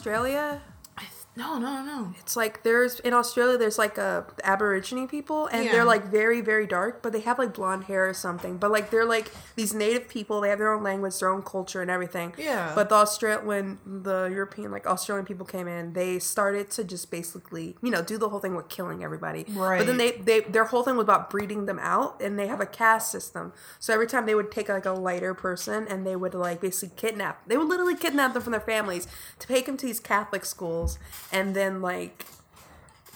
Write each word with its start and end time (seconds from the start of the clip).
Australia? 0.00 0.62
Oh, 1.52 1.58
no, 1.58 1.82
no, 1.82 1.82
no. 1.82 2.14
It's 2.20 2.36
like 2.36 2.62
there's 2.62 3.00
in 3.00 3.12
Australia 3.12 3.58
there's 3.58 3.78
like 3.78 3.98
a 3.98 4.24
Aborigine 4.44 5.08
people 5.08 5.46
and 5.46 5.64
Yeah. 5.64 5.72
they're 5.72 5.84
like 5.84 6.04
very 6.06 6.40
very 6.40 6.66
dark, 6.66 7.02
but 7.02 7.12
they 7.12 7.20
have 7.20 7.38
like 7.38 7.54
blonde 7.54 7.84
hair 7.84 8.08
or 8.08 8.14
something. 8.14 8.56
But 8.58 8.70
like 8.70 8.90
they're 8.90 9.04
like 9.04 9.30
these 9.56 9.74
native 9.74 10.08
people. 10.08 10.40
They 10.40 10.48
have 10.50 10.58
their 10.58 10.72
own 10.72 10.82
language, 10.82 11.18
their 11.18 11.28
own 11.30 11.42
culture, 11.42 11.82
and 11.82 11.90
everything. 11.90 12.34
Yeah. 12.38 12.72
But 12.74 12.88
the 12.88 12.94
Australian 12.96 13.46
when 13.46 13.78
the 13.84 14.28
European 14.32 14.70
like 14.70 14.86
Australian 14.86 15.26
people 15.26 15.46
came 15.46 15.66
in, 15.68 15.92
they 15.94 16.18
started 16.18 16.70
to 16.72 16.84
just 16.84 17.10
basically 17.10 17.76
you 17.82 17.90
know 17.90 18.02
do 18.02 18.16
the 18.18 18.28
whole 18.28 18.40
thing 18.40 18.54
with 18.54 18.68
killing 18.68 19.02
everybody. 19.02 19.44
Right. 19.48 19.78
But 19.78 19.86
then 19.86 19.96
they 19.96 20.12
they 20.12 20.40
their 20.40 20.64
whole 20.66 20.82
thing 20.82 20.96
was 20.96 21.04
about 21.04 21.30
breeding 21.30 21.66
them 21.66 21.78
out, 21.80 22.20
and 22.22 22.38
they 22.38 22.46
have 22.46 22.60
a 22.60 22.66
caste 22.66 23.10
system. 23.10 23.52
So 23.78 23.92
every 23.92 24.06
time 24.06 24.26
they 24.26 24.34
would 24.34 24.50
take 24.52 24.68
like 24.68 24.86
a 24.86 24.92
lighter 24.92 25.34
person 25.34 25.86
and 25.88 26.06
they 26.06 26.16
would 26.16 26.34
like 26.34 26.60
basically 26.60 26.94
kidnap. 26.96 27.46
They 27.48 27.56
would 27.56 27.68
literally 27.68 27.96
kidnap 27.96 28.34
them 28.34 28.42
from 28.42 28.52
their 28.52 28.60
families 28.60 29.06
to 29.40 29.46
take 29.46 29.66
them 29.66 29.76
to 29.78 29.86
these 29.86 30.00
Catholic 30.00 30.44
schools, 30.44 30.98
and 31.32 31.39
then 31.54 31.80
like 31.82 32.24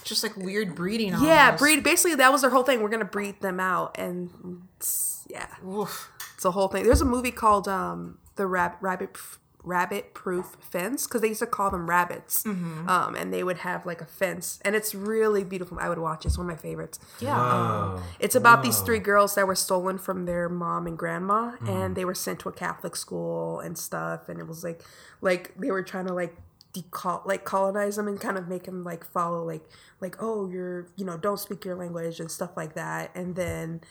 Just 0.03 0.23
like 0.23 0.35
weird 0.37 0.75
breeding. 0.75 1.13
yeah, 1.21 1.55
breed. 1.55 1.83
Basically, 1.83 2.15
that 2.15 2.31
was 2.31 2.41
their 2.41 2.51
whole 2.51 2.63
thing. 2.63 2.81
We're 2.81 2.89
gonna 2.89 3.05
breed 3.05 3.41
them 3.41 3.59
out, 3.59 3.97
and 3.97 4.29
it's, 4.77 5.25
yeah, 5.29 5.47
Oof. 5.67 6.11
it's 6.35 6.45
a 6.45 6.51
whole 6.51 6.67
thing. 6.67 6.83
There's 6.85 7.01
a 7.01 7.05
movie 7.05 7.31
called 7.31 7.67
um, 7.67 8.17
the 8.35 8.45
Rab- 8.45 8.77
Rabbit 8.81 9.17
Rabbit 9.63 10.13
Proof 10.13 10.57
Fence 10.59 11.07
because 11.07 11.21
they 11.21 11.29
used 11.29 11.39
to 11.39 11.47
call 11.47 11.71
them 11.71 11.89
rabbits, 11.89 12.43
Mm-hmm. 12.43 12.87
um, 12.87 13.15
and 13.15 13.33
they 13.33 13.43
would 13.43 13.57
have 13.57 13.83
like 13.83 13.99
a 13.99 14.05
fence, 14.05 14.59
and 14.63 14.75
it's 14.75 14.93
really 14.93 15.43
beautiful. 15.43 15.79
I 15.81 15.89
would 15.89 15.97
watch 15.97 16.23
it. 16.23 16.27
It's 16.27 16.37
one 16.37 16.47
of 16.47 16.55
my 16.55 16.61
favorites. 16.61 16.99
Yeah. 17.19 17.35
Whoa. 17.35 18.01
It's 18.19 18.35
about 18.35 18.61
these 18.61 18.79
three 18.81 18.99
girls 18.99 19.33
that 19.33 19.47
were 19.47 19.55
stolen 19.55 19.97
from 19.97 20.25
their 20.25 20.49
mom 20.49 20.85
and 20.85 20.95
grandma, 20.95 21.53
Mm-hmm. 21.53 21.67
and 21.67 21.95
they 21.95 22.05
were 22.05 22.13
sent 22.13 22.37
to 22.41 22.49
a 22.49 22.51
Catholic 22.51 22.95
school 22.95 23.59
and 23.59 23.75
stuff. 23.75 24.29
And 24.29 24.39
it 24.39 24.47
was 24.47 24.63
like, 24.63 24.83
like 25.21 25.57
they 25.57 25.71
were 25.71 25.81
trying 25.81 26.05
to 26.05 26.13
like 26.13 26.37
decol 26.75 27.25
like 27.25 27.45
colonize 27.45 27.95
them 27.95 28.07
and 28.07 28.19
kind 28.19 28.37
of 28.37 28.47
make 28.47 28.63
them 28.63 28.83
like 28.83 29.05
follow 29.05 29.43
like 29.45 29.63
like 30.01 30.15
oh 30.19 30.49
you're 30.49 30.87
you 30.97 31.05
know 31.05 31.17
don't 31.17 31.39
speak 31.39 31.63
your 31.63 31.75
language 31.75 32.19
and 32.19 32.29
stuff 32.29 32.51
like 32.57 32.75
that. 32.75 33.11
And 33.15 33.35
then 33.35 33.81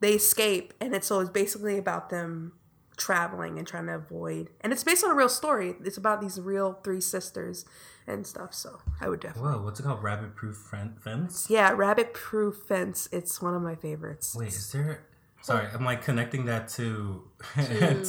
they 0.00 0.12
escape, 0.12 0.74
and 0.80 0.94
it's 0.94 1.06
so 1.08 1.20
it's 1.20 1.30
basically 1.30 1.76
about 1.76 2.10
them 2.10 2.52
traveling 2.96 3.58
and 3.58 3.66
trying 3.66 3.86
to 3.86 3.94
avoid. 3.94 4.50
And 4.60 4.72
it's 4.72 4.84
based 4.84 5.04
on 5.04 5.10
a 5.10 5.14
real 5.14 5.28
story. 5.28 5.74
It's 5.84 5.96
about 5.96 6.20
these 6.20 6.40
real 6.40 6.78
three 6.84 7.00
sisters 7.00 7.64
and 8.06 8.26
stuff. 8.26 8.54
So 8.54 8.80
I 9.00 9.08
would 9.08 9.20
definitely. 9.20 9.52
Whoa, 9.52 9.62
what's 9.62 9.80
it 9.80 9.84
called? 9.84 10.02
Rabbit 10.02 10.36
proof 10.36 10.56
fence? 11.02 11.46
Yeah, 11.48 11.72
rabbit 11.72 12.14
proof 12.14 12.56
fence. 12.68 13.08
It's 13.12 13.40
one 13.42 13.54
of 13.54 13.62
my 13.62 13.74
favorites. 13.74 14.34
Wait, 14.36 14.48
is 14.48 14.72
there? 14.72 15.04
Sorry, 15.40 15.66
I'm 15.72 15.84
like 15.84 16.02
connecting 16.02 16.44
that 16.46 16.68
to 16.76 17.22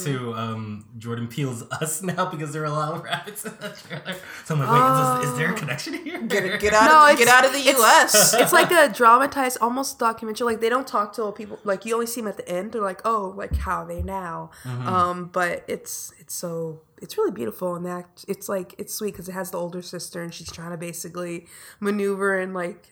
to, 0.04 0.34
um, 0.34 0.84
Jordan 0.98 1.28
Peele's 1.28 1.62
Us 1.70 2.02
now 2.02 2.26
because 2.28 2.52
there 2.52 2.62
are 2.62 2.66
a 2.66 2.70
lot 2.70 2.92
of 2.94 3.02
rabbits 3.04 3.44
in 3.46 3.52
that 3.60 3.78
trailer. 3.78 4.16
So 4.44 4.54
I'm 4.56 4.60
like, 4.60 4.70
wait, 4.70 5.20
is, 5.20 5.20
this, 5.22 5.30
is 5.32 5.38
there 5.38 5.52
a 5.54 5.56
connection 5.56 5.94
here? 5.94 6.20
Get, 6.22 6.60
get 6.60 6.74
out 6.74 6.90
No, 6.90 7.04
of 7.12 7.16
get 7.16 7.22
it's- 7.22 7.28
out 7.38 7.44
of 7.46 7.52
the 7.52 7.60
U.S. 7.78 8.34
it's 8.38 8.52
like 8.52 8.70
a 8.72 8.92
dramatized, 8.92 9.58
almost 9.60 9.98
documentary. 9.98 10.44
Like 10.44 10.60
they 10.60 10.68
don't 10.68 10.86
talk 10.86 11.12
to 11.14 11.30
people. 11.32 11.58
Like 11.64 11.84
you 11.86 11.94
only 11.94 12.06
see 12.06 12.20
them 12.20 12.28
at 12.28 12.36
the 12.36 12.48
end. 12.48 12.72
They're 12.72 12.82
like, 12.82 13.00
oh, 13.04 13.32
like 13.36 13.54
how 13.56 13.84
are 13.84 13.86
they 13.88 14.02
now? 14.02 14.50
Um, 14.64 15.30
but 15.32 15.64
it's 15.68 16.12
it's 16.18 16.34
so 16.34 16.80
it's 17.00 17.16
really 17.16 17.30
beautiful 17.30 17.76
and 17.76 17.86
that 17.86 18.24
it's 18.28 18.48
like 18.48 18.74
it's 18.76 18.92
sweet 18.94 19.12
because 19.12 19.28
it 19.28 19.32
has 19.32 19.52
the 19.52 19.58
older 19.58 19.80
sister 19.80 20.20
and 20.22 20.34
she's 20.34 20.50
trying 20.52 20.72
to 20.72 20.76
basically 20.76 21.46
maneuver 21.78 22.38
and 22.38 22.52
like 22.52 22.88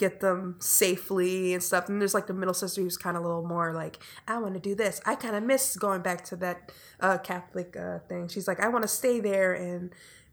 get 0.00 0.20
them 0.20 0.56
safely 0.58 1.52
and 1.54 1.62
stuff. 1.62 1.88
And 1.88 2.00
there's 2.00 2.14
like 2.14 2.26
the 2.26 2.32
middle 2.34 2.54
sister 2.54 2.80
who's 2.80 2.96
kind 2.96 3.16
of 3.16 3.22
a 3.22 3.26
little 3.28 3.46
more 3.46 3.72
like, 3.74 3.98
I 4.26 4.38
want 4.38 4.54
to 4.54 4.60
do 4.60 4.74
this. 4.74 5.00
I 5.04 5.14
kind 5.14 5.36
of 5.36 5.42
miss 5.44 5.76
going 5.76 6.00
back 6.02 6.24
to 6.24 6.36
that 6.36 6.72
uh, 7.00 7.18
Catholic 7.18 7.76
uh, 7.76 7.98
thing. 8.08 8.28
She's 8.28 8.48
like, 8.48 8.58
I 8.60 8.68
want 8.68 8.82
to 8.82 8.88
stay 8.88 9.20
there 9.20 9.52
and 9.52 9.92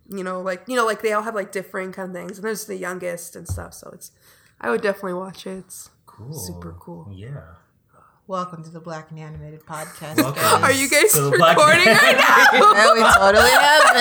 you 0.09 0.23
know, 0.23 0.39
like 0.41 0.63
you 0.67 0.75
know, 0.77 0.85
like 0.85 1.01
they 1.01 1.11
all 1.11 1.23
have 1.23 1.35
like 1.35 1.51
different 1.51 1.93
kind 1.93 2.09
of 2.09 2.15
things. 2.15 2.37
And 2.37 2.45
there's 2.47 2.65
the 2.65 2.77
youngest 2.77 3.35
and 3.35 3.45
stuff. 3.45 3.73
So 3.73 3.91
it's, 3.93 4.11
I 4.61 4.69
would 4.71 4.81
definitely 4.81 5.15
watch 5.15 5.45
it. 5.45 5.57
It's 5.59 5.89
Cool. 6.05 6.33
Super 6.33 6.73
cool. 6.79 7.11
Yeah. 7.13 7.41
Welcome 8.25 8.63
to 8.63 8.69
the 8.69 8.79
Black 8.79 9.11
and 9.11 9.19
Animated 9.19 9.65
Podcast. 9.65 10.15
Guys. 10.17 10.63
Are 10.63 10.71
you 10.71 10.89
guys 10.89 11.11
So 11.11 11.29
black- 11.31 11.55
recording 11.57 11.85
right 11.87 12.17
now? 12.17 12.59
Yeah, 12.73 12.93
we 12.93 13.01
totally 13.13 13.51
have 13.51 13.93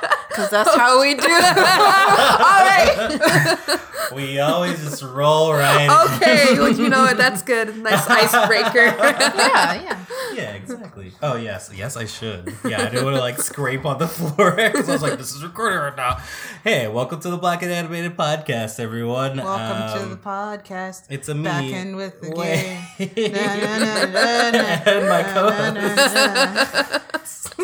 been. 0.00 0.08
Because 0.38 0.50
that's 0.52 0.74
how 0.76 1.00
we 1.00 1.14
do 1.14 1.26
it. 1.26 1.58
all 1.58 2.62
right. 2.62 3.80
We 4.14 4.38
always 4.40 4.80
just 4.82 5.02
roll 5.02 5.52
right. 5.52 5.90
Okay. 6.16 6.54
Well, 6.58 6.72
you 6.72 6.88
know 6.88 7.02
what? 7.02 7.18
That's 7.18 7.42
good. 7.42 7.76
Nice 7.76 8.08
icebreaker. 8.08 8.86
yeah, 8.96 9.82
yeah. 9.82 9.98
Yeah, 10.32 10.52
exactly. 10.54 11.12
Oh 11.20 11.36
yes, 11.36 11.70
yes, 11.76 11.94
I 11.94 12.06
should. 12.06 12.54
Yeah, 12.64 12.80
I 12.80 12.84
didn't 12.88 13.04
want 13.04 13.16
to 13.16 13.20
like 13.20 13.38
scrape 13.38 13.84
on 13.84 13.98
the 13.98 14.08
floor 14.08 14.52
because 14.52 14.88
I 14.88 14.92
was 14.92 15.02
like, 15.02 15.18
"This 15.18 15.34
is 15.34 15.42
recording 15.44 15.78
right 15.78 15.94
now." 15.94 16.22
Hey, 16.64 16.88
welcome 16.88 17.20
to 17.20 17.28
the 17.28 17.36
Black 17.36 17.62
and 17.62 17.70
Animated 17.70 18.16
Podcast, 18.16 18.80
everyone. 18.80 19.36
Welcome 19.36 19.98
to 19.98 20.04
Um, 20.04 20.10
the 20.10 20.16
podcast. 20.16 21.02
It's 21.10 21.28
a 21.28 21.34
me. 21.34 21.42
Back 21.44 21.64
in 21.64 21.96
with 21.96 22.18
the 22.22 22.30
Wait. 22.30 22.78
game. 22.98 23.32
Na, 23.32 23.56
na, 23.56 23.78
na, 23.78 24.04
na, 24.06 24.50
na, 24.50 24.82
and 24.86 25.06
my 25.06 25.22
na, 25.22 26.64
co-host. 26.64 27.54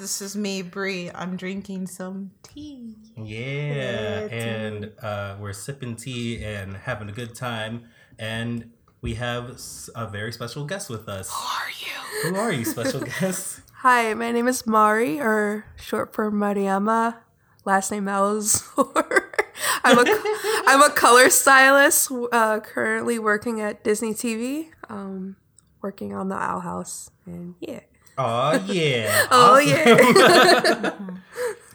Na, 0.00 0.06
na. 0.06 0.10
This 0.10 0.22
is 0.22 0.36
me, 0.36 0.62
Bree. 0.62 1.10
I'm 1.14 1.36
drinking 1.36 1.86
some 1.86 2.30
tea. 2.42 2.96
Yeah, 3.16 4.24
Yeah, 4.24 4.34
and 4.34 4.92
uh, 5.02 5.36
we're 5.40 5.52
sipping 5.52 5.96
tea 5.96 6.44
and 6.44 6.76
having 6.76 7.08
a 7.08 7.12
good 7.12 7.34
time, 7.34 7.84
and 8.18 8.70
we 9.02 9.14
have 9.14 9.60
a 9.94 10.06
very 10.06 10.32
special 10.32 10.64
guest 10.64 10.90
with 10.90 11.08
us. 11.08 11.30
Who 11.30 11.46
are 11.46 11.70
you? 11.70 12.30
Who 12.30 12.36
are 12.40 12.52
you, 12.52 12.64
special 12.64 13.00
guest? 13.20 13.60
Hi, 13.78 14.14
my 14.14 14.32
name 14.32 14.48
is 14.48 14.66
Mari, 14.66 15.20
or 15.20 15.64
short 15.76 16.14
for 16.14 16.30
Mariama. 16.30 17.16
Last 17.64 17.90
name 17.90 18.04
Malazor. 18.04 19.30
I'm 19.84 19.98
a 19.98 20.04
I'm 20.66 20.82
a 20.82 20.90
color 20.94 21.30
stylist. 21.30 22.10
Uh, 22.32 22.60
currently 22.60 23.18
working 23.18 23.60
at 23.60 23.84
Disney 23.84 24.14
TV. 24.14 24.68
Um, 24.88 25.36
working 25.82 26.14
on 26.14 26.28
the 26.28 26.36
Owl 26.36 26.60
House, 26.60 27.10
and 27.26 27.54
yeah. 27.60 27.80
Oh 28.60 28.64
yeah. 28.72 29.26
Oh 29.30 29.58
yeah. 29.72 30.92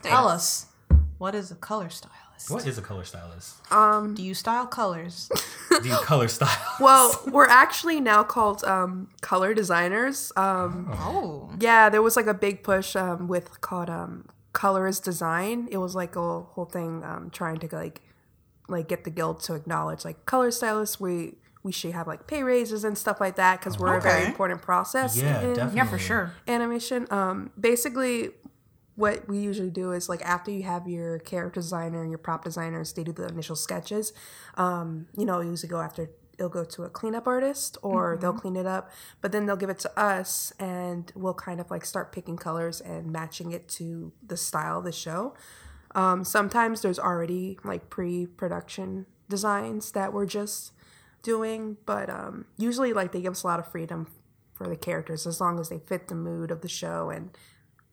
Tell 0.02 0.28
us, 0.28 0.68
what 1.18 1.34
is 1.36 1.52
a 1.52 1.56
color 1.56 1.90
stylist? 1.90 2.50
What 2.50 2.68
is 2.68 2.78
a 2.78 2.82
color 2.82 3.04
stylist? 3.04 3.56
um. 3.72 4.14
Do 4.14 4.22
you 4.24 4.34
style 4.34 4.68
colors? 4.68 5.30
Do 5.82 5.90
you 5.90 5.96
color 6.04 6.28
style? 6.28 6.76
Well, 6.80 7.20
we're 7.32 7.48
actually 7.48 8.00
now 8.00 8.24
called 8.24 8.64
um, 8.64 9.10
color 9.22 9.54
designers. 9.54 10.32
Um, 10.38 10.90
Oh. 10.94 11.50
yeah, 11.60 11.90
there 11.90 12.02
was 12.02 12.16
like 12.16 12.28
a 12.28 12.34
big 12.34 12.62
push 12.64 12.96
um, 12.96 13.28
with 13.28 13.62
called 13.62 13.90
um, 13.90 14.26
color 14.54 14.88
is 14.88 15.00
design. 15.00 15.68
It 15.72 15.78
was 15.78 15.96
like 15.96 16.16
a 16.16 16.42
whole 16.42 16.66
thing 16.72 17.04
um, 17.04 17.30
trying 17.32 17.58
to 17.60 17.76
like 17.76 18.02
like 18.68 18.88
get 18.88 19.04
the 19.04 19.10
guild 19.12 19.40
to 19.44 19.54
acknowledge 19.56 20.06
like 20.06 20.26
color 20.26 20.52
stylists. 20.52 21.00
We 21.00 21.36
we 21.66 21.72
should 21.72 21.94
have 21.94 22.06
like 22.06 22.28
pay 22.28 22.44
raises 22.44 22.84
and 22.84 22.96
stuff 22.96 23.20
like 23.20 23.38
that 23.38 23.60
because 23.60 23.80
we're 23.80 23.98
a 23.98 24.00
very 24.00 24.24
important 24.24 24.62
process. 24.62 25.18
Yeah, 25.18 25.42
in 25.42 25.54
definitely. 25.56 25.78
Yeah, 25.78 25.86
for 25.88 25.98
sure. 25.98 26.34
Animation. 26.48 27.08
Um, 27.10 27.50
basically, 27.60 28.30
what 28.94 29.28
we 29.28 29.40
usually 29.40 29.72
do 29.72 29.92
is 29.92 30.08
like 30.08 30.22
after 30.22 30.52
you 30.52 30.62
have 30.62 30.88
your 30.88 31.18
character 31.18 31.60
designer 31.60 32.04
and 32.04 32.12
your 32.12 32.20
prop 32.20 32.44
designers, 32.44 32.94
they 32.94 33.04
do 33.04 33.12
the 33.12 33.28
initial 33.28 33.56
sketches. 33.56 34.14
Um, 34.58 35.08
you 35.18 35.26
know, 35.26 35.42
usually 35.42 35.68
go 35.68 35.82
after 35.82 36.12
it'll 36.38 36.50
go 36.50 36.64
to 36.64 36.84
a 36.84 36.90
cleanup 36.90 37.26
artist 37.26 37.80
or 37.82 38.16
they'll 38.22 38.34
clean 38.34 38.58
it 38.58 38.68
up, 38.68 38.92
but 39.22 39.32
then 39.32 39.48
they'll 39.48 39.56
give 39.56 39.72
it 39.72 39.80
to 39.80 40.00
us 40.00 40.54
and 40.60 41.12
we'll 41.16 41.34
kind 41.34 41.60
of 41.60 41.72
like 41.72 41.84
start 41.84 42.12
picking 42.12 42.38
colors 42.38 42.80
and 42.80 43.12
matching 43.12 43.54
it 43.54 43.68
to 43.70 44.12
the 44.24 44.38
style 44.38 44.80
of 44.80 44.84
the 44.84 44.92
show. 44.92 45.34
Um, 45.96 46.24
sometimes 46.24 46.82
there's 46.82 47.00
already 47.00 47.58
like 47.64 47.90
pre-production 47.90 49.08
designs 49.30 49.94
that 49.94 50.14
we're 50.14 50.28
just 50.28 50.74
doing, 51.26 51.76
but 51.86 52.10
um, 52.10 52.46
usually 52.58 52.94
like 52.94 53.12
they 53.12 53.22
give 53.22 53.32
us 53.32 53.44
a 53.44 53.48
lot 53.48 53.60
of 53.60 53.70
freedom 53.70 54.08
for 54.54 54.68
the 54.68 54.76
characters 54.78 55.26
as 55.26 55.42
long 55.42 55.60
as 55.60 55.68
they 55.70 55.80
fit 55.80 56.08
the 56.08 56.16
mood 56.16 56.52
of 56.52 56.62
the 56.62 56.70
show 56.70 57.10
and 57.10 57.36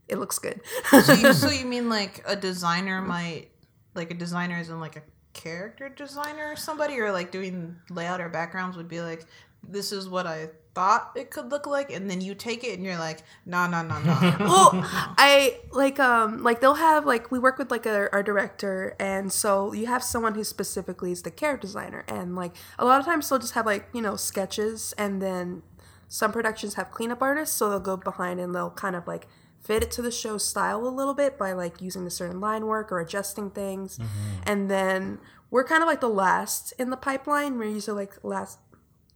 it 0.06 0.19
looks 0.19 0.38
good. 0.38 0.61
So 0.90 1.14
you, 1.14 1.32
so 1.43 1.50
you 1.50 1.64
mean 1.64 1.88
like 1.88 2.23
a 2.26 2.37
designer 2.37 3.00
might, 3.00 3.49
like 3.94 4.11
a 4.11 4.14
designer 4.14 4.61
is 4.61 4.69
in 4.69 4.79
like 4.79 4.96
a 4.96 5.02
character 5.32 5.88
designer 5.88 6.52
or 6.52 6.56
somebody, 6.56 7.00
or 7.00 7.11
like 7.11 7.32
doing 7.32 7.76
layout 7.90 8.20
or 8.20 8.29
backgrounds 8.29 8.76
would 8.76 8.88
be 8.88 9.00
like, 9.00 9.25
this 9.67 9.90
is 9.90 10.08
what 10.08 10.26
I 10.26 10.50
thought 10.74 11.12
it 11.14 11.30
could 11.30 11.50
look 11.50 11.66
like, 11.66 11.92
and 11.92 12.10
then 12.10 12.20
you 12.20 12.34
take 12.34 12.64
it 12.64 12.74
and 12.74 12.84
you're 12.84 12.98
like, 12.98 13.22
no, 13.44 13.66
no, 13.66 13.82
no, 13.82 13.98
no. 14.00 14.36
well, 14.40 14.70
I 15.19 15.60
like 15.70 16.00
um 16.00 16.42
like 16.42 16.60
they'll 16.60 16.74
have 16.74 17.04
like 17.04 17.30
we 17.30 17.38
work 17.38 17.58
with 17.58 17.70
like 17.70 17.86
a, 17.86 18.12
our 18.12 18.22
director 18.22 18.96
and 18.98 19.32
so 19.32 19.72
you 19.72 19.86
have 19.86 20.02
someone 20.02 20.34
who 20.34 20.44
specifically 20.44 21.12
is 21.12 21.22
the 21.22 21.30
character 21.30 21.66
designer 21.66 22.04
and 22.08 22.34
like 22.34 22.52
a 22.78 22.84
lot 22.84 23.00
of 23.00 23.06
times 23.06 23.28
they'll 23.28 23.38
just 23.38 23.54
have 23.54 23.66
like 23.66 23.88
you 23.92 24.02
know 24.02 24.16
sketches 24.16 24.92
and 24.98 25.22
then 25.22 25.62
some 26.08 26.32
productions 26.32 26.74
have 26.74 26.90
cleanup 26.90 27.22
artists 27.22 27.56
so 27.56 27.70
they'll 27.70 27.80
go 27.80 27.96
behind 27.96 28.40
and 28.40 28.54
they'll 28.54 28.70
kind 28.70 28.96
of 28.96 29.06
like 29.06 29.26
fit 29.62 29.82
it 29.82 29.90
to 29.92 30.02
the 30.02 30.10
show 30.10 30.38
style 30.38 30.86
a 30.86 30.88
little 30.88 31.14
bit 31.14 31.38
by 31.38 31.52
like 31.52 31.80
using 31.80 32.06
a 32.06 32.10
certain 32.10 32.40
line 32.40 32.66
work 32.66 32.90
or 32.90 32.98
adjusting 33.00 33.50
things. 33.50 33.98
And 34.44 34.70
then 34.70 35.20
we're 35.50 35.64
kind 35.64 35.82
of 35.82 35.86
like 35.86 36.00
the 36.00 36.08
last 36.08 36.72
in 36.78 36.90
the 36.90 36.96
pipeline. 36.96 37.58
We're 37.58 37.70
usually 37.70 38.02
like 38.02 38.24
last 38.24 38.58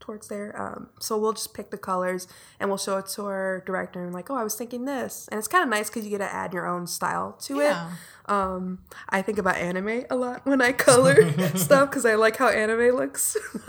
towards 0.07 0.29
there. 0.29 0.55
Um, 0.61 0.89
so 1.01 1.19
we'll 1.19 1.33
just 1.33 1.53
pick 1.53 1.71
the 1.71 1.77
colors 1.79 2.29
and 2.61 2.71
we'll 2.71 2.79
show 2.79 2.97
it 2.99 3.07
to 3.09 3.25
our 3.27 3.63
director 3.67 4.03
and 4.05 4.15
like, 4.15 4.31
oh, 4.31 4.37
I 4.37 4.45
was 4.45 4.55
thinking 4.55 4.85
this, 4.85 5.29
and 5.31 5.39
it's 5.39 5.49
kind 5.49 5.65
of 5.65 5.69
nice 5.69 5.91
because 5.91 6.05
you 6.05 6.11
get 6.11 6.19
to 6.19 6.33
add 6.33 6.53
your 6.55 6.67
own 6.67 6.87
style 6.87 7.33
to 7.43 7.57
Yeah. 7.59 7.89
it. 7.91 7.93
Um, 8.29 8.81
I 9.09 9.23
think 9.23 9.39
about 9.39 9.57
anime 9.57 10.05
a 10.11 10.17
lot 10.17 10.45
when 10.47 10.61
I 10.61 10.73
color 10.73 11.15
stuff 11.57 11.91
because 11.91 12.05
I 12.05 12.15
like 12.17 12.37
how 12.37 12.49
anime 12.49 12.97
looks. 12.97 13.37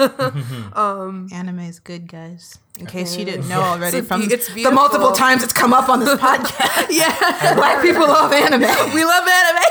Anime 0.76 1.60
is 1.60 1.80
good, 1.80 2.08
guys. 2.08 2.58
In 2.80 2.86
case 2.86 3.18
you 3.18 3.26
didn't 3.26 3.48
know 3.50 3.62
already 3.62 3.98
It's 3.98 4.08
from 4.08 4.28
be- 4.28 4.34
it's 4.34 4.54
the 4.54 4.70
multiple 4.72 5.12
times 5.12 5.44
it's 5.44 5.54
come 5.54 5.74
up 5.74 5.90
on 5.90 6.00
this 6.00 6.10
podcast. 6.20 6.88
yeah, 6.92 7.54
Black 7.56 7.82
people 7.82 8.08
love 8.08 8.32
anime. 8.32 8.62
we 8.94 9.04
love 9.04 9.28
anime. 9.28 9.64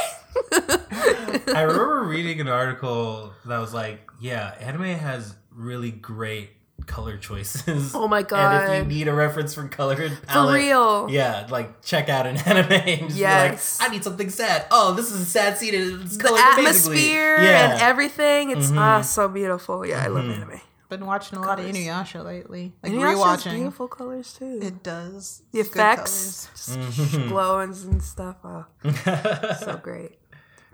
I 1.54 1.62
remember 1.62 2.04
reading 2.04 2.40
an 2.40 2.48
article 2.48 3.32
that 3.46 3.58
was 3.58 3.72
like, 3.72 4.00
yeah, 4.20 4.54
anime 4.60 4.82
has 4.98 5.34
really 5.52 5.90
great 5.90 6.50
color 6.86 7.16
choices. 7.16 7.94
Oh 7.94 8.08
my 8.08 8.22
god! 8.22 8.68
And 8.70 8.74
if 8.74 8.82
you 8.92 8.98
need 8.98 9.08
a 9.08 9.12
reference 9.14 9.54
for 9.54 9.66
color 9.68 10.00
and 10.00 10.16
For 10.18 10.52
real. 10.52 11.08
yeah, 11.10 11.46
like 11.50 11.82
check 11.82 12.08
out 12.08 12.26
an 12.26 12.36
anime 12.46 12.72
and 12.72 13.00
just 13.08 13.16
Yes. 13.16 13.78
be 13.78 13.82
like, 13.84 13.90
I 13.90 13.94
need 13.94 14.04
something 14.04 14.30
sad. 14.30 14.66
Oh, 14.70 14.94
this 14.94 15.10
is 15.12 15.20
a 15.20 15.24
sad 15.24 15.58
scene 15.58 15.74
and 15.74 16.02
it's 16.02 16.16
the 16.16 16.24
colored 16.24 16.40
amazingly. 16.58 16.98
atmosphere 16.98 17.42
Yeah. 17.42 17.72
and 17.72 17.82
everything. 17.82 18.50
It's 18.50 18.70
ah 18.72 19.00
so 19.02 19.28
beautiful. 19.28 19.84
Yeah, 19.86 20.02
I 20.02 20.06
love 20.08 20.24
Mm-hmm. 20.24 20.42
anime. 20.42 20.60
Been 20.88 21.04
watching 21.04 21.36
a 21.36 21.40
lot 21.42 21.58
of 21.58 21.66
Inuyasha 21.66 22.24
lately. 22.24 22.72
Like 22.80 22.92
And 22.92 23.00
Inuyasha 23.02 23.26
has 23.26 23.44
rewatching. 23.44 23.54
beautiful 23.56 23.88
colors 23.88 24.32
too. 24.34 24.60
It 24.62 24.84
does. 24.84 25.42
the 25.50 25.58
effects, 25.58 26.46
colors. 26.46 26.94
just 26.96 27.12
glowings 27.28 27.82
and 27.84 28.00
stuff. 28.00 28.36
Oh, 28.44 28.66
so 29.60 29.80
great. 29.82 30.18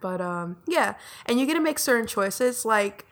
But 0.02 0.20
um, 0.20 0.56
yeah, 0.68 0.96
and 1.24 1.40
you 1.40 1.46
get 1.46 1.54
to 1.54 1.60
make 1.60 1.78
certain 1.78 2.06
choices. 2.06 2.64
Like 2.66 3.06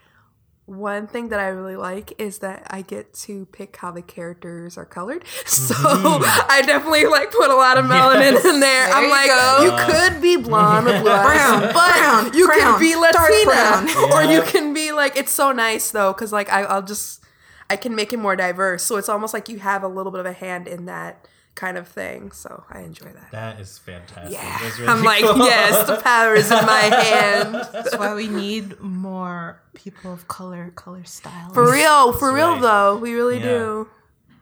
one 0.70 1.08
thing 1.08 1.30
that 1.30 1.40
I 1.40 1.48
really 1.48 1.76
like 1.76 2.12
is 2.18 2.38
that 2.38 2.68
I 2.70 2.82
get 2.82 3.12
to 3.24 3.46
pick 3.46 3.76
how 3.76 3.90
the 3.90 4.02
characters 4.02 4.78
are 4.78 4.84
colored. 4.86 5.24
So 5.46 5.74
mm-hmm. 5.74 6.50
I 6.50 6.62
definitely 6.62 7.06
like 7.06 7.32
put 7.32 7.50
a 7.50 7.54
lot 7.54 7.76
of 7.76 7.84
melanin 7.84 8.32
Yes. 8.32 8.44
in 8.44 8.60
there. 8.60 8.88
I'm 8.88 9.04
you 9.04 9.10
like, 9.10 9.26
go. 9.26 9.62
you 9.64 9.92
could 9.92 10.22
be 10.22 10.36
blonde 10.36 10.86
with 10.86 11.00
blue 11.02 11.10
Brown, 11.10 11.60
but 11.62 11.72
brown, 11.72 12.34
you 12.34 12.46
brown, 12.46 12.58
can 12.58 12.80
be 12.80 12.94
Latina, 12.96 13.44
brown. 13.44 14.12
or 14.12 14.22
you 14.32 14.42
can 14.42 14.72
be 14.72 14.92
like. 14.92 15.16
It's 15.16 15.32
so 15.32 15.52
nice 15.52 15.90
though, 15.90 16.12
because 16.12 16.32
like 16.32 16.50
I, 16.52 16.62
I'll 16.62 16.82
just 16.82 17.24
I 17.68 17.76
can 17.76 17.94
make 17.94 18.12
it 18.12 18.18
more 18.18 18.36
diverse. 18.36 18.84
So 18.84 18.96
it's 18.96 19.08
almost 19.08 19.34
like 19.34 19.48
you 19.48 19.58
have 19.58 19.82
a 19.82 19.88
little 19.88 20.12
bit 20.12 20.20
of 20.20 20.26
a 20.26 20.32
hand 20.32 20.68
in 20.68 20.86
that 20.86 21.26
kind 21.54 21.76
of 21.76 21.88
thing. 21.88 22.32
So 22.32 22.64
I 22.70 22.80
enjoy 22.80 23.06
that. 23.12 23.30
That 23.32 23.60
is 23.60 23.78
fantastic. 23.78 24.32
Yeah. 24.32 24.58
That's 24.62 24.78
really 24.78 24.92
I'm 24.92 25.02
like, 25.04 25.24
cool. 25.24 25.38
yes, 25.38 25.86
the 25.86 25.96
power 25.96 26.34
is 26.34 26.50
in 26.50 26.64
my 26.64 26.80
hand. 27.04 27.54
That's 27.72 27.96
why 27.96 28.14
we 28.14 28.28
need 28.28 28.80
more 28.80 29.62
people 29.74 30.12
of 30.12 30.26
color, 30.28 30.70
color 30.74 31.04
styles. 31.04 31.52
For 31.52 31.70
real, 31.70 32.12
for 32.12 32.28
That's 32.32 32.36
real 32.36 32.52
right. 32.54 32.62
though. 32.62 32.96
We 32.96 33.14
really 33.14 33.38
Yeah. 33.38 33.44
do. 33.58 33.88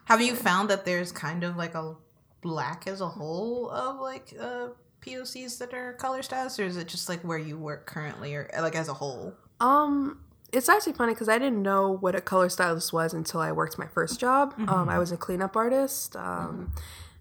Have 0.05 0.20
you 0.22 0.34
found 0.34 0.70
that 0.70 0.84
there's 0.84 1.12
kind 1.12 1.44
of 1.44 1.56
like 1.56 1.75
a 1.75 1.94
black 2.40 2.87
as 2.87 3.00
a 3.00 3.08
whole 3.08 3.69
of 3.70 4.00
like 4.00 4.32
uh, 4.40 4.69
POCs 5.04 5.58
that 5.58 5.75
are 5.75 5.93
color 5.94 6.22
styles, 6.22 6.58
or 6.58 6.64
is 6.64 6.76
it 6.76 6.88
just 6.88 7.08
like 7.08 7.20
where 7.22 7.37
you 7.38 7.58
work 7.58 7.87
currently, 7.87 8.34
or 8.34 8.49
like 8.61 8.75
as 8.75 8.88
a 8.88 8.94
whole? 8.94 9.34
Um, 9.61 10.20
it's 10.53 10.69
actually 10.69 10.95
funny 10.95 11.12
because 11.12 11.29
I 11.29 11.39
didn't 11.39 11.62
know 11.62 11.91
what 11.91 12.15
a 12.15 12.21
color 12.21 12.49
stylist 12.49 12.93
was 12.93 13.12
until 13.12 13.41
I 13.41 13.53
worked 13.53 13.79
my 13.79 13.87
first 13.87 14.19
job. 14.19 14.55
Um, 14.69 14.89
I 14.89 14.99
was 14.99 15.12
a 15.12 15.17
cleanup 15.17 15.56
artist. 15.56 16.17
Um, 16.17 16.73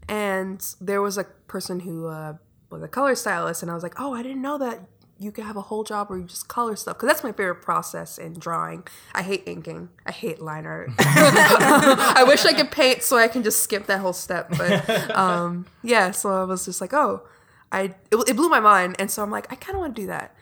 and 0.08 0.66
there 0.80 1.02
was 1.02 1.18
a 1.18 1.26
person 1.48 1.82
who 1.82 2.08
uh, 2.08 2.36
was 2.70 2.82
a 2.82 2.88
color 2.88 3.16
stylist, 3.16 3.62
and 3.62 3.70
I 3.70 3.74
was 3.74 3.84
like, 3.84 4.00
oh, 4.00 4.14
I 4.14 4.24
didn't 4.24 4.42
know 4.42 4.58
that 4.60 4.80
you 5.20 5.32
could 5.32 5.44
have 5.44 5.58
a 5.58 5.62
whole 5.62 5.84
job 5.84 6.10
where 6.10 6.20
you 6.20 6.26
just 6.26 6.48
color 6.48 6.76
stuff 6.76 6.96
because 6.96 7.08
that's 7.08 7.24
my 7.24 7.32
favorite 7.32 7.62
process 7.62 8.18
in 8.18 8.34
drawing. 8.34 8.88
I 9.14 9.24
hate 9.24 9.44
inking. 9.48 9.90
I 10.06 10.12
hate 10.12 10.40
line 10.42 10.66
art. 10.66 10.92
I 11.00 12.24
wish 12.28 12.46
I 12.46 12.54
could 12.54 12.72
paint 12.72 13.02
so 13.02 13.18
I 13.18 13.28
can 13.28 13.44
just 13.44 13.62
skip 13.62 13.88
that 13.88 14.00
whole 14.00 14.14
step. 14.14 14.50
But 14.58 15.16
um, 15.16 15.66
yeah, 15.84 16.12
so 16.12 16.30
I 16.30 16.44
was 16.44 16.66
just 16.66 16.82
like, 16.82 16.94
oh, 16.94 17.24
I 17.72 17.96
it, 18.12 18.30
it 18.30 18.36
blew 18.36 18.50
my 18.50 18.60
mind, 18.60 18.96
and 19.00 19.10
so 19.10 19.24
I'm 19.24 19.32
like, 19.32 19.52
I 19.52 19.56
kind 19.56 19.76
of 19.76 19.82
want 19.82 19.96
to 19.96 20.02
do 20.02 20.08
that. 20.08 20.36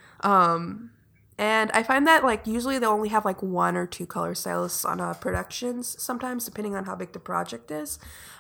And 1.38 1.70
I 1.72 1.84
find 1.84 2.08
that 2.08 2.24
like 2.24 2.48
usually 2.48 2.80
they'll 2.80 2.92
only 2.92 3.10
have 3.10 3.26
like 3.26 3.44
one 3.44 3.76
or 3.76 3.86
two 3.86 4.06
color 4.06 4.34
stylists 4.36 4.86
on 4.86 5.02
uh, 5.02 5.14
productions 5.16 6.02
sometimes, 6.02 6.46
depending 6.46 6.76
on 6.76 6.86
how 6.86 6.96
big 6.96 7.12
the 7.12 7.20
project 7.20 7.72
is. 7.72 8.00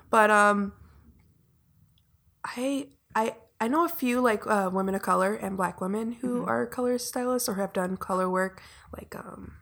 But 0.09 0.31
um, 0.31 0.73
I 2.45 2.87
I 3.13 3.35
I 3.59 3.67
know 3.67 3.85
a 3.85 3.89
few 3.89 4.21
like 4.21 4.47
uh, 4.47 4.69
women 4.71 4.95
of 4.95 5.01
color 5.01 5.33
and 5.33 5.57
black 5.57 5.81
women 5.81 6.13
who 6.13 6.45
are 6.45 6.65
color 6.65 6.97
stylists 6.97 7.49
or 7.49 7.55
have 7.55 7.73
done 7.73 7.97
color 7.97 8.29
work, 8.29 8.61
like 8.95 9.15
um, 9.15 9.53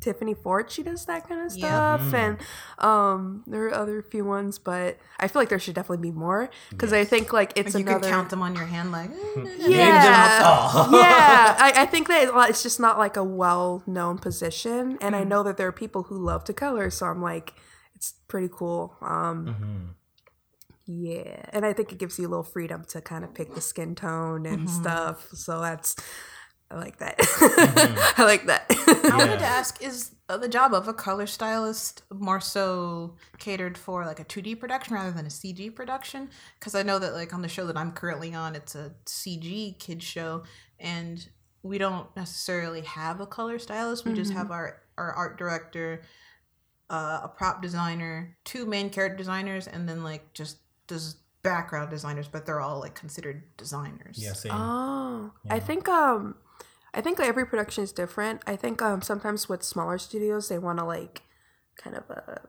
Tiffany 0.00 0.34
Ford. 0.34 0.70
She 0.70 0.82
does 0.82 1.04
that 1.06 1.28
kind 1.28 1.40
of 1.40 1.52
Yeah. 1.56 1.96
stuff, 1.98 2.14
and 2.14 2.38
um, 2.78 3.42
there 3.46 3.64
are 3.66 3.74
other 3.74 4.02
few 4.02 4.24
ones, 4.24 4.58
but 4.58 4.98
I 5.18 5.26
feel 5.28 5.42
like 5.42 5.48
there 5.48 5.58
should 5.58 5.74
definitely 5.74 6.10
be 6.10 6.16
more 6.16 6.50
because 6.70 6.92
I 6.92 7.04
think 7.04 7.32
like 7.32 7.52
it's 7.56 7.74
Like 7.74 7.80
you 7.80 7.86
another 7.88 8.06
could 8.06 8.10
count 8.10 8.30
them 8.30 8.42
on 8.42 8.54
your 8.54 8.66
hand, 8.66 8.92
like 8.92 9.10
eh, 9.10 9.46
yeah, 9.68 10.40
Oh. 10.44 10.88
yeah. 11.00 11.56
I, 11.58 11.82
I 11.82 11.86
think 11.86 12.08
that 12.08 12.30
it's 12.48 12.62
just 12.62 12.78
not 12.78 12.98
like 12.98 13.16
a 13.16 13.24
well-known 13.24 14.18
position, 14.18 14.98
and 15.00 15.16
I 15.16 15.24
know 15.24 15.42
that 15.42 15.56
there 15.56 15.66
are 15.68 15.72
people 15.72 16.04
who 16.04 16.16
love 16.16 16.44
to 16.44 16.52
color, 16.52 16.90
so 16.90 17.06
I'm 17.06 17.20
like, 17.22 17.54
it's 17.94 18.12
pretty 18.28 18.48
cool. 18.52 18.96
Um, 19.00 19.46
Mhm. 19.46 19.94
yeah, 20.86 21.42
and 21.52 21.66
I 21.66 21.72
think 21.74 21.92
it 21.92 21.98
gives 21.98 22.18
you 22.18 22.26
a 22.26 22.30
little 22.30 22.42
freedom 22.44 22.84
to 22.90 23.00
kind 23.00 23.24
of 23.24 23.34
pick 23.34 23.54
the 23.54 23.60
skin 23.60 23.94
tone 23.94 24.46
and 24.46 24.70
stuff. 24.70 25.28
So 25.34 25.60
that's, 25.60 25.96
I 26.70 26.76
like 26.76 26.98
that. 26.98 27.16
I 28.18 28.24
like 28.24 28.46
that. 28.46 28.66
I 28.68 29.16
wanted 29.16 29.38
to 29.38 29.46
ask: 29.46 29.82
Is 29.82 30.12
uh, 30.28 30.36
the 30.36 30.48
job 30.48 30.74
of 30.74 30.86
a 30.86 30.92
color 30.92 31.26
stylist 31.26 32.02
more 32.12 32.40
so 32.40 33.16
catered 33.38 33.78
for 33.78 34.04
like 34.04 34.20
a 34.20 34.24
two 34.24 34.42
D 34.42 34.54
production 34.54 34.94
rather 34.94 35.10
than 35.10 35.24
a 35.24 35.30
CG 35.30 35.74
production? 35.74 36.28
Because 36.58 36.74
I 36.74 36.82
know 36.82 36.98
that 36.98 37.14
like 37.14 37.32
on 37.32 37.40
the 37.40 37.48
show 37.48 37.66
that 37.66 37.76
I'm 37.76 37.92
currently 37.92 38.34
on, 38.34 38.54
it's 38.54 38.74
a 38.74 38.92
CG 39.06 39.78
kid 39.78 40.02
show, 40.02 40.44
and 40.78 41.26
we 41.62 41.78
don't 41.78 42.14
necessarily 42.16 42.82
have 42.82 43.20
a 43.20 43.26
color 43.26 43.58
stylist. 43.58 44.04
We 44.04 44.12
just 44.12 44.32
have 44.32 44.50
our 44.50 44.82
our 44.98 45.12
art 45.12 45.38
director, 45.38 46.02
uh, 46.90 47.20
a 47.24 47.28
prop 47.28 47.62
designer, 47.62 48.36
two 48.44 48.66
main 48.66 48.90
character 48.90 49.16
designers, 49.16 49.66
and 49.66 49.88
then 49.88 50.04
like 50.04 50.34
just 50.34 50.58
does 50.86 51.16
background 51.42 51.88
designers, 51.88 52.28
but 52.28 52.44
they're 52.44 52.60
all 52.60 52.80
like 52.80 52.94
considered 52.94 53.42
designers. 53.56 54.18
Yeah, 54.18 54.34
same. 54.34 54.52
Oh, 54.52 55.32
I 55.48 55.60
think 55.60 55.88
um, 55.88 56.34
I 56.98 57.00
think 57.00 57.20
every 57.20 57.46
production 57.46 57.84
is 57.84 57.92
different. 57.92 58.42
I 58.46 58.56
think 58.56 58.82
um 58.82 59.00
sometimes 59.02 59.48
with 59.48 59.62
smaller 59.62 59.98
studios 59.98 60.48
they 60.48 60.58
want 60.58 60.78
to 60.80 60.84
like 60.84 61.22
kind 61.76 61.94
of 61.96 62.04
uh 62.10 62.40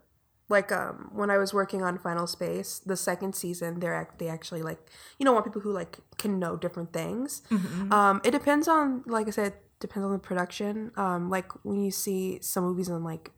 like 0.55 0.71
um 0.71 1.11
when 1.13 1.29
I 1.29 1.37
was 1.37 1.53
working 1.53 1.81
on 1.83 1.99
Final 1.99 2.25
Space 2.25 2.79
the 2.91 2.97
second 2.97 3.35
season 3.35 3.79
they're 3.79 3.93
act- 3.93 4.17
they 4.17 4.27
actually 4.27 4.63
like 4.63 4.79
you 5.19 5.23
know 5.25 5.33
want 5.33 5.45
people 5.45 5.61
who 5.61 5.71
like 5.71 5.99
can 6.17 6.39
know 6.39 6.57
different 6.57 6.91
things. 6.93 7.43
Um, 7.91 8.21
it 8.23 8.31
depends 8.31 8.67
on 8.67 9.03
like 9.05 9.27
I 9.27 9.31
said 9.31 9.53
depends 9.79 10.05
on 10.05 10.11
the 10.11 10.19
production. 10.29 10.91
Um, 10.97 11.29
like 11.29 11.49
when 11.63 11.83
you 11.85 11.91
see 11.91 12.39
some 12.41 12.63
movies 12.63 12.89
on 12.89 13.03
like 13.03 13.29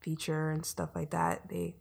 feature 0.00 0.50
and 0.50 0.64
stuff 0.64 0.90
like 0.94 1.10
that 1.10 1.48
they 1.48 1.76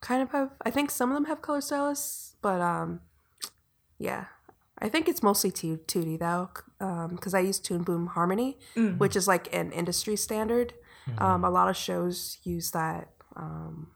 kind 0.00 0.22
of 0.22 0.30
have 0.30 0.50
I 0.64 0.70
think 0.70 0.90
some 0.90 1.10
of 1.10 1.14
them 1.16 1.26
have 1.26 1.42
color 1.42 1.60
stylists, 1.60 2.36
but 2.40 2.60
um 2.62 3.00
yeah. 3.98 4.24
I 4.80 4.88
think 4.88 5.08
it's 5.08 5.22
mostly 5.22 5.50
two 5.50 5.78
2D 5.86 6.18
though, 6.20 6.50
because 7.08 7.34
I 7.34 7.40
use 7.40 7.58
Toon 7.58 7.82
Boom 7.82 8.06
Harmony, 8.08 8.58
which 8.98 9.16
is 9.16 9.26
like 9.26 9.52
an 9.54 9.72
industry 9.72 10.16
standard. 10.16 10.74
Um, 11.18 11.44
a 11.44 11.50
lot 11.50 11.68
of 11.68 11.76
shows 11.76 12.38
use 12.44 12.70
that 12.72 13.08
um, 13.36 13.88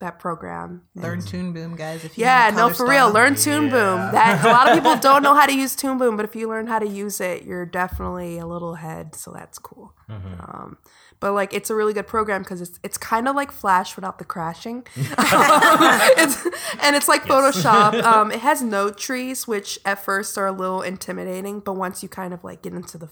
that 0.00 0.18
program. 0.18 0.82
Learn 0.94 1.20
Toon 1.20 1.52
Boom, 1.52 1.74
guys. 1.76 2.04
If 2.04 2.16
you 2.16 2.24
Yeah, 2.24 2.50
no, 2.54 2.68
for 2.68 2.74
style. 2.74 2.88
real. 2.88 3.10
Learn 3.10 3.34
Toon 3.34 3.64
Yeah. 3.64 3.70
Boom. 3.70 4.12
That 4.12 4.44
a 4.44 4.48
lot 4.48 4.68
of 4.68 4.74
people 4.74 4.96
don't 4.96 5.22
know 5.22 5.34
how 5.34 5.46
to 5.46 5.52
use 5.54 5.74
Toon 5.74 5.98
Boom, 5.98 6.16
but 6.16 6.24
if 6.24 6.36
you 6.36 6.48
learn 6.48 6.66
how 6.68 6.78
to 6.78 6.86
use 6.86 7.20
it, 7.20 7.44
you're 7.44 7.66
definitely 7.66 8.38
a 8.38 8.46
little 8.46 8.74
ahead. 8.74 9.14
So 9.14 9.32
that's 9.32 9.58
cool. 9.58 9.94
Um, 10.08 10.78
but 11.20 11.32
like, 11.32 11.52
it's 11.52 11.68
a 11.68 11.74
really 11.74 11.92
good 11.92 12.06
program 12.06 12.42
because 12.42 12.60
it's 12.60 12.78
it's 12.84 12.96
kind 12.96 13.26
of 13.28 13.34
like 13.34 13.50
Flash 13.50 13.96
without 13.96 14.18
the 14.18 14.24
crashing. 14.24 14.86
it's, 14.96 16.46
and 16.80 16.96
it's 16.96 17.08
like 17.08 17.24
Photoshop. 17.24 18.02
Um, 18.08 18.30
it 18.30 18.40
has 18.40 18.62
node 18.62 18.96
trees, 18.96 19.46
which 19.46 19.78
at 19.84 20.02
first 20.02 20.38
are 20.38 20.46
a 20.46 20.52
little 20.52 20.80
intimidating, 20.82 21.60
but 21.60 21.74
once 21.74 22.02
you 22.02 22.08
kind 22.08 22.32
of 22.32 22.42
like 22.44 22.62
get 22.62 22.72
into 22.72 22.96
the 22.96 23.08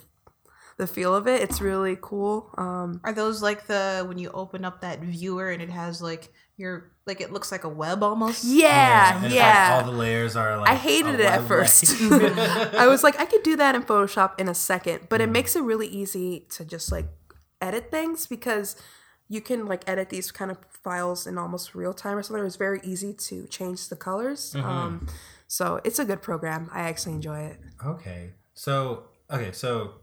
the 0.78 0.86
feel 0.86 1.14
of 1.14 1.26
it, 1.26 1.40
it's 1.42 1.60
really 1.60 1.96
cool. 2.00 2.50
Um, 2.58 3.00
Are 3.04 3.12
those 3.12 3.42
like 3.42 3.66
the 3.66 4.04
when 4.06 4.18
you 4.18 4.30
open 4.30 4.64
up 4.64 4.80
that 4.82 5.00
viewer 5.00 5.50
and 5.50 5.62
it 5.62 5.70
has 5.70 6.00
like 6.02 6.32
your 6.56 6.90
like 7.06 7.20
it 7.20 7.32
looks 7.32 7.52
like 7.52 7.64
a 7.64 7.68
web 7.68 8.02
almost? 8.02 8.44
yeah, 8.44 9.22
and 9.22 9.32
yeah. 9.32 9.74
like 9.76 9.84
all 9.84 9.92
the 9.92 9.98
layers 9.98 10.36
are 10.36 10.58
like. 10.58 10.70
I 10.70 10.74
hated 10.74 11.16
a 11.16 11.24
it 11.24 11.26
at 11.26 11.42
first. 11.46 12.00
I 12.00 12.86
was 12.86 13.02
like, 13.02 13.18
I 13.20 13.26
could 13.26 13.42
do 13.42 13.56
that 13.56 13.74
in 13.74 13.82
Photoshop 13.82 14.38
in 14.38 14.48
a 14.48 14.54
second, 14.54 15.08
but 15.08 15.20
it 15.20 15.28
makes 15.28 15.56
it 15.56 15.62
really 15.62 15.88
easy 15.88 16.46
to 16.50 16.64
just 16.64 16.90
like 16.90 17.06
edit 17.60 17.90
things 17.90 18.26
because 18.26 18.76
you 19.28 19.40
can 19.40 19.66
like 19.66 19.82
edit 19.88 20.10
these 20.10 20.30
kind 20.30 20.50
of 20.50 20.58
files 20.70 21.26
in 21.26 21.36
almost 21.36 21.74
real 21.74 21.92
time 21.92 22.16
or 22.16 22.22
something. 22.22 22.44
It's 22.44 22.56
very 22.56 22.80
easy 22.84 23.12
to 23.12 23.46
change 23.48 23.88
the 23.88 23.96
colors. 23.96 24.54
Um, 24.54 25.08
so 25.48 25.80
it's 25.84 25.98
a 25.98 26.04
good 26.04 26.22
program. 26.22 26.70
I 26.72 26.82
actually 26.82 27.14
enjoy 27.14 27.40
it. 27.40 27.60
Okay. 27.84 28.32
So 28.54 29.04
okay, 29.30 29.52
so 29.52 29.94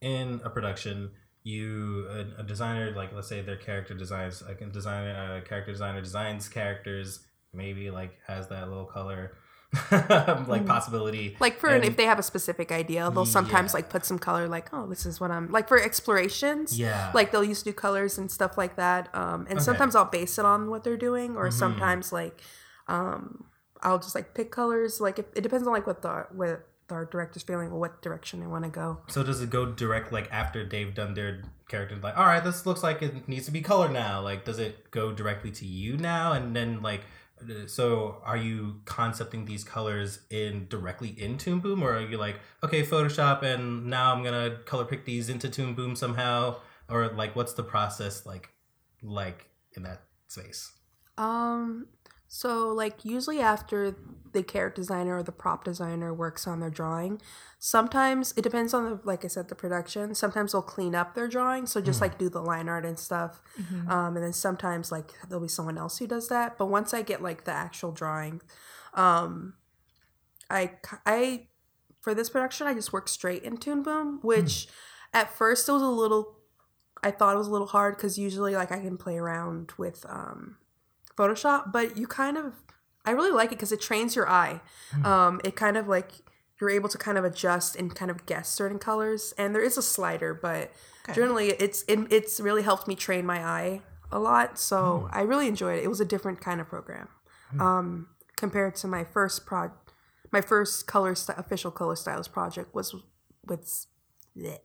in 0.00 0.40
a 0.44 0.50
production, 0.50 1.10
you 1.44 2.06
a, 2.10 2.40
a 2.40 2.42
designer 2.42 2.90
like 2.96 3.12
let's 3.12 3.28
say 3.28 3.42
their 3.42 3.56
character 3.56 3.94
designs 3.94 4.42
like 4.48 4.60
a 4.62 4.66
designer 4.66 5.36
a 5.36 5.42
character 5.48 5.70
designer 5.72 6.00
designs 6.00 6.48
characters 6.48 7.20
maybe 7.52 7.90
like 7.90 8.12
has 8.26 8.48
that 8.48 8.68
little 8.68 8.86
color 8.86 9.36
like 9.90 10.64
possibility 10.66 11.36
Like 11.40 11.58
for 11.58 11.68
And- 11.68 11.84
if 11.84 11.96
they 11.96 12.04
have 12.06 12.18
a 12.20 12.22
specific 12.22 12.70
idea, 12.70 13.10
they'll 13.10 13.26
sometimes 13.26 13.72
Yeah. 13.72 13.78
like 13.78 13.88
put 13.90 14.04
some 14.06 14.20
color, 14.20 14.46
like 14.46 14.72
oh, 14.72 14.86
this 14.86 15.04
is 15.04 15.20
what 15.20 15.32
I'm 15.32 15.50
like 15.50 15.66
for 15.66 15.80
explorations. 15.82 16.78
Yeah. 16.78 17.10
like 17.12 17.32
they'll 17.32 17.42
use 17.42 17.66
new 17.66 17.72
colors 17.72 18.16
and 18.16 18.30
stuff 18.30 18.56
like 18.56 18.76
that. 18.76 19.08
Um, 19.14 19.46
and 19.50 19.58
Okay. 19.58 19.64
sometimes 19.64 19.96
I'll 19.96 20.04
base 20.04 20.38
it 20.38 20.44
on 20.44 20.70
what 20.70 20.84
they're 20.84 20.96
doing, 20.96 21.36
or 21.36 21.48
Mhm. 21.48 21.52
sometimes 21.52 22.12
like 22.12 22.40
um, 22.86 23.46
I'll 23.82 23.98
just 23.98 24.14
like 24.14 24.32
pick 24.34 24.52
colors. 24.52 25.00
Like 25.00 25.18
it, 25.18 25.26
it 25.34 25.40
depends 25.40 25.66
on 25.66 25.72
like 25.72 25.88
what 25.88 26.02
the 26.02 26.26
what 26.30 26.64
art 26.90 27.10
director's 27.10 27.42
feeling 27.42 27.68
or 27.70 27.78
what 27.78 28.02
direction 28.02 28.40
they 28.40 28.46
want 28.46 28.64
to 28.64 28.70
go. 28.70 29.00
So 29.08 29.22
does 29.22 29.40
it 29.40 29.50
go 29.50 29.66
direct 29.66 30.12
like 30.12 30.28
after 30.32 30.64
they've 30.66 30.94
done 30.94 31.14
their 31.14 31.42
character 31.68 31.96
like 32.02 32.16
all 32.16 32.26
right 32.26 32.44
this 32.44 32.66
looks 32.66 32.82
like 32.82 33.00
it 33.00 33.26
needs 33.26 33.46
to 33.46 33.50
be 33.50 33.62
colored 33.62 33.90
now 33.90 34.20
like 34.20 34.44
does 34.44 34.58
it 34.58 34.90
go 34.90 35.12
directly 35.12 35.50
to 35.50 35.64
you 35.64 35.96
now 35.96 36.32
and 36.32 36.54
then 36.54 36.82
like 36.82 37.00
so 37.66 38.20
are 38.22 38.36
you 38.36 38.80
concepting 38.84 39.46
these 39.46 39.64
colors 39.64 40.20
in 40.30 40.66
directly 40.68 41.08
in 41.08 41.38
Toon 41.38 41.60
Boom 41.60 41.82
or 41.82 41.94
are 41.96 42.00
you 42.02 42.18
like 42.18 42.36
okay 42.62 42.82
Photoshop 42.82 43.42
and 43.42 43.86
now 43.86 44.14
I'm 44.14 44.22
gonna 44.22 44.58
color 44.66 44.84
pick 44.84 45.04
these 45.06 45.28
into 45.30 45.48
Toon 45.48 45.74
Boom 45.74 45.96
somehow 45.96 46.56
or 46.88 47.08
like 47.08 47.34
what's 47.34 47.54
the 47.54 47.62
process 47.62 48.26
like 48.26 48.50
like 49.02 49.48
in 49.76 49.82
that 49.84 50.02
space 50.28 50.70
Um, 51.16 51.86
so 52.36 52.66
like 52.66 53.04
usually 53.04 53.38
after 53.38 53.94
the 54.32 54.42
character 54.42 54.80
designer 54.80 55.18
or 55.18 55.22
the 55.22 55.30
prop 55.30 55.62
designer 55.62 56.12
works 56.12 56.48
on 56.48 56.58
their 56.58 56.68
drawing, 56.68 57.22
sometimes 57.60 58.34
it 58.36 58.42
depends 58.42 58.74
on 58.74 58.84
the 58.84 59.00
like 59.04 59.24
I 59.24 59.28
said 59.28 59.46
the 59.46 59.54
production. 59.54 60.16
Sometimes 60.16 60.50
they'll 60.50 60.60
clean 60.60 60.96
up 60.96 61.14
their 61.14 61.28
drawing, 61.28 61.66
so 61.66 61.80
just 61.80 62.00
like 62.00 62.18
do 62.18 62.28
the 62.28 62.42
line 62.42 62.68
art 62.68 62.84
and 62.84 62.98
stuff. 62.98 63.40
Um, 63.88 64.16
and 64.16 64.24
then 64.24 64.32
sometimes 64.32 64.90
like 64.90 65.12
there'll 65.28 65.44
be 65.44 65.48
someone 65.48 65.78
else 65.78 65.98
who 65.98 66.08
does 66.08 66.28
that. 66.28 66.58
But 66.58 66.66
once 66.66 66.92
I 66.92 67.02
get 67.02 67.22
like 67.22 67.44
the 67.44 67.52
actual 67.52 67.92
drawing, 67.92 68.42
um, 68.94 69.54
I 70.50 70.72
I 71.06 71.46
for 72.00 72.16
this 72.16 72.28
production 72.30 72.66
I 72.66 72.74
just 72.74 72.92
worked 72.92 73.10
straight 73.10 73.44
in 73.44 73.58
Toon 73.58 73.84
Boom, 73.84 74.18
which 74.22 74.66
at 75.12 75.32
first 75.32 75.68
it 75.68 75.72
was 75.72 75.82
a 75.82 75.88
little. 75.88 76.36
I 77.00 77.12
thought 77.12 77.36
it 77.36 77.38
was 77.38 77.46
a 77.46 77.52
little 77.52 77.68
hard 77.68 77.96
because 77.96 78.18
usually 78.18 78.56
like 78.56 78.72
I 78.72 78.80
can 78.80 78.96
play 78.96 79.18
around 79.18 79.70
with 79.78 80.04
um, 80.08 80.56
Photoshop, 81.16 81.72
but 81.72 81.96
you 81.96 82.06
kind 82.06 82.36
of 82.36 82.52
I 83.04 83.10
really 83.10 83.32
like 83.32 83.48
it 83.52 83.56
because 83.56 83.70
it 83.72 83.80
trains 83.80 84.16
your 84.16 84.28
eye. 84.28 84.60
Um, 85.04 85.40
it 85.44 85.56
kind 85.56 85.76
of 85.76 85.86
like 85.88 86.12
you're 86.60 86.70
able 86.70 86.88
to 86.88 86.96
kind 86.98 87.18
of 87.18 87.24
adjust 87.24 87.76
and 87.76 87.94
kind 87.94 88.10
of 88.10 88.24
guess 88.26 88.48
certain 88.48 88.78
colors, 88.78 89.34
and 89.36 89.54
there 89.54 89.62
is 89.62 89.76
a 89.76 89.82
slider, 89.82 90.32
but 90.34 90.72
Okay. 91.06 91.12
generally 91.16 91.48
it's 91.50 91.84
it, 91.86 91.98
it's 92.10 92.40
really 92.40 92.62
helped 92.62 92.88
me 92.88 92.94
train 92.94 93.26
my 93.26 93.44
eye 93.44 93.82
a 94.10 94.18
lot. 94.18 94.58
So 94.58 95.08
I 95.12 95.20
really 95.20 95.48
enjoyed 95.48 95.78
it. 95.78 95.84
It 95.84 95.88
was 95.88 96.00
a 96.00 96.04
different 96.06 96.40
kind 96.40 96.62
of 96.62 96.66
program 96.68 97.08
um, 97.60 98.08
compared 98.36 98.74
to 98.76 98.86
my 98.88 99.04
first 99.04 99.44
prod. 99.44 99.72
My 100.32 100.40
first 100.40 100.86
color 100.86 101.14
st- 101.14 101.38
official 101.38 101.70
color 101.70 101.94
stylist 101.94 102.32
project 102.32 102.74
was 102.74 102.94
with 103.46 103.86
bleh, 104.34 104.58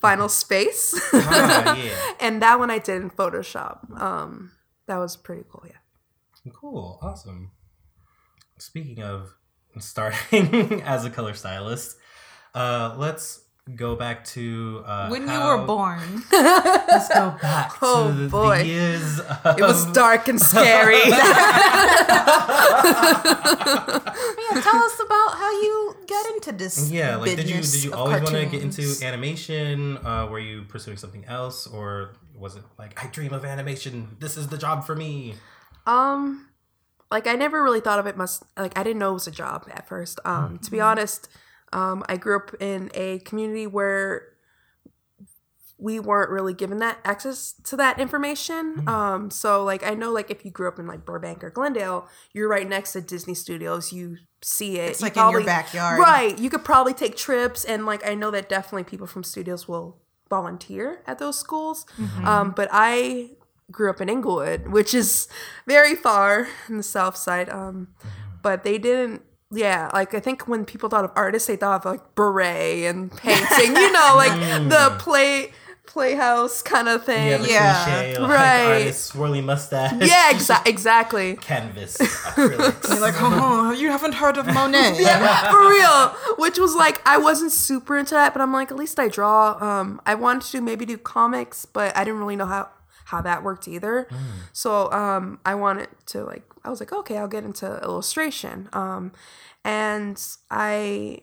Final 0.00 0.28
Space, 0.42 0.98
ah, 1.12 1.76
yeah 1.84 2.12
and 2.20 2.40
that 2.40 2.58
one 2.58 2.70
I 2.70 2.78
did 2.78 3.02
in 3.02 3.10
Photoshop. 3.10 4.00
Um, 4.00 4.52
that 4.86 4.96
was 4.98 5.16
pretty 5.16 5.44
cool. 5.50 5.64
Yeah. 5.66 6.52
Cool, 6.54 6.98
awesome. 7.02 7.50
Speaking 8.58 9.02
of 9.02 9.34
starting 9.78 10.80
as 10.86 11.04
a 11.04 11.10
color 11.10 11.34
stylist, 11.34 11.96
uh, 12.54 12.94
let's 12.96 13.42
go 13.74 13.96
back 13.96 14.24
to 14.24 14.82
uh, 14.86 15.08
when 15.08 15.22
you 15.28 15.40
were 15.40 15.58
born. 15.66 15.98
Let's 16.32 17.08
go 17.08 17.34
back 17.42 17.72
Oh, 17.82 18.06
to 18.06 18.12
the, 18.16 18.28
boy. 18.28 18.58
the 18.58 18.64
years. 18.66 19.18
Of, 19.18 19.58
It 19.58 19.62
was 19.62 19.86
dark 19.92 20.28
and 20.28 20.40
scary. 20.40 21.00
Yeah, 23.26 24.60
tell 24.62 24.76
us 24.76 25.00
about 25.04 25.34
how 25.36 25.50
you 25.50 25.96
got 26.06 26.26
into 26.34 26.52
this. 26.52 26.90
Yeah, 26.90 27.16
like 27.16 27.36
did 27.36 27.48
you 27.48 27.60
did 27.60 27.84
you 27.84 27.92
of 27.92 27.98
always 27.98 28.22
want 28.22 28.34
to 28.36 28.46
get 28.46 28.62
into 28.62 28.94
animation? 29.02 29.98
Uh, 29.98 30.28
were 30.30 30.38
you 30.38 30.62
pursuing 30.68 30.96
something 30.96 31.24
else, 31.24 31.66
or 31.66 32.12
was 32.38 32.56
it 32.56 32.62
like 32.78 33.02
I 33.02 33.08
dream 33.08 33.32
of 33.32 33.44
animation? 33.44 34.16
This 34.18 34.36
is 34.36 34.48
the 34.48 34.58
job 34.58 34.84
for 34.84 34.94
me. 34.94 35.34
Um, 35.86 36.48
like 37.10 37.26
I 37.26 37.34
never 37.34 37.62
really 37.62 37.80
thought 37.80 37.98
of 37.98 38.06
it 38.06 38.16
must 38.16 38.44
like 38.56 38.76
I 38.78 38.82
didn't 38.82 38.98
know 38.98 39.10
it 39.10 39.14
was 39.14 39.26
a 39.26 39.32
job 39.32 39.68
at 39.72 39.88
first. 39.88 40.20
Um, 40.24 40.58
to 40.58 40.70
be 40.70 40.80
honest, 40.80 41.28
um, 41.72 42.04
I 42.08 42.16
grew 42.16 42.36
up 42.36 42.54
in 42.60 42.90
a 42.94 43.20
community 43.20 43.66
where 43.66 44.36
we 45.78 46.00
weren't 46.00 46.30
really 46.30 46.54
given 46.54 46.78
that 46.78 46.98
access 47.04 47.52
to 47.64 47.76
that 47.76 48.00
information. 48.00 48.88
Um, 48.88 49.30
so 49.30 49.62
like 49.62 49.84
I 49.84 49.90
know 49.90 50.10
like 50.10 50.30
if 50.30 50.44
you 50.44 50.50
grew 50.50 50.68
up 50.68 50.78
in 50.78 50.86
like 50.86 51.04
Burbank 51.04 51.44
or 51.44 51.50
Glendale, 51.50 52.08
you're 52.32 52.48
right 52.48 52.68
next 52.68 52.92
to 52.92 53.00
Disney 53.00 53.34
Studios. 53.34 53.92
You 53.92 54.16
see 54.42 54.78
it. 54.78 54.90
It's 54.90 55.00
You 55.00 55.06
like 55.06 55.16
in 55.16 55.30
your 55.30 55.44
backyard. 55.44 56.00
Right. 56.00 56.38
You 56.38 56.48
could 56.48 56.64
probably 56.64 56.94
take 56.94 57.16
trips 57.16 57.64
and 57.64 57.84
like 57.84 58.06
I 58.06 58.14
know 58.14 58.30
that 58.30 58.48
definitely 58.48 58.84
people 58.84 59.06
from 59.06 59.22
studios 59.22 59.68
will 59.68 59.98
volunteer 60.28 61.02
at 61.06 61.18
those 61.18 61.38
schools. 61.38 61.86
Mm-hmm. 61.98 62.26
Um, 62.26 62.50
but 62.56 62.68
I 62.72 63.30
grew 63.70 63.90
up 63.90 64.00
in 64.00 64.08
Inglewood, 64.08 64.68
which 64.68 64.94
is 64.94 65.28
very 65.66 65.94
far 65.94 66.48
in 66.68 66.76
the 66.76 66.82
south 66.82 67.16
side. 67.16 67.48
Um, 67.50 67.88
but 68.42 68.64
they 68.64 68.78
didn't 68.78 69.22
yeah, 69.52 69.90
like 69.92 70.12
I 70.12 70.20
think 70.20 70.48
when 70.48 70.64
people 70.64 70.88
thought 70.88 71.04
of 71.04 71.12
artists, 71.14 71.46
they 71.46 71.56
thought 71.56 71.84
of 71.84 71.84
like 71.84 72.14
beret 72.14 72.84
and 72.84 73.16
painting, 73.16 73.76
you 73.76 73.92
know, 73.92 74.12
like 74.16 74.32
the 74.68 74.96
play 74.98 75.52
playhouse 75.86 76.62
kind 76.62 76.88
of 76.88 77.04
thing. 77.04 77.28
Yeah, 77.28 77.36
the 77.38 77.48
Yeah. 77.48 77.84
cliche, 77.84 78.18
like, 78.18 78.30
Right. 78.30 78.66
artist, 78.72 79.12
swirly 79.14 79.42
mustache. 79.44 79.92
Yeah, 80.00 80.32
exa- 80.32 80.66
exactly. 80.66 81.36
Canvas 81.40 81.96
acrylics. 81.98 82.88
You're 82.88 83.00
like, 83.00 83.14
oh, 83.18 83.72
you 83.72 83.90
haven't 83.90 84.14
heard 84.14 84.36
of 84.36 84.46
Monet. 84.46 84.96
yeah, 85.00 85.50
For 85.50 85.68
real. 85.68 86.08
Which 86.38 86.58
was 86.58 86.74
like 86.74 87.00
I 87.06 87.16
wasn't 87.18 87.52
super 87.52 87.96
into 87.96 88.14
that, 88.14 88.32
but 88.32 88.42
I'm 88.42 88.52
like, 88.52 88.70
at 88.70 88.76
least 88.76 88.98
I 88.98 89.08
draw. 89.08 89.56
Um 89.62 90.00
I 90.06 90.14
wanted 90.14 90.50
to 90.52 90.60
maybe 90.60 90.84
do 90.84 90.98
comics, 90.98 91.64
but 91.66 91.96
I 91.96 92.04
didn't 92.04 92.20
really 92.20 92.36
know 92.36 92.46
how 92.46 92.68
how 93.06 93.20
that 93.22 93.42
worked 93.44 93.68
either. 93.68 94.08
So 94.52 94.90
um 94.92 95.38
I 95.46 95.54
wanted 95.54 95.88
to 96.06 96.24
like 96.24 96.42
I 96.64 96.70
was 96.70 96.80
like, 96.80 96.92
okay, 96.92 97.16
I'll 97.18 97.28
get 97.28 97.44
into 97.44 97.66
illustration. 97.82 98.68
Um 98.72 99.12
and 99.64 100.20
I 100.50 101.20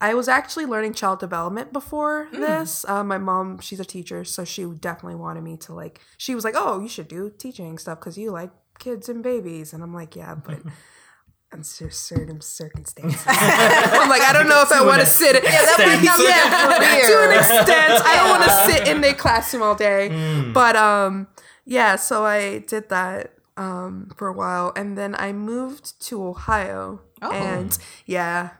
I 0.00 0.14
was 0.14 0.28
actually 0.28 0.64
learning 0.66 0.94
child 0.94 1.18
development 1.18 1.72
before 1.72 2.28
this. 2.32 2.84
Uh, 2.86 3.02
my 3.02 3.18
mom, 3.18 3.58
she's 3.58 3.80
a 3.80 3.84
teacher, 3.84 4.24
so 4.24 4.44
she 4.44 4.64
definitely 4.64 5.16
wanted 5.16 5.42
me 5.42 5.56
to 5.58 5.74
like. 5.74 6.00
She 6.16 6.34
was 6.34 6.44
like, 6.44 6.54
"Oh, 6.56 6.80
you 6.80 6.88
should 6.88 7.08
do 7.08 7.30
teaching 7.36 7.78
stuff 7.78 7.98
because 7.98 8.16
you 8.16 8.30
like 8.30 8.50
kids 8.78 9.08
and 9.08 9.22
babies." 9.22 9.72
And 9.72 9.82
I'm 9.82 9.92
like, 9.92 10.14
"Yeah, 10.14 10.36
but 10.36 10.60
under 11.52 11.64
certain 11.90 12.40
circumstances, 12.40 13.24
I'm 13.26 14.08
like, 14.08 14.22
I 14.22 14.32
don't 14.32 14.48
know 14.48 14.62
if 14.62 14.70
I 14.70 14.84
want 14.84 15.00
to 15.00 15.06
sit. 15.06 15.34
In, 15.34 15.42
yeah, 15.44 15.62
extent. 15.62 16.02
yeah, 16.22 17.00
to 17.08 17.30
an 17.30 17.38
extent, 17.38 18.02
I 18.04 18.16
don't 18.16 18.28
want 18.30 18.44
to 18.44 18.50
sit 18.50 18.86
in 18.88 19.00
the 19.00 19.14
classroom 19.14 19.62
all 19.62 19.74
day. 19.74 20.10
Mm. 20.12 20.52
But 20.52 20.76
um, 20.76 21.26
yeah, 21.64 21.96
so 21.96 22.24
I 22.24 22.58
did 22.58 22.88
that 22.90 23.32
um 23.56 24.12
for 24.16 24.28
a 24.28 24.32
while, 24.32 24.72
and 24.76 24.96
then 24.96 25.16
I 25.18 25.32
moved 25.32 26.00
to 26.06 26.22
Ohio, 26.24 27.00
Oh. 27.20 27.32
and 27.32 27.76
yeah, 28.06 28.50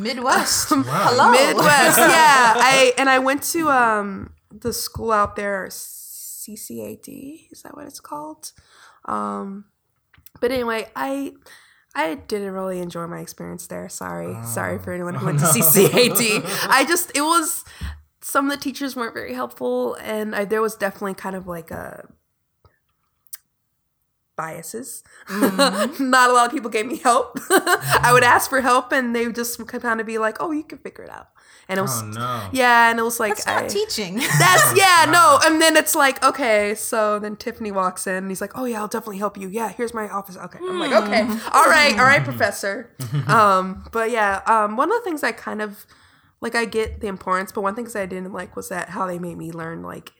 Midwest. 0.00 0.70
Wow. 0.76 0.82
Hello. 0.84 1.30
Midwest. 1.30 1.98
yeah, 1.98 2.54
I 2.56 2.92
and 2.98 3.08
I 3.08 3.18
went 3.18 3.42
to 3.54 3.68
um 3.70 4.32
the 4.50 4.72
school 4.72 5.12
out 5.12 5.36
there, 5.36 5.66
CCAD. 5.70 7.50
Is 7.50 7.62
that 7.62 7.76
what 7.76 7.86
it's 7.86 8.00
called? 8.00 8.52
Um, 9.06 9.66
but 10.40 10.52
anyway, 10.52 10.88
I 10.94 11.32
I 11.94 12.14
didn't 12.16 12.52
really 12.52 12.80
enjoy 12.80 13.06
my 13.06 13.20
experience 13.20 13.66
there. 13.68 13.88
Sorry, 13.88 14.34
sorry 14.44 14.78
for 14.78 14.92
anyone 14.92 15.14
who 15.14 15.22
Oh, 15.22 15.26
went 15.26 15.40
no. 15.40 15.52
to 15.52 15.58
CCAD. 15.60 16.42
I 16.68 16.84
just 16.86 17.10
it 17.16 17.22
was 17.22 17.64
some 18.20 18.50
of 18.50 18.50
the 18.56 18.62
teachers 18.62 18.96
weren't 18.96 19.14
very 19.14 19.32
helpful, 19.34 19.94
and 19.94 20.34
I, 20.34 20.44
there 20.44 20.60
was 20.60 20.74
definitely 20.76 21.14
kind 21.14 21.36
of 21.36 21.46
like 21.46 21.70
a 21.70 22.06
biases. 24.36 25.02
Mm-hmm. 25.28 26.10
Not 26.10 26.30
a 26.30 26.32
lot 26.32 26.46
of 26.46 26.52
people 26.52 26.70
gave 26.70 26.86
me 26.86 26.98
help. 26.98 27.38
I 27.50 28.10
would 28.12 28.22
mm-hmm. 28.22 28.32
ask 28.32 28.50
for 28.50 28.60
help, 28.60 28.92
and 28.92 29.14
they 29.14 29.26
would 29.26 29.34
just 29.34 29.64
kind 29.66 30.00
of 30.00 30.06
be 30.06 30.18
like, 30.18 30.36
"Oh, 30.40 30.52
you 30.52 30.62
can 30.62 30.78
figure 30.78 31.04
it 31.04 31.10
out." 31.10 31.28
And 31.68 31.78
it 31.78 31.82
was 31.82 32.00
Oh 32.00 32.06
no. 32.06 32.48
yeah, 32.52 32.90
and 32.90 32.98
it 33.00 33.02
was 33.02 33.18
like 33.18 33.34
That's 33.34 33.46
not 33.46 33.64
I- 33.64 33.68
teaching. 33.68 34.16
that's 34.38 34.76
yeah, 34.76 35.06
no. 35.10 35.40
And 35.42 35.60
then 35.60 35.76
it's 35.76 35.96
like, 35.96 36.24
okay, 36.24 36.76
so 36.76 37.18
then 37.18 37.34
Tiffany 37.34 37.72
walks 37.72 38.06
in 38.06 38.14
and 38.14 38.28
he's 38.28 38.40
like, 38.40 38.52
Oh 38.54 38.66
yeah, 38.66 38.80
I'll 38.80 38.86
definitely 38.86 39.18
help 39.18 39.36
you. 39.36 39.48
Yeah, 39.48 39.70
here's 39.70 39.92
my 39.92 40.08
office. 40.08 40.36
Okay. 40.36 40.60
I'm 40.60 40.78
like, 40.78 40.92
okay. 40.92 41.22
Mm. 41.22 41.50
All 41.52 41.64
right, 41.64 41.98
all 41.98 42.04
right, 42.04 42.20
mm-hmm. 42.20 42.24
professor. 42.24 42.90
Um, 43.26 43.84
but 43.90 44.12
yeah, 44.12 44.42
um, 44.46 44.76
one 44.76 44.92
of 44.92 44.98
the 44.98 45.02
things 45.02 45.24
I 45.24 45.32
kind 45.32 45.60
of 45.60 45.86
like 46.40 46.54
I 46.54 46.64
get 46.66 47.00
the 47.00 47.08
importance, 47.08 47.50
but 47.50 47.62
one 47.62 47.74
thing 47.74 47.88
I 47.96 48.06
didn't 48.06 48.32
like 48.32 48.54
was 48.54 48.68
that 48.68 48.90
how 48.90 49.06
they 49.06 49.18
made 49.18 49.36
me 49.36 49.50
learn 49.50 49.82
like 49.82 50.12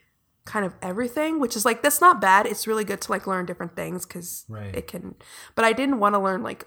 kind 0.46 0.64
of 0.64 0.74
everything, 0.80 1.38
which 1.40 1.54
is 1.56 1.64
like 1.66 1.82
that's 1.82 2.00
not 2.00 2.20
bad. 2.20 2.46
It's 2.46 2.66
really 2.66 2.84
good 2.84 3.02
to 3.02 3.10
like 3.12 3.26
learn 3.26 3.44
different 3.44 3.76
things 3.76 4.06
because 4.06 4.44
Right. 4.48 4.74
it 4.74 4.86
can 4.86 5.14
but 5.54 5.64
I 5.66 5.72
didn't 5.74 5.98
want 5.98 6.14
to 6.14 6.18
learn 6.18 6.42
like 6.42 6.64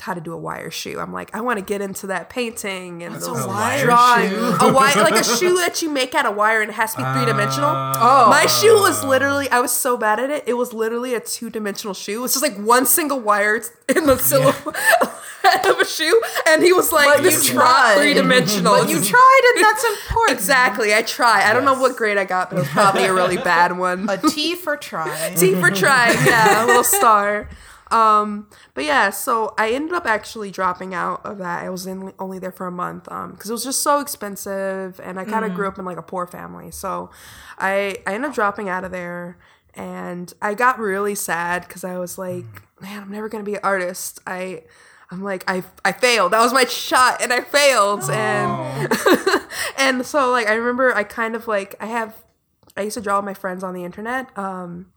how 0.00 0.14
to 0.14 0.20
do 0.20 0.32
a 0.32 0.36
wire 0.36 0.68
shoe. 0.68 0.98
I'm 0.98 1.12
like, 1.12 1.32
I 1.32 1.40
want 1.40 1.60
to 1.60 1.64
get 1.64 1.80
into 1.80 2.08
that 2.08 2.28
painting 2.28 3.04
and 3.04 3.14
those 3.14 3.44
a 3.44 3.46
wire 3.46 3.84
drawing, 3.84 4.30
shoe? 4.30 4.56
a 4.60 4.72
wire 4.72 4.96
like 4.96 5.14
a 5.14 5.22
shoe 5.22 5.54
that 5.58 5.80
you 5.80 5.88
make 5.88 6.12
out 6.16 6.26
of 6.26 6.34
wire 6.34 6.60
and 6.60 6.70
it 6.70 6.74
has 6.74 6.90
to 6.96 6.98
be 6.98 7.04
three 7.14 7.24
dimensional. 7.24 7.70
Oh. 7.70 8.26
My 8.28 8.46
shoe 8.46 8.74
was 8.80 9.04
literally, 9.04 9.48
I 9.50 9.60
was 9.60 9.70
so 9.70 9.96
bad 9.96 10.18
at 10.18 10.28
it. 10.28 10.42
It 10.48 10.54
was 10.54 10.72
literally 10.72 11.14
a 11.14 11.20
two 11.20 11.50
dimensional 11.50 11.94
shoe. 11.94 12.24
It's 12.24 12.34
just 12.34 12.42
like 12.42 12.56
one 12.58 12.84
single 12.84 13.20
wire 13.20 13.62
in 13.94 14.06
the 14.06 14.16
silhouette 14.18 15.14
of 15.44 15.78
a 15.78 15.84
shoe, 15.84 16.20
and 16.46 16.62
he 16.62 16.72
was 16.72 16.92
like, 16.92 17.06
But 17.06 17.18
you 17.18 17.30
"This 17.30 17.48
is 17.48 17.54
not 17.54 17.62
tried. 17.64 17.96
three 17.98 18.14
dimensional." 18.14 18.74
But 18.74 18.88
you 18.88 19.02
tried, 19.02 19.52
and 19.54 19.64
that's 19.64 19.84
important. 20.08 20.38
Exactly, 20.38 20.94
I 20.94 21.02
try. 21.02 21.48
I 21.48 21.52
don't 21.52 21.64
know 21.64 21.78
what 21.78 21.96
grade 21.96 22.18
I 22.18 22.24
got, 22.24 22.50
but 22.50 22.56
it 22.56 22.60
was 22.60 22.68
probably 22.68 23.04
a 23.04 23.12
really 23.12 23.36
bad 23.36 23.76
one. 23.76 24.08
A 24.08 24.18
T 24.18 24.54
for 24.54 24.76
try. 24.76 25.34
T 25.36 25.54
for 25.54 25.70
trying, 25.70 26.16
yeah, 26.26 26.64
a 26.64 26.66
little 26.66 26.84
star. 27.00 27.48
Um, 27.90 28.48
but 28.72 28.84
yeah, 28.84 29.10
so 29.10 29.54
I 29.58 29.70
ended 29.70 29.92
up 29.92 30.06
actually 30.06 30.50
dropping 30.50 30.94
out 30.94 31.20
of 31.26 31.36
that. 31.38 31.62
I 31.62 31.68
was 31.68 31.86
in, 31.86 32.14
only 32.18 32.38
there 32.38 32.50
for 32.50 32.66
a 32.66 32.70
month 32.70 33.06
um, 33.12 33.32
because 33.32 33.50
it 33.50 33.52
was 33.52 33.64
just 33.64 33.82
so 33.82 34.00
expensive, 34.00 34.98
and 35.00 35.20
I 35.20 35.24
kind 35.24 35.44
of 35.44 35.50
mm-hmm. 35.50 35.56
grew 35.56 35.68
up 35.68 35.78
in 35.78 35.84
like 35.84 35.98
a 35.98 36.02
poor 36.02 36.26
family. 36.26 36.70
So 36.70 37.10
I 37.58 37.96
I 38.06 38.14
ended 38.14 38.30
up 38.30 38.34
dropping 38.34 38.68
out 38.68 38.84
of 38.84 38.92
there, 38.92 39.36
and 39.74 40.32
I 40.40 40.54
got 40.54 40.78
really 40.78 41.14
sad 41.14 41.66
because 41.68 41.84
I 41.84 41.98
was 41.98 42.16
like, 42.16 42.44
mm. 42.44 42.82
man, 42.82 43.02
I'm 43.02 43.10
never 43.10 43.28
gonna 43.28 43.44
be 43.44 43.54
an 43.54 43.60
artist. 43.62 44.20
I 44.26 44.62
I'm 45.12 45.22
like 45.22 45.44
I 45.46 45.62
I 45.84 45.92
failed. 45.92 46.32
That 46.32 46.40
was 46.40 46.54
my 46.54 46.64
shot, 46.64 47.20
and 47.20 47.32
I 47.32 47.42
failed, 47.42 48.08
and 48.10 48.92
and 49.76 50.06
so 50.06 50.30
like 50.30 50.48
I 50.48 50.54
remember 50.54 50.94
I 50.94 51.04
kind 51.04 51.36
of 51.36 51.46
like 51.46 51.74
I 51.80 51.86
have 51.86 52.16
I 52.76 52.82
used 52.82 52.94
to 52.94 53.02
draw 53.02 53.18
with 53.18 53.26
my 53.26 53.34
friends 53.34 53.62
on 53.62 53.74
the 53.74 53.84
internet. 53.84 54.36
Um, 54.38 54.91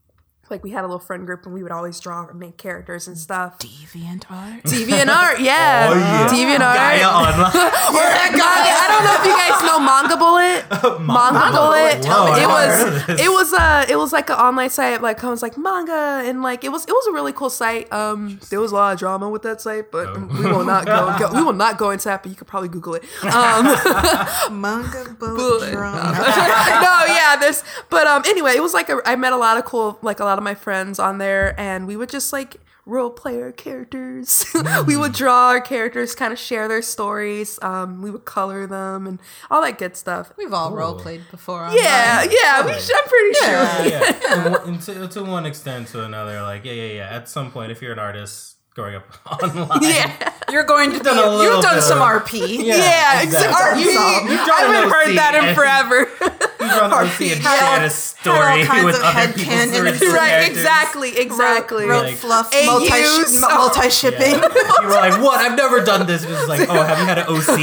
like 0.49 0.63
we 0.63 0.71
had 0.71 0.81
a 0.81 0.87
little 0.87 0.99
friend 0.99 1.25
group 1.25 1.45
and 1.45 1.53
we 1.53 1.63
would 1.63 1.71
always 1.71 1.99
draw 1.99 2.27
and 2.27 2.39
make 2.39 2.57
characters 2.57 3.07
and 3.07 3.17
stuff. 3.17 3.57
Deviant 3.59 4.25
art. 4.29 4.63
DeviantArt, 4.63 5.39
yeah. 5.39 5.89
Oh, 5.89 5.97
yeah. 5.97 6.27
DeviantArt. 6.29 6.75
Gaia 6.75 7.07
Online. 7.07 7.71
Or 7.95 8.01
Gaia. 8.01 8.75
I 8.77 8.85
don't 8.89 9.03
know 9.05 9.15
if 9.19 9.25
you 9.25 9.35
guys 9.35 9.57
know 9.65 9.79
Manga 9.79 10.17
Bullet. 10.17 10.99
Manga 11.01 11.51
Bullet. 11.55 12.05
Whoa, 12.05 12.35
it 12.35 12.47
was 12.47 12.77
never 12.77 12.77
heard 12.77 12.93
of 13.01 13.07
this. 13.07 13.21
it 13.25 13.29
was 13.29 13.53
uh 13.53 13.85
it 13.89 13.95
was 13.95 14.11
like 14.13 14.29
an 14.29 14.35
online 14.37 14.69
site 14.69 15.01
like 15.01 15.17
comes 15.17 15.41
like 15.41 15.57
manga 15.57 16.21
and 16.25 16.41
like 16.41 16.63
it 16.63 16.71
was 16.71 16.83
it 16.85 16.91
was 16.91 17.07
a 17.07 17.11
really 17.11 17.33
cool 17.33 17.49
site. 17.49 17.91
Um 17.93 18.39
there 18.49 18.59
was 18.59 18.71
a 18.71 18.75
lot 18.75 18.93
of 18.93 18.99
drama 18.99 19.29
with 19.29 19.41
that 19.43 19.61
site, 19.61 19.91
but 19.91 20.07
Oh. 20.09 20.27
we 20.39 20.45
will 20.45 20.65
not 20.65 20.85
go, 20.85 21.15
go 21.19 21.33
we 21.33 21.41
will 21.43 21.53
not 21.53 21.77
go 21.77 21.89
into 21.91 22.05
that, 22.05 22.21
but 22.23 22.29
you 22.29 22.35
could 22.35 22.47
probably 22.47 22.69
Google 22.69 22.95
it. 22.95 23.03
Um 23.23 23.65
Manga 24.61 25.15
boat 25.19 25.35
Bullet. 25.37 25.71
drum. 25.71 25.95
no, 25.95 26.93
yeah, 27.07 27.35
this 27.39 27.63
but 27.89 28.07
um 28.07 28.23
anyway, 28.27 28.51
it 28.55 28.61
was 28.61 28.73
like 28.73 28.89
a, 28.89 29.01
I 29.05 29.15
met 29.15 29.33
a 29.33 29.37
lot 29.37 29.57
of 29.57 29.65
cool 29.65 29.97
like 30.01 30.19
a 30.19 30.25
lot 30.25 30.34
of 30.37 30.43
my 30.43 30.55
friends 30.55 30.99
on 30.99 31.17
there 31.17 31.59
and 31.59 31.87
we 31.87 31.95
would 31.97 32.09
just 32.09 32.31
like 32.33 32.57
role 32.87 33.09
play 33.09 33.41
our 33.41 33.51
characters. 33.51 34.45
we 34.85 34.95
would 34.95 35.11
draw 35.13 35.47
our 35.49 35.59
characters, 35.61 36.13
kind 36.13 36.31
of 36.31 36.37
share 36.37 36.67
their 36.67 36.81
stories. 36.83 37.57
Um 37.61 38.01
we 38.01 38.11
would 38.11 38.25
color 38.25 38.67
them 38.67 39.07
and 39.07 39.19
all 39.49 39.61
that 39.63 39.77
good 39.79 39.95
stuff. 39.97 40.31
We've 40.37 40.53
all 40.53 40.69
Cool. 40.69 40.77
role 40.77 40.99
played 40.99 41.21
before. 41.31 41.67
Yeah, 41.71 42.21
online. 42.21 42.37
yeah, 42.41 42.65
we 42.65 42.79
should, 42.79 42.95
I'm 42.95 43.09
pretty 43.09 43.33
sure. 43.33 43.51
yeah, 43.53 44.19
yeah. 44.21 44.65
And 44.67 44.81
to, 44.81 45.07
to 45.07 45.23
one 45.23 45.45
extent 45.47 45.87
to 45.89 46.03
another, 46.03 46.41
like 46.43 46.63
yeah, 46.65 46.73
yeah, 46.73 46.93
yeah. 46.93 47.09
At 47.09 47.27
some 47.27 47.51
point, 47.51 47.71
if 47.71 47.81
you're 47.81 47.93
an 47.93 47.99
artist 47.99 48.57
growing 48.75 48.95
up 48.95 49.05
online, 49.43 49.81
Yeah. 49.81 50.31
You're 50.51 50.63
going 50.63 50.91
to 50.91 50.99
be. 50.99 51.03
done 51.03 51.17
a 51.17 51.43
You've 51.43 51.63
done 51.63 51.81
some 51.81 51.97
of- 52.03 52.23
RP. 52.23 52.63
Yeah, 52.63 53.23
exactly. 53.23 53.23
exactly. 53.23 53.83
You 53.83 53.91
saw- 53.93 54.27
you 54.27 54.37
I 54.53 54.61
haven't 54.61 54.91
heard 54.91 55.17
that 55.17 55.33
in 55.35 55.55
forever. 55.59 56.05
You 56.67 56.75
draw 56.77 56.85
an 56.85 56.93
OC 56.93 57.21
and 57.21 57.41
Had 57.41 57.51
all- 57.51 57.57
shared 57.59 57.77
a 57.77 57.81
had 57.81 57.91
story 57.91 58.63
kinds 58.65 58.85
with 58.85 58.95
of 58.95 59.01
other 59.03 59.33
people's 59.33 59.79
original 59.79 60.13
right, 60.13 60.29
characters. 60.29 60.57
exactly, 60.57 61.17
exactly. 61.17 61.85
Wrote 61.87 62.03
Like- 62.05 62.15
fluff, 62.17 62.53
AUs. 62.53 62.65
multi 62.65 63.39
multi 63.55 63.89
shipping. 63.89 64.35
Yeah. 64.35 64.49
you 64.81 64.87
were 64.87 64.93
like, 64.93 65.21
"What? 65.21 65.39
I've 65.39 65.57
never 65.57 65.81
done 65.83 66.05
this." 66.07 66.23
It 66.23 66.29
was 66.29 66.47
like, 66.47 66.67
"Oh, 66.69 66.81
have 66.83 66.99
you 66.99 67.05
had 67.05 67.19
an 67.19 67.25
OC?" 67.27 67.55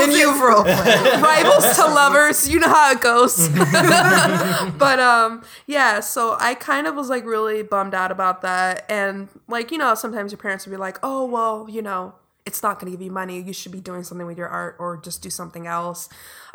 then 0.00 0.10
you've 0.12 0.40
role 0.40 0.64
played. 0.64 1.22
rivals 1.22 1.76
to 1.76 1.84
lovers 1.84 2.48
you 2.48 2.58
know 2.58 2.68
how 2.68 2.92
it 2.92 3.00
goes 3.00 3.48
but 4.78 4.98
um 4.98 5.42
yeah 5.66 6.00
so 6.00 6.36
i 6.40 6.54
kind 6.54 6.86
of 6.86 6.94
was 6.94 7.08
like 7.08 7.24
really 7.24 7.62
bummed 7.62 7.94
out 7.94 8.10
about 8.10 8.42
that 8.42 8.84
and 8.90 9.28
like 9.48 9.70
you 9.70 9.78
know 9.78 9.94
sometimes 9.94 10.32
your 10.32 10.38
parents 10.38 10.66
would 10.66 10.70
be 10.70 10.76
like 10.76 10.98
oh 11.02 11.24
well 11.24 11.66
you 11.68 11.82
know 11.82 12.14
it's 12.46 12.62
not 12.62 12.80
going 12.80 12.90
to 12.90 12.96
give 12.96 13.04
you 13.04 13.10
money 13.12 13.40
you 13.40 13.52
should 13.52 13.72
be 13.72 13.80
doing 13.80 14.02
something 14.02 14.26
with 14.26 14.38
your 14.38 14.48
art 14.48 14.76
or 14.78 14.96
just 14.96 15.22
do 15.22 15.30
something 15.30 15.66
else 15.66 16.08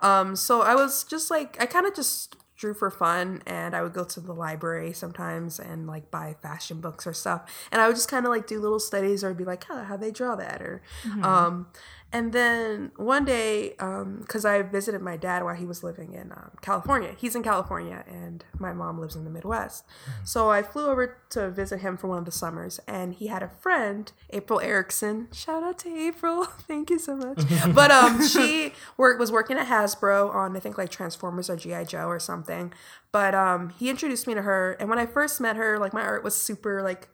um 0.05 0.35
so 0.35 0.61
i 0.61 0.75
was 0.75 1.03
just 1.03 1.29
like 1.31 1.57
i 1.59 1.65
kind 1.65 1.85
of 1.85 1.93
just 1.95 2.35
drew 2.55 2.73
for 2.73 2.89
fun 2.89 3.41
and 3.45 3.75
i 3.75 3.81
would 3.83 3.91
go 3.93 4.03
to 4.05 4.19
the 4.21 4.33
library 4.33 4.93
sometimes 4.93 5.59
and 5.59 5.87
like 5.87 6.09
buy 6.09 6.35
fashion 6.41 6.79
books 6.79 7.05
or 7.05 7.13
stuff. 7.13 7.41
And 7.71 7.81
i 7.81 7.87
would 7.87 7.97
just 7.97 8.09
kind 8.09 8.25
of 8.25 8.31
like 8.31 8.47
do 8.47 8.59
little 8.61 8.79
studies 8.79 9.23
or 9.23 9.33
be 9.33 9.43
like 9.43 9.65
huh, 9.65 9.83
how 9.83 9.97
they 9.97 10.11
draw 10.11 10.35
that? 10.37 10.61
or 10.61 10.81
um 11.21 11.67
and 12.11 12.31
then 12.31 12.91
one 12.95 13.25
day, 13.25 13.71
because 13.71 14.45
I 14.45 14.61
visited 14.61 15.01
my 15.01 15.17
dad 15.17 15.43
while 15.43 15.55
he 15.55 15.65
was 15.65 15.83
living 15.83 16.13
in 16.13 16.31
um, 16.31 16.51
California. 16.61 17.13
He's 17.17 17.35
in 17.35 17.43
California, 17.43 18.05
and 18.07 18.45
my 18.57 18.73
mom 18.73 18.99
lives 18.99 19.15
in 19.15 19.25
the 19.25 19.29
Midwest. 19.29 19.83
So 20.23 20.49
I 20.49 20.61
flew 20.61 20.87
over 20.87 21.17
to 21.31 21.49
visit 21.49 21.81
him 21.81 21.97
for 21.97 22.07
one 22.07 22.19
of 22.19 22.25
the 22.25 22.31
summers, 22.31 22.79
and 22.87 23.13
he 23.13 23.27
had 23.27 23.43
a 23.43 23.49
friend, 23.49 24.11
April 24.29 24.61
Erickson. 24.61 25.27
Shout 25.33 25.63
out 25.63 25.79
to 25.79 25.89
April, 25.89 26.45
thank 26.67 26.89
you 26.89 26.99
so 26.99 27.15
much. 27.15 27.41
but 27.73 27.91
um, 27.91 28.25
she 28.25 28.71
work 28.97 29.19
was 29.19 29.31
working 29.31 29.57
at 29.57 29.67
Hasbro 29.67 30.33
on 30.33 30.55
I 30.55 30.59
think 30.59 30.77
like 30.77 30.89
Transformers 30.89 31.49
or 31.49 31.57
GI 31.57 31.85
Joe 31.85 32.07
or 32.07 32.19
something. 32.19 32.73
But 33.11 33.35
um, 33.35 33.69
he 33.69 33.89
introduced 33.89 34.27
me 34.27 34.33
to 34.35 34.41
her, 34.41 34.73
and 34.79 34.89
when 34.89 34.99
I 34.99 35.05
first 35.05 35.41
met 35.41 35.55
her, 35.55 35.79
like 35.79 35.93
my 35.93 36.01
art 36.01 36.23
was 36.23 36.35
super 36.35 36.81
like, 36.81 37.09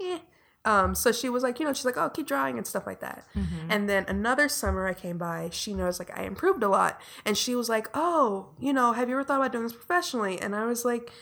eh. 0.00 0.18
Um, 0.66 0.94
so 0.94 1.12
she 1.12 1.28
was 1.28 1.42
like, 1.42 1.60
you 1.60 1.66
know, 1.66 1.72
she's 1.74 1.84
like, 1.84 1.98
oh, 1.98 2.08
keep 2.08 2.26
drawing 2.26 2.56
and 2.56 2.66
stuff 2.66 2.86
like 2.86 3.00
that. 3.00 3.26
And 3.68 3.88
then 3.88 4.06
another 4.08 4.48
summer 4.48 4.88
I 4.88 4.94
came 4.94 5.18
by, 5.18 5.50
she 5.52 5.74
knows 5.74 5.98
like 5.98 6.16
I 6.18 6.22
improved 6.22 6.62
a 6.62 6.68
lot. 6.68 7.00
And 7.26 7.36
she 7.36 7.54
was 7.54 7.68
like, 7.68 7.88
oh, 7.92 8.48
you 8.58 8.72
know, 8.72 8.92
have 8.92 9.08
you 9.08 9.14
ever 9.14 9.24
thought 9.24 9.36
about 9.40 9.52
doing 9.52 9.64
this 9.64 9.74
professionally? 9.74 10.40
And 10.40 10.54
I 10.56 10.64
was 10.64 10.84
like, 10.84 11.12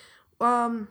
um, 0.40 0.88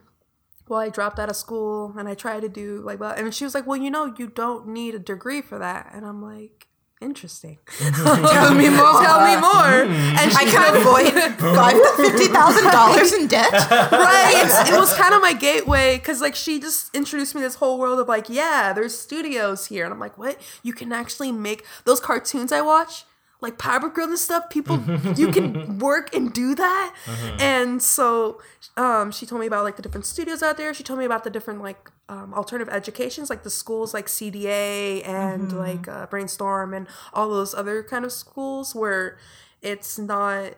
well, 0.68 0.80
I 0.80 0.90
dropped 0.90 1.20
out 1.20 1.30
of 1.30 1.36
school 1.36 1.94
and 1.98 2.08
I 2.10 2.14
tried 2.14 2.42
to 2.42 2.50
do 2.50 2.82
like, 2.82 2.98
blah. 3.00 3.12
and 3.12 3.34
she 3.34 3.44
was 3.46 3.54
like, 3.56 3.66
well, 3.68 3.78
you 3.78 3.90
know, 3.92 4.14
you 4.18 4.28
don't 4.28 4.68
need 4.68 4.96
a 4.96 5.00
degree 5.00 5.42
for 5.42 5.58
that. 5.60 5.90
And 5.94 6.06
I'm 6.06 6.22
like, 6.22 6.68
interesting. 7.02 7.58
Tell 7.78 8.54
me 8.54 8.70
more. 8.70 9.02
Tell 9.02 9.26
me 9.26 9.36
more. 9.36 9.86
Hmm. 9.86 10.18
And 10.18 10.32
I 10.32 10.46
she 10.46 10.52
can 10.52 10.76
avoid 10.76 11.56
five 11.56 11.78
fifty 11.98 12.28
thousand 12.28 12.66
dollars 12.72 13.14
in 13.14 13.28
debt. 13.28 13.52
right 13.52 14.68
it 14.68 14.80
was 14.80 14.94
kind 14.94 15.14
of 15.14 15.22
my 15.22 15.34
gateway 15.34 15.98
because 15.98 16.22
like 16.22 16.36
she 16.36 16.60
just 16.60 16.94
introduced 16.96 17.36
me 17.36 17.42
to 17.42 17.48
this 17.48 17.56
whole 17.56 17.80
world 17.80 18.00
of 18.00 18.08
like 18.08 18.30
yeah 18.30 18.74
there's 18.74 18.98
studios 18.98 19.68
here 19.68 19.84
and 19.86 19.94
i'm 19.94 20.00
like 20.00 20.18
what 20.18 20.38
you 20.64 20.74
can 20.74 20.92
actually 20.92 21.32
make 21.32 21.66
those 21.86 22.00
cartoons 22.00 22.52
i 22.52 22.62
watch 22.62 23.06
like 23.42 23.58
Power 23.58 23.90
Girl 23.90 24.08
and 24.08 24.20
stuff, 24.20 24.50
people 24.50 24.80
you 25.16 25.32
can 25.32 25.80
work 25.80 26.14
and 26.16 26.32
do 26.32 26.56
that. 26.56 26.96
And 27.40 27.82
so 27.82 28.40
um, 28.78 29.12
she 29.12 29.26
told 29.26 29.42
me 29.42 29.48
about 29.48 29.64
like 29.64 29.76
the 29.76 29.82
different 29.82 30.06
studios 30.06 30.44
out 30.44 30.58
there. 30.58 30.74
She 30.74 30.84
told 30.84 31.00
me 31.00 31.06
about 31.06 31.24
the 31.24 31.30
different 31.30 31.62
like 31.62 31.90
um, 32.08 32.34
alternative 32.34 32.72
educations, 32.74 33.30
like 33.30 33.44
the 33.44 33.50
schools 33.50 33.94
like 33.94 34.06
CDA 34.06 35.08
and 35.08 35.58
like 35.58 35.88
uh, 35.88 36.06
Brainstorm 36.06 36.74
and 36.74 36.88
all 37.14 37.30
those 37.30 37.54
other 37.54 37.84
kind 37.84 38.06
of 38.06 38.12
schools 38.12 38.76
where 38.76 39.18
it's 39.62 39.98
not 39.98 40.54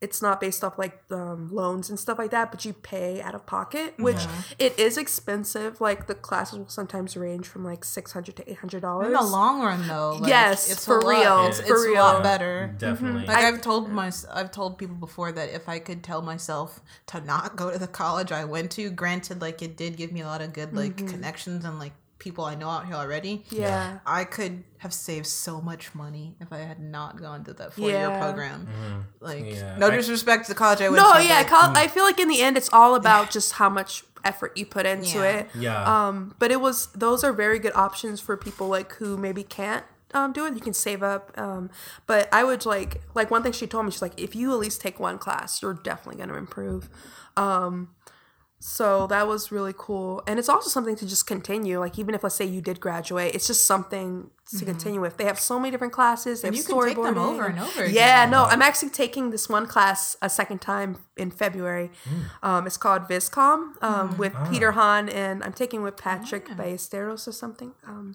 it's 0.00 0.20
not 0.20 0.40
based 0.40 0.62
off 0.62 0.78
like 0.78 1.00
um, 1.10 1.48
loans 1.50 1.88
and 1.88 1.98
stuff 1.98 2.18
like 2.18 2.30
that, 2.30 2.50
but 2.50 2.64
you 2.66 2.74
pay 2.74 3.22
out 3.22 3.34
of 3.34 3.46
pocket, 3.46 3.94
mm-hmm. 3.94 4.02
which 4.02 4.26
it 4.58 4.78
is 4.78 4.98
expensive. 4.98 5.80
Like 5.80 6.06
the 6.06 6.14
classes 6.14 6.58
will 6.58 6.68
sometimes 6.68 7.16
range 7.16 7.46
from 7.46 7.64
like 7.64 7.82
six 7.84 8.12
hundred 8.12 8.36
to 8.36 8.50
eight 8.50 8.58
hundred 8.58 8.82
dollars. 8.82 9.06
In 9.06 9.12
the 9.14 9.22
long 9.22 9.62
run, 9.62 9.86
though, 9.88 10.18
like, 10.20 10.28
Yes, 10.28 10.70
it's 10.70 10.84
for 10.84 10.98
a 10.98 11.04
lot- 11.04 11.10
real, 11.10 11.46
It's, 11.46 11.60
for 11.60 11.74
it's 11.74 11.84
a 11.84 11.88
real. 11.88 12.02
lot 12.02 12.22
better. 12.22 12.44
Mm-hmm. 12.44 12.84
Mm-hmm. 12.86 12.92
Definitely. 12.92 13.26
Like 13.26 13.36
I, 13.38 13.40
have 13.40 13.62
told 13.62 13.90
my, 13.90 14.12
I've 14.32 14.50
told 14.52 14.76
people 14.76 14.96
before 14.96 15.32
that 15.32 15.48
if 15.54 15.68
I 15.68 15.78
could 15.78 16.02
tell 16.02 16.20
myself 16.20 16.80
to 17.06 17.20
not 17.22 17.56
go 17.56 17.70
to 17.70 17.78
the 17.78 17.86
college 17.88 18.32
I 18.32 18.44
went 18.44 18.70
to, 18.72 18.90
granted, 18.90 19.40
like 19.40 19.62
it 19.62 19.76
did 19.78 19.96
give 19.96 20.12
me 20.12 20.20
a 20.20 20.26
lot 20.26 20.42
of 20.42 20.52
good 20.52 20.74
like 20.74 20.96
connections 20.96 21.64
and 21.64 21.78
like 21.78 21.92
people 22.18 22.44
I 22.44 22.54
know 22.54 22.68
out 22.70 22.86
here 22.86 22.94
already. 22.96 23.44
Yeah. 23.50 23.98
I 24.06 24.24
could 24.24 24.64
have 24.78 24.92
saved 24.94 25.26
so 25.26 25.60
much 25.60 25.94
money 25.94 26.34
if 26.40 26.52
I 26.52 26.58
had 26.58 26.80
not 26.80 27.20
gone 27.20 27.44
to 27.44 27.52
that 27.54 27.74
four 27.74 27.88
year 27.90 28.08
Yeah. 28.08 28.20
program. 28.20 29.06
Like, 29.20 29.44
Yeah. 29.44 29.76
no 29.78 29.88
I- 29.88 29.90
disrespect 29.96 30.46
to 30.46 30.52
the 30.52 30.58
college 30.58 30.80
I 30.80 30.88
went 30.88 31.02
No, 31.02 31.12
to. 31.14 31.22
yeah, 31.24 31.42
but- 31.42 31.50
col- 31.50 31.76
I 31.76 31.88
feel 31.88 32.04
like 32.04 32.18
in 32.18 32.28
the 32.28 32.40
end, 32.40 32.56
it's 32.56 32.70
all 32.72 32.94
about 32.94 33.30
just 33.36 33.52
how 33.54 33.68
much 33.68 34.04
effort 34.24 34.56
you 34.56 34.66
put 34.66 34.86
into 34.86 35.18
Yeah. 35.18 35.24
it. 35.24 35.50
Yeah. 35.54 36.06
Um, 36.08 36.34
but 36.38 36.50
it 36.50 36.60
was 36.60 36.86
those 36.94 37.22
are 37.22 37.32
very 37.32 37.58
good 37.58 37.74
options 37.76 38.20
for 38.20 38.36
people 38.36 38.66
like 38.68 38.94
who 38.94 39.16
maybe 39.16 39.42
can't 39.44 39.84
um, 40.14 40.32
do 40.32 40.46
it. 40.46 40.54
You 40.54 40.60
can 40.60 40.72
save 40.72 41.02
up. 41.02 41.32
Um, 41.38 41.68
but 42.06 42.28
I 42.32 42.42
would 42.44 42.64
like 42.64 43.02
like 43.14 43.30
one 43.30 43.42
thing 43.42 43.52
she 43.52 43.66
told 43.66 43.84
me. 43.84 43.90
She's 43.92 44.00
like, 44.02 44.18
if 44.18 44.34
you 44.34 44.50
at 44.52 44.58
least 44.58 44.80
take 44.80 44.98
one 44.98 45.18
class, 45.18 45.60
you're 45.60 45.74
definitely 45.74 46.18
gonna 46.24 46.38
improve. 46.38 46.88
Um, 47.36 47.90
so 48.58 49.06
that 49.08 49.26
was 49.26 49.52
really 49.52 49.74
cool, 49.76 50.22
and 50.26 50.38
it's 50.38 50.48
also 50.48 50.70
something 50.70 50.96
to 50.96 51.06
just 51.06 51.26
continue. 51.26 51.78
Like 51.78 51.98
even 51.98 52.14
if 52.14 52.22
let's 52.22 52.34
say 52.34 52.44
you 52.44 52.60
did 52.60 52.80
graduate, 52.80 53.34
it's 53.34 53.46
just 53.46 53.66
something 53.66 54.30
to 54.58 54.64
continue 54.64 55.00
with. 55.00 55.16
They 55.16 55.24
have 55.24 55.40
so 55.40 55.58
many 55.58 55.70
different 55.70 55.92
classes. 55.92 56.42
They 56.42 56.48
And 56.48 56.56
you 56.56 56.62
can 56.62 56.80
take 56.84 56.96
them 56.96 57.18
over 57.18 57.46
and 57.46 57.58
over 57.58 57.82
again. 57.82 57.94
Yeah, 57.94 58.26
no, 58.26 58.44
I'm 58.44 58.62
actually 58.62 58.90
taking 58.90 59.30
this 59.30 59.48
one 59.48 59.66
class 59.66 60.16
a 60.22 60.30
second 60.30 60.60
time 60.60 60.98
in 61.16 61.30
February. 61.30 61.90
Um, 62.42 62.66
it's 62.66 62.76
called 62.76 63.02
Viscom 63.08 63.82
um, 63.82 64.16
with 64.18 64.34
Peter 64.50 64.72
Han, 64.72 65.08
and 65.08 65.42
I'm 65.42 65.52
taking 65.52 65.82
with 65.82 65.96
Patrick 65.96 66.48
Ballesteros 66.48 67.26
or 67.26 67.32
something. 67.32 67.72
Um, 67.86 68.14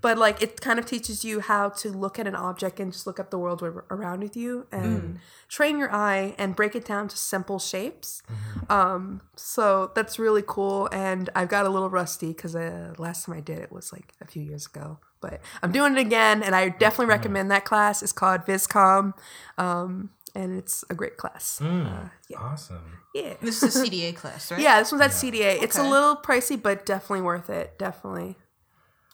But 0.00 0.18
like, 0.18 0.42
it 0.42 0.60
kind 0.60 0.78
of 0.78 0.86
teaches 0.86 1.24
you 1.24 1.40
how 1.40 1.70
to 1.70 1.90
look 1.90 2.18
at 2.18 2.26
an 2.26 2.34
object 2.34 2.78
and 2.80 2.92
just 2.92 3.06
look 3.06 3.18
at 3.18 3.30
the 3.30 3.38
world 3.38 3.62
around 3.62 4.20
with 4.20 4.36
you 4.36 4.66
and 4.70 5.18
train 5.48 5.78
your 5.78 5.92
eye 5.92 6.34
and 6.38 6.54
break 6.54 6.74
it 6.74 6.84
down 6.84 7.08
to 7.08 7.16
simple 7.16 7.58
shapes. 7.58 8.22
Um, 8.68 9.22
so 9.36 9.92
that's 9.94 10.18
really 10.18 10.42
cool, 10.46 10.88
and 10.92 11.30
I've 11.34 11.48
got 11.48 11.64
a 11.66 11.70
little 11.70 11.90
rusty 11.90 12.28
because 12.28 12.54
uh, 12.54 12.94
last 12.98 13.26
time 13.26 13.36
I 13.36 13.40
did 13.40 13.58
it 13.58 13.72
was 13.72 13.92
like 13.92 14.12
a 14.20 14.26
few 14.26 14.42
years 14.42 14.66
ago. 14.66 14.98
But 15.20 15.40
I'm 15.62 15.72
doing 15.72 15.92
it 15.92 15.98
again, 15.98 16.42
and 16.42 16.54
I 16.54 16.70
definitely 16.70 17.06
recommend 17.06 17.50
that 17.50 17.64
class. 17.64 18.02
It's 18.02 18.12
called 18.12 18.42
Viscom, 18.46 19.12
um, 19.58 20.10
and 20.34 20.56
it's 20.56 20.84
a 20.88 20.94
great 20.94 21.16
class. 21.16 21.60
Uh, 21.60 22.08
yeah, 22.28 22.38
Awesome. 22.38 22.98
yeah, 23.14 23.34
This 23.42 23.62
is 23.62 23.76
a 23.76 23.84
CDA 23.84 24.16
class, 24.16 24.50
right? 24.50 24.60
yeah. 24.60 24.78
This 24.78 24.92
one's 24.92 25.02
at 25.02 25.10
CDA. 25.10 25.62
It's 25.62 25.76
a 25.76 25.82
little 25.82 26.16
pricey, 26.16 26.60
but 26.60 26.86
definitely 26.86 27.22
worth 27.22 27.50
it. 27.50 27.78
Definitely. 27.78 28.36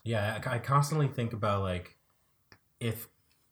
Yeah, 0.04 0.40
I, 0.46 0.54
I 0.54 0.58
constantly 0.60 1.08
think 1.08 1.32
about 1.32 1.62
like 1.62 1.96
if 2.78 3.08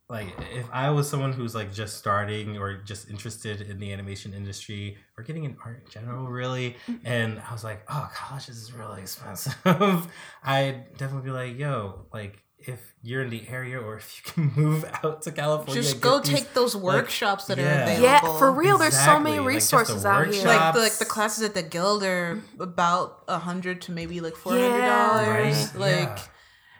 like 0.09 0.29
if 0.55 0.67
I 0.73 0.91
was 0.91 1.09
someone 1.09 1.33
who's 1.33 1.55
like 1.55 1.73
just 1.73 1.97
starting 1.97 2.59
or 2.59 2.77
just 2.77 3.09
interested 3.09 3.63
in 3.63 3.79
the 3.79 3.93
animation 3.93 4.35
industry 4.35 4.99
or 5.17 5.25
getting 5.25 5.45
in 5.45 5.57
art 5.65 5.83
in 5.85 5.91
general, 5.91 6.27
really, 6.27 6.77
mm-hmm. 6.87 7.07
and 7.07 7.41
I 7.41 7.53
was 7.53 7.65
like, 7.65 7.83
oh, 7.89 8.11
college 8.15 8.49
is 8.49 8.73
really 8.73 9.01
expensive. 9.03 9.57
I'd 10.45 10.97
definitely 10.99 11.31
be 11.31 11.31
like, 11.31 11.59
yo, 11.59 12.07
like 12.13 12.43
if 12.59 12.95
you're 13.03 13.23
in 13.23 13.31
the 13.31 13.47
area 13.49 13.79
or 13.79 13.97
if 13.97 14.17
you 14.27 14.33
can 14.33 14.53
move 14.63 14.85
out 15.03 15.23
to 15.23 15.33
California, 15.33 15.83
Just 15.83 16.01
go 16.01 16.21
these- 16.21 16.35
take 16.41 16.55
those 16.55 16.77
workshops 16.77 17.47
that 17.47 17.59
yeah. 17.59 17.65
are 17.65 17.83
available. 17.83 18.03
Yeah, 18.05 18.39
for 18.39 18.53
real. 18.53 18.79
There's 18.79 18.99
so 18.99 19.19
many 19.19 19.37
Exactly, 19.37 19.39
like, 19.39 19.47
resources 19.55 20.03
the 20.03 20.09
out 20.09 20.27
here. 20.35 20.47
Like 20.47 20.75
the, 20.75 20.81
like 20.81 20.93
the 20.99 21.05
classes 21.05 21.45
at 21.45 21.55
the 21.55 21.63
guild 21.63 22.03
are 22.05 22.41
about 22.61 23.25
a 23.29 23.39
hundred 23.39 23.81
to 23.83 23.93
maybe 23.93 24.21
like 24.21 24.37
four 24.37 24.53
hundred 24.53 24.69
Yeah. 24.69 25.09
dollars. 25.09 25.57
Right, 25.75 25.79
Like, 25.81 26.19
yeah. 26.19 26.23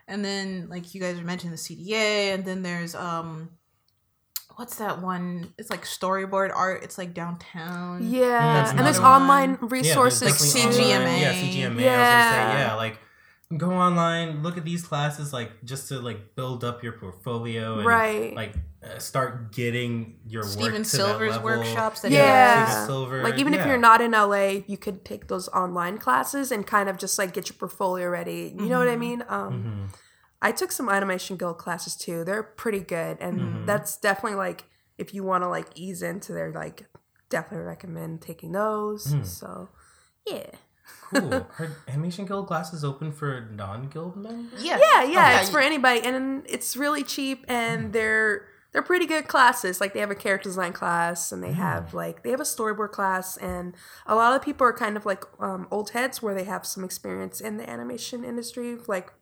And 0.09 0.25
then 0.25 0.69
like 0.69 0.95
you 0.95 1.01
guys 1.01 1.17
were 1.19 1.25
mentioning 1.25 1.53
the 1.53 1.59
CDA, 1.59 2.35
and 2.35 2.45
then 2.45 2.63
there's 2.63 2.95
um, 2.95 3.51
what's 4.57 4.77
that 4.77 5.01
one? 5.03 5.53
It's 5.59 5.71
like 5.71 5.85
storyboard 5.85 6.51
art. 6.55 6.83
It's 6.85 6.99
like 6.99 7.15
downtown. 7.15 8.07
Yeah, 8.11 8.29
That's 8.29 8.71
and 8.71 8.81
there's 8.81 9.01
one. 9.01 9.23
online 9.23 9.51
Yeah, 9.51 9.57
there's 9.61 9.73
resources. 9.73 10.23
Like. 10.23 10.35
CGMA. 10.35 10.99
online- 11.01 11.21
Yeah, 11.21 11.33
CGMA. 11.33 11.65
I 11.65 11.69
was 11.69 11.75
gonna 11.75 11.81
Yeah. 11.85 12.53
say, 12.53 12.59
yeah, 12.61 12.75
like 12.75 12.99
go 13.57 13.71
online, 13.73 14.43
look 14.43 14.57
at 14.57 14.65
these 14.65 14.83
classes, 14.87 15.33
like 15.33 15.51
just 15.65 15.89
to 15.89 16.01
like 16.01 16.35
build 16.35 16.65
up 16.65 16.83
your 16.83 16.93
portfolio, 16.93 17.77
and, 17.79 17.87
Right. 17.87 18.35
Like 18.35 18.55
uh, 18.83 18.99
start 18.99 19.53
getting 19.53 20.19
your 20.27 20.43
work 20.43 20.53
Stephen 20.53 20.83
to 20.83 20.89
Silver's 20.89 21.35
that 21.37 21.45
level. 21.45 21.59
workshops 21.63 22.01
that 22.01 22.11
Yeah. 22.11 22.67
Stephen 22.67 22.87
Silver. 22.87 23.23
Like 23.23 23.39
even 23.39 23.55
if 23.55 23.65
you're 23.67 23.79
not 23.79 24.01
in 24.01 24.13
LA, 24.13 24.63
you 24.67 24.77
could 24.77 25.05
take 25.05 25.29
those 25.29 25.49
online 25.49 25.99
classes 25.99 26.51
and 26.53 26.67
kind 26.67 26.89
of 26.89 26.99
just 26.99 27.19
like 27.19 27.33
get 27.33 27.49
your 27.49 27.57
portfolio 27.57 28.09
ready. 28.09 28.55
You 28.59 28.67
know 28.67 28.79
what 28.79 28.89
I 28.89 28.97
mean? 28.97 29.25
Um, 29.29 29.89
Mhm. 29.91 29.97
I 30.43 30.53
took 30.53 30.73
some 30.73 30.89
animation 30.91 31.37
guild 31.37 31.57
classes 31.59 31.97
too. 31.97 32.23
They're 32.25 32.43
pretty 32.43 32.81
good, 32.81 33.17
and 33.21 33.41
Mhm. 33.41 33.67
that's 33.67 33.97
definitely 33.97 34.37
like 34.37 34.65
if 34.99 35.15
you 35.15 35.25
want 35.25 35.43
to 35.43 35.49
like 35.49 35.69
ease 35.75 36.03
into 36.03 36.33
their 36.33 36.53
like, 36.53 36.87
definitely 37.31 37.67
recommend 37.67 38.21
taking 38.21 38.53
those. 38.53 39.07
Mm. 39.15 39.27
So, 39.27 39.71
yeah, 40.27 40.51
cool. 41.01 41.33
Are 41.59 41.71
animation 41.89 42.27
guild 42.27 42.47
classes 42.47 42.85
open 42.85 43.13
for 43.13 43.49
non-guild 43.53 44.17
members? 44.17 44.63
Yeah, 44.63 44.79
yeah, 44.79 45.05
yeah. 45.05 45.29
Okay. 45.29 45.41
It's 45.41 45.51
for 45.51 45.61
anybody, 45.61 46.01
and 46.03 46.45
it's 46.49 46.77
really 46.77 47.03
cheap, 47.03 47.45
and 47.49 47.93
they're 47.93 48.47
they're 48.73 48.83
pretty 48.83 49.07
good 49.07 49.29
classes. 49.29 49.81
Like 49.81 49.95
they 49.95 50.01
have 50.01 50.11
a 50.11 50.17
character 50.17 50.49
design 50.49 50.73
class, 50.73 51.31
and 51.31 51.43
they 51.43 51.53
have 51.53 51.95
like 51.95 52.23
they 52.25 52.31
have 52.31 52.41
a 52.41 52.45
storyboard 52.45 52.91
class, 52.91 53.37
and 53.37 53.75
a 54.07 54.15
lot 54.15 54.35
of 54.35 54.43
people 54.43 54.67
are 54.67 54.73
kind 54.73 54.97
of 54.97 55.07
like 55.07 55.25
um, 55.41 55.69
old 55.71 55.91
heads 55.91 56.21
where 56.21 56.35
they 56.35 56.45
have 56.45 56.67
some 56.67 56.85
experience 56.85 57.41
in 57.41 57.57
the 57.57 57.69
animation 57.71 58.25
industry, 58.25 58.77
like 58.89 59.13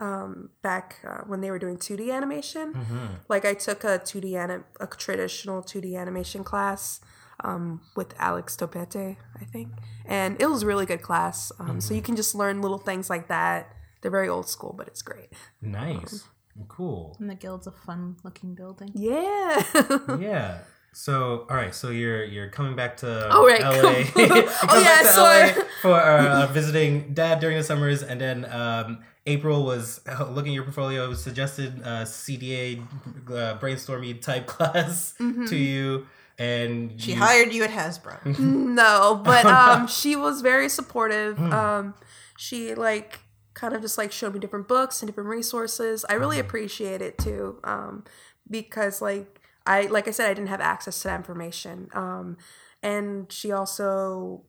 um, 0.00 0.50
back 0.60 0.96
uh, 1.06 1.18
when 1.26 1.40
they 1.40 1.50
were 1.50 1.58
doing 1.58 1.78
2D 1.78 2.12
animation. 2.12 2.74
Mm-hmm. 2.74 3.06
Like 3.28 3.44
I 3.44 3.54
took 3.54 3.84
a 3.84 3.98
2D 4.00 4.34
anim- 4.34 4.64
a 4.80 4.86
traditional 4.86 5.62
2D 5.62 5.96
animation 5.96 6.44
class 6.44 7.00
um, 7.44 7.80
with 7.96 8.14
Alex 8.18 8.56
Topete, 8.56 9.16
I 9.40 9.44
think, 9.44 9.68
and 10.04 10.40
it 10.40 10.46
was 10.46 10.62
a 10.62 10.66
really 10.66 10.86
good 10.86 11.02
class. 11.02 11.52
Um, 11.58 11.80
So 11.80 11.94
you 11.94 12.02
can 12.02 12.16
just 12.16 12.34
learn 12.34 12.62
little 12.62 12.78
things 12.78 13.08
like 13.10 13.28
that. 13.28 13.72
They're 14.02 14.10
very 14.10 14.28
old 14.28 14.48
school, 14.48 14.74
but 14.76 14.86
it's 14.88 15.02
great. 15.02 15.32
Nice. 15.60 16.24
Cool. 16.68 17.16
And 17.20 17.28
the 17.28 17.34
guild's 17.34 17.66
a 17.66 17.72
fun 17.72 18.16
looking 18.24 18.54
building. 18.54 18.90
Yeah. 18.94 19.62
Yeah. 20.18 20.58
So, 20.92 21.46
all 21.50 21.56
right. 21.56 21.74
So 21.74 21.90
you're 21.90 22.24
you're 22.24 22.48
coming 22.48 22.74
back 22.74 22.96
to 22.98 23.28
Oh, 23.30 23.44
right. 23.46 23.60
LA. 23.60 24.04
Cool. 24.14 24.26
You're 24.36 24.46
coming 24.46 24.48
Oh, 24.70 24.78
yeah, 24.80 24.84
back 24.84 25.00
to 25.02 25.12
sorry. 25.12 25.48
LA 25.52 25.64
for 25.82 26.00
uh, 26.00 26.46
visiting 26.46 27.12
dad 27.12 27.40
during 27.40 27.58
the 27.58 27.62
summers, 27.64 28.02
and 28.02 28.18
then 28.18 28.46
um, 28.50 29.04
April 29.26 29.64
was 29.64 30.00
uh, 30.08 30.24
looking 30.30 30.52
at 30.52 30.54
your 30.54 30.62
portfolio, 30.64 31.12
suggested 31.12 31.82
uh, 31.84 32.04
CDA 32.06 32.80
uh, 33.28 33.58
brainstormy 33.58 34.18
type 34.22 34.46
class 34.46 35.12
Mm-hmm. 35.20 35.44
to 35.46 35.56
you, 35.56 36.06
and 36.38 37.00
She 37.00 37.12
you, 37.12 37.18
hired 37.18 37.52
you 37.52 37.64
at 37.64 37.70
Hasbro. 37.70 38.38
no, 38.38 39.20
but 39.24 39.46
um, 39.46 39.86
she 39.86 40.16
was 40.16 40.40
very 40.40 40.68
supportive. 40.68 41.40
Um, 41.40 41.94
she 42.36 42.74
like 42.74 43.20
kind 43.54 43.74
of 43.74 43.80
just 43.80 43.96
like 43.96 44.12
showed 44.12 44.34
me 44.34 44.40
different 44.40 44.68
books 44.68 45.00
and 45.00 45.08
different 45.08 45.30
resources. 45.30 46.04
I 46.08 46.14
really 46.14 46.38
appreciate 46.38 47.00
it 47.00 47.16
too, 47.18 47.58
um, 47.64 48.04
because 48.48 49.00
like 49.00 49.40
I 49.66 49.82
like 49.82 50.08
I 50.08 50.10
said, 50.10 50.30
I 50.30 50.34
didn't 50.34 50.48
have 50.48 50.60
access 50.60 51.00
to 51.02 51.08
that 51.08 51.16
information. 51.16 51.88
Um, 51.94 52.36
and 52.82 53.32
she 53.32 53.50
also 53.52 54.44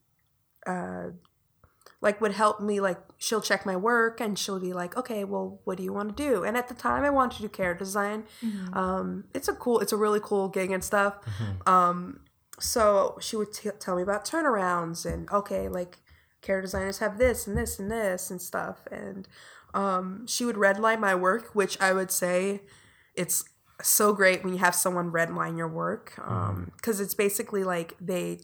uh, 0.65 1.11
like 2.01 2.21
would 2.21 2.33
help 2.33 2.61
me 2.61 2.79
like 2.79 2.99
she'll 3.17 3.41
check 3.41 3.65
my 3.65 3.75
work 3.75 4.21
and 4.21 4.37
she'll 4.37 4.59
be 4.59 4.71
like 4.73 4.95
okay 4.95 5.23
well 5.23 5.59
what 5.63 5.77
do 5.77 5.83
you 5.83 5.91
want 5.93 6.15
to 6.15 6.23
do? 6.23 6.43
And 6.43 6.55
at 6.55 6.67
the 6.67 6.73
time 6.73 7.03
i 7.03 7.09
wanted 7.09 7.37
to 7.37 7.41
do 7.43 7.49
character 7.49 7.83
design. 7.85 8.25
Um, 8.73 9.25
it's 9.33 9.47
a 9.47 9.53
cool 9.53 9.79
it's 9.79 9.91
a 9.91 9.97
really 9.97 10.19
cool 10.21 10.47
gig 10.49 10.71
and 10.71 10.83
stuff. 10.83 11.15
Um, 11.65 12.21
so 12.59 13.17
she 13.21 13.35
would 13.35 13.53
t- 13.53 13.69
tell 13.79 13.95
me 13.95 14.01
about 14.03 14.25
turnarounds 14.25 15.05
and 15.05 15.29
okay 15.31 15.67
like 15.69 15.97
character 16.41 16.63
designers 16.67 16.99
have 16.99 17.17
this 17.17 17.47
and 17.47 17.57
this 17.57 17.79
and 17.79 17.89
this 17.91 18.31
and 18.31 18.41
stuff. 18.41 18.79
And 18.91 19.27
um, 19.73 20.25
she 20.27 20.45
would 20.45 20.55
redline 20.55 20.99
my 20.99 21.13
work 21.13 21.49
which 21.53 21.79
i 21.81 21.91
would 21.93 22.09
say 22.11 22.61
it's 23.15 23.43
so 23.81 24.13
great 24.13 24.43
when 24.43 24.53
you 24.53 24.59
have 24.59 24.73
someone 24.73 25.11
redline 25.11 25.57
your 25.57 25.67
work 25.67 26.13
because 26.77 26.99
it's 26.99 27.13
basically 27.13 27.63
like 27.63 27.93
they 28.01 28.39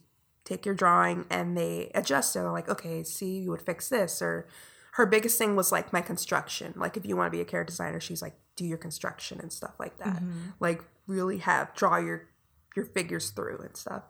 take 0.45 0.65
your 0.65 0.75
drawing 0.75 1.25
and 1.29 1.57
they 1.57 1.91
adjust 1.95 2.35
it. 2.35 2.39
They're 2.39 2.51
like 2.51 2.69
okay 2.69 3.03
see 3.03 3.39
you 3.39 3.51
would 3.51 3.61
fix 3.61 3.89
this 3.89 4.21
or 4.21 4.47
her 4.93 5.05
biggest 5.07 5.37
thing 5.39 5.55
was 5.55 5.71
like 5.71 5.91
my 5.91 6.01
construction. 6.01 6.73
Like 6.75 6.97
if 6.97 7.05
you 7.05 7.17
want 7.17 7.27
to 7.31 7.35
be 7.35 7.41
a 7.41 7.45
character 7.45 7.71
designer 7.71 7.99
she's 7.99 8.21
like 8.21 8.35
do 8.55 8.65
your 8.65 8.77
construction 8.77 9.39
and 9.41 9.51
stuff 9.51 9.73
like 9.79 9.97
that. 9.97 10.21
Like 10.59 10.83
really 11.07 11.37
have 11.39 11.73
draw 11.75 11.97
your 11.97 12.27
your 12.75 12.85
figures 12.85 13.29
through 13.31 13.59
and 13.59 13.75
stuff. 13.75 14.03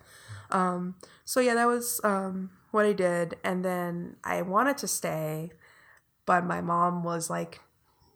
Um 0.51 0.95
so 1.25 1.39
yeah 1.39 1.53
that 1.55 1.67
was 1.67 2.01
um 2.03 2.51
what 2.71 2.85
i 2.85 2.93
did. 2.93 3.37
And 3.43 3.63
then 3.63 4.17
i 4.23 4.41
wanted 4.41 4.77
to 4.79 4.87
stay 4.87 5.51
but 6.25 6.45
my 6.45 6.61
mom 6.61 7.03
was 7.03 7.29
like 7.29 7.59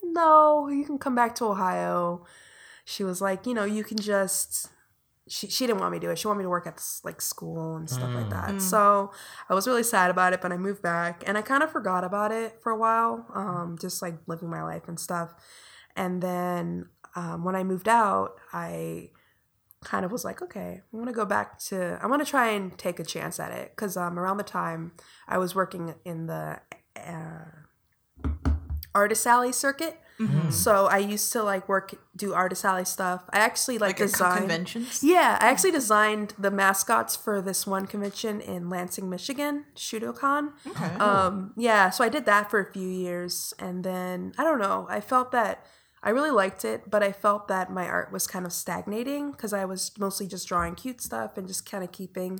no 0.04 0.68
you 0.70 0.84
can 0.86 0.98
come 0.98 1.16
back 1.16 1.36
to 1.36 1.46
ohio. 1.46 2.26
She 2.86 3.04
was 3.04 3.22
like 3.22 3.46
you 3.46 3.54
know 3.54 3.66
you 3.66 3.84
can 3.84 3.98
just 3.98 4.70
she, 5.28 5.48
she 5.48 5.68
didn't 5.68 5.80
want 5.80 5.92
me 5.92 6.00
to 6.00 6.08
do 6.08 6.12
it 6.12 6.18
she 6.18 6.28
wanted 6.28 6.40
me 6.40 6.44
to 6.44 6.50
work 6.50 6.68
at 6.68 6.78
this, 6.78 7.02
like 7.04 7.22
school 7.22 7.76
and 7.76 7.90
stuff 7.90 8.14
like 8.14 8.30
that 8.30 8.62
so 8.62 9.12
i 9.50 9.54
was 9.54 9.68
really 9.68 9.84
sad 9.84 10.10
about 10.10 10.34
it 10.34 10.42
but 10.42 10.52
i 10.52 10.58
moved 10.58 10.82
back 10.82 11.24
and 11.28 11.38
i 11.38 11.42
kind 11.42 11.64
of 11.64 11.72
forgot 11.72 12.04
about 12.04 12.32
it 12.32 12.60
for 12.62 12.72
a 12.72 12.78
while 12.78 13.26
um 13.34 13.78
just 13.80 14.02
like 14.02 14.16
living 14.28 14.50
my 14.50 14.64
life 14.64 14.88
and 14.88 15.00
stuff 15.00 15.34
and 15.96 16.22
then 16.22 16.88
um, 17.16 17.44
when 17.44 17.56
i 17.56 17.64
moved 17.64 17.88
out 17.88 18.36
i 18.54 19.10
kind 19.84 20.04
of 20.06 20.12
was 20.12 20.26
like, 20.26 20.42
okay, 20.42 20.82
I 20.82 20.96
want 20.98 21.08
to 21.08 21.14
go 21.14 21.26
back 21.26 21.60
to, 21.60 22.00
I 22.02 22.08
want 22.08 22.24
to 22.24 22.30
try 22.30 22.50
and 22.50 22.78
take 22.78 23.00
a 23.00 23.04
chance 23.04 23.40
at 23.40 23.52
it. 23.52 23.72
Because 23.76 23.96
um, 23.96 24.20
around 24.20 24.38
the 24.38 24.44
time 24.44 24.94
I 25.28 25.38
was 25.38 25.56
working 25.56 25.96
in 26.04 26.28
the 26.28 26.60
uh, 26.96 27.46
Artist 28.94 29.26
Alley 29.26 29.52
circuit. 29.52 30.00
So 30.50 30.88
I 30.88 30.98
used 30.98 31.32
to 31.34 31.44
like 31.44 31.70
work, 31.70 31.94
do 32.16 32.34
Artist 32.34 32.66
Alley 32.66 32.86
stuff. 32.86 33.24
I 33.32 33.40
actually 33.40 33.78
like, 33.78 34.00
Like 34.00 34.02
at 34.02 34.12
design. 34.12 34.38
conventions. 34.40 35.04
Yeah, 35.04 35.38
I 35.40 35.48
actually 35.50 35.72
designed 35.72 36.34
the 36.40 36.50
mascots 36.50 37.16
for 37.16 37.42
this 37.42 37.68
one 37.68 37.86
convention 37.86 38.42
in 38.42 38.70
Lansing, 38.70 39.10
Michigan, 39.10 39.66
Shuto 39.76 40.16
Con. 40.18 40.54
Okay. 40.66 40.86
Um, 40.96 41.54
yeah, 41.56 41.92
so 41.92 42.04
I 42.04 42.10
did 42.10 42.26
that 42.26 42.50
for 42.50 42.60
a 42.60 42.72
few 42.72 42.88
years, 42.88 43.54
and 43.60 43.84
then 43.84 44.34
I 44.38 44.44
don't 44.44 44.60
know. 44.60 44.88
I 44.90 45.02
felt 45.02 45.32
that 45.34 45.64
I 46.02 46.10
really 46.10 46.32
liked 46.32 46.66
it, 46.66 46.90
but 46.90 47.04
I 47.04 47.12
felt 47.12 47.48
that 47.50 47.72
my 47.72 47.86
art 47.88 48.12
was 48.12 48.26
kind 48.28 48.46
of 48.46 48.54
stagnating 48.54 49.32
because 49.32 49.54
I 49.54 49.66
was 49.66 49.92
mostly 50.00 50.26
just 50.28 50.48
drawing 50.48 50.76
cute 50.76 51.02
stuff 51.02 51.38
and 51.38 51.48
just 51.48 51.70
kind 51.70 51.84
of 51.84 51.92
keeping 51.92 52.40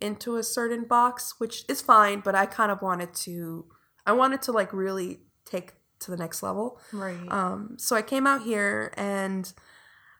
into 0.00 0.36
a 0.36 0.42
certain 0.42 0.84
box, 0.84 1.34
which 1.38 1.64
is 1.68 1.80
fine. 1.80 2.20
But 2.20 2.34
I 2.34 2.46
kind 2.46 2.70
of 2.70 2.82
wanted 2.82 3.14
to, 3.26 3.66
I 4.06 4.12
wanted 4.12 4.42
to 4.42 4.52
like 4.52 4.72
really 4.72 5.20
take 5.44 5.72
to 6.00 6.10
the 6.10 6.16
next 6.16 6.42
level. 6.42 6.80
Right. 6.92 7.30
Um, 7.30 7.76
so 7.78 7.96
I 7.96 8.02
came 8.02 8.26
out 8.26 8.42
here, 8.42 8.92
and 8.96 9.52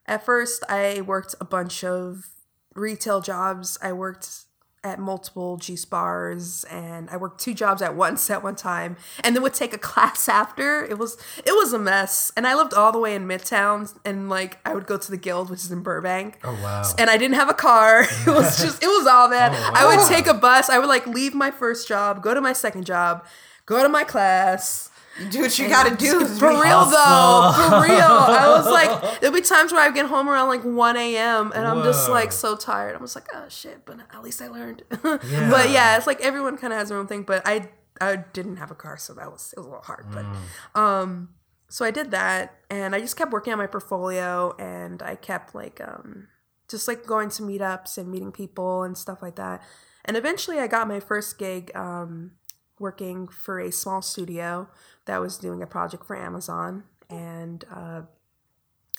at 0.06 0.24
first 0.24 0.64
I 0.68 1.00
worked 1.02 1.34
a 1.40 1.44
bunch 1.44 1.84
of 1.84 2.28
retail 2.74 3.20
jobs. 3.20 3.78
I 3.82 3.92
worked 3.92 4.44
at 4.82 4.98
multiple 4.98 5.58
juice 5.58 5.84
bars, 5.84 6.64
and 6.64 7.10
I 7.10 7.16
worked 7.16 7.40
two 7.40 7.52
jobs 7.52 7.82
at 7.82 7.94
once 8.06 8.30
at 8.30 8.42
one 8.42 8.56
time, 8.56 8.96
and 9.22 9.34
then 9.34 9.42
would 9.42 9.54
take 9.54 9.74
a 9.74 9.78
class 9.78 10.28
after. 10.28 10.84
It 10.84 10.98
was 10.98 11.16
it 11.38 11.52
was 11.52 11.72
a 11.72 11.78
mess, 11.78 12.32
and 12.36 12.46
I 12.46 12.54
lived 12.54 12.74
all 12.74 12.92
the 12.92 12.98
way 12.98 13.14
in 13.14 13.26
Midtown, 13.26 13.92
and 14.04 14.28
like 14.28 14.58
I 14.64 14.74
would 14.74 14.86
go 14.86 14.96
to 14.96 15.10
the 15.10 15.16
Guild, 15.16 15.50
which 15.50 15.60
is 15.60 15.70
in 15.70 15.82
Burbank. 15.82 16.38
Oh 16.44 16.52
wow. 16.62 16.82
And 16.98 17.10
I 17.10 17.16
didn't 17.16 17.36
have 17.36 17.50
a 17.50 17.54
car. 17.54 18.06
It 18.26 18.34
was 18.34 18.60
just, 18.62 18.82
it 18.82 18.86
was 18.86 19.06
all 19.06 19.30
bad. 19.30 19.52
Oh, 19.54 19.72
I 19.74 19.86
would 19.86 20.06
take 20.08 20.26
a 20.26 20.34
bus. 20.34 20.68
I 20.68 20.78
would 20.78 20.88
like 20.88 21.06
leave 21.06 21.34
my 21.34 21.50
first 21.50 21.88
job, 21.88 22.22
go 22.22 22.34
to 22.34 22.40
my 22.40 22.52
second 22.52 22.84
job, 22.84 23.24
go 23.66 23.82
to 23.82 23.88
my 23.88 24.04
class, 24.04 24.89
do 25.30 25.40
what 25.40 25.58
you 25.58 25.68
gotta 25.68 25.94
do. 25.96 26.26
for 26.26 26.50
real 26.50 26.84
though, 26.86 27.52
for 27.54 27.82
real. 27.82 28.00
I 28.00 28.54
was 28.56 28.66
like, 28.70 29.20
there'll 29.20 29.34
be 29.34 29.42
times 29.42 29.72
where 29.72 29.80
I 29.80 29.90
get 29.90 30.06
home 30.06 30.28
around 30.28 30.48
like 30.48 30.64
1 30.64 30.96
a.m. 30.96 31.52
and 31.54 31.66
I'm 31.66 31.82
just 31.82 32.08
like 32.08 32.32
so 32.32 32.56
tired. 32.56 32.94
I'm 32.94 33.02
just 33.02 33.16
like, 33.16 33.28
oh 33.34 33.44
shit, 33.48 33.84
but 33.84 33.98
at 34.00 34.22
least 34.22 34.40
I 34.40 34.48
learned. 34.48 34.82
Yeah. 35.30 35.50
But 35.50 35.70
yeah, 35.70 35.96
it's 35.96 36.06
like 36.06 36.20
everyone 36.20 36.56
kind 36.56 36.72
of 36.72 36.78
has 36.78 36.88
their 36.88 36.98
own 36.98 37.06
thing. 37.06 37.22
But 37.22 37.42
I 37.44 37.68
I 38.00 38.16
didn't 38.16 38.56
have 38.56 38.70
a 38.70 38.74
car, 38.74 38.96
so 38.96 39.12
that 39.14 39.30
was 39.30 39.52
it 39.56 39.60
was 39.60 39.66
a 39.66 39.68
little 39.68 39.84
hard. 39.84 40.06
Mm. 40.06 40.34
But 40.74 40.80
um, 40.80 41.28
so 41.68 41.84
I 41.84 41.90
did 41.90 42.10
that, 42.12 42.58
and 42.70 42.94
I 42.94 43.00
just 43.00 43.16
kept 43.16 43.32
working 43.32 43.52
on 43.52 43.58
my 43.58 43.66
portfolio, 43.66 44.54
and 44.58 45.02
I 45.02 45.16
kept 45.16 45.54
like 45.54 45.80
um, 45.80 46.28
just 46.68 46.88
like 46.88 47.06
going 47.06 47.28
to 47.30 47.42
meetups 47.42 47.98
and 47.98 48.10
meeting 48.10 48.32
people 48.32 48.82
and 48.82 48.96
stuff 48.96 49.20
like 49.20 49.36
that. 49.36 49.62
And 50.04 50.16
eventually, 50.16 50.58
I 50.58 50.66
got 50.66 50.88
my 50.88 51.00
first 51.00 51.38
gig 51.38 51.70
um, 51.76 52.32
working 52.80 53.28
for 53.28 53.60
a 53.60 53.70
small 53.70 54.02
studio 54.02 54.68
that 55.04 55.18
was 55.20 55.36
doing 55.36 55.62
a 55.62 55.66
project 55.66 56.04
for 56.06 56.16
Amazon, 56.16 56.84
and 57.08 57.64
uh, 57.72 58.02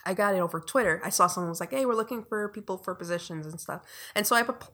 I 0.05 0.13
got 0.13 0.35
it 0.35 0.39
over 0.39 0.59
Twitter. 0.59 1.01
I 1.03 1.09
saw 1.09 1.27
someone 1.27 1.49
was 1.49 1.59
like, 1.59 1.71
"Hey, 1.71 1.85
we're 1.85 1.95
looking 1.95 2.23
for 2.23 2.47
people 2.47 2.77
for 2.77 2.95
positions 2.95 3.45
and 3.45 3.59
stuff," 3.59 3.81
and 4.15 4.25
so 4.25 4.35
I 4.35 4.41
app- 4.41 4.71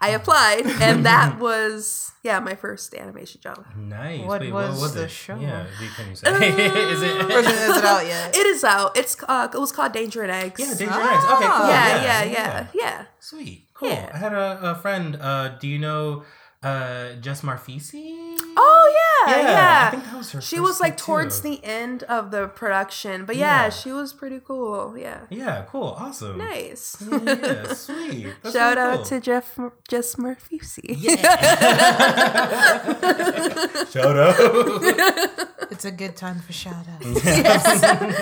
I 0.00 0.10
applied, 0.10 0.66
and 0.80 1.04
that 1.06 1.38
was 1.38 2.12
yeah 2.22 2.40
my 2.40 2.54
first 2.54 2.94
animation 2.94 3.40
job. 3.40 3.64
Nice. 3.76 4.24
What 4.26 4.40
Wait, 4.40 4.52
was 4.52 4.74
what 4.74 4.82
was 4.82 4.94
the 4.94 5.04
it? 5.04 5.10
show? 5.10 5.36
Yeah, 5.36 5.66
you 5.80 5.88
can 5.88 6.14
say. 6.14 6.30
is 6.48 7.02
is 7.02 7.02
it, 7.02 7.16
is 7.20 7.76
it 7.76 7.84
out 7.84 8.06
yet? 8.06 8.36
It 8.36 8.46
is 8.46 8.64
out. 8.64 8.96
It's 8.96 9.16
uh, 9.28 9.48
it 9.52 9.58
was 9.58 9.72
called 9.72 9.92
Danger 9.92 10.22
and 10.22 10.32
Eggs. 10.32 10.60
Yeah, 10.60 10.74
Danger 10.74 11.00
Eggs. 11.00 11.24
Okay, 11.24 11.46
cool. 11.46 11.68
yeah, 11.68 12.02
yeah, 12.02 12.24
yeah, 12.24 12.66
yeah. 12.74 13.04
Sweet. 13.20 13.66
Cool. 13.74 13.88
Yeah. 13.90 14.10
I 14.12 14.16
had 14.16 14.32
a, 14.32 14.58
a 14.62 14.74
friend. 14.76 15.16
Uh, 15.20 15.48
do 15.58 15.68
you 15.68 15.78
know 15.78 16.24
uh, 16.66 17.14
Jess 17.24 17.40
Marfisi? 17.42 18.34
Oh 18.58 18.84
yeah, 19.26 19.40
yeah. 19.42 19.84
I 19.88 19.90
think 19.90 20.04
that 20.04 20.16
was 20.16 20.32
her. 20.32 20.40
she 20.40 20.56
first 20.56 20.66
was 20.68 20.80
like 20.80 20.92
gig, 20.96 21.04
towards 21.06 21.40
too. 21.40 21.48
the 21.50 21.64
end 21.64 22.02
of 22.04 22.30
the 22.30 22.48
production, 22.48 23.24
but 23.26 23.36
yeah, 23.36 23.64
Yeah. 23.64 23.70
she 23.70 23.92
was 23.92 24.12
pretty 24.14 24.40
cool. 24.40 24.96
Yeah, 24.96 25.20
Yeah, 25.30 25.64
cool. 25.68 25.94
Awesome. 25.98 26.38
nice. 26.38 26.96
Yeah, 27.10 27.18
yeah, 27.24 27.72
sweet. 27.86 28.26
That's 28.42 28.54
Shout 28.54 28.76
really 28.78 28.88
out 28.88 28.96
cool. 28.96 29.04
to 29.06 29.20
Jeff 29.20 29.58
Jess 29.88 30.16
Murphy. 30.18 30.58
Shout 33.92 34.16
out. 34.16 34.36
It's 35.68 35.84
a 35.84 35.90
good 35.90 36.16
time 36.16 36.38
for 36.40 36.52
shout 36.54 36.86
out. 36.88 37.02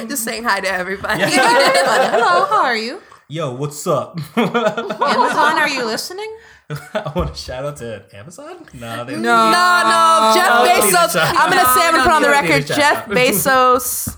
Just 0.09 0.25
saying 0.25 0.43
hi 0.45 0.59
to 0.61 0.69
everybody. 0.69 1.23
Hello, 1.25 2.47
how 2.47 2.65
are 2.65 2.77
you? 2.77 3.01
Yo, 3.29 3.55
what's 3.55 3.87
up? 3.87 4.19
Amazon, 4.37 5.59
are 5.59 5.69
you 5.69 5.85
listening? 5.85 6.31
I 6.95 7.13
want 7.17 7.35
to 7.35 7.41
shout 7.41 7.65
out 7.65 7.77
to 7.79 8.05
Amazon. 8.13 8.67
No, 8.75 9.05
they 9.05 9.15
No, 9.17 9.21
no, 9.21 10.33
Jeff 10.35 10.69
Bezos. 10.69 11.13
shout 11.13 11.35
I'm 11.37 11.51
gonna 11.51 11.75
say 11.75 11.87
I'm 11.89 11.93
gonna 11.93 12.03
put 12.05 12.13
on 12.13 12.23
the 12.23 12.29
You 12.29 12.35
don't 12.35 12.45
need 12.45 12.51
record. 12.51 12.67
Jeff. 12.67 13.07
Bezos, 13.09 14.17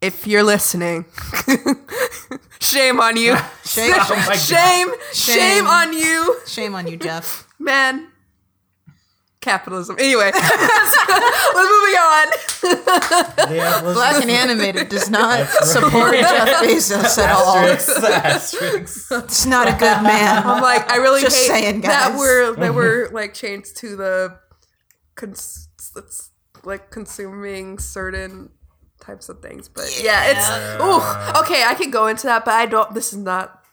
if 0.00 0.26
you're 0.26 0.42
listening, 0.44 1.04
shame 2.60 3.00
on 3.00 3.16
you. 3.16 3.36
Shame, 3.64 3.92
Oh 3.96 4.32
shame, 4.36 4.88
shame, 5.12 5.38
Shame. 5.38 5.66
on 5.66 5.92
you, 5.92 6.40
shame 6.46 6.74
on 6.74 6.86
you, 6.86 6.96
Jeff. 6.96 7.46
man. 7.58 8.08
Capitalism. 9.44 9.96
Anyway, 9.98 10.30
we're 11.54 11.70
moving 11.70 11.94
on. 12.00 12.26
Yeah, 13.54 13.80
Black 13.82 14.22
and 14.22 14.30
animated 14.30 14.88
does 14.88 15.10
not 15.10 15.40
right. 15.40 15.48
support 15.64 16.14
Jeff 16.14 16.62
Bezos 16.62 17.18
at 17.18 17.30
all. 17.30 17.56
Asterisks, 17.58 18.04
asterisks. 18.04 19.12
It's 19.12 19.44
not 19.46 19.68
a 19.68 19.72
good 19.72 20.02
man. 20.02 20.46
I'm 20.46 20.62
like, 20.62 20.90
I 20.90 20.96
really 20.96 21.20
Just 21.20 21.36
hate 21.36 21.48
saying, 21.48 21.80
that 21.82 22.10
guys. 22.12 22.18
we're 22.18 22.56
that 22.56 22.74
we're 22.74 23.10
like 23.10 23.34
chained 23.34 23.66
to 23.76 23.96
the, 23.96 24.38
cons- 25.14 25.68
it's 25.94 26.30
like 26.64 26.90
consuming 26.90 27.78
certain 27.78 28.48
types 29.00 29.28
of 29.28 29.42
things. 29.42 29.68
But 29.68 30.00
yeah, 30.02 30.30
it's 30.30 30.48
ooh 30.80 31.40
okay. 31.42 31.64
I 31.64 31.74
can 31.74 31.90
go 31.90 32.06
into 32.06 32.26
that, 32.28 32.46
but 32.46 32.54
I 32.54 32.64
don't. 32.66 32.94
This 32.94 33.12
is 33.12 33.18
not. 33.18 33.63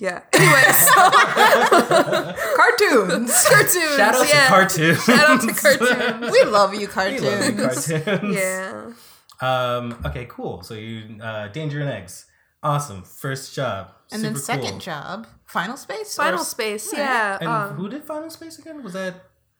Yeah. 0.00 0.22
Anyway, 0.32 0.62
so 0.72 0.94
Cartoons. 2.56 3.32
cartoons. 3.48 3.96
Shout 3.96 4.14
out 4.14 4.28
yeah. 4.28 4.42
to 4.44 4.48
cartoons. 4.48 5.04
Shout 5.04 5.30
out 5.30 5.40
to 5.42 5.52
cartoons. 5.78 6.32
We 6.32 6.44
love 6.44 6.72
you, 6.74 6.80
We 6.80 6.86
cartoons. 6.86 7.22
love 7.22 7.44
you, 7.46 8.04
cartoons. 8.08 8.34
Yeah. 8.36 8.92
Um. 9.40 10.00
Okay. 10.04 10.26
Cool. 10.26 10.62
So 10.62 10.74
you, 10.74 11.20
uh, 11.22 11.48
Danger 11.48 11.80
and 11.80 11.90
Eggs. 11.90 12.26
Awesome. 12.62 13.02
First 13.02 13.54
job. 13.54 13.92
And 14.12 14.22
then 14.24 14.36
second 14.36 14.70
cool. 14.70 14.78
job, 14.80 15.26
Final 15.46 15.76
Space. 15.76 16.16
Final 16.16 16.40
s- 16.40 16.48
Space. 16.48 16.92
Alright. 16.92 17.06
Yeah. 17.08 17.38
And 17.40 17.48
um, 17.48 17.74
who 17.76 17.88
did 17.88 18.04
Final 18.04 18.28
Space 18.30 18.58
again? 18.58 18.82
Was 18.82 18.92
that 18.94 19.14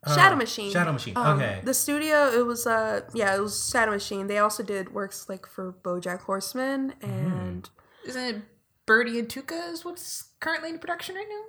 uh, 0.04 0.14
Shadow 0.14 0.36
Machine. 0.36 0.72
Shadow 0.72 0.92
Machine. 0.92 1.16
Um, 1.16 1.38
okay. 1.38 1.60
The 1.62 1.74
studio, 1.74 2.28
it 2.30 2.44
was 2.46 2.66
uh 2.66 3.02
yeah, 3.14 3.34
it 3.36 3.40
was 3.40 3.68
Shadow 3.70 3.92
Machine. 3.92 4.26
They 4.26 4.38
also 4.38 4.62
did 4.62 4.92
works 4.94 5.28
like 5.28 5.46
for 5.46 5.72
BoJack 5.84 6.20
Horseman 6.22 6.94
and 7.02 7.68
Isn't 8.06 8.22
it 8.22 8.42
Bertie 8.86 9.18
and 9.20 9.28
Tuca 9.28 9.72
is 9.72 9.84
what's 9.84 10.29
currently 10.40 10.70
in 10.70 10.78
production 10.78 11.14
right 11.16 11.26
now? 11.28 11.44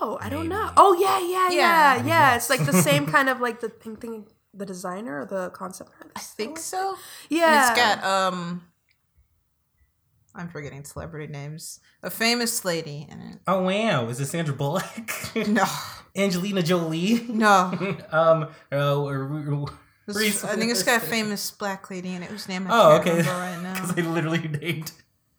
oh, 0.00 0.18
I 0.20 0.28
don't 0.30 0.48
know. 0.48 0.70
Oh 0.76 0.94
yeah, 0.98 1.18
yeah, 1.20 1.50
yeah, 1.50 1.96
Yeah. 1.96 2.06
yeah. 2.06 2.36
It's 2.36 2.48
like 2.48 2.64
the 2.64 2.72
same 2.88 3.06
kind 3.06 3.28
of 3.28 3.40
like 3.40 3.60
the 3.60 3.68
thing, 3.68 3.96
thing 3.96 4.26
the 4.54 4.64
designer 4.64 5.20
or 5.20 5.26
the 5.26 5.50
concept 5.50 5.90
artist. 6.00 6.16
I 6.16 6.20
think 6.20 6.58
so. 6.58 6.90
And 6.90 6.98
Yeah. 7.28 7.70
it's 7.70 7.78
got 7.78 8.02
um 8.04 8.62
I'm 10.34 10.48
forgetting 10.48 10.84
celebrity 10.84 11.32
names. 11.32 11.80
A 12.02 12.10
famous 12.10 12.64
lady 12.64 13.06
in 13.10 13.20
it. 13.20 13.38
oh 13.46 13.62
wow. 13.62 14.08
Is 14.08 14.20
it 14.20 14.26
Sandra 14.26 14.54
Bullock? 14.54 14.84
No. 15.48 15.64
Angelina 16.16 16.62
Jolie. 16.62 17.26
No. 17.28 17.72
um. 18.12 18.48
Uh, 18.72 19.66
This- 20.06 20.44
I 20.44 20.54
think 20.56 20.70
it's 20.70 20.82
got 20.82 21.02
a 21.02 21.04
famous 21.06 21.50
black 21.50 21.90
lady 21.90 22.14
in 22.14 22.22
it 22.22 22.30
whose 22.30 22.48
name 22.48 22.66
I 22.66 22.70
Oh, 22.70 22.88
can't 22.98 23.00
okay. 23.00 23.10
remember 23.18 23.40
right 23.40 23.62
now. 23.62 23.74
Because 23.74 23.94
they 23.94 24.02
literally 24.02 24.48
named 24.48 24.92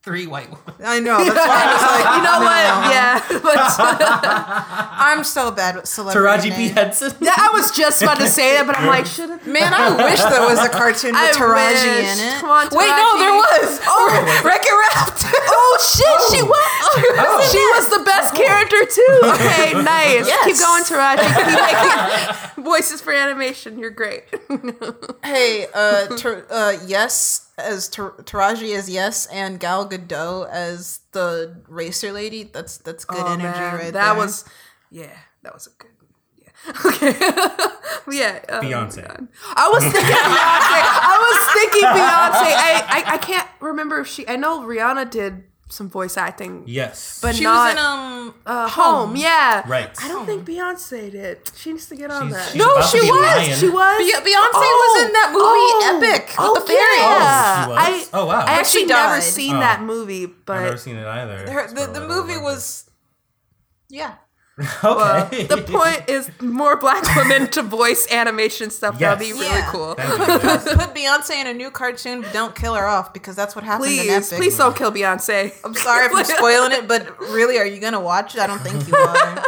three 0.07 0.23
white 0.25 0.47
women. 0.47 0.63
I 0.87 1.03
know. 1.03 1.19
That's 1.19 1.35
why 1.35 1.63
I 1.67 1.73
was 1.75 1.83
like, 1.83 2.07
you 2.15 2.23
know 2.23 2.39
what? 2.47 2.63
Yeah. 2.95 3.11
But 3.43 3.59
I'm 5.03 5.25
so 5.25 5.51
bad 5.51 5.75
with 5.75 5.85
celebrity 5.85 6.47
Taraji 6.47 6.55
P 6.55 6.63
names. 6.71 6.75
Henson. 6.79 7.11
yeah, 7.19 7.35
I 7.35 7.51
was 7.51 7.71
just 7.75 8.01
about 8.01 8.15
to 8.19 8.27
say 8.27 8.55
that, 8.55 8.65
but 8.65 8.77
I'm 8.79 8.87
like, 8.87 9.05
should 9.15 9.29
it? 9.29 9.45
Man, 9.45 9.73
I 9.73 9.91
wish 9.99 10.23
there 10.23 10.47
was 10.47 10.63
a 10.63 10.69
cartoon 10.69 11.11
with 11.11 11.19
I 11.19 11.31
Taraji 11.35 11.91
wish. 11.91 12.07
in 12.07 12.17
it. 12.23 12.39
Come 12.39 12.51
on, 12.55 12.65
Wait, 12.71 12.87
no, 12.87 13.19
there 13.19 13.35
was. 13.35 13.79
Oh, 13.83 14.07
Wreck 14.47 14.63
It 14.63 14.71
Ralph. 14.71 15.11
Oh 15.51 15.75
shit, 15.83 16.17
she 16.31 16.41
was. 16.41 16.79
Oh. 17.19 17.49
She 17.51 17.59
was 17.75 17.89
the 17.91 18.03
best 18.07 18.33
character 18.33 18.79
too. 18.87 19.19
Okay, 19.35 19.73
nice. 19.75 20.23
Yes. 20.23 20.45
Keep 20.47 20.57
going, 20.63 20.83
Taraji. 20.87 21.27
Keep 21.35 22.55
making 22.55 22.63
voices 22.63 23.01
for 23.01 23.11
animation. 23.11 23.77
You're 23.77 23.89
great. 23.91 24.23
hey, 25.23 25.67
uh, 25.73 26.07
Tar- 26.15 26.45
uh, 26.49 26.77
yes, 26.87 27.46
as 27.57 27.87
Tar- 27.89 28.11
Taraji 28.23 28.75
as 28.77 28.89
yes, 28.89 29.25
and 29.27 29.59
Gal 29.59 29.87
Gadot 29.89 30.49
as 30.49 30.99
the 31.11 31.61
racer 31.67 32.11
lady. 32.11 32.43
That's 32.43 32.77
that's 32.77 33.05
good 33.05 33.19
Oh, 33.19 33.33
energy 33.33 33.59
man, 33.59 33.73
right 33.75 33.93
that 33.93 34.13
there. 34.13 34.15
was, 34.15 34.45
yeah, 34.91 35.17
that 35.43 35.53
was 35.53 35.67
a 35.67 35.71
good. 35.71 35.91
Yeah. 36.37 36.49
Okay. 36.85 37.11
yeah. 38.11 38.39
my 38.49 38.59
Beyonce. 38.59 39.27
I 39.55 39.69
was 39.73 39.83
thinking 39.83 40.01
Beyonce. 40.15 40.81
I 40.83 41.17
was 41.31 41.53
thinking 41.53 41.81
Beyonce. 41.83 42.51
I, 42.55 42.83
I 42.87 43.13
I 43.13 43.17
can't 43.17 43.47
remember 43.59 43.99
if 43.99 44.07
she. 44.07 44.27
I 44.27 44.35
know 44.35 44.61
Rihanna 44.61 45.09
did 45.09 45.43
some 45.69 45.89
voice 45.89 46.15
acting, 46.15 46.63
Yes. 46.65 47.19
but 47.21 47.35
She 47.35 47.43
not 47.43 47.63
was 47.63 47.71
in 47.73 47.77
um. 47.77 48.33
uh, 48.45 48.67
home. 48.69 49.15
Yeah. 49.17 49.63
Right. 49.67 49.89
I 50.01 50.07
don't 50.07 50.25
think 50.25 50.45
Beyonce 50.47 51.11
did. 51.11 51.39
She 51.55 51.71
needs 51.73 51.87
to 51.87 51.95
get 51.95 52.09
on 52.09 52.29
She's- 52.29 52.33
that. 52.35 52.51
she's 52.53 52.55
no, 52.57 52.81
she 52.81 53.01
was. 53.01 53.21
Lion. 53.21 53.57
She 53.59 53.69
was. 53.69 53.97
Be- 53.97 54.29
Beyonce 54.31 54.49
Oh, 54.53 54.95
was 54.95 55.05
in 55.05 55.11
that 55.13 55.29
movie 55.33 55.43
oh, 55.43 55.97
Epic 55.97 56.27
with 56.29 56.35
oh, 56.39 56.53
the 56.55 56.61
fairies. 56.61 56.99
Yeah. 56.99 57.19
Oh, 57.19 57.63
she 57.63 57.69
was? 57.93 58.09
I, 58.13 58.17
Oh, 58.17 58.25
wow. 58.25 58.39
I 58.39 58.45
But 58.45 58.49
actually 58.49 58.85
never 58.85 59.21
seen 59.21 59.55
Oh. 59.57 59.59
that 59.59 59.81
movie, 59.81 60.25
but 60.25 60.57
I've 60.57 60.63
never 60.63 60.77
seen 60.77 60.95
it 60.95 61.05
either. 61.05 61.51
Her, 61.51 61.67
the 61.67 61.99
the 61.99 62.07
movie 62.07 62.37
was. 62.37 62.89
Yeah. 63.89 64.13
okay. 64.83 65.43
the 65.45 65.57
point 65.61 66.09
is 66.09 66.31
more 66.41 66.77
black 66.77 67.03
women 67.15 67.47
to 67.51 67.61
voice 67.61 68.11
animation 68.11 68.69
stuff. 68.71 68.97
That'd 68.97 69.19
be 69.19 69.31
really 69.33 69.45
Yeah. 69.45 69.71
cool. 69.71 69.93
Be. 69.95 70.01
Put 70.07 70.95
Beyonce 70.95 71.31
in 71.39 71.47
a 71.47 71.53
new 71.53 71.69
cartoon, 71.69 72.21
but 72.21 72.33
don't 72.33 72.55
kill 72.55 72.73
her 72.73 72.85
off 72.85 73.13
because 73.13 73.35
that's 73.35 73.55
what 73.55 73.63
happened 73.63 73.91
in 73.91 73.97
Please, 73.99 74.31
Epic. 74.33 74.37
please 74.43 74.57
don't 74.57 74.75
kill 74.75 74.91
Beyonce. 74.91 75.53
I'm 75.63 75.75
sorry 75.75 76.07
if 76.07 76.11
I'm 76.15 76.25
spoiling 76.25 76.71
it, 76.71 76.87
but 76.87 77.19
really, 77.19 77.57
are 77.59 77.65
you 77.65 77.79
gonna 77.79 77.99
watch 78.01 78.33
it? 78.35 78.41
I 78.41 78.47
don't 78.47 78.59
think 78.61 78.87
you 78.87 78.95
are. 78.95 79.43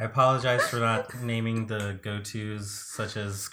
I 0.00 0.04
apologize 0.04 0.62
for 0.68 0.76
not 0.80 1.14
naming 1.22 1.66
the 1.66 1.98
go-tos 2.02 2.70
such 2.70 3.16
as 3.16 3.48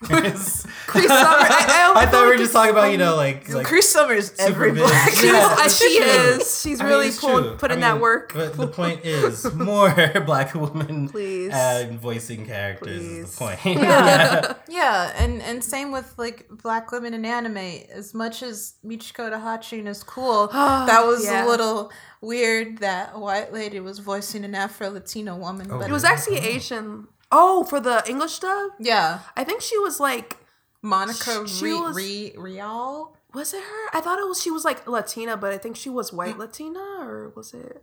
Cree 0.00 0.20
Summers. 0.36 0.64
I, 0.94 1.92
I, 1.96 2.02
I 2.02 2.06
thought 2.06 2.22
we 2.24 2.28
were 2.30 2.36
just 2.36 2.52
talking 2.52 2.70
about 2.70 2.92
you 2.92 2.98
know 2.98 3.16
like 3.16 3.48
like 3.48 3.66
Chris 3.66 3.90
Summers, 3.90 4.32
every 4.38 4.70
black. 4.72 5.10
She's, 5.10 5.24
Yeah, 5.24 5.56
uh, 5.58 5.68
she 5.68 5.84
is. 5.84 6.60
She's 6.60 6.80
I 6.80 6.84
mean, 6.84 6.92
really 6.92 7.06
it's 7.08 7.18
pulled, 7.20 7.58
put 7.58 7.72
I 7.72 7.74
in 7.74 7.80
that 7.80 8.00
work. 8.00 8.32
But 8.32 8.56
the 8.56 8.68
point 8.68 9.00
is, 9.04 9.52
more 9.54 9.92
black 10.26 10.54
women 10.54 11.08
Please. 11.08 11.50
and 11.52 11.98
voicing 11.98 12.46
characters 12.46 13.02
is 13.02 13.34
the 13.34 13.38
point. 13.44 13.58
Yeah. 13.64 14.54
yeah, 14.68 15.12
and 15.16 15.42
and 15.42 15.64
same 15.64 15.90
with 15.90 16.14
like 16.16 16.46
black 16.48 16.92
women 16.92 17.12
in 17.14 17.24
anime. 17.24 17.56
As 17.92 18.14
much 18.14 18.42
as 18.44 18.74
Michiko 18.84 19.30
Hatchin 19.40 19.88
is 19.88 20.04
cool, 20.04 20.46
that 20.52 21.04
was 21.06 21.24
Yeah. 21.24 21.44
a 21.44 21.48
little 21.48 21.90
weird 22.20 22.78
that 22.78 23.10
a 23.14 23.18
white 23.18 23.52
lady 23.52 23.80
was 23.80 23.98
voicing 23.98 24.44
an 24.44 24.54
Afro 24.54 24.90
Latino 24.90 25.36
woman. 25.36 25.66
Oh, 25.70 25.78
but 25.78 25.90
It 25.90 25.92
was 25.92 26.04
actually 26.04 26.38
Asian. 26.38 27.08
Oh, 27.30 27.64
for 27.64 27.80
the 27.80 28.02
English 28.08 28.38
dub? 28.38 28.70
yeah, 28.78 29.20
I 29.36 29.44
think 29.44 29.60
she 29.62 29.76
was 29.78 30.00
like, 30.00 30.36
Monica 30.82 31.46
She 31.46 31.64
Re- 31.66 31.72
was- 31.74 31.96
Re- 31.96 32.32
Rial. 32.36 33.16
was 33.34 33.52
it 33.52 33.62
her? 33.62 33.96
I 33.96 34.00
thought 34.00 34.18
it 34.18 34.26
was 34.28 34.40
she 34.42 34.50
was 34.50 34.64
like 34.64 34.86
Latina, 34.86 35.36
but 35.36 35.52
I 35.52 35.58
think 35.58 35.76
she 35.76 35.90
was 35.90 36.12
white 36.12 36.38
Latina, 36.38 36.80
or 37.00 37.32
was 37.36 37.52
it? 37.52 37.82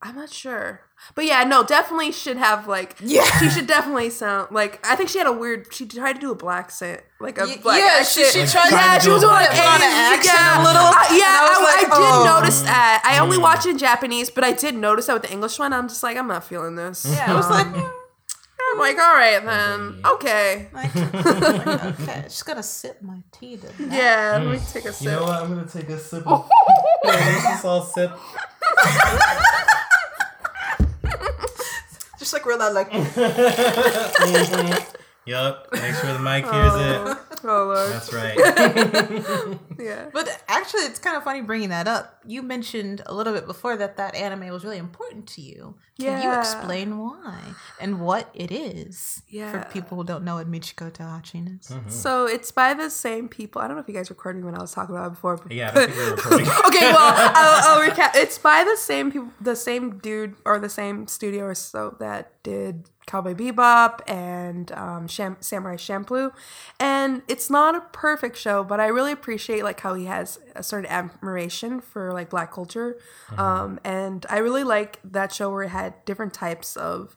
I'm 0.00 0.14
not 0.14 0.30
sure. 0.30 0.82
But 1.16 1.24
yeah, 1.24 1.42
no, 1.42 1.64
definitely 1.64 2.12
should 2.12 2.36
have 2.36 2.68
like. 2.68 2.94
Yeah. 3.02 3.24
she 3.40 3.48
should 3.50 3.66
definitely 3.66 4.10
sound 4.10 4.52
like. 4.52 4.78
I 4.86 4.94
think 4.94 5.08
she 5.08 5.18
had 5.18 5.26
a 5.26 5.32
weird. 5.32 5.74
She 5.74 5.86
tried 5.86 6.12
to 6.12 6.20
do 6.20 6.30
a 6.30 6.36
black 6.36 6.66
accent, 6.66 7.00
like 7.18 7.36
a 7.38 7.46
Y- 7.46 7.58
black 7.60 7.80
yeah, 7.80 8.04
she- 8.04 8.22
she 8.30 8.40
Like, 8.42 8.50
tried- 8.50 8.70
Yeah, 8.70 8.94
to 8.98 9.00
she 9.04 9.10
was 9.10 9.22
doing 9.22 9.32
black 9.34 9.50
an 9.50 9.56
Put 9.56 9.66
on 9.66 9.74
an 9.74 9.82
Asian 9.82 10.18
accent 10.20 10.38
yeah. 10.38 10.54
a 10.54 10.62
little. 10.62 10.82
Uh, 10.86 11.18
yeah, 11.18 11.38
I 11.42 11.54
I, 11.56 11.64
like, 11.64 11.92
I 11.92 11.98
did 11.98 12.14
oh. 12.30 12.38
notice 12.40 12.60
that. 12.62 13.02
I 13.04 13.18
only 13.18 13.38
Mm. 13.38 13.42
watch 13.42 13.66
it 13.66 13.70
in 13.70 13.78
Japanese, 13.78 14.30
but 14.30 14.44
I 14.44 14.52
did 14.52 14.76
notice 14.76 15.06
that 15.06 15.14
with 15.14 15.22
the 15.22 15.32
English 15.32 15.58
one. 15.58 15.72
I'm 15.72 15.88
just 15.88 16.04
like, 16.04 16.16
I'm 16.16 16.28
not 16.28 16.44
feeling 16.44 16.76
this. 16.76 17.04
Yeah, 17.04 17.32
I 17.32 17.34
was 17.34 17.50
like, 17.50 17.66
Um, 17.66 17.90
I'm 18.78 18.94
like, 18.94 18.98
all 18.98 19.14
right 19.14 19.44
then, 19.44 20.00
okay. 20.04 20.68
like, 20.72 20.94
like, 20.94 21.14
okay, 22.00 22.22
just 22.22 22.46
gonna 22.46 22.62
sip 22.62 23.02
my 23.02 23.18
tea. 23.32 23.56
To. 23.56 23.66
Yeah, 23.90 24.38
let 24.40 24.52
me 24.52 24.58
hmm. 24.58 24.72
take 24.72 24.84
a 24.84 24.92
sip. 24.92 25.04
You 25.04 25.10
know 25.10 25.24
what? 25.24 25.42
I'm 25.42 25.48
gonna 25.48 25.66
take 25.66 25.88
a 25.88 25.98
sip 25.98 26.24
of. 26.24 26.48
Wait, 27.04 27.14
let's 27.14 27.42
just 27.42 27.64
all 27.64 27.82
sip. 27.82 28.12
just 32.20 32.32
like 32.32 32.46
we're 32.46 32.56
not 32.56 32.72
like. 32.72 32.92
Mm-hmm. 32.92 34.94
Yup. 35.26 35.72
Make 35.72 35.96
sure 35.96 36.12
the 36.12 36.20
mic 36.20 36.44
hears 36.44 36.74
it. 36.74 37.00
Oh, 37.02 37.18
oh 37.44 37.64
lord. 37.66 37.90
That's 37.90 38.12
right. 38.12 38.38
Yeah. 39.78 40.06
But 40.12 40.42
actually, 40.48 40.82
it's 40.82 40.98
kind 40.98 41.16
of 41.16 41.24
funny 41.24 41.40
bringing 41.40 41.68
that 41.70 41.86
up. 41.88 42.20
You 42.26 42.42
mentioned 42.42 43.02
a 43.06 43.14
little 43.14 43.32
bit 43.32 43.46
before 43.46 43.76
that 43.76 43.96
that 43.96 44.14
anime 44.14 44.48
was 44.48 44.64
really 44.64 44.78
important 44.78 45.26
to 45.28 45.40
you. 45.40 45.76
Can 46.00 46.22
you 46.22 46.32
explain 46.38 46.98
why 46.98 47.40
and 47.80 48.00
what 48.00 48.30
it 48.34 48.52
is 48.52 49.22
Yeah. 49.28 49.50
for 49.50 49.68
people 49.72 49.96
who 49.98 50.04
don't 50.04 50.22
know 50.24 50.36
what 50.36 50.48
Michiko 50.50 50.92
to 50.92 51.02
Hatchin 51.02 51.58
is? 51.60 51.72
So 51.92 52.26
it's 52.26 52.52
by 52.52 52.74
the 52.74 52.88
same 52.90 53.28
people. 53.28 53.60
I 53.60 53.66
don't 53.66 53.76
know 53.76 53.82
if 53.82 53.88
you 53.88 53.94
guys 53.94 54.08
recorded 54.10 54.38
me 54.40 54.44
when 54.44 54.54
I 54.54 54.60
was 54.60 54.72
talking 54.72 54.94
about 54.94 55.06
it 55.08 55.10
before. 55.10 55.36
But 55.38 55.50
Yeah, 55.52 55.70
I 55.70 55.86
think 55.86 55.96
we 55.96 56.02
were 56.04 56.10
recording. 56.16 56.46
okay, 56.68 56.92
well, 56.92 57.12
I'll, 57.34 57.80
I'll 57.80 57.88
recap. 57.90 58.10
It's 58.14 58.38
by 58.38 58.62
the 58.64 58.76
same 58.76 59.10
people, 59.10 59.30
the 59.40 59.56
same 59.56 59.98
dude 59.98 60.36
or 60.44 60.58
the 60.60 60.68
same 60.68 61.06
studio 61.08 61.44
or 61.46 61.54
so 61.56 61.96
that 61.98 62.30
did 62.44 62.88
Cowboy 63.08 63.32
Bebop 63.34 64.00
and 64.06 64.70
um, 64.72 65.08
Sham- 65.08 65.38
Samurai 65.40 65.76
Champloo, 65.76 66.30
and 66.78 67.22
it's 67.26 67.48
not 67.48 67.74
a 67.74 67.80
perfect 67.92 68.36
show, 68.36 68.62
but 68.62 68.80
I 68.80 68.86
really 68.88 69.12
appreciate 69.12 69.64
like 69.68 69.80
how 69.80 69.94
he 69.94 70.06
has 70.06 70.40
a 70.56 70.62
certain 70.62 70.90
admiration 70.90 71.80
for 71.80 72.12
like 72.12 72.30
Black 72.30 72.52
culture, 72.52 72.98
um, 73.36 73.78
and 73.84 74.26
I 74.28 74.38
really 74.38 74.64
like 74.64 74.98
that 75.04 75.32
show 75.32 75.50
where 75.50 75.62
it 75.62 75.68
had 75.70 76.04
different 76.04 76.34
types 76.34 76.76
of 76.76 77.14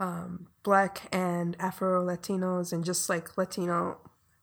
um, 0.00 0.46
Black 0.62 1.08
and 1.12 1.56
Afro 1.58 2.04
Latinos 2.04 2.72
and 2.72 2.84
just 2.84 3.08
like 3.08 3.36
Latino 3.36 3.98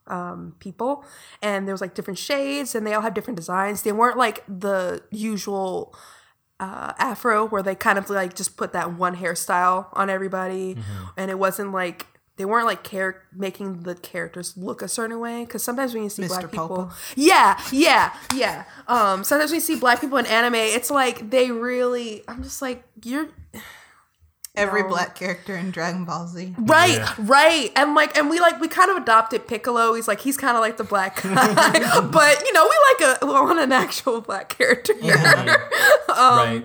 um, 0.07 0.55
people. 0.59 1.03
And 1.41 1.67
there 1.67 1.73
was 1.73 1.81
like 1.81 1.93
different 1.93 2.17
shades 2.17 2.75
and 2.75 2.85
they 2.85 2.93
all 2.93 3.01
have 3.01 3.13
different 3.13 3.37
designs. 3.37 3.83
They 3.83 3.91
weren't 3.91 4.17
like 4.17 4.43
the 4.47 5.03
usual 5.11 5.95
uh, 6.59 6.93
afro 6.99 7.47
where 7.47 7.63
they 7.63 7.75
kind 7.75 7.97
of 7.97 8.09
like 8.09 8.35
just 8.35 8.55
put 8.57 8.73
that 8.73 8.93
one 8.93 9.15
hairstyle 9.15 9.87
on 9.93 10.09
everybody. 10.09 10.77
And 11.17 11.31
it 11.31 11.39
wasn't 11.39 11.71
like 11.71 12.07
they 12.37 12.45
weren't 12.45 12.65
like 12.65 12.83
char- 12.83 13.21
making 13.35 13.83
the 13.83 13.93
characters 13.95 14.55
look 14.57 14.81
a 14.81 14.87
certain 14.87 15.19
way 15.19 15.43
because 15.45 15.63
sometimes 15.63 15.93
when 15.93 16.03
you 16.03 16.09
see 16.09 16.23
Mr. 16.23 16.27
black 16.29 16.51
people 16.51 16.67
Popo. 16.67 16.91
yeah 17.15 17.59
yeah 17.71 18.13
yeah 18.33 18.63
um 18.87 19.23
sometimes 19.23 19.51
we 19.51 19.59
see 19.59 19.75
black 19.75 20.01
people 20.01 20.17
in 20.17 20.25
anime 20.25 20.55
it's 20.55 20.89
like 20.89 21.29
they 21.29 21.51
really 21.51 22.23
i'm 22.27 22.41
just 22.43 22.61
like 22.61 22.83
you're 23.03 23.27
Every 24.53 24.81
No. 24.81 24.89
black 24.89 25.15
character 25.15 25.55
in 25.55 25.71
Dragon 25.71 26.03
Ball 26.03 26.27
Z. 26.27 26.53
Right, 26.59 26.95
Yeah. 26.97 27.15
right. 27.19 27.71
And 27.73 27.95
like 27.95 28.17
and 28.17 28.29
we 28.29 28.41
like 28.41 28.59
we 28.59 28.67
kind 28.67 28.91
of 28.91 28.97
adopted 28.97 29.47
Piccolo. 29.47 29.93
He's 29.93 30.09
like 30.09 30.19
he's 30.19 30.35
kind 30.35 30.57
of 30.57 30.59
like 30.61 30.75
the 30.75 30.83
black 30.83 31.21
guy. 31.23 32.01
but 32.01 32.43
you 32.45 32.51
know, 32.51 32.67
we 32.69 33.07
like 33.07 33.21
a 33.21 33.25
we 33.25 33.31
want 33.31 33.59
an 33.59 33.71
actual 33.71 34.19
black 34.19 34.49
character. 34.49 34.93
right. 35.01 36.63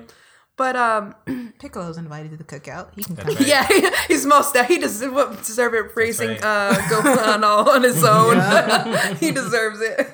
But 0.56 0.76
um 0.76 1.14
Piccolo's 1.58 1.98
invited 1.98 2.30
to 2.32 2.36
the 2.36 2.44
cookout. 2.44 2.94
He 2.94 3.02
can 3.02 3.16
come. 3.16 3.34
right. 3.34 3.46
yeah, 3.46 3.68
he's 4.08 4.24
most 4.24 4.56
he 4.56 4.78
does 4.78 5.02
what 5.02 5.38
deserve 5.44 5.74
it 5.74 5.94
racing 5.94 6.30
right. 6.30 6.44
uh 6.44 6.88
go 6.88 7.00
on 7.00 7.44
all 7.44 7.68
on 7.70 7.82
his 7.82 8.02
own. 8.04 9.16
he 9.16 9.30
deserves 9.32 9.80
it. 9.80 10.08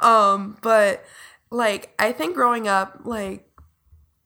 Um 0.00 0.58
but 0.62 1.04
like 1.50 1.94
I 1.98 2.12
think 2.12 2.34
growing 2.34 2.68
up 2.68 3.00
like 3.04 3.48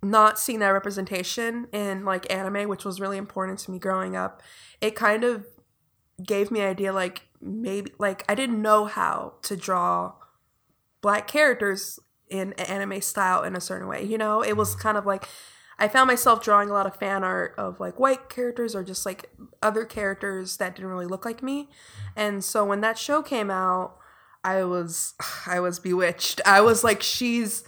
not 0.02 0.38
seeing 0.38 0.58
that 0.58 0.70
representation 0.70 1.68
in 1.72 2.04
like 2.04 2.30
anime, 2.32 2.68
which 2.68 2.84
was 2.84 3.00
really 3.00 3.16
important 3.16 3.60
to 3.60 3.70
me 3.70 3.78
growing 3.78 4.16
up, 4.16 4.42
it 4.80 4.96
kind 4.96 5.22
of 5.22 5.46
gave 6.24 6.50
me 6.50 6.60
an 6.60 6.68
idea 6.68 6.92
like 6.92 7.22
maybe 7.40 7.92
like 7.98 8.24
I 8.28 8.34
didn't 8.34 8.60
know 8.60 8.86
how 8.86 9.34
to 9.42 9.56
draw 9.56 10.14
black 11.00 11.26
characters 11.26 11.98
in 12.32 12.54
anime 12.54 13.00
style 13.00 13.42
in 13.42 13.54
a 13.54 13.60
certain 13.60 13.86
way. 13.86 14.02
You 14.02 14.18
know, 14.18 14.42
it 14.42 14.56
was 14.56 14.74
kind 14.74 14.96
of 14.96 15.04
like 15.04 15.28
I 15.78 15.88
found 15.88 16.08
myself 16.08 16.42
drawing 16.42 16.70
a 16.70 16.72
lot 16.72 16.86
of 16.86 16.96
fan 16.96 17.22
art 17.22 17.54
of 17.58 17.78
like 17.80 17.98
white 17.98 18.28
characters 18.28 18.74
or 18.74 18.82
just 18.82 19.04
like 19.04 19.30
other 19.62 19.84
characters 19.84 20.56
that 20.56 20.74
didn't 20.76 20.90
really 20.90 21.06
look 21.06 21.24
like 21.24 21.42
me. 21.42 21.68
And 22.16 22.42
so 22.42 22.64
when 22.64 22.80
that 22.80 22.98
show 22.98 23.22
came 23.22 23.50
out, 23.50 23.96
I 24.42 24.64
was 24.64 25.14
I 25.46 25.60
was 25.60 25.78
bewitched. 25.78 26.40
I 26.46 26.60
was 26.60 26.82
like 26.82 27.02
she's 27.02 27.64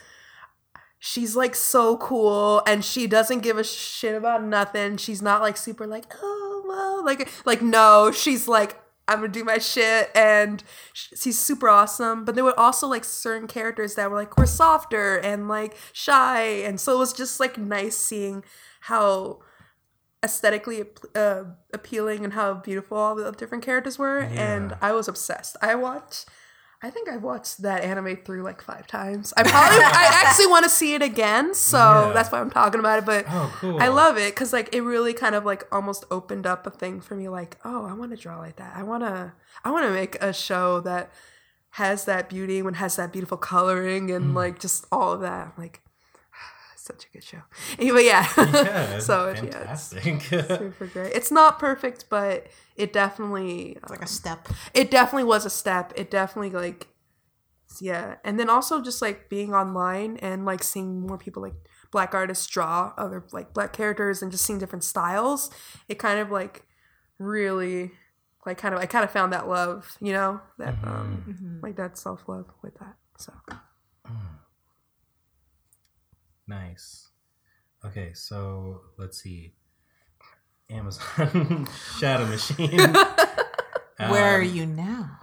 she's 0.99 1.37
like 1.37 1.55
so 1.55 1.99
cool 1.99 2.63
and 2.67 2.85
she 2.85 3.07
doesn't 3.07 3.41
give 3.41 3.59
a 3.59 3.65
shit 3.65 4.15
about 4.15 4.43
nothing. 4.43 4.97
She's 4.97 5.21
not 5.21 5.43
like 5.43 5.57
super 5.57 5.87
like, 5.87 6.07
"Oh, 6.23 6.65
well, 6.67 7.05
like 7.05 7.29
like 7.45 7.63
no, 7.63 8.11
she's 8.11 8.49
like 8.49 8.79
I'm 9.07 9.19
gonna 9.19 9.29
do 9.29 9.45
my 9.45 9.59
shit, 9.59 10.11
and 10.15 10.63
sh- 10.93 11.13
she's 11.17 11.39
super 11.39 11.69
awesome. 11.69 12.25
But 12.25 12.35
there 12.35 12.45
were 12.45 12.59
also 12.59 12.87
like 12.89 13.05
certain 13.05 13.47
characters 13.47 13.95
that 13.97 14.11
were 14.11 14.17
like 14.17 14.37
were 14.39 14.47
softer 14.47 15.19
and 15.19 15.49
like 15.49 15.77
shy, 15.93 16.43
and 16.43 16.81
so 16.81 16.95
it 16.95 16.99
was 16.99 17.13
just 17.13 17.39
like 17.41 17.59
nice 17.59 17.97
seeing 17.97 18.45
how 18.83 19.41
aesthetically 20.23 20.85
uh, 21.15 21.45
appealing 21.75 22.25
and 22.25 22.33
how 22.33 22.55
beautiful 22.55 22.97
all 22.97 23.15
the 23.15 23.31
different 23.33 23.63
characters 23.65 23.99
were. 23.99 24.21
And 24.21 24.75
I 24.81 24.93
was 24.93 25.07
obsessed. 25.07 25.57
I 25.61 25.75
watched. 25.75 26.27
I 26.85 26.91
think 26.91 27.09
I've 27.09 27.23
watched 27.23 27.63
that 27.63 27.83
anime 27.83 28.17
through 28.25 28.43
like 28.43 28.61
five 28.61 28.87
times. 28.87 29.33
I 29.37 29.43
probably, 29.43 29.79
I 29.79 30.23
actually 30.27 30.49
want 30.49 30.65
to 30.65 30.71
see 30.71 30.95
it 30.95 31.03
again, 31.03 31.55
so 31.55 31.79
Yeah. 31.79 32.13
that's 32.13 32.31
why 32.31 32.41
I'm 32.41 32.51
talking 32.51 32.79
about 32.81 32.99
it. 32.99 33.07
But 33.07 33.25
Oh, 33.29 33.53
cool. 33.59 33.81
I 33.81 33.89
love 33.89 34.19
it 34.19 34.35
because 34.35 34.53
like 34.53 34.75
it 34.75 34.83
really 34.83 35.15
kind 35.15 35.35
of 35.35 35.45
like 35.47 35.65
almost 35.73 36.05
opened 36.11 36.47
up 36.47 36.67
a 36.67 36.71
thing 36.71 37.01
for 37.01 37.15
me. 37.15 37.29
Like, 37.29 37.57
oh, 37.65 37.87
I 37.87 37.95
want 37.95 38.11
to 38.11 38.17
draw 38.17 38.39
like 38.39 38.57
that. 38.57 38.75
I 38.77 38.83
want 38.83 39.03
to, 39.03 39.33
I 39.65 39.71
want 39.71 39.87
to 39.87 39.93
make 39.93 40.17
a 40.23 40.33
show 40.33 40.81
that 40.81 41.11
has 41.71 42.05
that 42.05 42.29
beauty 42.29 42.61
and 42.61 42.77
has 42.77 42.97
that 42.97 43.13
beautiful 43.13 43.37
coloring 43.39 44.11
and 44.11 44.33
Mm. 44.33 44.35
like 44.35 44.59
just 44.61 44.85
all 44.93 45.13
of 45.13 45.21
that. 45.23 45.47
I'm 45.47 45.53
like, 45.57 45.81
such 46.87 47.07
a 47.07 47.11
good 47.13 47.25
show. 47.25 47.43
Anyway, 47.79 48.05
yeah. 48.05 48.27
Yeah, 48.37 48.99
so 49.09 49.29
it- 49.31 49.43
yeah, 49.45 49.73
it's 49.73 49.83
super 49.85 50.87
great. 50.87 51.13
It's 51.19 51.31
not 51.31 51.59
perfect, 51.59 52.07
but 52.11 52.47
it 52.77 52.93
definitely, 52.93 53.79
It's 53.83 53.91
like 53.91 54.03
a 54.03 54.07
step. 54.07 54.49
it 54.75 54.91
definitely 54.91 55.25
was 55.25 55.45
a 55.47 55.51
step. 55.51 55.93
It 55.97 56.11
definitely 56.11 56.51
like 56.51 56.89
yeah. 57.81 58.17
And 58.25 58.39
then 58.39 58.49
also 58.49 58.81
just 58.81 59.03
like 59.03 59.29
being 59.29 59.53
online 59.53 60.17
and 60.19 60.45
like 60.45 60.63
seeing 60.63 61.07
more 61.07 61.19
people 61.19 61.43
like 61.43 61.55
black 61.91 62.15
artists 62.15 62.47
draw 62.47 62.93
other 62.97 63.25
like 63.33 63.53
black 63.53 63.73
characters 63.73 64.23
and 64.23 64.31
just 64.31 64.45
seeing 64.45 64.59
different 64.61 64.85
styles, 64.85 65.51
it 65.89 65.99
kind 65.99 66.21
of 66.21 66.31
like 66.31 66.65
really 67.19 67.91
like 68.47 68.59
kind 68.59 68.75
of 68.75 68.81
I 68.81 68.87
kind 68.87 69.05
of 69.05 69.11
found 69.11 69.33
that 69.33 69.49
love, 69.49 69.97
you 70.01 70.13
know, 70.13 70.41
that 70.59 70.75
um 70.85 71.25
Mhm. 71.29 71.63
like 71.63 71.77
that 71.77 71.97
self-love 71.99 72.47
with 72.63 72.75
that. 72.79 72.95
So 73.19 73.33
nice. 76.47 77.09
Okay, 77.85 78.13
so 78.15 78.81
let's 78.97 79.19
see. 79.23 79.53
Amazon 80.71 81.69
Shadow 81.99 82.27
Machine. 82.27 82.79
Where 83.99 84.39
are 84.39 84.43
Um, 84.43 84.49
you 84.55 84.67
now? 84.67 85.19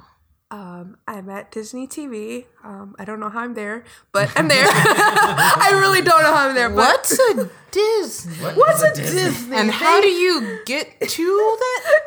Um, 0.51 0.97
I'm 1.07 1.29
at 1.29 1.49
Disney 1.51 1.87
TV. 1.87 2.45
Um, 2.63 2.93
I 2.99 3.05
don't 3.05 3.19
know 3.21 3.29
how 3.29 3.39
I'm 3.39 3.53
there, 3.53 3.85
but 4.11 4.29
I'm 4.35 4.49
there. 4.49 4.65
I 4.67 5.77
really 5.79 6.01
don't 6.01 6.21
know 6.21 6.33
how 6.33 6.49
I'm 6.49 6.55
there. 6.55 6.69
But 6.69 6.75
What's 6.77 7.17
a 7.17 7.49
Disney? 7.71 8.35
What 8.43 8.57
What's 8.57 8.81
a 8.83 8.93
Disney? 8.93 9.19
Disney? 9.21 9.57
And 9.57 9.71
how 9.71 10.01
do 10.01 10.09
you 10.09 10.59
get 10.65 10.99
to 10.99 11.57
that 11.59 11.83
thing? 11.83 12.00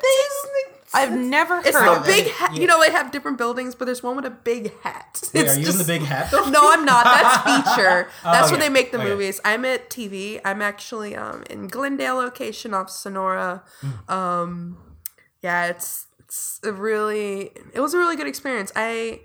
I've 0.95 1.12
never 1.12 1.57
heard 1.57 1.66
It's 1.66 1.78
the 1.78 1.92
of 2.01 2.07
big 2.07 2.26
it. 2.26 2.32
hat. 2.32 2.55
You 2.57 2.66
know, 2.66 2.80
they 2.80 2.90
have 2.92 3.11
different 3.11 3.36
buildings, 3.38 3.74
but 3.74 3.84
there's 3.86 4.03
one 4.03 4.16
with 4.16 4.24
a 4.24 4.30
big 4.30 4.72
hat. 4.82 5.22
Wait, 5.34 5.42
It's 5.42 5.57
are 5.57 5.61
you 5.61 5.68
in 5.70 5.78
the 5.78 5.84
big 5.84 6.03
hat 6.03 6.30
though? 6.30 6.49
No, 6.49 6.61
I'm 6.72 6.84
not. 6.84 7.05
That's 7.05 7.36
feature. 7.76 8.09
That's 8.22 8.51
where 8.51 8.59
okay. 8.59 8.68
they 8.68 8.72
make 8.72 8.92
the 8.92 8.99
Okay. 8.99 9.09
movies. 9.09 9.40
I'm 9.45 9.64
at 9.64 9.90
TV. 9.90 10.40
I'm 10.45 10.62
actually 10.62 11.14
um 11.16 11.42
in 11.51 11.68
Glendale 11.68 12.16
location 12.16 12.72
off 12.74 12.88
Sonora. 12.90 13.62
Hmm. 13.80 14.12
Um, 14.12 14.76
yeah, 15.42 15.66
it's 15.66 16.07
it's 16.20 16.61
a 16.64 16.72
really 16.72 17.51
it 17.72 17.80
was 17.80 17.92
a 17.95 17.99
really 17.99 18.16
good 18.16 18.26
experience. 18.28 18.72
I 18.76 19.20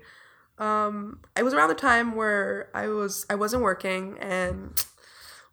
um 0.58 1.20
it 1.36 1.42
was 1.42 1.54
around 1.54 1.68
the 1.70 1.74
time 1.74 2.14
where 2.14 2.68
I 2.74 2.88
was 2.88 3.24
I 3.30 3.34
wasn't 3.36 3.62
working 3.62 4.18
and 4.20 4.84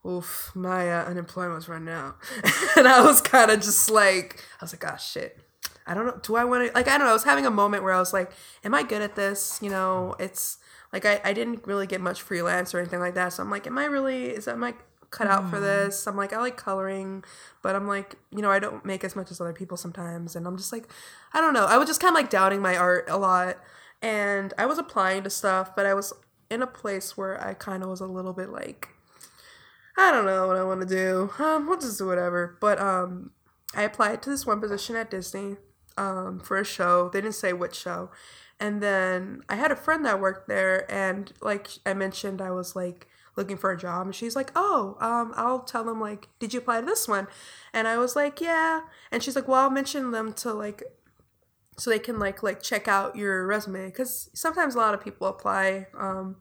oof 0.06 0.52
my 0.56 0.92
uh, 0.92 1.06
unemployment 1.06 1.56
was 1.56 1.68
running 1.70 1.94
out 1.94 2.16
and 2.78 2.88
I 2.88 3.02
was 3.04 3.22
kind 3.22 3.50
of 3.52 3.60
just 3.62 3.90
like 3.90 4.44
I 4.62 4.64
was 4.66 4.74
like 4.74 4.84
oh 4.86 4.98
shit 4.98 5.40
I 5.88 5.94
don't 5.94 6.06
know 6.06 6.20
do 6.22 6.36
I 6.36 6.44
want 6.44 6.68
to 6.68 6.74
like 6.74 6.88
I 6.88 6.98
don't 6.98 7.06
know 7.06 7.12
I 7.12 7.14
was 7.14 7.24
having 7.24 7.46
a 7.46 7.52
moment 7.52 7.84
where 7.84 7.94
I 7.94 8.00
was 8.00 8.14
like 8.14 8.32
am 8.64 8.76
I 8.76 8.84
good 8.84 9.02
at 9.02 9.16
this 9.16 9.60
you 9.62 9.70
know 9.70 10.16
it's 10.20 10.58
like 10.94 11.06
I, 11.06 11.22
I 11.24 11.34
didn't 11.34 11.66
really 11.66 11.88
get 11.88 12.02
much 12.02 12.22
freelance 12.22 12.74
or 12.74 12.80
anything 12.80 13.00
like 13.00 13.16
that 13.16 13.34
so 13.34 13.44
I'm 13.44 13.50
like 13.50 13.66
am 13.68 13.78
I 13.78 13.86
really 13.86 14.26
is 14.26 14.46
that 14.46 14.58
my 14.58 14.74
cut 15.10 15.28
out 15.28 15.50
for 15.50 15.60
this 15.62 16.06
I'm 16.06 16.18
like 16.18 16.34
I 16.34 16.40
like 16.40 16.58
coloring 16.58 17.24
but 17.62 17.76
I'm 17.76 17.88
like 17.88 18.16
you 18.32 18.42
know 18.42 18.52
I 18.52 18.60
don't 18.60 18.84
make 18.84 19.04
as 19.06 19.16
much 19.16 19.32
as 19.32 19.40
other 19.40 19.54
people 19.54 19.78
sometimes 19.78 20.36
and 20.36 20.46
I'm 20.46 20.58
just 20.58 20.74
like 20.74 20.90
I 21.34 21.40
don't 21.40 21.54
know 21.54 21.66
I 21.66 21.78
was 21.78 21.88
just 21.88 22.02
kind 22.02 22.14
of 22.14 22.22
like 22.22 22.30
doubting 22.30 22.62
my 22.62 22.76
art 22.76 23.06
a 23.10 23.18
lot 23.18 23.58
and 24.02 24.54
I 24.58 24.66
was 24.66 24.78
applying 24.78 25.24
to 25.24 25.30
stuff 25.30 25.76
but 25.76 25.86
I 25.86 25.94
was 25.94 26.12
in 26.50 26.62
a 26.62 26.68
place 26.68 27.16
where 27.16 27.42
I 27.42 27.54
kind 27.54 27.84
of 27.84 27.90
was 27.90 28.02
a 28.02 28.06
little 28.06 28.34
bit 28.34 28.50
like 28.50 28.90
I 29.98 30.12
don't 30.12 30.26
know 30.26 30.48
what 30.48 30.58
I 30.58 30.64
want 30.64 30.82
to 30.82 30.88
do. 30.88 31.32
Um, 31.44 31.68
we'll 31.68 31.80
just 31.80 31.98
do 31.98 32.06
whatever. 32.06 32.56
But 32.62 32.80
um, 32.80 33.32
I 33.76 33.82
applied 33.82 34.22
to 34.22 34.30
this 34.30 34.46
one 34.46 34.62
position 34.62 34.96
at 34.96 35.10
Disney 35.10 35.58
um, 35.98 36.40
for 36.40 36.58
a 36.58 36.66
show. 36.66 37.10
They 37.10 37.22
didn't 37.22 37.36
say 37.36 37.54
which 37.54 37.76
show. 37.76 38.10
And 38.60 38.82
then 38.82 39.42
I 39.50 39.56
had 39.56 39.72
a 39.72 39.76
friend 39.76 40.06
that 40.06 40.20
worked 40.20 40.48
there, 40.48 40.92
and 40.92 41.32
like 41.42 41.70
I 41.86 41.94
mentioned, 41.94 42.42
I 42.42 42.52
was 42.52 42.76
like 42.76 43.08
looking 43.36 43.58
for 43.58 43.72
a 43.72 43.78
job, 43.78 44.08
and 44.08 44.16
she's 44.16 44.36
like, 44.36 44.52
"Oh, 44.56 44.98
um, 45.00 45.34
I'll 45.36 45.60
tell 45.60 45.84
them 45.84 46.02
like, 46.02 46.28
did 46.40 46.54
you 46.54 46.60
apply 46.60 46.80
to 46.80 46.86
this 46.86 47.08
one?" 47.08 47.28
And 47.74 47.88
I 47.88 47.98
was 47.98 48.16
like, 48.16 48.42
"Yeah." 48.42 48.82
And 49.12 49.22
she's 49.22 49.36
like, 49.36 49.48
"Well, 49.48 49.62
I'll 49.62 49.70
mention 49.70 50.12
them 50.12 50.34
to 50.34 50.54
like." 50.54 50.84
So 51.78 51.92
they 51.92 52.00
can 52.00 52.18
like 52.18 52.42
like 52.42 52.64
check 52.64 52.88
out 52.88 53.16
your 53.16 53.46
resume 53.46 53.86
because 53.86 54.32
sometimes 54.34 54.74
a 54.76 54.80
lot 54.80 54.96
of 54.96 55.04
people 55.04 55.28
apply, 55.28 55.88
um, 55.98 56.38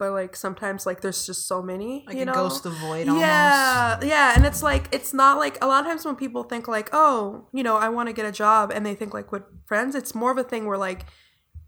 but 0.00 0.10
like 0.12 0.34
sometimes 0.34 0.86
like 0.86 1.00
there's 1.02 1.24
just 1.26 1.46
so 1.46 1.62
many, 1.62 2.04
Like 2.08 2.16
you 2.16 2.22
a 2.22 2.24
know, 2.24 2.32
ghost 2.34 2.66
of 2.66 2.72
void 2.72 3.06
almost. 3.06 3.20
yeah, 3.20 4.00
yeah, 4.02 4.32
and 4.34 4.44
it's 4.44 4.62
like 4.64 4.88
it's 4.90 5.14
not 5.14 5.38
like 5.38 5.56
a 5.62 5.66
lot 5.68 5.82
of 5.82 5.86
times 5.86 6.04
when 6.04 6.16
people 6.16 6.42
think 6.42 6.66
like, 6.66 6.88
oh, 6.92 7.46
you 7.52 7.62
know, 7.62 7.76
I 7.76 7.88
want 7.90 8.08
to 8.08 8.12
get 8.12 8.26
a 8.26 8.32
job, 8.32 8.72
and 8.74 8.84
they 8.84 8.96
think 8.96 9.14
like 9.14 9.30
with 9.30 9.44
friends, 9.66 9.94
it's 9.94 10.12
more 10.14 10.32
of 10.32 10.38
a 10.38 10.42
thing 10.44 10.66
where 10.66 10.78
like 10.78 11.06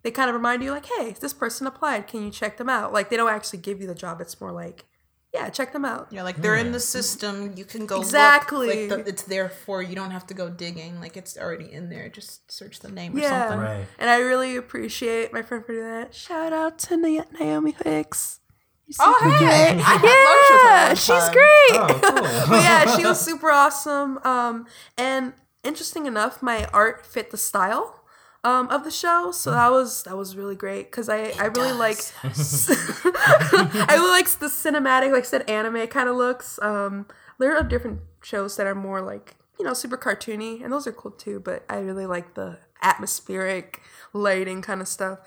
they 0.02 0.10
kind 0.10 0.28
of 0.28 0.34
remind 0.34 0.64
you 0.64 0.72
like, 0.72 0.86
hey, 0.98 1.14
this 1.20 1.32
person 1.32 1.66
applied, 1.66 2.08
can 2.08 2.24
you 2.24 2.30
check 2.30 2.56
them 2.56 2.68
out? 2.68 2.92
Like 2.92 3.08
they 3.10 3.16
don't 3.16 3.30
actually 3.30 3.60
give 3.60 3.80
you 3.80 3.86
the 3.86 3.94
job; 3.94 4.20
it's 4.20 4.40
more 4.40 4.50
like, 4.50 4.86
yeah, 5.32 5.48
check 5.48 5.72
them 5.72 5.84
out. 5.84 6.08
Yeah, 6.10 6.24
like 6.24 6.36
they're 6.36 6.56
in 6.56 6.72
the 6.72 6.80
system. 6.80 7.54
You 7.56 7.64
can 7.64 7.86
go 7.86 7.96
look. 7.96 8.04
Exactly. 8.04 8.88
Like 8.88 9.04
the, 9.04 9.08
it's 9.08 9.22
there 9.22 9.48
for 9.48 9.82
you. 9.82 9.94
Don't 9.94 10.10
have 10.10 10.26
to 10.26 10.34
go 10.34 10.50
digging. 10.50 11.00
Like 11.00 11.16
it's 11.16 11.38
already 11.38 11.72
in 11.72 11.88
there. 11.88 12.10
Just 12.10 12.52
search 12.52 12.80
the 12.80 12.90
name 12.90 13.16
or 13.16 13.22
something. 13.22 13.58
Right. 13.58 13.86
And 13.98 14.10
I 14.10 14.18
really 14.18 14.56
appreciate 14.56 15.32
my 15.32 15.40
friend 15.40 15.64
for 15.64 15.72
doing 15.72 15.88
that. 15.88 16.14
Shout 16.14 16.52
out 16.52 16.78
to 16.80 16.98
Na- 16.98 17.24
Naomi 17.38 17.74
Hicks. 17.82 18.40
You 18.86 18.94
Oh 19.00 19.16
super 19.22 19.30
hey, 19.30 19.72
great. 19.74 19.84
I 19.86 19.96
had 19.96 20.24
lunch 20.28 20.50
with 20.50 20.60
her 20.60 20.68
yeah, 20.68 20.94
she's 20.94 21.06
time. 21.06 21.32
great. 21.32 21.80
Oh, 21.80 22.00
cool. 22.02 22.48
but 22.50 22.62
yeah, 22.62 22.96
she 22.96 23.04
was 23.06 23.20
super 23.20 23.50
awesome. 23.50 24.18
Um, 24.24 24.66
and 24.98 25.32
interesting 25.64 26.04
enough, 26.04 26.42
my 26.42 26.66
art 26.74 27.06
fit 27.06 27.30
the 27.30 27.38
style 27.38 28.01
um, 28.44 28.68
of 28.68 28.84
the 28.84 28.90
show, 28.90 29.30
so 29.32 29.52
that 29.52 29.70
was 29.70 30.02
that 30.02 30.16
was 30.16 30.36
really 30.36 30.56
great 30.56 30.90
because 30.90 31.08
I 31.08 31.32
I 31.38 31.46
really 31.46 31.72
like 31.72 31.98
I 32.24 33.94
really 33.94 34.10
like 34.10 34.28
the 34.28 34.46
cinematic, 34.46 35.12
like 35.12 35.22
I 35.24 35.26
said, 35.26 35.48
anime 35.48 35.86
kind 35.86 36.08
of 36.08 36.16
looks. 36.16 36.58
Um, 36.60 37.06
there 37.38 37.56
are 37.56 37.62
different 37.62 38.00
shows 38.22 38.56
that 38.56 38.66
are 38.66 38.74
more 38.74 39.00
like 39.00 39.36
you 39.58 39.64
know 39.64 39.74
super 39.74 39.96
cartoony, 39.96 40.62
and 40.62 40.72
those 40.72 40.86
are 40.86 40.92
cool 40.92 41.12
too. 41.12 41.38
But 41.38 41.64
I 41.68 41.78
really 41.78 42.06
like 42.06 42.34
the 42.34 42.58
atmospheric 42.82 43.80
lighting 44.12 44.60
kind 44.60 44.80
of 44.80 44.88
stuff. 44.88 45.20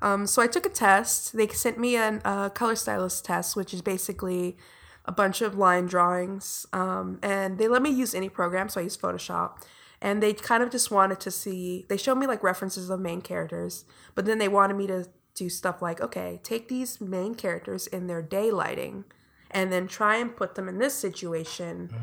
Um, 0.00 0.26
so 0.26 0.42
I 0.42 0.46
took 0.46 0.66
a 0.66 0.70
test. 0.70 1.36
They 1.36 1.46
sent 1.48 1.78
me 1.78 1.96
a 1.96 2.20
uh, 2.24 2.48
color 2.48 2.74
stylist 2.74 3.24
test, 3.24 3.54
which 3.54 3.72
is 3.72 3.82
basically 3.82 4.56
a 5.04 5.12
bunch 5.12 5.42
of 5.42 5.56
line 5.56 5.86
drawings. 5.86 6.66
Um, 6.72 7.18
and 7.22 7.58
they 7.58 7.68
let 7.68 7.82
me 7.82 7.90
use 7.90 8.14
any 8.14 8.28
program, 8.28 8.68
so 8.68 8.80
I 8.80 8.84
used 8.84 9.00
Photoshop. 9.00 9.62
And 10.02 10.20
they 10.22 10.32
kind 10.34 10.62
of 10.64 10.70
just 10.70 10.90
wanted 10.90 11.20
to 11.20 11.30
see, 11.30 11.86
they 11.88 11.96
showed 11.96 12.16
me 12.16 12.26
like 12.26 12.42
references 12.42 12.90
of 12.90 12.98
main 13.00 13.20
characters, 13.22 13.84
but 14.16 14.26
then 14.26 14.38
they 14.38 14.48
wanted 14.48 14.74
me 14.76 14.88
to 14.88 15.06
do 15.36 15.48
stuff 15.48 15.80
like, 15.80 16.00
okay, 16.00 16.40
take 16.42 16.68
these 16.68 17.00
main 17.00 17.36
characters 17.36 17.86
in 17.86 18.08
their 18.08 18.20
day 18.20 18.50
lighting 18.50 19.04
and 19.50 19.72
then 19.72 19.86
try 19.86 20.16
and 20.16 20.36
put 20.36 20.56
them 20.56 20.68
in 20.68 20.78
this 20.78 20.94
situation. 20.94 21.94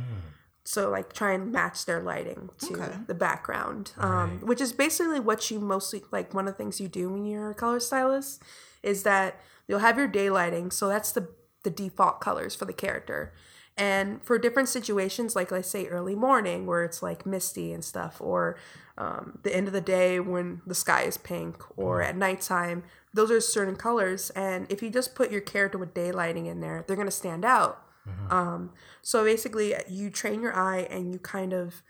So 0.64 0.90
like 0.90 1.12
try 1.12 1.34
and 1.34 1.52
match 1.52 1.86
their 1.86 2.02
lighting 2.02 2.50
to 2.60 2.74
Okay. 2.82 2.98
the 3.08 3.14
background, 3.16 3.92
um, 3.98 4.40
which 4.44 4.62
is 4.62 4.72
basically 4.72 5.20
what 5.20 5.52
you 5.52 5.60
mostly 5.60 6.02
like. 6.12 6.34
One 6.34 6.48
of 6.48 6.54
the 6.54 6.58
things 6.58 6.80
you 6.80 6.88
do 6.88 7.10
when 7.10 7.26
you're 7.26 7.52
a 7.52 7.56
color 7.56 7.80
stylist 7.82 8.42
is 8.82 9.04
that 9.04 9.42
you'll 9.68 9.80
have 9.80 9.98
your 9.98 10.08
day 10.08 10.30
lighting. 10.30 10.72
So 10.72 10.88
that's 10.88 11.12
the 11.12 11.28
the 11.64 11.70
default 11.70 12.22
colors 12.22 12.56
for 12.56 12.64
the 12.64 12.72
character. 12.74 13.34
And 13.80 14.22
for 14.24 14.38
different 14.38 14.68
situations, 14.68 15.38
like 15.38 15.52
let's 15.52 15.70
say 15.70 15.88
early 15.88 16.14
morning 16.14 16.66
where 16.66 16.84
it's 16.84 17.02
like 17.02 17.26
misty 17.26 17.72
and 17.72 17.84
stuff, 17.84 18.20
or 18.20 18.58
um, 18.98 19.40
the 19.44 19.56
end 19.56 19.68
of 19.68 19.74
the 19.74 19.82
day 19.82 20.20
when 20.20 20.62
the 20.68 20.76
sky 20.76 21.04
is 21.04 21.18
pink, 21.18 21.64
or 21.78 22.02
at 22.02 22.18
nighttime, 22.18 22.84
those 23.14 23.32
are 23.32 23.40
certain 23.40 23.78
colors. 23.78 24.32
And 24.32 24.70
if 24.70 24.84
you 24.84 24.90
just 24.90 25.16
put 25.16 25.32
your 25.32 25.40
character 25.40 25.78
with 25.78 25.94
day 25.94 26.12
lighting 26.12 26.46
in 26.46 26.60
there, 26.60 26.84
they're 26.86 26.98
gonna 26.98 27.10
stand 27.10 27.46
out. 27.46 27.82
Um, 28.30 28.72
so 29.02 29.24
basically, 29.24 29.76
you 29.88 30.10
train 30.10 30.42
your 30.42 30.56
eye 30.56 30.88
and 30.90 31.14
you 31.14 31.20
kind 31.20 31.54
of 31.54 31.82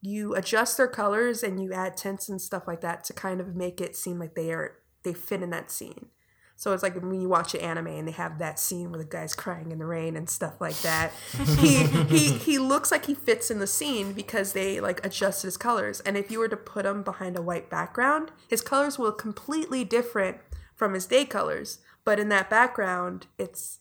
you 0.00 0.34
adjust 0.34 0.76
their 0.76 0.88
colors 0.88 1.42
and 1.42 1.62
you 1.62 1.72
add 1.72 1.96
tints 1.96 2.28
and 2.28 2.40
stuff 2.40 2.66
like 2.66 2.82
that 2.82 3.02
to 3.04 3.12
kind 3.14 3.40
of 3.40 3.56
make 3.56 3.80
it 3.80 3.96
seem 3.96 4.18
like 4.18 4.34
they 4.34 4.52
are 4.52 4.76
they 5.02 5.14
fit 5.14 5.42
in 5.42 5.50
that 5.50 5.70
scene. 5.70 6.10
So 6.56 6.72
it's 6.72 6.82
like 6.82 6.94
when 6.94 7.20
you 7.20 7.28
watch 7.28 7.54
an 7.54 7.60
anime 7.60 7.88
and 7.88 8.06
they 8.06 8.12
have 8.12 8.38
that 8.38 8.58
scene 8.58 8.90
where 8.90 8.98
the 8.98 9.04
guy's 9.04 9.34
crying 9.34 9.72
in 9.72 9.78
the 9.78 9.86
rain 9.86 10.16
and 10.16 10.30
stuff 10.30 10.60
like 10.60 10.80
that. 10.82 11.12
he 11.58 11.84
he 12.08 12.32
he 12.32 12.58
looks 12.58 12.90
like 12.90 13.06
he 13.06 13.14
fits 13.14 13.50
in 13.50 13.58
the 13.58 13.66
scene 13.66 14.12
because 14.12 14.52
they 14.52 14.80
like 14.80 15.04
adjusted 15.04 15.48
his 15.48 15.56
colors. 15.56 16.00
And 16.00 16.16
if 16.16 16.30
you 16.30 16.38
were 16.38 16.48
to 16.48 16.56
put 16.56 16.86
him 16.86 17.02
behind 17.02 17.36
a 17.36 17.42
white 17.42 17.68
background, 17.68 18.30
his 18.48 18.60
colors 18.60 18.98
will 18.98 19.06
look 19.06 19.18
completely 19.18 19.84
different 19.84 20.38
from 20.74 20.94
his 20.94 21.06
day 21.06 21.24
colors. 21.24 21.78
But 22.04 22.20
in 22.20 22.28
that 22.28 22.50
background, 22.50 23.26
it's 23.38 23.78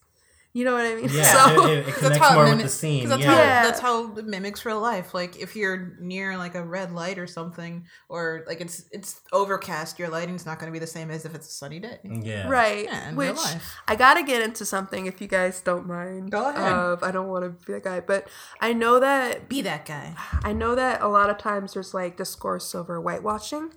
you 0.54 0.64
know 0.66 0.74
what 0.74 0.86
I 0.86 0.96
mean? 0.96 1.10
Yeah, 1.12 1.24
So 1.24 1.66
it, 1.66 1.70
it, 1.70 1.78
it 1.80 1.86
That's 1.86 1.98
connects 2.00 2.28
how, 2.28 2.34
more 2.36 2.44
it 2.46 2.50
with 2.50 2.58
mimics, 2.58 2.74
the 2.74 2.78
scene. 2.80 3.02
'cause 3.02 3.10
that's, 3.10 3.24
Yeah. 3.24 3.58
how, 3.58 3.64
that's 3.64 3.80
how 3.80 4.16
it 4.18 4.26
mimics 4.26 4.66
real 4.66 4.80
life. 4.80 5.14
Like 5.14 5.36
if 5.38 5.56
you're 5.56 5.98
near 6.00 6.38
like 6.38 6.56
a 6.56 6.64
red 6.64 6.92
light 6.94 7.18
or 7.18 7.28
something, 7.28 7.86
or 8.10 8.44
like 8.48 8.62
it's 8.62 8.86
it's 8.92 9.22
overcast, 9.32 9.98
your 10.00 10.10
lighting's 10.10 10.46
not 10.46 10.60
going 10.60 10.68
to 10.72 10.74
be 10.74 10.80
the 10.80 10.88
same 10.88 11.10
as 11.12 11.26
if 11.26 11.34
it's 11.36 11.48
a 11.48 11.52
sunny 11.52 11.80
day. 11.80 12.00
Mm, 12.06 12.26
yeah. 12.26 12.48
Right. 12.48 12.86
Yeah, 12.86 13.10
in 13.10 13.16
real 13.16 13.34
Which 13.34 13.44
life. 13.44 13.76
I 13.88 13.96
gotta 13.96 14.24
get 14.24 14.42
into 14.42 14.66
something 14.66 15.06
if 15.08 15.20
you 15.22 15.28
guys 15.28 15.60
don't 15.62 15.88
mind. 15.88 16.32
Go 16.32 16.50
ahead. 16.50 16.72
Of, 16.72 17.04
I 17.04 17.12
don't 17.12 17.28
want 17.30 17.44
to 17.46 17.66
be 17.66 17.74
that 17.74 17.84
guy, 17.84 18.00
but 18.00 18.28
I 18.62 18.74
know 18.74 19.00
that 19.00 19.50
Be 19.50 19.62
that 19.64 19.86
guy. 19.86 20.16
I 20.44 20.54
know 20.54 20.76
that 20.76 21.02
a 21.02 21.08
lot 21.08 21.30
of 21.30 21.38
times 21.38 21.74
there's 21.74 21.94
like 21.94 22.18
discourse 22.18 22.74
over 22.76 23.00
whitewashing. 23.02 23.72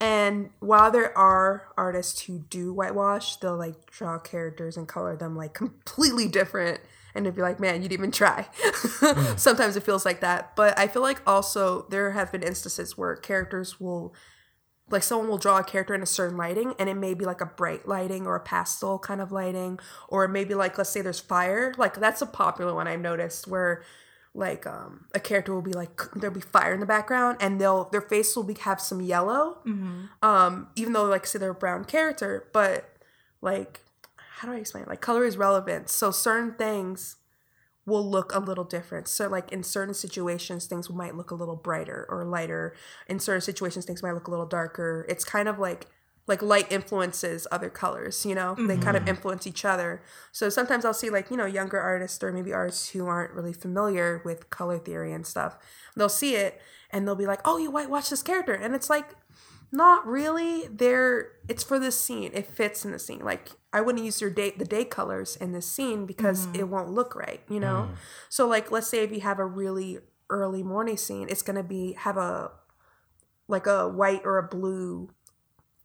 And 0.00 0.48
while 0.60 0.90
there 0.90 1.16
are 1.16 1.68
artists 1.76 2.22
who 2.22 2.38
do 2.38 2.72
whitewash, 2.72 3.36
they'll 3.36 3.56
like 3.56 3.90
draw 3.90 4.18
characters 4.18 4.78
and 4.78 4.88
color 4.88 5.14
them 5.14 5.36
like 5.36 5.52
completely 5.52 6.26
different. 6.26 6.80
And 7.14 7.26
it'd 7.26 7.36
be 7.36 7.42
like, 7.42 7.60
man, 7.60 7.82
you 7.82 7.88
didn't 7.88 8.00
even 8.00 8.10
try. 8.12 8.48
Hmm. 8.54 9.34
Sometimes 9.36 9.76
it 9.76 9.82
feels 9.82 10.06
like 10.06 10.20
that. 10.20 10.56
But 10.56 10.78
I 10.78 10.86
feel 10.86 11.02
like 11.02 11.20
also 11.26 11.86
there 11.90 12.12
have 12.12 12.32
been 12.32 12.42
instances 12.42 12.96
where 12.96 13.16
characters 13.16 13.80
will, 13.80 14.14
like, 14.88 15.02
someone 15.02 15.28
will 15.28 15.36
draw 15.36 15.58
a 15.58 15.64
character 15.64 15.92
in 15.92 16.02
a 16.02 16.06
certain 16.06 16.36
lighting, 16.36 16.74
and 16.78 16.88
it 16.88 16.94
may 16.94 17.14
be 17.14 17.24
like 17.24 17.40
a 17.40 17.46
bright 17.46 17.86
lighting 17.86 18.28
or 18.28 18.36
a 18.36 18.40
pastel 18.40 18.98
kind 19.00 19.20
of 19.20 19.32
lighting, 19.32 19.80
or 20.08 20.28
maybe 20.28 20.54
like, 20.54 20.78
let's 20.78 20.90
say 20.90 21.02
there's 21.02 21.18
fire. 21.18 21.74
Like, 21.76 21.94
that's 21.94 22.22
a 22.22 22.26
popular 22.26 22.74
one 22.74 22.86
I've 22.86 23.00
noticed 23.00 23.48
where 23.48 23.82
like 24.34 24.64
um 24.66 25.06
a 25.14 25.20
character 25.20 25.52
will 25.52 25.62
be 25.62 25.72
like 25.72 26.00
there'll 26.14 26.34
be 26.34 26.40
fire 26.40 26.72
in 26.72 26.80
the 26.80 26.86
background 26.86 27.36
and 27.40 27.60
they'll 27.60 27.84
their 27.90 28.00
face 28.00 28.36
will 28.36 28.44
be 28.44 28.54
have 28.54 28.80
some 28.80 29.00
yellow 29.00 29.58
um 30.22 30.68
even 30.76 30.92
though 30.92 31.04
like 31.04 31.26
say 31.26 31.38
they're 31.38 31.50
a 31.50 31.54
brown 31.54 31.84
character 31.84 32.48
but 32.52 32.96
like 33.40 33.80
how 34.40 34.48
do 34.48 34.54
i 34.54 34.58
explain 34.58 34.82
it? 34.84 34.88
like 34.88 35.00
color 35.00 35.24
is 35.24 35.36
relevant. 35.36 35.90
So 35.90 36.10
certain 36.10 36.54
things 36.54 37.16
will 37.86 38.08
look 38.08 38.34
a 38.34 38.38
little 38.38 38.64
different. 38.64 39.08
So 39.08 39.28
like 39.28 39.50
in 39.52 39.62
certain 39.62 39.94
situations 39.94 40.66
things 40.66 40.88
might 40.88 41.14
look 41.14 41.30
a 41.30 41.34
little 41.34 41.56
brighter 41.56 42.06
or 42.08 42.24
lighter. 42.24 42.74
In 43.08 43.18
certain 43.18 43.40
situations 43.40 43.84
things 43.84 44.02
might 44.02 44.12
look 44.12 44.28
a 44.28 44.30
little 44.30 44.46
darker. 44.46 45.04
It's 45.08 45.24
kind 45.24 45.48
of 45.48 45.58
like 45.58 45.86
like 46.30 46.40
light 46.40 46.70
influences 46.70 47.46
other 47.50 47.68
colors, 47.68 48.24
you 48.24 48.34
know? 48.34 48.54
They 48.54 48.78
kind 48.78 48.96
of 48.96 49.02
mm-hmm. 49.02 49.10
influence 49.10 49.46
each 49.46 49.64
other. 49.64 50.00
So 50.32 50.48
sometimes 50.48 50.84
I'll 50.84 50.94
see 50.94 51.10
like, 51.10 51.30
you 51.30 51.36
know, 51.36 51.44
younger 51.44 51.78
artists 51.78 52.22
or 52.22 52.32
maybe 52.32 52.52
artists 52.52 52.90
who 52.90 53.06
aren't 53.06 53.32
really 53.32 53.52
familiar 53.52 54.22
with 54.24 54.48
color 54.48 54.78
theory 54.78 55.12
and 55.12 55.26
stuff. 55.26 55.58
They'll 55.96 56.08
see 56.08 56.36
it 56.36 56.62
and 56.90 57.06
they'll 57.06 57.16
be 57.16 57.26
like, 57.26 57.40
"Oh, 57.44 57.58
you 57.58 57.70
whitewash 57.70 58.08
this 58.08 58.22
character." 58.22 58.54
And 58.54 58.74
it's 58.74 58.88
like 58.88 59.16
not 59.72 60.06
really. 60.06 60.66
They're 60.68 61.32
it's 61.48 61.62
for 61.62 61.78
this 61.78 61.98
scene. 61.98 62.30
It 62.34 62.46
fits 62.46 62.84
in 62.84 62.92
the 62.92 62.98
scene. 62.98 63.20
Like 63.20 63.50
I 63.72 63.80
wouldn't 63.80 64.04
use 64.04 64.20
your 64.20 64.30
day 64.30 64.52
the 64.56 64.64
day 64.64 64.84
colors 64.84 65.36
in 65.36 65.52
this 65.52 65.66
scene 65.66 66.06
because 66.06 66.46
mm-hmm. 66.46 66.60
it 66.60 66.68
won't 66.68 66.90
look 66.90 67.14
right, 67.14 67.42
you 67.48 67.60
know? 67.60 67.88
Mm. 67.90 67.96
So 68.28 68.46
like 68.46 68.70
let's 68.70 68.88
say 68.88 69.02
if 69.02 69.12
you 69.12 69.20
have 69.20 69.38
a 69.38 69.46
really 69.46 69.98
early 70.28 70.62
morning 70.62 70.96
scene, 70.96 71.28
it's 71.28 71.42
gonna 71.42 71.62
be 71.62 71.94
have 71.94 72.16
a 72.16 72.52
like 73.48 73.66
a 73.66 73.88
white 73.88 74.22
or 74.24 74.38
a 74.38 74.46
blue 74.46 75.10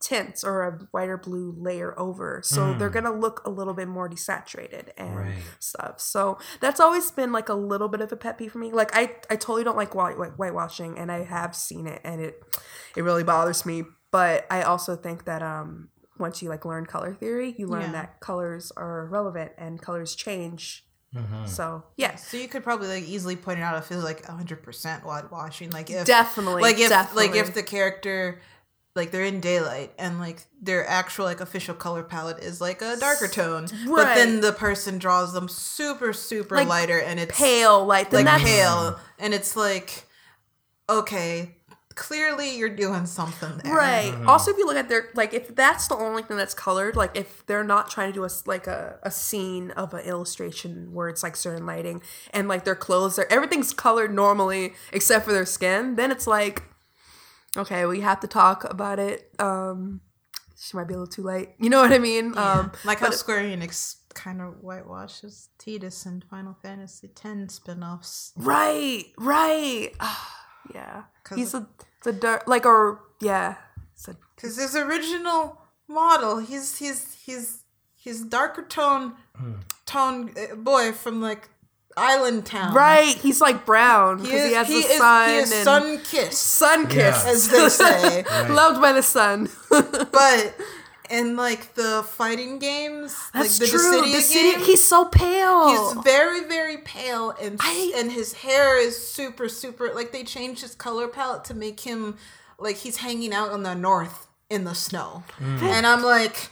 tints 0.00 0.44
or 0.44 0.62
a 0.62 0.72
white 0.90 1.08
or 1.08 1.16
blue 1.16 1.54
layer 1.58 1.98
over. 1.98 2.40
So 2.44 2.74
they're 2.74 2.90
gonna 2.90 3.12
look 3.14 3.42
a 3.46 3.50
little 3.50 3.74
bit 3.74 3.88
more 3.88 4.08
desaturated 4.08 4.90
and 4.96 5.16
Right. 5.16 5.38
stuff. 5.58 6.00
So 6.00 6.38
that's 6.60 6.80
always 6.80 7.10
been 7.10 7.32
like 7.32 7.48
a 7.48 7.54
little 7.54 7.88
bit 7.88 8.00
of 8.00 8.12
a 8.12 8.16
pet 8.16 8.38
peeve 8.38 8.52
for 8.52 8.58
me. 8.58 8.70
Like 8.72 8.90
I, 8.94 9.16
I 9.30 9.36
totally 9.36 9.64
don't 9.64 9.76
like 9.76 9.94
white, 9.94 10.18
white 10.18 10.36
whitewashing 10.36 10.98
and 10.98 11.10
I 11.10 11.24
have 11.24 11.56
seen 11.56 11.86
it 11.86 12.00
and 12.04 12.20
it 12.20 12.42
it 12.94 13.02
really 13.02 13.24
bothers 13.24 13.64
me. 13.64 13.84
But 14.10 14.46
I 14.50 14.62
also 14.62 14.96
think 14.96 15.24
that 15.24 15.42
um 15.42 15.88
once 16.18 16.42
you 16.42 16.48
like 16.48 16.64
learn 16.64 16.86
color 16.86 17.14
theory, 17.14 17.54
you 17.58 17.66
learn 17.66 17.82
Yeah. 17.82 17.92
that 17.92 18.20
colors 18.20 18.72
are 18.76 19.06
relevant 19.06 19.52
and 19.58 19.80
colors 19.80 20.14
change. 20.14 20.84
Mm-hmm. 21.14 21.46
So 21.46 21.84
yes. 21.96 22.28
So 22.28 22.36
you 22.36 22.48
could 22.48 22.62
probably 22.64 22.88
like 22.88 23.04
easily 23.04 23.36
point 23.36 23.58
it 23.58 23.62
out 23.62 23.78
if 23.78 23.90
it's 23.90 24.02
like 24.04 24.26
hundred 24.26 24.62
percent 24.62 25.04
whitewashing. 25.04 25.70
Like 25.70 25.88
if 25.90 26.04
Definitely. 26.06 26.62
like 26.62 26.78
if 26.78 26.90
definitely. 26.90 27.28
like 27.28 27.36
if 27.36 27.54
the 27.54 27.62
character 27.62 28.40
like 28.96 29.10
they're 29.10 29.24
in 29.24 29.40
daylight 29.40 29.92
and 29.98 30.18
like 30.18 30.44
their 30.60 30.86
actual 30.86 31.26
like 31.26 31.40
official 31.40 31.74
color 31.74 32.02
palette 32.02 32.42
is 32.42 32.60
like 32.60 32.82
a 32.82 32.96
darker 32.96 33.28
tone, 33.28 33.66
but 33.86 34.14
then 34.14 34.40
the 34.40 34.52
person 34.52 34.98
draws 34.98 35.32
them 35.32 35.48
super 35.48 36.12
super 36.12 36.56
Like, 36.56 36.68
lighter 36.68 36.98
and 36.98 37.20
it's 37.20 37.38
pale 37.38 37.84
like 37.84 38.10
then 38.10 38.24
like 38.24 38.38
that's 38.38 38.50
pale. 38.50 38.98
And 39.18 39.34
it's 39.34 39.54
like 39.56 40.04
okay, 40.88 41.56
clearly 41.96 42.56
you're 42.56 42.68
doing 42.68 43.06
something 43.06 43.58
there. 43.64 43.74
Right. 43.74 44.12
Mm-hmm. 44.12 44.28
Also, 44.28 44.52
if 44.52 44.58
you 44.58 44.66
look 44.66 44.76
at 44.76 44.88
their 44.88 45.08
like, 45.14 45.34
if 45.34 45.54
that's 45.54 45.88
the 45.88 45.96
only 45.96 46.22
thing 46.22 46.36
that's 46.36 46.54
colored, 46.54 46.94
like 46.94 47.16
if 47.16 47.44
they're 47.46 47.64
not 47.64 47.90
trying 47.90 48.12
to 48.12 48.14
do 48.14 48.24
a 48.24 48.30
like 48.44 48.66
a, 48.66 48.98
a 49.02 49.10
scene 49.10 49.72
of 49.72 49.94
an 49.94 50.04
illustration 50.04 50.92
where 50.92 51.08
it's 51.08 51.22
like 51.22 51.34
certain 51.34 51.66
lighting 51.66 52.02
and 52.30 52.46
like 52.46 52.64
their 52.64 52.76
clothes 52.76 53.18
are 53.18 53.26
everything's 53.30 53.72
colored 53.72 54.12
normally 54.14 54.74
except 54.92 55.24
for 55.24 55.32
their 55.32 55.46
skin, 55.46 55.96
then 55.96 56.12
it's 56.12 56.26
like, 56.26 56.62
okay, 57.56 57.86
we 57.86 58.00
have 58.00 58.20
to 58.20 58.26
talk 58.26 58.64
about 58.64 58.98
it. 58.98 59.30
Um, 59.38 60.00
she 60.58 60.76
might 60.76 60.88
be 60.88 60.94
a 60.94 60.98
little 60.98 61.12
too 61.12 61.22
late. 61.22 61.50
You 61.58 61.70
know 61.70 61.80
what 61.80 61.92
I 61.92 61.98
mean? 61.98 62.36
Um, 62.36 62.72
Like 62.84 63.00
how 63.00 63.10
Square 63.10 63.44
Enix 63.44 63.96
kind 64.14 64.40
of 64.40 64.54
whitewashes 64.54 65.48
Tidus 65.58 66.06
in 66.06 66.22
Final 66.30 66.56
Fantasy 66.62 67.10
X 67.24 67.54
spin-offs. 67.54 68.32
right, 68.36 69.04
right. 69.18 69.90
yeah, 70.74 71.04
he's 71.34 71.54
a 71.54 71.68
the 72.04 72.12
dark 72.12 72.46
like 72.46 72.64
or 72.66 73.00
yeah. 73.20 73.56
It's 73.94 74.08
Because 74.34 74.56
his 74.56 74.76
original 74.76 75.60
model, 75.88 76.38
he's 76.38 76.78
he's 76.78 77.14
he's 77.24 77.62
he's 77.94 78.22
darker 78.22 78.62
tone 78.62 79.14
tone 79.84 80.32
uh, 80.36 80.54
boy 80.54 80.92
from 80.92 81.20
like 81.20 81.48
Island 81.96 82.44
Town. 82.46 82.74
right, 82.74 83.16
he's 83.16 83.40
like 83.40 83.64
brown 83.64 84.18
because 84.22 84.32
is 84.42 84.48
he, 84.48 84.54
has 84.54 84.66
he 84.68 84.82
the 84.82 84.88
is, 84.88 84.98
sun 84.98 85.28
he 85.28 85.36
is 85.36 85.62
sun 85.64 85.98
kissed, 85.98 86.42
sun 86.42 86.86
kiss, 86.88 87.24
Yeah. 87.24 87.30
as 87.30 87.48
they 87.48 87.68
say. 87.70 88.24
loved 88.48 88.80
by 88.80 88.92
the 88.92 89.02
sun. 89.02 89.48
but 89.70 90.54
in 91.08 91.36
like 91.36 91.74
the 91.74 92.04
fighting 92.06 92.58
games, 92.58 93.16
That's 93.32 93.58
like 93.60 93.70
the 93.70 93.76
true. 93.78 94.02
Dissidia 94.02 94.12
The 94.14 94.20
city, 94.20 94.50
game, 94.56 94.60
he's 94.60 94.84
so 94.84 95.04
pale. 95.06 95.68
He's 95.94 96.04
very, 96.04 96.44
very 96.44 96.78
pale, 96.78 97.30
and 97.40 97.58
I- 97.62 97.92
and 97.96 98.10
his 98.12 98.32
hair 98.34 98.76
is 98.78 98.96
super, 99.08 99.48
super. 99.48 99.92
Like 99.94 100.12
they 100.12 100.24
changed 100.24 100.62
his 100.62 100.74
color 100.74 101.08
palette 101.08 101.44
to 101.44 101.54
make 101.54 101.80
him 101.80 102.16
like 102.58 102.76
he's 102.76 102.96
hanging 102.98 103.32
out 103.32 103.52
in 103.52 103.62
the 103.62 103.74
north 103.74 104.26
in 104.50 104.64
the 104.64 104.74
snow, 104.74 105.22
mm. 105.40 105.62
and 105.62 105.86
I'm 105.86 106.02
like, 106.02 106.50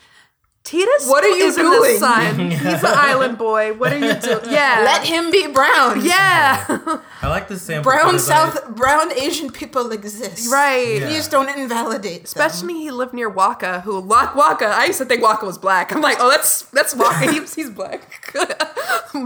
Tidus, 0.65 1.07
What 1.11 1.23
are 1.23 1.29
you 1.29 1.45
is 1.45 1.59
in 1.59 1.65
doing? 1.67 1.93
the 1.93 1.99
sun. 1.99 2.51
He's 2.51 2.63
an 2.83 2.87
island 2.87 3.37
boy. 3.37 3.75
What 3.75 3.93
are 3.93 3.99
you 3.99 4.15
doing? 4.15 4.41
Yeah, 4.51 4.81
let 4.83 5.05
him 5.07 5.31
be 5.31 5.47
brown. 5.47 6.03
yeah, 6.03 6.65
I 7.23 7.29
like 7.29 7.49
the 7.49 7.59
sample. 7.59 7.91
brown 7.93 8.13
because 8.13 8.31
I- 8.31 8.49
South, 8.51 8.75
brown 8.75 9.13
Asian 9.13 9.51
people 9.51 9.93
exist. 9.93 10.51
right. 10.51 11.01
Yeah. 11.03 11.09
You 11.11 11.17
just 11.17 11.31
don't 11.31 11.51
invalidate 11.51 12.25
Especially 12.25 12.75
he 12.75 12.91
lived 12.91 13.13
near 13.13 13.31
Wakka, 13.31 13.83
who 13.83 14.01
Wa- 14.01 14.33
Wakka. 14.33 14.71
I 14.71 14.87
used 14.87 14.99
to 15.01 15.05
think 15.05 15.23
Wakka 15.23 15.43
was 15.45 15.59
black. 15.59 15.93
I'm 15.95 16.01
like, 16.01 16.17
oh, 16.19 16.31
that's 16.31 16.63
that's 16.73 16.95
Wakka. 16.95 17.31
he's, 17.31 17.55
he's 17.55 17.69
black. 17.71 18.01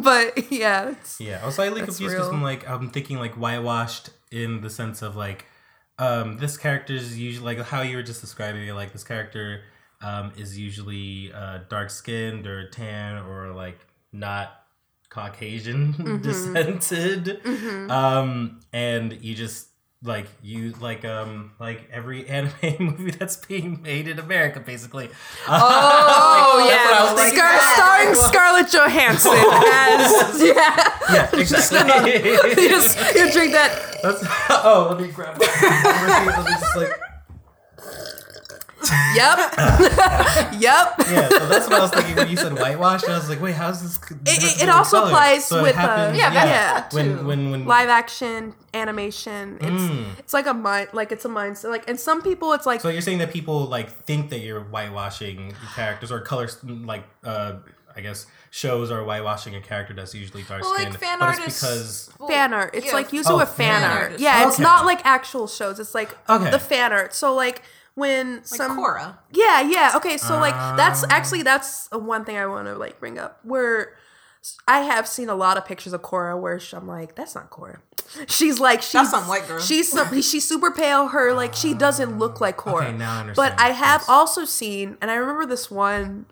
but 0.02 0.50
yeah, 0.50 0.90
it's, 0.90 1.20
Yeah, 1.20 1.38
I 1.42 1.46
was 1.46 1.54
slightly 1.54 1.80
That's 1.82 1.90
confused 1.98 2.14
because 2.16 2.26
real. 2.28 2.36
I'm 2.36 2.42
like 2.42 2.68
I'm 2.68 2.90
thinking 2.90 3.18
like 3.18 3.34
whitewashed 3.34 4.10
in 4.32 4.60
the 4.60 4.70
sense 4.70 5.02
of 5.02 5.14
like 5.14 5.46
um 6.00 6.38
this 6.38 6.56
character 6.56 6.94
is 6.94 7.16
usually 7.18 7.54
like 7.54 7.64
how 7.66 7.82
you 7.82 7.96
were 7.96 8.02
just 8.02 8.20
describing 8.20 8.66
it 8.66 8.72
like 8.74 8.92
this 8.92 9.04
character 9.04 9.62
um 10.00 10.32
is 10.36 10.58
usually 10.58 11.32
uh 11.32 11.58
dark 11.68 11.90
skinned 11.90 12.46
or 12.46 12.68
tan 12.70 13.18
or 13.24 13.52
like 13.52 13.78
not 14.12 14.52
Caucasian 15.10 15.94
Mm-hmm. 15.98 16.16
descented 16.28 17.90
um 17.90 18.60
and 18.72 19.18
you 19.22 19.34
just 19.34 19.66
like 20.04 20.26
you 20.42 20.72
like 20.80 21.04
um 21.04 21.50
like 21.58 21.88
every 21.92 22.28
anime 22.28 22.52
movie 22.78 23.10
that's 23.10 23.36
being 23.36 23.82
made 23.82 24.06
in 24.06 24.18
America 24.20 24.60
basically 24.60 25.08
oh 25.48 26.54
Like, 26.60 26.70
that's 26.70 26.84
what 26.84 26.94
yeah, 26.94 27.12
was 27.12 27.20
thinking. 27.20 27.38
Scar- 27.38 27.74
starring 27.74 28.14
Scarlett 28.14 28.70
Johansson 28.70 29.32
as 29.32 30.42
yeah. 30.42 30.98
yeah 31.10 31.40
exactly 31.40 32.62
You 32.62 32.68
just 32.68 32.96
you 33.16 33.30
drink 33.32 33.52
that. 33.52 33.96
That's, 34.02 34.22
oh, 34.50 34.88
let 34.90 35.00
me 35.00 35.10
grab 35.12 35.38
my. 35.38 36.24
let 36.26 36.44
me 36.46 36.52
just 36.52 36.76
like. 36.76 36.90
Yep, 38.90 39.38
yep. 40.60 40.94
Yeah, 41.10 41.28
so 41.28 41.46
that's 41.48 41.66
what 41.68 41.72
I 41.74 41.80
was 41.80 41.90
thinking 41.90 42.16
when 42.16 42.28
you 42.28 42.36
said 42.36 42.52
whitewash. 42.58 43.04
I 43.04 43.16
was 43.16 43.28
like, 43.28 43.40
wait, 43.40 43.54
how's 43.54 43.82
this? 43.82 43.98
it- 44.26 44.62
it 44.62 44.68
also 44.68 45.04
applies 45.06 45.50
with, 45.50 45.76
uh, 45.76 46.12
Yeah, 46.14 46.32
Yeah, 46.32 46.44
that 46.46 46.92
when 46.92 47.18
too. 47.18 47.26
when 47.26 47.50
when 47.50 47.64
live 47.66 47.88
action 47.88 48.54
animation 48.74 49.58
it's 49.60 49.82
Mm. 49.82 50.18
it's 50.18 50.32
like 50.34 50.46
a 50.46 50.54
mind 50.54 50.88
like 50.92 51.10
it's 51.12 51.24
a 51.24 51.28
mindset 51.28 51.70
like 51.70 51.88
and 51.88 51.98
some 51.98 52.22
people 52.22 52.52
it's 52.52 52.66
like 52.66 52.80
So 52.80 52.88
you're 52.90 53.00
saying 53.02 53.18
that 53.18 53.32
people 53.32 53.64
like 53.66 53.90
think 54.04 54.30
that 54.30 54.38
you're 54.40 54.60
whitewashing 54.62 55.54
characters 55.74 56.10
or 56.12 56.20
colors 56.20 56.58
like 56.64 57.04
uh 57.24 57.54
I 57.96 58.00
guess 58.00 58.26
shows 58.50 58.90
are 58.90 59.02
whitewashing 59.04 59.56
a 59.56 59.60
character 59.60 59.92
that's 59.94 60.14
usually 60.14 60.42
dark 60.44 60.62
Well, 60.62 60.74
skinned. 60.74 60.90
like 60.92 61.00
fan 61.00 61.18
but 61.18 61.30
it's 61.30 61.38
artists. 61.40 61.60
because 61.60 62.10
fan 62.28 62.52
art 62.54 62.70
it's 62.74 62.86
yeah. 62.86 62.92
like 62.92 63.12
usually 63.12 63.34
Oh, 63.34 63.38
with 63.38 63.48
fan, 63.50 63.80
fan 63.82 63.90
art 63.90 64.02
artists. 64.02 64.22
yeah 64.22 64.46
it's 64.48 64.58
not 64.58 64.84
like 64.86 65.04
actual 65.04 65.46
shows 65.48 65.80
it's 65.80 65.94
like 65.94 66.16
Okay. 66.28 66.50
the 66.50 66.58
fan 66.58 66.92
art 66.92 67.12
so 67.14 67.34
like 67.34 67.62
when 67.98 68.36
Like 68.36 68.46
some 68.46 68.78
Korra. 68.78 69.18
yeah 69.32 69.60
yeah 69.62 69.92
okay 69.96 70.16
so 70.16 70.38
like 70.38 70.54
that's 70.76 71.02
Ah. 71.04 71.08
actually 71.10 71.42
that's 71.42 71.88
one 71.92 72.24
thing 72.24 72.36
i 72.36 72.46
want 72.46 72.66
to 72.66 72.74
like 72.74 72.98
bring 73.00 73.18
up 73.18 73.40
where 73.42 73.94
I 74.68 74.80
have 74.82 75.06
seen 75.08 75.28
a 75.28 75.34
lot 75.34 75.58
of 75.58 75.64
pictures 75.66 75.92
of 75.92 76.00
Korra 76.00 76.40
where 76.40 76.58
sh- 76.60 76.72
I'm 76.72 76.86
like, 76.86 77.16
that's 77.16 77.34
not 77.34 77.50
Korra. 77.50 77.80
She's 78.28 78.60
like, 78.60 78.80
she's 78.82 78.92
That's 78.92 79.10
some 79.10 79.26
white 79.26 79.46
girl. 79.48 79.58
She's 79.60 79.90
some, 79.90 80.08
she's 80.30 80.46
super 80.46 80.70
pale. 80.70 81.08
Her 81.08 81.34
like, 81.34 81.54
she 81.54 81.74
doesn't 81.74 82.18
look 82.18 82.40
like 82.40 82.56
Korra. 82.56 82.86
Okay, 82.88 82.96
now 82.96 83.24
I 83.24 83.32
But. 83.34 83.60
I 83.60 83.70
have 83.72 84.02
Yes. 84.02 84.08
also 84.08 84.44
seen, 84.44 84.96
and 85.02 85.10
I 85.10 85.14
remember 85.16 85.44
this 85.44 85.70
one. 85.72 86.26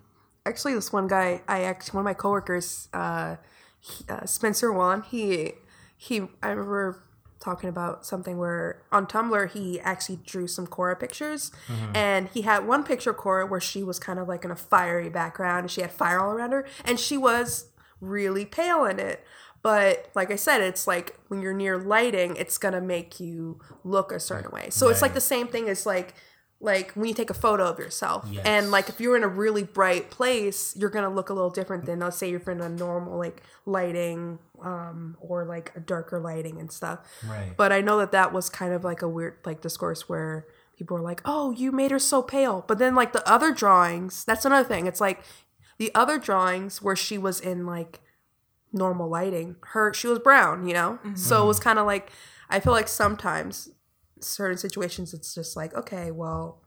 Actually, 0.47 0.75
this 0.75 0.93
one 0.93 1.09
guy, 1.09 1.43
I 1.49 1.65
actually 1.65 1.97
one 1.97 2.03
of 2.03 2.05
my 2.05 2.15
coworkers, 2.15 2.89
uh, 2.95 3.37
he, 3.81 4.05
uh, 4.09 4.25
Spencer 4.25 4.73
Wan. 4.73 5.03
He 5.03 5.55
he. 5.97 6.23
I 6.43 6.51
remember 6.51 7.03
talking 7.47 7.69
about 7.69 8.05
something 8.05 8.39
where 8.39 8.83
on 8.91 9.07
Tumblr 9.07 9.53
he 9.53 9.79
actually 9.81 10.19
drew 10.27 10.49
some 10.49 10.67
Korra 10.67 10.99
pictures, 10.99 11.53
mm-hmm. 11.69 11.95
and 11.95 12.29
he 12.35 12.43
had 12.43 12.67
one 12.67 12.83
picture 12.83 13.11
of 13.11 13.17
Korra 13.17 13.49
where 13.49 13.61
she 13.61 13.85
was 13.85 13.99
kind 14.01 14.19
of 14.19 14.27
like 14.27 14.45
in 14.45 14.51
a 14.51 14.57
fiery 14.57 15.09
background, 15.09 15.61
and 15.61 15.71
she 15.71 15.81
had 15.81 15.93
fire 15.93 16.21
all 16.21 16.33
around 16.33 16.51
her, 16.51 16.67
and 16.85 16.99
she 16.99 17.17
was 17.17 17.67
really 18.01 18.45
pale 18.45 18.85
in 18.85 18.99
it. 18.99 19.25
But 19.63 20.11
like 20.15 20.31
I 20.31 20.37
said, 20.37 20.61
it's 20.61 20.87
like 20.87 21.19
when 21.29 21.41
you're 21.41 21.55
near 21.55 21.79
lighting, 21.79 22.37
it's 22.37 22.59
gonna 22.59 22.81
make 22.81 23.21
you 23.21 23.61
look 23.85 24.11
a 24.13 24.19
certain 24.21 24.51
way. 24.51 24.69
So 24.71 24.89
it's 24.89 25.03
like 25.03 25.15
the 25.15 25.21
same 25.21 25.47
thing 25.47 25.69
as 25.69 25.87
like 25.87 26.15
like 26.61 26.93
when 26.93 27.07
you 27.07 27.15
take 27.15 27.31
a 27.31 27.35
photo 27.35 27.65
of 27.65 27.79
yourself 27.79 28.27
Yes. 28.31 28.47
and 28.47 28.71
like 28.71 28.89
if 28.89 28.99
you're 28.99 29.17
in 29.17 29.23
a 29.23 29.29
really 29.29 29.63
bright 29.63 30.11
place 30.11 30.75
you're 30.75 30.89
gonna 30.89 31.11
look 31.11 31.29
a 31.29 31.35
little 31.35 31.51
different 31.51 31.85
than 31.85 31.99
let's 32.01 32.17
say 32.17 32.31
you're 32.31 32.41
in 32.41 32.63
a 32.63 32.69
normal 32.69 33.19
like 33.19 33.43
lighting 33.67 34.39
um 34.63 35.17
or 35.21 35.45
like 35.45 35.73
a 35.77 35.81
darker 35.81 36.19
lighting 36.21 36.59
and 36.61 36.71
stuff. 36.73 37.01
Right. 37.27 37.57
but 37.57 37.73
i 37.73 37.81
know 37.81 37.99
that 37.99 38.13
that 38.13 38.33
was 38.33 38.49
kind 38.49 38.73
of 38.73 38.85
like 38.85 39.03
a 39.03 39.09
weird 39.09 39.39
like 39.45 39.61
discourse 39.61 40.09
where 40.09 40.47
people 40.77 40.97
were 40.97 41.03
like 41.03 41.21
oh 41.25 41.51
you 41.53 41.73
made 41.73 41.91
her 41.91 41.99
so 41.99 42.23
pale. 42.23 42.65
But 42.67 42.79
then 42.79 42.95
like 42.95 43.13
the 43.13 43.27
other 43.29 43.53
drawings 43.53 44.25
that's 44.25 44.45
another 44.45 44.69
thing. 44.69 44.87
It's 44.87 45.01
like 45.01 45.23
the 45.79 45.91
other 45.95 46.19
drawings 46.19 46.81
where 46.83 46.97
she 46.97 47.19
was 47.19 47.41
in 47.41 47.67
like 47.67 48.01
normal 48.73 49.09
lighting 49.09 49.57
her 49.73 49.93
she 49.95 50.07
was 50.07 50.19
brown 50.19 50.67
you 50.67 50.75
know? 50.75 50.99
So 51.15 51.45
it 51.45 51.47
was 51.47 51.61
kind 51.61 51.79
of 51.79 51.87
like 51.87 52.11
i 52.51 52.61
feel 52.61 52.73
like 52.73 52.89
sometimes 52.89 53.71
certain 54.21 54.59
situations 54.59 55.13
it's 55.15 55.35
just 55.35 55.57
like 55.57 55.75
okay 55.75 56.11
well 56.11 56.63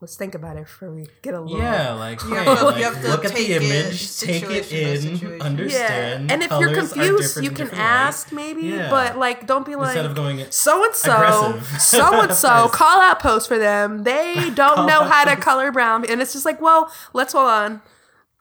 let's 0.00 0.16
think 0.16 0.34
about 0.34 0.56
it 0.56 0.64
before 0.64 0.90
we 0.92 1.06
get 1.22 1.34
a 1.34 1.40
little 1.40 1.58
Yeah, 1.58 1.92
like, 1.92 2.22
You 2.24 2.34
hey, 2.34 2.44
have 2.44 2.58
to- 2.58 2.64
like, 2.64 2.78
you 2.78 2.84
have 2.84 3.02
to 3.02 3.08
look 3.08 3.24
at 3.24 3.32
take 3.32 3.48
the 3.48 3.52
it 3.54 3.62
image, 3.62 4.18
take 4.20 4.42
it 4.44 4.72
in, 4.72 5.42
understand. 5.42 6.28
Yeah, 6.28 6.32
and 6.34 6.42
if 6.42 6.50
you're 6.50 6.74
confused, 6.74 7.36
you 7.36 7.50
can 7.50 7.66
different 7.66 7.72
light. 7.78 7.80
ask 7.84 8.32
maybe, 8.32 8.62
Yeah. 8.62 8.88
but 8.90 9.18
like 9.18 9.46
don't 9.46 9.66
be 9.66 9.76
like 9.76 9.88
Instead 9.88 10.06
of 10.06 10.14
going 10.14 10.44
so 10.50 10.84
and 10.84 10.94
so, 10.94 11.60
so 11.78 12.20
and 12.22 12.32
so, 12.34 12.68
call 12.68 13.00
out 13.00 13.20
post 13.20 13.46
for 13.48 13.58
them. 13.58 14.04
They 14.04 14.50
don't 14.54 14.86
know 14.86 15.04
how 15.04 15.24
to 15.24 15.36
color 15.36 15.70
brown, 15.72 16.04
and 16.06 16.22
it's 16.22 16.32
just 16.32 16.44
like, 16.46 16.60
well, 16.60 16.90
let's 17.12 17.32
hold 17.32 17.48
on. 17.48 17.82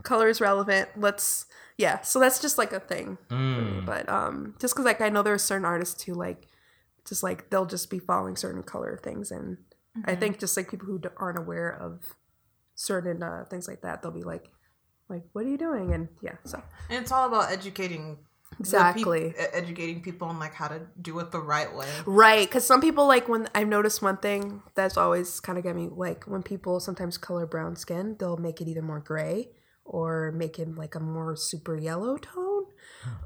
Color 0.04 0.30
is 0.30 0.40
relevant. 0.40 0.90
Let's 0.96 1.46
yeah. 1.78 2.00
So 2.02 2.20
that's 2.20 2.40
just 2.42 2.58
like 2.58 2.72
a 2.72 2.80
thing. 2.80 3.18
Mm. 3.30 3.86
But 3.86 4.08
um, 4.08 4.56
just 4.60 4.74
because 4.74 4.86
like 4.86 5.02
I 5.02 5.10
know 5.10 5.22
there 5.24 5.34
are 5.34 5.38
certain 5.38 5.66
artists 5.66 6.04
who 6.04 6.14
like, 6.14 6.48
just 7.06 7.22
like 7.22 7.50
they'll 7.50 7.66
just 7.66 7.90
be 7.90 8.00
following 8.00 8.36
certain 8.38 8.64
color 8.64 8.98
things, 9.04 9.30
and 9.30 9.58
I 9.96 10.12
Mm-hmm. 10.12 10.20
think 10.20 10.40
just 10.40 10.56
like 10.56 10.70
people 10.72 10.88
who 10.88 11.02
aren't 11.18 11.38
aware 11.40 11.70
of 11.70 12.16
certain 12.76 13.22
uh, 13.24 13.46
things 13.50 13.68
like 13.68 13.82
that, 13.82 14.02
they'll 14.02 14.12
be 14.12 14.24
like, 14.24 14.50
like, 15.10 15.24
what 15.34 15.46
are 15.46 15.50
you 15.50 15.58
doing? 15.58 15.94
And 15.94 16.08
yeah, 16.22 16.36
so 16.46 16.62
And 16.90 17.02
it's 17.02 17.12
all 17.12 17.28
about 17.28 17.52
educating 17.52 18.20
Exactly. 18.60 19.30
e- 19.30 19.34
educating 19.54 20.02
people 20.02 20.28
on 20.28 20.40
like 20.40 20.54
how 20.54 20.68
to 20.68 20.82
do 21.02 21.18
it 21.20 21.32
the 21.32 21.40
right 21.42 21.74
way. 21.76 21.88
Right, 22.06 22.48
because 22.48 22.66
some 22.66 22.82
people 22.82 23.08
like 23.08 23.28
when 23.28 23.48
I've 23.56 23.68
noticed 23.68 24.02
one 24.02 24.18
thing 24.18 24.62
that's 24.76 24.98
always 24.98 25.40
kind 25.40 25.58
of 25.58 25.64
get 25.64 25.76
me 25.76 25.90
like 25.92 26.26
when 26.26 26.44
people 26.44 26.80
sometimes 26.80 27.18
color 27.18 27.46
brown 27.46 27.76
skin, 27.76 28.16
they'll 28.20 28.38
make 28.38 28.60
it 28.62 28.68
either 28.68 28.82
more 28.82 29.00
gray 29.00 29.50
or 29.86 30.32
make 30.32 30.60
it 30.60 30.76
like 30.76 30.96
a 30.96 31.00
more 31.00 31.36
super 31.36 31.76
yellow 31.78 32.18
tone. 32.18 32.66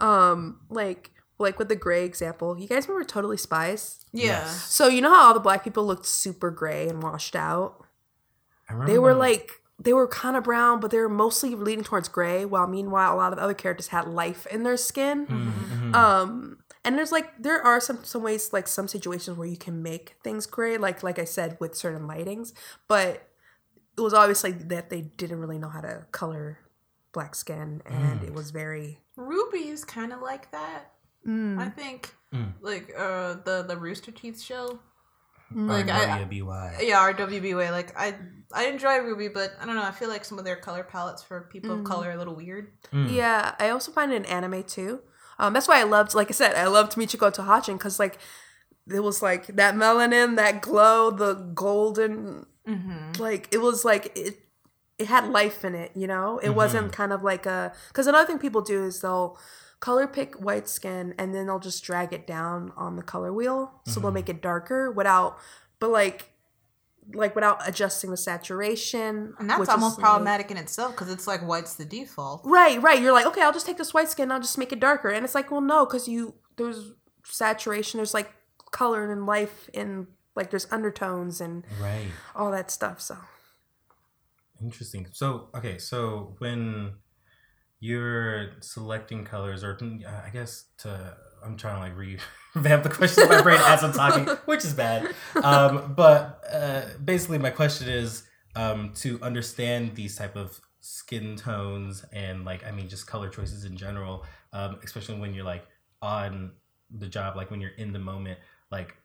Um, 0.02 0.62
like 0.70 1.12
like 1.44 1.60
with 1.60 1.70
the 1.70 1.76
gray 1.76 2.04
example, 2.06 2.58
you 2.58 2.68
guys 2.68 2.88
remember 2.88 3.06
Totally 3.08 3.38
Spies? 3.38 4.06
Yeah. 4.12 4.26
Yes. 4.26 4.74
So 4.74 4.88
you 4.88 5.02
know 5.02 5.10
how 5.14 5.28
all 5.28 5.34
the 5.34 5.40
black 5.40 5.64
people 5.64 5.86
looked 5.86 6.06
super 6.08 6.50
gray 6.50 6.88
and 6.90 7.04
washed 7.04 7.36
out. 7.36 7.86
I 8.70 8.74
remember 8.74 8.92
They 8.92 8.98
were 9.00 9.14
like 9.14 9.52
they 9.80 9.92
were 9.94 10.08
kind 10.08 10.38
of 10.38 10.44
brown, 10.46 10.80
but 10.80 10.92
they 10.92 11.00
were 11.00 11.10
mostly 11.10 11.56
leaning 11.56 11.84
towards 11.84 12.08
gray. 12.08 12.46
While 12.46 12.68
meanwhile, 12.68 13.14
a 13.14 13.18
lot 13.18 13.34
of 13.34 13.38
the 13.38 13.44
other 13.44 13.54
characters 13.54 13.88
had 13.88 14.08
life 14.08 14.46
in 14.48 14.64
their 14.64 14.78
skin. 14.78 15.28
Mm, 15.28 15.52
mhm. 15.52 15.96
Um, 15.96 16.58
and 16.86 16.98
there's 16.98 17.12
like 17.12 17.42
there 17.42 17.62
are 17.62 17.80
some 17.82 18.04
some 18.04 18.24
ways 18.24 18.54
like 18.54 18.68
some 18.68 18.88
situations 18.88 19.38
where 19.38 19.48
you 19.48 19.58
can 19.58 19.84
make 19.84 20.16
things 20.24 20.46
gray, 20.46 20.78
like 20.78 21.04
like 21.04 21.20
I 21.20 21.26
said 21.26 21.58
with 21.60 21.76
certain 21.76 22.08
lightings, 22.08 22.54
but 22.88 23.28
it 23.98 24.02
was 24.02 24.14
obviously 24.14 24.52
that 24.52 24.90
they 24.90 25.02
didn't 25.02 25.40
really 25.40 25.60
know 25.60 25.70
how 25.70 25.82
to 25.82 26.06
color 26.12 26.60
black 27.12 27.36
skin, 27.36 27.82
and 27.86 28.22
Mm. 28.22 28.28
it 28.28 28.34
was 28.34 28.52
very 28.52 29.00
RWBY 29.18 29.68
is 29.68 29.86
kind 29.86 30.12
of 30.14 30.22
like 30.22 30.52
that. 30.52 30.92
Mm, 31.28 31.60
I 31.60 31.70
think 31.70 32.14
Mm. 32.34 32.54
like 32.62 32.92
uh 32.98 33.36
the 33.46 33.64
the 33.68 33.78
Rooster 33.78 34.12
Teeth 34.12 34.42
show. 34.42 34.80
mm. 35.54 35.70
like, 35.70 35.88
I- 35.90 36.26
Yeah, 36.82 37.12
RWB 37.12 37.56
way. 37.56 37.70
Like 37.72 37.94
I 37.98 38.16
I 38.52 38.66
enjoy 38.66 38.90
RWBY, 39.00 39.34
but 39.34 39.52
I 39.62 39.66
don't 39.66 39.76
know. 39.76 39.84
I 39.84 39.92
feel 39.92 40.10
like 40.10 40.26
some 40.26 40.40
of 40.40 40.46
their 40.46 40.56
color 40.56 40.84
palettes 40.84 41.22
for 41.24 41.42
people 41.52 41.72
of 41.72 41.80
Mm. 41.80 41.86
color 41.86 42.08
are 42.10 42.14
a 42.14 42.18
little 42.18 42.36
weird. 42.36 42.72
Mm. 42.92 43.12
yeah. 43.14 43.54
I 43.60 43.70
also 43.70 43.92
find 43.92 44.12
it 44.12 44.16
in 44.18 44.26
anime 44.26 44.64
too. 44.64 45.02
Um, 45.40 45.54
that's 45.54 45.68
why 45.68 45.80
I 45.80 45.84
loved, 45.84 46.14
like 46.14 46.30
I 46.30 46.34
said, 46.34 46.56
I 46.56 46.68
loved 46.68 46.96
Michiko 46.96 47.32
to 47.34 47.44
Hatchin 47.44 47.78
because 47.78 48.00
like 48.00 48.18
it 48.88 49.00
was 49.02 49.22
like 49.22 49.48
that 49.56 49.76
melanin, 49.76 50.36
that 50.38 50.62
glow, 50.62 51.12
the 51.12 51.34
golden 51.54 52.46
Mm-hmm. 52.68 53.22
like 53.22 53.50
it 53.52 53.60
was 53.62 53.84
like 53.84 54.18
it 54.18 54.40
it 54.98 55.08
had 55.08 55.28
life 55.28 55.66
in 55.66 55.76
it 55.76 55.92
you 55.96 56.08
know 56.08 56.38
it 56.42 56.52
wasn't 56.52 56.94
kind 56.94 57.12
of 57.12 57.22
like 57.22 57.46
a 57.46 57.74
because 57.90 58.08
another 58.08 58.26
thing 58.26 58.40
people 58.40 58.62
do 58.62 58.86
is 58.86 59.02
they'll 59.02 59.38
color 59.84 60.08
pick 60.08 60.36
white 60.36 60.66
skin 60.70 61.14
and 61.18 61.36
then 61.36 61.46
they'll 61.46 61.60
just 61.60 61.84
drag 61.84 62.14
it 62.14 62.26
down 62.26 62.72
on 62.78 62.96
the 62.96 63.04
color 63.04 63.34
wheel 63.34 63.82
so 63.86 64.00
they'll 64.00 64.08
mm-hmm. 64.08 64.14
make 64.14 64.30
it 64.30 64.42
darker 64.42 64.90
without 64.90 65.38
but 65.82 65.90
like 65.90 66.30
like 67.14 67.36
without 67.36 67.68
adjusting 67.68 68.10
the 68.10 68.16
saturation 68.16 69.34
And 69.38 69.50
that's 69.50 69.60
which 69.60 69.68
is, 69.68 69.74
almost 69.74 69.98
like- 69.98 70.06
problematic 70.06 70.50
in 70.52 70.56
itself 70.56 70.94
because 70.94 71.12
it's 71.12 71.28
like 71.28 71.42
white's 71.42 71.74
the 71.76 71.84
default. 71.84 72.44
right 72.46 72.82
right 72.82 73.02
you're 73.02 73.12
like 73.12 73.26
okay 73.26 73.42
i'll 73.42 73.52
just 73.52 73.66
take 73.66 73.76
this 73.78 73.94
white 73.94 74.08
skin 74.08 74.24
and 74.24 74.32
i'll 74.32 74.40
just 74.40 74.58
make 74.58 74.72
it 74.72 74.80
darker 74.80 75.10
and 75.10 75.26
it's 75.26 75.36
like 75.36 75.52
well 75.52 75.60
no 75.60 75.86
because 75.86 76.08
you 76.08 76.34
there's 76.56 76.94
saturation 77.26 77.98
there's 77.98 78.14
like 78.14 78.32
color 78.72 79.12
and 79.12 79.26
life 79.26 79.70
in 79.74 80.08
like 80.34 80.50
there's 80.50 80.66
undertones 80.72 81.42
and 81.42 81.66
Right. 81.82 82.08
all 82.38 82.52
that 82.52 82.72
stuff 82.72 83.02
so 83.02 83.18
Interesting. 84.62 85.08
So, 85.12 85.50
okay, 85.54 85.78
so 85.78 86.36
when 86.38 86.94
you're 87.84 88.52
selecting 88.62 89.26
colors, 89.26 89.62
or 89.62 89.76
mm, 89.76 90.06
I 90.06 90.30
guess 90.30 90.68
to, 90.78 91.18
I'm 91.44 91.58
trying 91.58 91.76
to 91.76 91.82
like 91.82 91.98
re- 91.98 92.18
revamp 92.56 92.84
the 92.84 92.90
question 92.90 93.24
in 93.24 93.30
my 93.30 93.42
brain 93.42 93.60
as 93.62 93.84
I'm 93.84 93.92
talking, 93.92 94.26
which 94.46 94.64
is 94.64 94.74
bad. 94.74 95.14
Um, 95.36 95.94
but 95.94 96.42
uh, 96.50 96.84
basically, 97.04 97.40
my 97.40 97.50
question 97.50 97.90
is 97.90 98.24
um, 98.56 98.94
to 99.00 99.22
understand 99.22 99.96
these 99.96 100.16
type 100.16 100.38
of 100.38 100.62
skin 100.80 101.36
tones 101.36 102.06
and 102.14 102.46
like, 102.46 102.66
I 102.66 102.72
mean, 102.72 102.88
just 102.88 103.06
color 103.06 103.28
choices 103.28 103.66
in 103.66 103.76
general, 103.76 104.24
um, 104.54 104.80
especially 104.86 105.20
when 105.20 105.34
you're 105.34 105.44
like 105.44 105.66
on 106.02 106.54
the 106.90 107.08
job, 107.08 107.36
like 107.36 107.52
when 107.52 107.60
you're 107.60 107.72
in 107.72 107.92
the 107.92 108.00
moment, 108.00 108.40
like, 108.72 108.96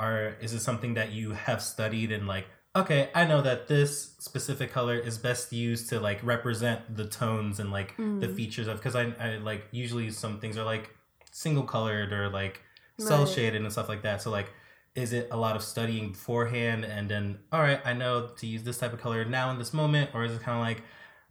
are 0.00 0.34
is 0.40 0.52
it 0.52 0.58
something 0.58 0.94
that 0.94 1.12
you 1.12 1.30
have 1.30 1.62
studied 1.62 2.10
and 2.10 2.26
like 2.26 2.48
okay, 2.76 3.10
I 3.14 3.24
know 3.24 3.40
that 3.42 3.68
this 3.68 4.14
specific 4.18 4.72
color 4.72 4.96
is 4.96 5.16
best 5.18 5.52
used 5.52 5.88
to 5.90 6.00
like 6.00 6.20
represent 6.22 6.96
the 6.96 7.06
tones 7.06 7.60
and 7.60 7.70
like 7.70 7.94
the 8.20 8.26
Mm. 8.28 8.34
features 8.34 8.66
of 8.68 8.78
because 8.78 8.96
I, 8.96 9.12
I 9.20 9.36
like 9.36 9.64
usually 9.70 10.10
some 10.10 10.40
things 10.40 10.56
are 10.58 10.64
like 10.64 10.90
single 11.30 11.64
colored 11.64 12.12
or 12.12 12.28
like 12.28 12.62
cell 12.98 13.24
Right. 13.24 13.28
shaded 13.28 13.62
and 13.62 13.72
stuff 13.72 13.88
like 13.88 14.02
that. 14.02 14.22
So 14.22 14.30
like 14.30 14.50
is 14.94 15.12
it 15.12 15.28
a 15.32 15.36
lot 15.36 15.56
of 15.56 15.62
studying 15.62 16.12
beforehand 16.12 16.84
and 16.84 17.08
then 17.10 17.38
all 17.52 17.60
right, 17.60 17.80
I 17.84 17.92
know 17.94 18.28
to 18.38 18.46
use 18.46 18.62
this 18.62 18.78
type 18.78 18.92
of 18.92 19.00
color 19.00 19.24
now 19.24 19.50
in 19.50 19.58
this 19.58 19.72
moment, 19.74 20.10
or 20.14 20.24
is 20.24 20.32
it 20.32 20.40
kind 20.42 20.58
of 20.58 20.64
like 20.64 20.82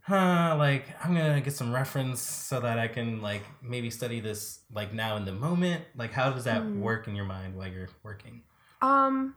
huh 0.06 0.54
like 0.58 0.84
i'm 1.02 1.14
gonna 1.14 1.40
get 1.40 1.54
some 1.54 1.72
reference 1.72 2.20
so 2.20 2.60
that 2.60 2.78
i 2.78 2.86
can 2.86 3.22
like 3.22 3.42
maybe 3.62 3.88
study 3.88 4.20
this 4.20 4.60
like 4.70 4.92
now 4.92 5.16
in 5.16 5.24
the 5.24 5.32
moment 5.32 5.82
like 5.96 6.12
how 6.12 6.28
does 6.30 6.44
that 6.44 6.62
Mm. 6.76 6.80
work 6.80 7.08
in 7.08 7.14
your 7.16 7.24
mind 7.24 7.56
while 7.56 7.68
you're 7.68 7.88
working 8.02 8.42
Um, 8.82 9.34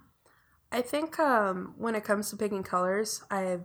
I 0.71 0.81
think 0.81 1.17
um 1.19 1.73
when 1.77 1.95
it 1.95 2.03
comes 2.03 2.29
to 2.29 2.37
picking 2.37 2.63
colors, 2.63 3.23
I've 3.31 3.63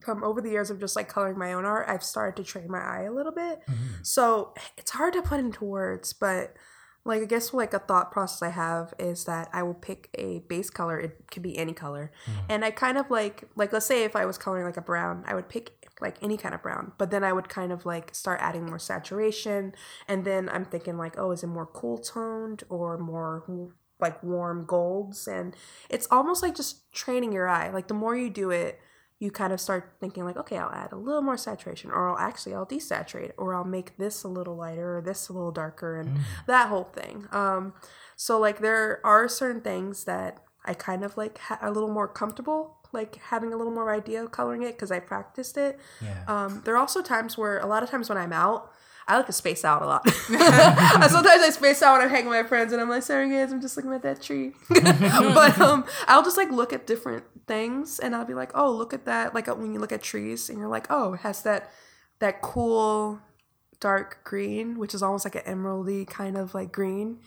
come 0.00 0.22
over 0.22 0.40
the 0.40 0.50
years 0.50 0.70
of 0.70 0.78
just 0.78 0.94
like 0.96 1.08
coloring 1.08 1.38
my 1.38 1.52
own 1.52 1.64
art. 1.64 1.88
I've 1.88 2.04
started 2.04 2.36
to 2.42 2.48
train 2.48 2.70
my 2.70 2.78
eye 2.78 3.02
a 3.02 3.12
little 3.12 3.32
bit, 3.32 3.60
so 4.02 4.54
it's 4.76 4.92
hard 4.92 5.12
to 5.14 5.22
put 5.22 5.40
into 5.40 5.64
words. 5.64 6.12
But 6.12 6.54
like 7.04 7.22
I 7.22 7.24
guess 7.24 7.52
like 7.52 7.74
a 7.74 7.78
thought 7.78 8.12
process 8.12 8.42
I 8.42 8.50
have 8.50 8.94
is 8.98 9.24
that 9.24 9.48
I 9.52 9.62
will 9.62 9.74
pick 9.74 10.10
a 10.14 10.40
base 10.48 10.70
color. 10.70 11.00
It 11.00 11.30
could 11.30 11.42
be 11.42 11.58
any 11.58 11.72
color, 11.72 12.12
and 12.48 12.64
I 12.64 12.70
kind 12.70 12.96
of 12.98 13.10
like 13.10 13.44
like 13.56 13.72
let's 13.72 13.86
say 13.86 14.04
if 14.04 14.14
I 14.14 14.24
was 14.24 14.38
coloring 14.38 14.66
like 14.66 14.76
a 14.76 14.82
brown, 14.82 15.24
I 15.26 15.34
would 15.34 15.48
pick 15.48 15.72
like 16.00 16.16
any 16.22 16.36
kind 16.36 16.54
of 16.54 16.62
brown, 16.62 16.92
but 16.96 17.10
then 17.10 17.24
I 17.24 17.32
would 17.32 17.48
kind 17.48 17.72
of 17.72 17.84
like 17.84 18.14
start 18.14 18.38
adding 18.40 18.66
more 18.66 18.78
saturation, 18.78 19.74
and 20.06 20.24
then 20.24 20.48
I'm 20.48 20.64
thinking 20.64 20.96
like, 20.96 21.18
oh, 21.18 21.32
is 21.32 21.42
it 21.42 21.48
more 21.48 21.66
cool 21.66 21.98
toned 21.98 22.62
or 22.68 22.98
more 22.98 23.42
like 24.00 24.22
warm 24.22 24.64
golds 24.64 25.26
and 25.26 25.54
it's 25.88 26.06
almost 26.10 26.42
like 26.42 26.54
just 26.54 26.92
training 26.92 27.32
your 27.32 27.48
eye. 27.48 27.70
Like 27.70 27.88
the 27.88 27.94
more 27.94 28.16
you 28.16 28.30
do 28.30 28.50
it 28.50 28.80
you 29.20 29.30
kind 29.30 29.52
of 29.52 29.60
start 29.60 29.94
thinking 29.98 30.24
like 30.24 30.36
okay 30.36 30.56
i'll 30.56 30.70
add 30.70 30.92
a 30.92 30.96
little 30.96 31.22
more 31.22 31.36
saturation 31.36 31.90
or 31.90 32.08
i'll 32.08 32.18
actually 32.18 32.54
i'll 32.54 32.66
desaturate 32.66 33.32
or 33.36 33.54
i'll 33.54 33.64
make 33.64 33.96
this 33.96 34.22
a 34.22 34.28
little 34.28 34.54
lighter 34.54 34.98
or 34.98 35.00
this 35.00 35.28
a 35.28 35.32
little 35.32 35.50
darker 35.50 35.98
and 35.98 36.18
that 36.46 36.68
whole 36.68 36.84
thing. 36.84 37.26
Um 37.32 37.74
so 38.16 38.38
like 38.38 38.60
there 38.60 39.00
are 39.04 39.28
certain 39.28 39.60
things 39.60 40.04
that 40.04 40.42
i 40.64 40.74
kind 40.74 41.04
of 41.04 41.16
like 41.16 41.38
ha- 41.38 41.58
a 41.60 41.70
little 41.70 41.88
more 41.92 42.08
comfortable 42.08 42.76
like 42.92 43.16
having 43.16 43.52
a 43.52 43.56
little 43.56 43.72
more 43.72 43.92
idea 43.92 44.22
of 44.22 44.30
coloring 44.30 44.62
it 44.62 44.72
because 44.72 44.90
i 44.90 44.98
practiced 44.98 45.56
it. 45.56 45.78
Yeah. 46.00 46.24
Um, 46.26 46.62
there 46.64 46.74
are 46.74 46.78
also 46.78 47.02
times 47.02 47.36
where 47.36 47.58
a 47.58 47.66
lot 47.66 47.82
of 47.82 47.90
times 47.90 48.08
when 48.08 48.18
I'm 48.18 48.32
out, 48.32 48.72
I 49.08 49.16
like 49.16 49.26
to 49.26 49.32
space 49.32 49.64
out 49.64 49.80
a 49.80 49.86
lot. 49.86 50.06
Sometimes 50.10 51.42
I 51.42 51.48
space 51.50 51.82
out 51.82 51.94
when 51.94 52.02
I'm 52.02 52.10
hanging 52.10 52.28
with 52.28 52.42
my 52.42 52.46
friends 52.46 52.74
and 52.74 52.82
I'm 52.82 52.90
like, 52.90 53.02
sorry 53.02 53.30
guys, 53.30 53.50
I'm 53.50 53.60
just 53.60 53.74
looking 53.76 53.94
at 53.94 54.02
that 54.02 54.20
tree. 54.20 54.52
but 54.68 55.58
um, 55.58 55.86
I'll 56.06 56.22
just 56.22 56.36
like 56.36 56.50
look 56.50 56.74
at 56.74 56.86
different 56.86 57.24
things 57.46 57.98
and 57.98 58.14
I'll 58.14 58.26
be 58.26 58.34
like, 58.34 58.50
oh, 58.54 58.70
look 58.70 58.92
at 58.92 59.06
that. 59.06 59.34
Like 59.34 59.48
uh, 59.48 59.54
when 59.54 59.72
you 59.72 59.80
look 59.80 59.92
at 59.92 60.02
trees 60.02 60.50
and 60.50 60.58
you're 60.58 60.68
like, 60.68 60.86
oh, 60.90 61.14
it 61.14 61.20
has 61.20 61.42
that 61.42 61.70
that 62.18 62.42
cool 62.42 63.20
dark 63.80 64.22
green, 64.24 64.78
which 64.78 64.92
is 64.92 65.02
almost 65.02 65.24
like 65.24 65.36
an 65.36 65.56
emeraldy 65.56 66.06
kind 66.06 66.36
of 66.36 66.52
like 66.52 66.70
green. 66.70 67.20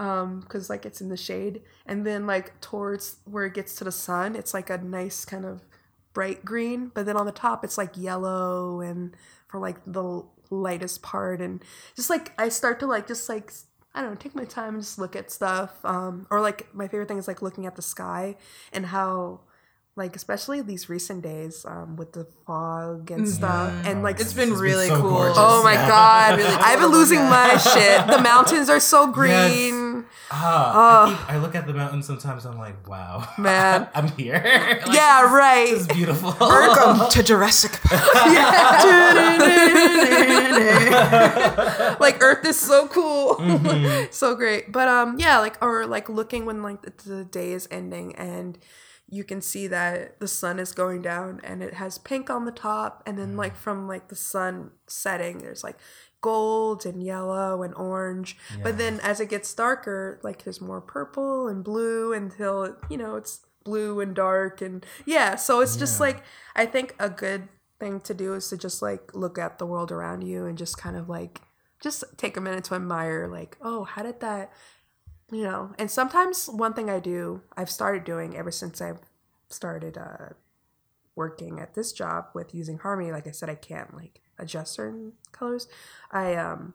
Um, 0.00 0.40
because 0.40 0.68
like 0.68 0.84
it's 0.84 1.00
in 1.00 1.10
the 1.10 1.16
shade. 1.16 1.62
And 1.86 2.04
then 2.04 2.26
like 2.26 2.60
towards 2.60 3.18
where 3.24 3.44
it 3.44 3.54
gets 3.54 3.76
to 3.76 3.84
the 3.84 3.92
sun, 3.92 4.34
it's 4.34 4.52
like 4.52 4.68
a 4.68 4.78
nice 4.78 5.24
kind 5.24 5.44
of 5.44 5.62
bright 6.12 6.44
green, 6.44 6.90
but 6.92 7.06
then 7.06 7.16
on 7.16 7.26
the 7.26 7.32
top 7.32 7.62
it's 7.62 7.78
like 7.78 7.96
yellow 7.96 8.80
and 8.80 9.14
for 9.46 9.60
like 9.60 9.76
the 9.86 10.24
lightest 10.50 11.02
part 11.02 11.40
and 11.40 11.64
just 11.96 12.10
like 12.10 12.32
I 12.38 12.48
start 12.48 12.80
to 12.80 12.86
like 12.86 13.06
just 13.06 13.28
like 13.28 13.52
I 13.94 14.02
don't 14.02 14.10
know, 14.10 14.16
take 14.16 14.34
my 14.34 14.44
time 14.44 14.74
and 14.74 14.82
just 14.82 14.98
look 14.98 15.16
at 15.16 15.30
stuff. 15.30 15.84
Um 15.84 16.26
or 16.30 16.40
like 16.40 16.74
my 16.74 16.88
favorite 16.88 17.08
thing 17.08 17.18
is 17.18 17.28
like 17.28 17.42
looking 17.42 17.66
at 17.66 17.76
the 17.76 17.82
sky 17.82 18.36
and 18.72 18.86
how 18.86 19.40
like 20.00 20.16
especially 20.16 20.62
these 20.64 20.88
recent 20.88 21.20
days 21.22 21.66
um 21.68 21.94
with 22.00 22.10
the 22.16 22.24
fog 22.46 23.10
and 23.12 23.28
stuff 23.28 23.68
Mhm. 23.70 23.86
and 23.88 23.96
like 24.02 24.16
It's 24.18 24.32
been 24.32 24.52
It's 24.52 24.60
really 24.68 24.88
cool. 24.88 25.10
gorgeous. 25.20 25.36
Oh 25.38 25.60
my 25.62 25.74
Yeah. 25.76 25.88
god! 25.88 26.30
Really 26.40 26.56
I've 26.68 26.80
been 26.80 26.90
losing 26.98 27.20
my 27.28 27.50
shit. 27.58 27.98
The 28.08 28.20
mountains 28.32 28.68
are 28.72 28.80
so 28.80 29.06
green. 29.12 30.06
Ah, 30.32 31.04
I, 31.04 31.08
keep, 31.10 31.20
I 31.34 31.36
look 31.44 31.54
at 31.54 31.66
the 31.66 31.74
mountains 31.74 32.06
sometimes. 32.06 32.46
I'm 32.46 32.56
like, 32.56 32.78
wow, 32.88 33.26
Man. 33.36 33.88
I'm 33.98 34.08
here. 34.16 34.40
Like, 34.42 34.94
yeah, 34.94 35.26
right. 35.44 35.68
is 35.74 35.86
beautiful. 35.88 36.32
Welcome 36.40 37.10
to 37.10 37.20
Jurassic 37.22 37.72
Park. 37.82 38.00
like 42.00 42.22
Earth 42.22 42.44
is 42.46 42.58
so 42.58 42.88
cool, 42.88 43.36
Mm-hmm. 43.36 44.06
so 44.10 44.34
great. 44.34 44.70
But 44.72 44.88
um, 44.88 45.18
yeah, 45.18 45.38
like 45.38 45.56
or 45.62 45.86
like 45.86 46.08
looking 46.08 46.46
when 46.46 46.62
like 46.62 46.82
the, 46.82 46.92
the 47.08 47.24
day 47.24 47.52
is 47.52 47.68
ending 47.70 48.14
and 48.16 48.58
you 49.10 49.24
can 49.24 49.40
see 49.42 49.66
that 49.66 50.20
the 50.20 50.28
sun 50.28 50.58
is 50.60 50.72
going 50.72 51.02
down 51.02 51.40
and 51.42 51.62
it 51.62 51.74
has 51.74 51.98
pink 51.98 52.30
on 52.30 52.44
the 52.44 52.52
top, 52.52 53.02
and 53.06 53.18
then 53.18 53.34
Mm. 53.34 53.38
like 53.38 53.56
from 53.56 53.88
like 53.88 54.08
the 54.08 54.16
sun 54.16 54.70
setting, 54.86 55.38
there's 55.38 55.64
like 55.64 55.76
gold 56.20 56.84
and 56.86 57.02
yellow 57.02 57.62
and 57.62 57.74
orange. 57.74 58.36
But 58.62 58.78
then 58.78 59.00
as 59.00 59.20
it 59.20 59.28
gets 59.30 59.52
darker, 59.54 60.20
like 60.22 60.44
there's 60.44 60.60
more 60.60 60.80
purple 60.80 61.48
and 61.48 61.64
blue 61.64 62.12
until 62.12 62.76
you 62.88 62.96
know 62.96 63.16
it's 63.16 63.40
blue 63.64 64.00
and 64.00 64.14
dark 64.14 64.60
and 64.62 64.84
yeah. 65.06 65.36
So 65.36 65.60
it's 65.60 65.76
just 65.76 65.98
Yeah. 65.98 66.06
like 66.06 66.22
I 66.54 66.66
think 66.66 66.94
a 66.98 67.10
good 67.10 67.48
thing 67.78 68.00
to 68.00 68.14
do 68.14 68.34
is 68.34 68.48
to 68.50 68.56
just 68.56 68.82
like 68.82 69.14
look 69.14 69.38
at 69.38 69.58
the 69.58 69.66
world 69.66 69.90
around 69.90 70.22
you 70.22 70.44
and 70.46 70.56
just 70.58 70.76
kind 70.78 70.96
of 70.96 71.08
like 71.08 71.40
just 71.80 72.04
take 72.18 72.36
a 72.36 72.40
minute 72.40 72.64
to 72.64 72.74
admire 72.74 73.26
like 73.26 73.56
oh 73.62 73.84
how 73.84 74.02
did 74.02 74.20
that 74.20 74.52
you 75.32 75.42
know 75.44 75.72
and 75.78 75.90
sometimes 75.90 76.46
one 76.48 76.72
thing 76.74 76.88
i 76.90 76.98
do 76.98 77.40
i've 77.56 77.70
started 77.70 78.04
doing 78.04 78.36
ever 78.36 78.50
since 78.50 78.80
i've 78.80 79.00
started 79.48 79.96
uh 79.98 80.30
working 81.16 81.58
at 81.60 81.74
this 81.74 81.92
job 81.92 82.26
with 82.34 82.54
using 82.54 82.78
harmony 82.78 83.12
like 83.12 83.26
i 83.26 83.30
said 83.30 83.50
i 83.50 83.54
can't 83.54 83.94
like 83.94 84.20
adjust 84.38 84.72
certain 84.74 85.12
colors 85.32 85.68
i 86.10 86.34
um 86.34 86.74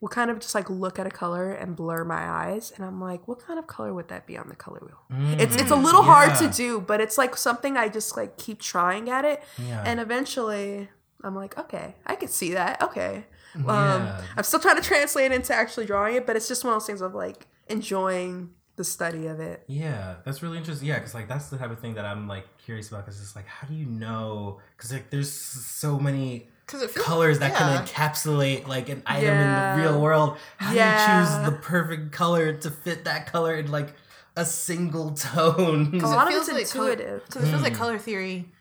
will 0.00 0.08
kind 0.08 0.30
of 0.30 0.38
just 0.38 0.54
like 0.54 0.68
look 0.70 0.98
at 0.98 1.06
a 1.06 1.10
color 1.10 1.52
and 1.52 1.74
blur 1.74 2.04
my 2.04 2.28
eyes 2.28 2.72
and 2.76 2.84
i'm 2.84 3.00
like 3.00 3.26
what 3.26 3.38
kind 3.40 3.58
of 3.58 3.66
color 3.66 3.92
would 3.94 4.08
that 4.08 4.26
be 4.26 4.36
on 4.36 4.48
the 4.48 4.56
color 4.56 4.80
wheel 4.80 5.34
it's 5.40 5.56
it's 5.56 5.70
a 5.70 5.76
little 5.76 6.02
hard 6.02 6.34
to 6.36 6.44
Mm, 6.44 6.56
do 6.56 6.80
but 6.80 7.00
it's 7.00 7.16
like 7.18 7.36
something 7.36 7.76
i 7.76 7.88
just 7.88 8.16
like 8.16 8.36
keep 8.36 8.60
trying 8.60 9.08
at 9.10 9.24
it 9.24 9.42
Yeah. 9.58 9.82
and 9.86 9.98
eventually 10.00 10.88
i'm 11.24 11.34
like 11.34 11.58
okay 11.58 11.94
i 12.06 12.14
can 12.14 12.28
see 12.28 12.52
that 12.52 12.82
okay 12.82 13.24
um, 13.56 13.64
Yeah. 13.66 14.22
i'm 14.36 14.44
still 14.44 14.60
trying 14.60 14.76
to 14.76 14.82
translate 14.82 15.32
into 15.32 15.54
actually 15.54 15.86
drawing 15.86 16.14
it 16.16 16.26
but 16.26 16.36
it's 16.36 16.46
just 16.48 16.62
one 16.64 16.74
of 16.74 16.80
those 16.80 16.86
things 16.86 17.00
of 17.00 17.14
like 17.14 17.46
enjoying 17.68 18.50
the 18.76 18.84
study 18.84 19.26
of 19.26 19.40
it 19.40 19.64
Yeah, 19.66 20.16
that's 20.24 20.40
really 20.42 20.56
interesting. 20.58 20.86
Yeah, 20.88 20.98
because 20.98 21.12
like 21.14 21.26
that's 21.28 21.48
the 21.48 21.58
type 21.58 21.70
of 21.72 21.80
thing 21.80 21.94
that 21.94 22.04
I'm 22.04 22.28
like 22.28 22.44
curious 22.58 22.88
about. 22.88 23.04
Because 23.06 23.20
it's 23.20 23.34
like, 23.34 23.46
how 23.46 23.66
do 23.66 23.74
you 23.74 23.86
know? 23.86 24.60
Because 24.76 24.92
like 24.92 25.10
there's 25.10 25.32
so 25.32 25.98
many 25.98 26.48
'Cause 26.66 26.82
it 26.82 26.90
feels- 26.90 27.04
colors 27.06 27.38
that 27.40 27.52
yeah. 27.52 27.58
can 27.58 27.86
encapsulate 27.86 28.68
like 28.68 28.88
an 28.88 29.02
item 29.06 29.24
Yeah. 29.34 29.74
in 29.74 29.80
the 29.80 29.88
real 29.88 30.00
world. 30.00 30.36
How 30.58 30.72
Yeah. 30.72 30.84
do 30.94 31.00
you 31.12 31.26
choose 31.26 31.50
the 31.50 31.56
perfect 31.60 32.12
color 32.12 32.52
to 32.52 32.70
fit 32.70 33.04
that 33.04 33.26
color 33.32 33.54
in 33.56 33.70
like 33.70 33.94
a 34.36 34.44
single 34.44 35.10
tone? 35.26 35.86
a 35.86 35.90
Because 35.90 36.10
lot 36.12 36.28
it 36.30 36.34
of 36.34 36.38
it's 36.38 36.46
feels 36.48 36.58
like 36.60 36.68
color- 36.70 36.90
intuitive 36.92 37.24
Because 37.26 37.42
it 37.44 37.50
feels 37.50 37.62
like 37.62 37.72
Mm. 37.72 37.78
color 37.78 37.98
theory 37.98 38.52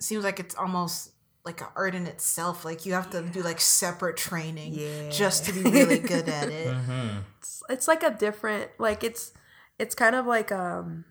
seems 0.00 0.24
like 0.24 0.40
it's 0.40 0.54
almost 0.54 1.10
like 1.48 1.60
an 1.60 1.68
art 1.74 1.94
in 1.94 2.06
itself. 2.06 2.64
Like 2.64 2.84
you 2.86 2.92
have 2.92 3.08
to 3.10 3.22
do 3.22 3.40
like 3.42 3.60
separate 3.60 4.16
training 4.16 4.74
Yeah. 4.74 5.08
just 5.10 5.46
to 5.46 5.52
be 5.52 5.62
really 5.76 5.98
good 5.98 6.28
at 6.40 6.48
it. 6.50 6.72
hmm 6.74 7.08
it's, 7.38 7.62
it's 7.74 7.88
like 7.88 8.02
a 8.02 8.10
different 8.10 8.70
like 8.78 9.00
it's 9.08 9.32
it's 9.78 9.94
kind 10.02 10.14
of 10.16 10.26
like 10.26 10.50
um 10.52 11.04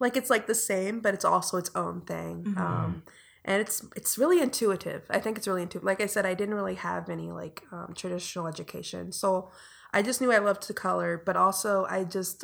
like 0.00 0.16
it's 0.16 0.30
like 0.30 0.46
the 0.46 0.54
same 0.54 1.00
but 1.00 1.14
it's 1.14 1.24
also 1.24 1.56
its 1.56 1.70
own 1.74 2.00
thing 2.02 2.44
Mhm. 2.46 2.58
um 2.60 3.02
and 3.44 3.60
it's 3.60 3.84
it's 3.96 4.18
really 4.18 4.40
intuitive 4.40 5.02
i 5.10 5.18
think 5.22 5.36
it's 5.38 5.46
really 5.46 5.62
intuitive 5.62 5.84
like 5.84 6.00
i 6.00 6.06
said 6.06 6.26
i 6.26 6.34
didn't 6.34 6.54
really 6.60 6.74
have 6.74 7.08
any 7.08 7.30
like 7.30 7.62
um, 7.72 7.92
traditional 7.94 8.46
education 8.48 9.12
so 9.12 9.50
i 9.92 10.02
just 10.02 10.20
knew 10.20 10.32
i 10.32 10.38
loved 10.38 10.62
to 10.62 10.74
color 10.74 11.22
but 11.24 11.36
also 11.36 11.86
i 11.88 12.02
just 12.04 12.42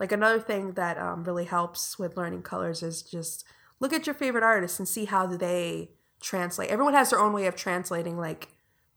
like 0.00 0.12
another 0.12 0.40
thing 0.40 0.72
that 0.74 0.96
um, 0.98 1.24
really 1.24 1.44
helps 1.44 1.98
with 1.98 2.16
learning 2.16 2.42
colors 2.42 2.82
is 2.82 3.02
just 3.02 3.44
look 3.80 3.92
at 3.92 4.06
your 4.06 4.14
favorite 4.14 4.44
artists 4.44 4.78
and 4.78 4.88
see 4.88 5.04
how 5.06 5.26
they 5.26 5.90
translate 6.24 6.70
everyone 6.70 6.94
has 6.94 7.10
their 7.10 7.20
own 7.20 7.32
way 7.32 7.46
of 7.46 7.54
translating 7.54 8.18
like 8.18 8.48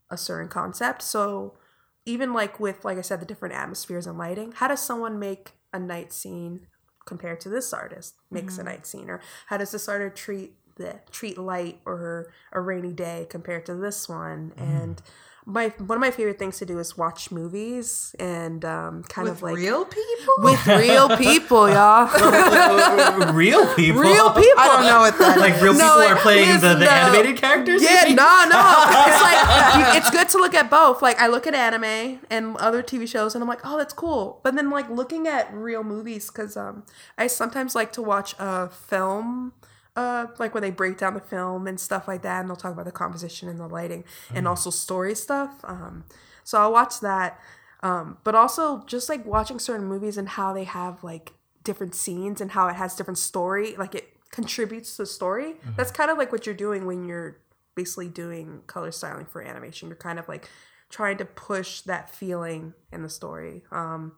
a 0.09 0.17
certain 0.17 0.47
concept. 0.47 1.01
So 1.01 1.57
even 2.05 2.31
like 2.31 2.57
with 2.57 2.85
like 2.85 2.97
i 2.97 3.01
said 3.01 3.19
the 3.19 3.25
different 3.25 3.53
atmospheres 3.53 4.07
and 4.07 4.17
lighting 4.17 4.53
how 4.53 4.69
does 4.69 4.79
someone 4.79 5.19
make 5.19 5.51
a 5.73 5.79
night 5.79 6.13
scene 6.13 6.65
compared 7.07 7.39
to 7.39 7.49
this 7.49 7.73
artist 7.73 8.15
makes 8.29 8.57
a 8.57 8.59
mm-hmm. 8.59 8.69
night 8.69 8.85
scene? 8.85 9.09
Or 9.09 9.19
how 9.47 9.57
does 9.57 9.71
this 9.71 9.89
artist 9.89 10.15
treat 10.21 10.53
the 10.75 10.99
treat 11.09 11.39
light 11.39 11.79
or 11.85 12.31
a 12.51 12.61
rainy 12.61 12.93
day 12.93 13.25
compared 13.27 13.65
to 13.65 13.73
this 13.73 14.07
one? 14.07 14.51
Mm-hmm. 14.55 14.77
And 14.77 15.01
my 15.49 15.69
one 15.77 15.95
of 15.97 16.01
my 16.01 16.11
favorite 16.11 16.37
things 16.37 16.57
to 16.57 16.65
do 16.65 16.77
is 16.77 16.97
watch 16.97 17.31
movies 17.31 18.13
and 18.19 18.65
um, 18.65 19.01
kind 19.03 19.29
With 19.29 19.37
of 19.37 19.41
like 19.43 19.55
real 19.55 19.85
people? 19.85 20.33
with 20.39 20.67
real 20.67 21.07
people 21.17 21.69
y'all 21.69 22.05
real 23.33 23.65
people. 23.73 24.01
real 24.01 24.29
people 24.33 24.59
I 24.59 24.67
don't 24.67 24.85
know 24.85 24.99
what 24.99 25.17
that 25.19 25.37
Like 25.39 25.61
real 25.61 25.73
No, 25.73 25.79
people 25.85 25.97
like, 25.99 26.11
are 26.11 26.15
playing 26.17 26.47
the, 26.47 26.53
listen, 26.55 26.79
the 26.79 26.85
no. 26.85 26.91
animated 26.91 27.37
characters. 27.37 27.81
Yeah, 27.81 28.03
no, 28.13 28.45
no. 28.49 28.85
It's 29.07 29.21
like 29.23 29.39
you- 29.93 29.97
it's 29.99 30.09
good 30.11 30.27
to 30.29 30.37
look 30.37 30.53
at 30.53 30.69
both. 30.69 31.01
Like 31.01 31.17
I 31.19 31.27
look 31.27 31.47
at 31.47 31.53
anime 31.55 32.19
and 32.29 32.57
other 32.57 32.83
TV 32.83 33.07
shows, 33.07 33.33
and 33.33 33.41
I'm 33.41 33.47
like, 33.47 33.61
oh, 33.63 33.77
that's 33.77 33.93
cool. 33.93 34.41
But 34.43 34.55
then 34.55 34.69
like 34.69 34.89
looking 34.89 35.27
at 35.27 35.53
real 35.53 35.83
movies, 35.83 36.27
because 36.29 36.57
um, 36.57 36.83
I 37.17 37.27
sometimes 37.27 37.73
like 37.73 37.93
to 37.93 38.01
watch 38.01 38.35
a 38.37 38.67
film. 38.69 39.53
Uh, 39.97 40.27
like 40.37 40.53
when 40.53 40.61
they 40.61 40.69
break 40.69 40.95
down 40.97 41.15
the 41.15 41.19
film 41.19 41.65
and 41.65 41.79
stuff 41.79 42.07
like 42.07 42.21
that, 42.21 42.39
and 42.41 42.47
they'll 42.47 42.55
talk 42.55 42.71
about 42.71 42.85
the 42.85 42.91
composition 42.91 43.49
and 43.49 43.59
the 43.59 43.67
lighting, 43.67 44.03
and 44.35 44.47
also 44.47 44.69
story 44.69 45.15
stuff. 45.15 45.59
Um, 45.63 46.05
so 46.43 46.59
I'll 46.59 46.71
watch 46.71 46.99
that. 47.01 47.39
Um, 47.81 48.17
but 48.23 48.35
also 48.35 48.83
just 48.85 49.09
like 49.09 49.25
watching 49.25 49.59
certain 49.59 49.87
movies 49.87 50.15
and 50.17 50.29
how 50.29 50.53
they 50.53 50.65
have 50.65 51.03
like 51.03 51.33
different 51.63 51.95
scenes 51.95 52.41
and 52.41 52.51
how 52.51 52.67
it 52.67 52.75
has 52.75 52.95
different 52.95 53.17
story, 53.17 53.75
like 53.75 53.95
it 53.95 54.07
contributes 54.31 54.95
to 54.95 55.01
the 55.01 55.05
story. 55.07 55.55
That's 55.75 55.91
kind 55.91 56.11
of 56.11 56.17
like 56.17 56.31
what 56.31 56.45
you're 56.45 56.55
doing 56.55 56.85
when 56.85 57.07
you're 57.07 57.37
basically 57.75 58.07
doing 58.07 58.61
color 58.67 58.91
styling 58.91 59.25
for 59.25 59.41
animation. 59.41 59.89
You're 59.89 59.97
kind 59.97 60.19
of 60.19 60.27
like 60.27 60.49
trying 60.89 61.17
to 61.17 61.25
push 61.25 61.81
that 61.81 62.09
feeling 62.09 62.73
in 62.91 63.01
the 63.03 63.09
story. 63.09 63.63
Um, 63.71 64.13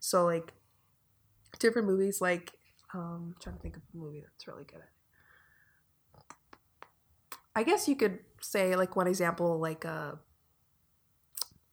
so 0.00 0.24
like 0.24 0.52
different 1.58 1.88
movies, 1.88 2.20
like 2.20 2.52
um, 2.94 3.34
I'm 3.34 3.36
trying 3.40 3.56
to 3.56 3.62
think 3.62 3.76
of 3.76 3.82
a 3.92 3.96
movie 3.96 4.22
that's 4.22 4.46
really 4.46 4.64
good 4.64 4.78
at. 4.78 4.93
I 7.56 7.62
guess 7.62 7.88
you 7.88 7.96
could 7.96 8.18
say 8.40 8.76
like 8.76 8.96
one 8.96 9.06
example, 9.06 9.58
like 9.58 9.84
a 9.84 10.18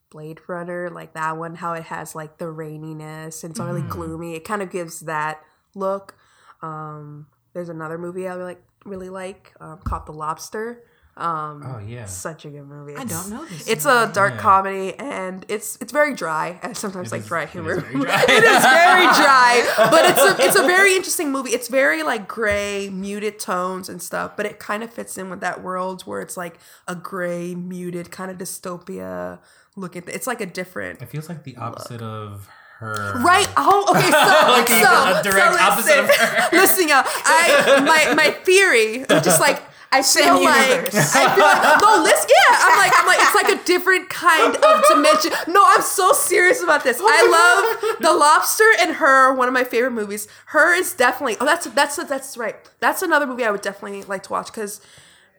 Blade 0.09 0.39
Runner, 0.47 0.89
like 0.89 1.13
that 1.13 1.38
one, 1.38 1.55
how 1.55 1.73
it 1.73 1.84
has 1.84 2.13
like 2.15 2.38
the 2.38 2.45
raininess 2.45 3.43
and 3.43 3.51
it's 3.51 3.59
really 3.59 3.82
Mhm. 3.82 3.89
gloomy. 3.89 4.36
It 4.36 4.43
kind 4.43 4.61
of 4.61 4.69
gives 4.69 5.01
that 5.01 5.43
look. 5.73 6.15
Um, 6.61 7.27
there's 7.53 7.69
another 7.69 7.97
movie 7.97 8.27
I 8.27 8.36
really 8.36 8.57
really 8.86 9.09
like 9.09 9.53
um, 9.59 9.79
called 9.84 10.05
The 10.07 10.11
Lobster. 10.13 10.84
Um, 11.18 11.62
Oh 11.66 11.80
yeah. 11.80 12.05
such 12.05 12.45
a 12.45 12.49
good 12.49 12.66
movie. 12.66 12.95
I 12.95 13.03
don't 13.03 13.30
know 13.30 13.45
this. 13.45 13.68
It's 13.68 13.86
a 13.86 14.09
dark 14.14 14.36
Yeah. 14.36 14.39
comedy 14.39 14.93
and 14.95 15.45
it's 15.49 15.78
it's 15.82 15.91
very 15.91 16.14
dry. 16.16 16.59
I 16.64 16.72
sometimes 16.74 17.09
It 17.09 17.12
like 17.16 17.22
is- 17.24 17.28
dry 17.28 17.41
it 17.43 17.45
is 17.47 17.51
humor. 17.51 17.80
very 17.82 17.93
dry. 18.05 18.24
it 18.30 18.43
is 18.43 18.64
very 18.64 19.05
dry, 19.22 19.74
but 19.91 20.05
it's 20.05 20.24
a 20.24 20.45
it's 20.45 20.55
a 20.57 20.64
very 20.64 20.95
interesting 20.95 21.32
movie. 21.32 21.51
It's 21.51 21.68
very 21.68 22.01
like 22.03 22.28
gray, 22.28 22.89
muted 22.89 23.39
tones 23.39 23.89
and 23.89 24.01
stuff, 24.01 24.38
but 24.38 24.45
it 24.45 24.57
kind 24.57 24.84
of 24.84 24.91
fits 24.93 25.18
in 25.18 25.30
with 25.30 25.41
that 25.41 25.62
world 25.62 26.03
where 26.03 26.22
it's 26.22 26.38
like 26.38 26.57
a 26.88 26.95
gray, 26.95 27.55
muted 27.55 28.09
kind 28.09 28.32
of 28.32 28.38
dystopia 28.38 29.39
look 29.76 29.95
at. 29.95 30.05
Th- 30.05 30.16
it's 30.16 30.28
like 30.28 30.41
a 30.41 30.45
different 30.45 31.01
It 31.01 31.09
feels 31.09 31.28
like 31.30 31.43
the 31.43 31.57
opposite 31.57 32.01
of 32.01 32.47
her. 32.80 33.20
Right. 33.22 33.47
Oh, 33.57 33.86
okay. 33.91 34.09
So, 34.09 34.18
Like 34.51 34.68
so, 34.68 35.20
a 35.20 35.24
direct 35.24 35.55
so 35.55 35.64
opposite 35.64 36.01
listen, 36.03 36.24
of 36.24 36.30
her. 36.30 36.57
listen, 36.57 36.88
y'all. 36.88 37.03
I 37.05 37.82
my 37.86 38.14
my 38.16 38.32
theory, 38.32 39.05
just 39.24 39.39
like 39.39 39.62
I 39.93 39.97
feel 40.03 40.03
Same 40.03 40.43
like 40.45 40.69
universe. 40.69 41.15
I 41.15 41.35
feel 41.35 41.43
like 41.43 41.81
no, 41.81 42.01
listen. 42.03 42.29
Yeah, 42.29 42.57
I'm 42.61 42.77
like 42.77 42.91
I'm 42.95 43.05
like 43.07 43.19
it's 43.19 43.35
like 43.35 43.61
a 43.61 43.63
different 43.65 44.09
kind 44.09 44.55
of 44.55 44.83
dimension. 44.87 45.31
No, 45.47 45.63
I'm 45.67 45.81
so 45.81 46.13
serious 46.13 46.63
about 46.63 46.83
this. 46.85 46.99
I 47.03 47.81
love 47.83 47.99
the 47.99 48.13
Lobster 48.13 48.63
and 48.79 48.95
Her. 48.95 49.33
One 49.33 49.49
of 49.49 49.53
my 49.53 49.65
favorite 49.65 49.91
movies. 49.91 50.27
Her 50.47 50.73
is 50.73 50.93
definitely. 50.93 51.35
Oh, 51.41 51.45
that's 51.45 51.65
that's 51.67 51.97
that's 51.97 52.37
right. 52.37 52.55
That's 52.79 53.01
another 53.01 53.27
movie 53.27 53.43
I 53.43 53.51
would 53.51 53.61
definitely 53.61 54.03
like 54.03 54.23
to 54.23 54.31
watch 54.31 54.47
because 54.47 54.79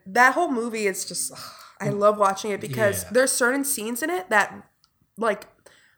that 0.07 0.34
whole 0.34 0.50
movie 0.50 0.86
is 0.86 1.05
just. 1.07 1.32
I 1.80 1.88
love 1.88 2.18
watching 2.18 2.50
it 2.53 2.61
because 2.61 3.03
Yeah. 3.05 3.09
there's 3.12 3.32
certain 3.32 3.64
scenes 3.64 4.03
in 4.03 4.11
it 4.11 4.28
that 4.30 4.55
like 5.16 5.46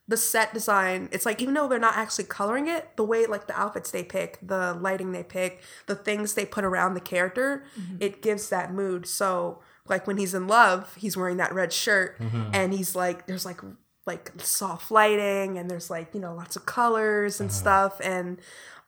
the 0.06 0.16
set 0.16 0.52
design 0.52 1.08
it's 1.12 1.24
like 1.24 1.40
even 1.40 1.54
though 1.54 1.66
they're 1.66 1.78
not 1.78 1.96
actually 1.96 2.24
coloring 2.24 2.68
it 2.68 2.94
the 2.96 3.04
way 3.04 3.24
like 3.24 3.46
the 3.46 3.58
outfits 3.58 3.90
they 3.90 4.04
pick 4.04 4.38
the 4.42 4.74
lighting 4.74 5.12
they 5.12 5.22
pick 5.22 5.62
the 5.86 5.94
things 5.94 6.34
they 6.34 6.44
put 6.44 6.64
around 6.64 6.94
the 6.94 7.00
character 7.00 7.64
mm-hmm. 7.78 7.96
it 8.00 8.20
gives 8.20 8.50
that 8.50 8.72
mood. 8.72 9.06
So 9.06 9.60
like 9.88 10.06
when 10.06 10.18
he's 10.18 10.34
in 10.34 10.46
love 10.46 10.94
he's 10.96 11.16
wearing 11.16 11.38
that 11.38 11.54
red 11.54 11.72
shirt 11.72 12.18
mm-hmm. 12.20 12.50
and 12.52 12.74
he's 12.74 12.94
like 12.94 13.26
there's 13.26 13.46
like 13.46 13.60
like 14.06 14.32
soft 14.36 14.90
lighting 14.90 15.56
and 15.56 15.70
there's 15.70 15.88
like 15.88 16.12
you 16.12 16.20
know 16.20 16.34
lots 16.34 16.56
of 16.56 16.66
colors 16.66 17.40
and 17.40 17.48
uh-huh. 17.48 17.58
stuff. 17.58 18.00
And 18.02 18.38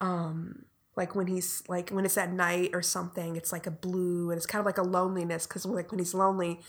um 0.02 0.66
like 0.96 1.14
when 1.14 1.26
he's 1.26 1.62
like 1.66 1.88
when 1.90 2.04
it's 2.04 2.18
at 2.18 2.30
night 2.30 2.70
or 2.74 2.82
something 2.82 3.36
it's 3.36 3.52
like 3.52 3.66
a 3.66 3.70
blue 3.70 4.30
and 4.30 4.36
it's 4.36 4.46
kind 4.46 4.60
of 4.60 4.66
like 4.66 4.78
a 4.78 4.82
loneliness 4.82 5.46
because 5.46 5.64
like 5.64 5.90
when 5.90 5.98
he's 5.98 6.14
lonely 6.14 6.60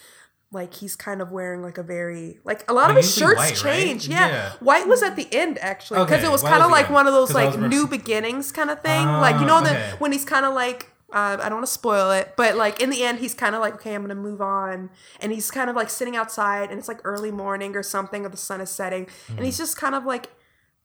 like 0.51 0.73
he's 0.75 0.95
kind 0.95 1.21
of 1.21 1.31
wearing 1.31 1.61
like 1.61 1.77
a 1.77 1.83
very 1.83 2.39
like 2.45 2.63
a 2.69 2.73
lot 2.73 2.87
Well, 2.89 2.91
of 2.97 3.03
his 3.03 3.13
shirts 3.13 3.37
white, 3.37 3.63
right? 3.63 3.75
change. 3.85 4.07
Yeah. 4.07 4.27
Yeah. 4.29 4.51
white 4.59 4.87
was 4.87 5.03
at 5.03 5.15
the 5.15 5.27
end 5.31 5.57
actually 5.59 5.99
because 6.05 6.19
Okay, 6.19 6.27
it 6.27 6.31
was 6.31 6.41
kind 6.41 6.63
of 6.63 6.71
like 6.71 6.85
end, 6.85 6.93
one 6.93 7.05
of 7.07 7.13
those 7.13 7.33
like 7.33 7.59
new 7.59 7.85
beginnings 7.87 8.51
kind 8.51 8.69
of 8.69 8.81
thing. 8.81 9.05
like 9.05 9.39
you 9.41 9.45
know 9.45 9.55
Ah, 9.57 9.61
the 9.61 9.75
when 9.99 10.11
he's 10.11 10.25
kind 10.25 10.45
of 10.45 10.53
like. 10.53 10.91
Uh, 11.09 11.37
I 11.41 11.47
don't 11.47 11.59
want 11.59 11.65
to 11.65 11.71
spoil 11.71 12.11
it, 12.11 12.33
but 12.35 12.57
like 12.57 12.81
in 12.81 12.89
the 12.89 13.01
end, 13.01 13.19
he's 13.19 13.33
kind 13.33 13.55
of 13.55 13.61
like, 13.61 13.75
okay, 13.75 13.95
I'm 13.95 14.01
gonna 14.01 14.13
move 14.13 14.41
on, 14.41 14.89
and 15.21 15.31
he's 15.31 15.49
kind 15.49 15.69
of 15.69 15.75
like 15.77 15.89
sitting 15.89 16.17
outside, 16.17 16.69
and 16.69 16.77
it's 16.77 16.89
like 16.89 16.99
early 17.05 17.31
morning 17.31 17.77
or 17.77 17.81
something, 17.81 18.25
or 18.25 18.29
the 18.29 18.35
sun 18.35 18.59
is 18.59 18.69
setting, 18.69 19.07
and 19.29 19.39
he's 19.45 19.57
just 19.57 19.77
kind 19.77 19.95
of 19.95 20.03
like 20.03 20.27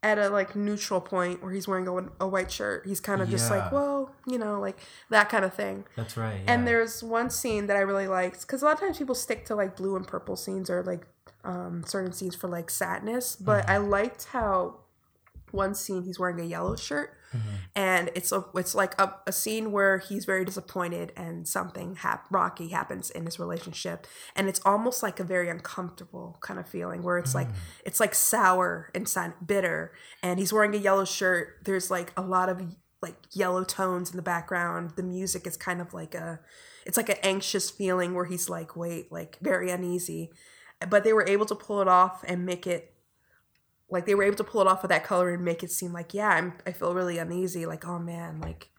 at 0.02 0.18
a 0.18 0.28
like 0.28 0.56
neutral 0.56 1.00
point 1.00 1.42
where 1.42 1.52
he's 1.52 1.68
wearing 1.68 1.86
a, 1.86 2.24
a 2.24 2.26
white 2.26 2.50
shirt. 2.50 2.84
He's 2.86 3.00
kind 3.00 3.22
of 3.22 3.28
just 3.30 3.50
like, 3.50 3.62
Yeah. 3.64 3.74
well, 3.74 4.14
you 4.26 4.36
know, 4.38 4.60
like 4.60 4.78
that 5.10 5.28
kind 5.28 5.44
of 5.44 5.54
thing. 5.54 5.84
That's 5.96 6.16
right. 6.16 6.40
And 6.46 6.66
there's 6.66 7.02
one 7.02 7.30
scene 7.30 7.68
that 7.68 7.76
I 7.76 7.80
really 7.80 8.08
liked 8.08 8.40
because 8.42 8.62
a 8.62 8.64
lot 8.64 8.74
of 8.74 8.80
times 8.80 8.98
people 8.98 9.14
stick 9.14 9.44
to 9.46 9.54
like 9.54 9.76
blue 9.76 9.94
and 9.96 10.06
purple 10.06 10.34
scenes 10.36 10.68
or 10.68 10.82
like 10.82 11.06
um, 11.44 11.82
certain 11.86 12.12
scenes 12.12 12.34
for 12.34 12.48
like 12.48 12.68
sadness, 12.70 13.36
but 13.36 13.68
I 13.68 13.76
liked 13.76 14.24
how 14.26 14.76
one 15.52 15.74
scene 15.74 16.02
he's 16.02 16.18
wearing 16.18 16.40
a 16.40 16.44
yellow 16.44 16.76
shirt. 16.76 17.16
Mm-hmm. 17.34 17.48
And 17.74 18.10
it's 18.14 18.30
a 18.32 18.44
it's 18.54 18.74
like 18.74 19.00
a, 19.00 19.14
a 19.26 19.32
scene 19.32 19.72
where 19.72 19.98
he's 19.98 20.24
very 20.24 20.44
disappointed 20.44 21.12
and 21.16 21.48
something 21.48 21.96
hap- 21.96 22.26
rocky 22.30 22.68
happens 22.68 23.10
in 23.10 23.24
his 23.24 23.38
relationship. 23.38 24.06
And 24.36 24.48
it's 24.48 24.60
almost 24.64 25.02
like 25.02 25.18
a 25.18 25.24
very 25.24 25.48
uncomfortable 25.48 26.38
kind 26.40 26.60
of 26.60 26.68
feeling 26.68 27.02
where 27.02 27.18
it's 27.18 27.34
like 27.34 27.48
mm. 27.48 27.56
it's 27.84 28.00
like 28.00 28.14
sour 28.14 28.90
and 28.94 29.08
bitter. 29.46 29.92
And 30.22 30.38
he's 30.38 30.52
wearing 30.52 30.74
a 30.74 30.78
yellow 30.78 31.04
shirt. 31.04 31.60
There's 31.64 31.90
like 31.90 32.12
a 32.16 32.22
lot 32.22 32.48
of 32.48 32.60
like 33.00 33.16
yellow 33.32 33.64
tones 33.64 34.10
in 34.10 34.16
the 34.16 34.22
background. 34.22 34.92
The 34.96 35.02
music 35.02 35.46
is 35.46 35.56
kind 35.56 35.80
of 35.80 35.94
like 35.94 36.14
a 36.14 36.40
it's 36.84 36.96
like 36.96 37.08
an 37.08 37.16
anxious 37.22 37.70
feeling 37.70 38.14
where 38.14 38.26
he's 38.26 38.48
like 38.50 38.76
wait 38.76 39.10
like 39.10 39.38
very 39.40 39.70
uneasy. 39.70 40.32
But 40.86 41.04
they 41.04 41.12
were 41.12 41.26
able 41.26 41.46
to 41.46 41.54
pull 41.54 41.80
it 41.80 41.88
off 41.88 42.24
and 42.26 42.44
make 42.44 42.66
it 42.66 42.91
like 43.92 44.06
they 44.06 44.14
were 44.14 44.24
able 44.24 44.36
to 44.36 44.44
pull 44.44 44.60
it 44.60 44.66
off 44.66 44.82
with 44.82 44.88
that 44.88 45.04
color 45.04 45.30
and 45.30 45.44
make 45.44 45.62
it 45.62 45.70
seem 45.70 45.92
like 45.92 46.14
yeah 46.14 46.28
i'm 46.30 46.54
i 46.66 46.72
feel 46.72 46.94
really 46.94 47.18
uneasy 47.18 47.66
like 47.66 47.86
oh 47.86 47.98
man 47.98 48.40
like 48.40 48.70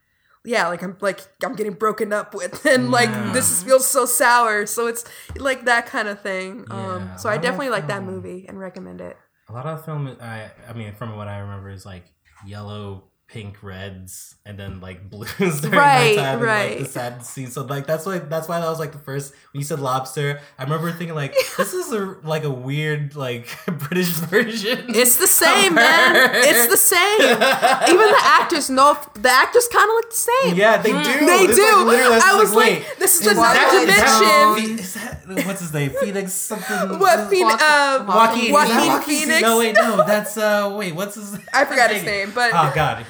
yeah 0.45 0.67
like 0.67 0.81
i'm 0.81 0.97
like 0.99 1.21
i'm 1.43 1.55
getting 1.55 1.73
broken 1.73 2.11
up 2.11 2.33
with 2.33 2.65
and 2.65 2.91
like 2.91 3.09
this 3.33 3.63
feels 3.63 3.87
so 3.87 4.05
sour 4.05 4.65
so 4.65 4.87
it's 4.87 5.05
like 5.37 5.65
that 5.65 5.85
kind 5.85 6.07
of 6.07 6.19
thing 6.21 6.65
um 6.69 7.11
so 7.17 7.29
i 7.29 7.37
definitely 7.37 7.69
like 7.69 7.87
that 7.87 7.99
um, 7.99 8.05
movie 8.05 8.45
and 8.47 8.59
recommend 8.59 8.99
it 8.99 9.15
a 9.49 9.53
lot 9.53 9.65
of 9.65 9.85
film. 9.85 10.15
I 10.21 10.51
I 10.67 10.73
mean, 10.73 10.93
from 10.93 11.15
what 11.15 11.27
I 11.27 11.39
remember, 11.39 11.69
is 11.69 11.85
like 11.85 12.05
yellow, 12.45 13.03
pink, 13.33 13.63
reds, 13.63 14.35
and 14.45 14.59
then 14.59 14.79
like 14.79 15.09
blues 15.09 15.59
during 15.61 15.75
Right, 15.75 16.15
nighttime 16.15 16.33
and, 16.35 16.41
right. 16.43 16.69
like, 16.77 16.79
the 16.79 16.85
sad 16.85 17.25
scene. 17.25 17.47
So 17.49 17.63
like 17.63 17.87
that's 17.87 18.05
why 18.05 18.19
that's 18.19 18.47
why 18.47 18.59
that 18.59 18.69
was 18.69 18.77
like 18.77 18.91
the 18.91 18.99
first 18.99 19.33
when 19.51 19.59
you 19.61 19.65
said 19.65 19.79
lobster. 19.79 20.39
I 20.59 20.63
remember 20.63 20.91
thinking 20.91 21.15
like 21.15 21.33
this 21.57 21.73
is 21.73 21.91
a 21.91 22.15
like 22.23 22.43
a 22.43 22.51
weird 22.51 23.15
like 23.15 23.47
British 23.65 24.09
version. 24.29 24.85
it's 24.89 25.17
the 25.17 25.25
same 25.27 25.73
man 25.73 26.29
it's 26.45 26.67
the 26.67 26.77
same 26.77 27.21
even 27.21 28.07
the 28.07 28.21
actors 28.21 28.69
know 28.69 28.95
the 29.15 29.29
actors 29.29 29.67
kind 29.67 29.89
of 29.89 29.93
look 29.95 30.09
the 30.11 30.15
same 30.15 30.55
Yeah, 30.55 30.77
they 30.77 30.91
do. 30.91 31.25
They 31.25 31.43
It's 31.49 31.57
do. 31.57 31.63
Like, 31.63 31.85
literally, 31.87 32.19
I 32.23 32.37
was 32.39 32.53
like, 32.53 32.83
wait, 32.83 32.99
this 32.99 33.19
is 33.19 33.25
another 33.27 33.53
that- 33.55 33.73
is 33.73 33.87
that- 33.97 34.53
dimension. 34.53 34.79
Is 34.79 34.93
that 34.93 35.45
what's 35.47 35.61
his 35.61 35.73
name? 35.73 35.89
Phoenix 35.99 36.31
something. 36.33 36.99
what 36.99 37.29
Phoen- 37.29 37.47
Joaquin- 37.47 37.59
uh, 37.59 38.05
Joaquin, 38.07 38.51
Joaquin 38.53 38.75
Joaquin 38.87 39.19
Phoenix? 39.19 39.41
No, 39.41 39.57
wait, 39.57 39.73
no, 39.75 39.97
that's 40.05 40.37
uh, 40.37 40.73
wait, 40.77 40.93
what's 40.93 41.15
his? 41.15 41.39
I 41.53 41.65
forgot 41.65 41.89
his 41.91 42.03
name, 42.03 42.31
but 42.35 42.51
oh 42.53 42.71
god, 42.75 43.05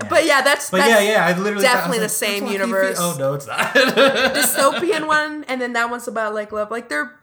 man. 0.00 0.10
but 0.10 0.24
yeah, 0.26 0.42
that's 0.42 0.70
But 0.70 0.78
that's 0.78 1.04
yeah, 1.04 1.12
yeah, 1.12 1.26
I 1.26 1.38
literally 1.38 1.64
thought- 1.64 1.70
I 1.70 1.74
definitely 1.74 1.98
the 1.98 2.04
like, 2.04 2.10
same 2.10 2.46
universe. 2.46 2.98
Oh 3.00 3.16
no, 3.18 3.34
it's 3.34 3.46
not. 3.46 3.58
dystopian 3.74 5.06
one, 5.06 5.44
and 5.48 5.60
then 5.60 5.72
that 5.74 5.90
one's 5.90 6.08
about 6.08 6.34
like 6.34 6.52
love. 6.52 6.70
Like 6.70 6.88
they're 6.88 7.18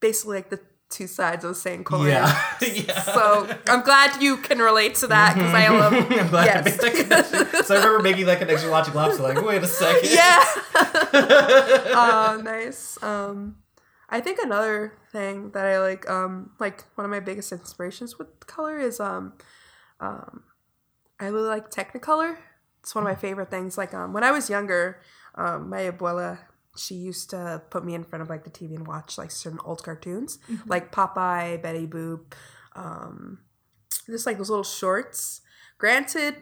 basically 0.00 0.36
like 0.38 0.50
the 0.50 0.60
two 0.90 1.06
sides 1.06 1.44
of 1.44 1.50
the 1.50 1.54
same 1.54 1.84
coin. 1.84 2.08
Yeah, 2.08 2.40
yeah. 2.60 3.00
So 3.02 3.48
I'm 3.68 3.82
glad 3.82 4.20
you 4.22 4.36
can 4.36 4.58
relate 4.58 4.96
to 4.96 5.06
that 5.08 5.34
because 5.34 5.54
I 5.54 5.68
love. 5.68 5.92
I'm 5.92 6.28
glad 6.28 6.46
yes. 6.46 6.56
I 6.56 6.62
made 6.70 7.06
that 7.06 7.26
connection. 7.30 7.64
So 7.64 7.74
I 7.74 7.78
remember 7.78 8.02
making 8.02 8.26
that 8.26 8.38
connection 8.38 8.70
watching 8.70 8.94
Lobster. 8.94 9.22
Like, 9.22 9.40
wait 9.42 9.62
a 9.62 9.66
second. 9.66 10.10
yeah. 10.10 10.44
oh, 11.14 12.40
nice. 12.42 13.02
Um, 13.02 13.56
I 14.08 14.20
think 14.20 14.40
another 14.42 14.92
thing 15.12 15.50
that 15.52 15.64
I 15.64 15.78
like, 15.78 16.08
um, 16.10 16.50
like 16.58 16.84
one 16.96 17.04
of 17.04 17.10
my 17.10 17.20
biggest 17.20 17.52
inspirations 17.52 18.18
with 18.18 18.46
color 18.46 18.78
is 18.78 18.98
um, 18.98 19.34
um, 20.00 20.42
I 21.20 21.26
really 21.26 21.48
like 21.48 21.70
Technicolor. 21.70 22.36
It's 22.80 22.94
one 22.94 23.04
of 23.04 23.08
my 23.08 23.14
favorite 23.14 23.50
things. 23.50 23.76
Like 23.76 23.92
um, 23.94 24.12
when 24.12 24.24
I 24.24 24.30
was 24.30 24.48
younger, 24.48 25.00
um, 25.34 25.68
my 25.68 25.82
abuela 25.82 26.38
she 26.76 26.94
used 26.94 27.30
to 27.30 27.62
put 27.70 27.84
me 27.84 27.94
in 27.94 28.04
front 28.04 28.22
of 28.22 28.30
like 28.30 28.44
the 28.44 28.50
TV 28.50 28.74
and 28.74 28.86
watch 28.86 29.18
like 29.18 29.30
certain 29.30 29.58
old 29.64 29.82
cartoons, 29.82 30.38
like 30.66 30.92
Popeye, 30.92 31.60
Betty 31.60 31.86
Boop, 31.86 32.32
um, 32.76 33.38
just 34.06 34.26
like 34.26 34.38
those 34.38 34.50
little 34.50 34.64
shorts. 34.64 35.40
Granted, 35.78 36.36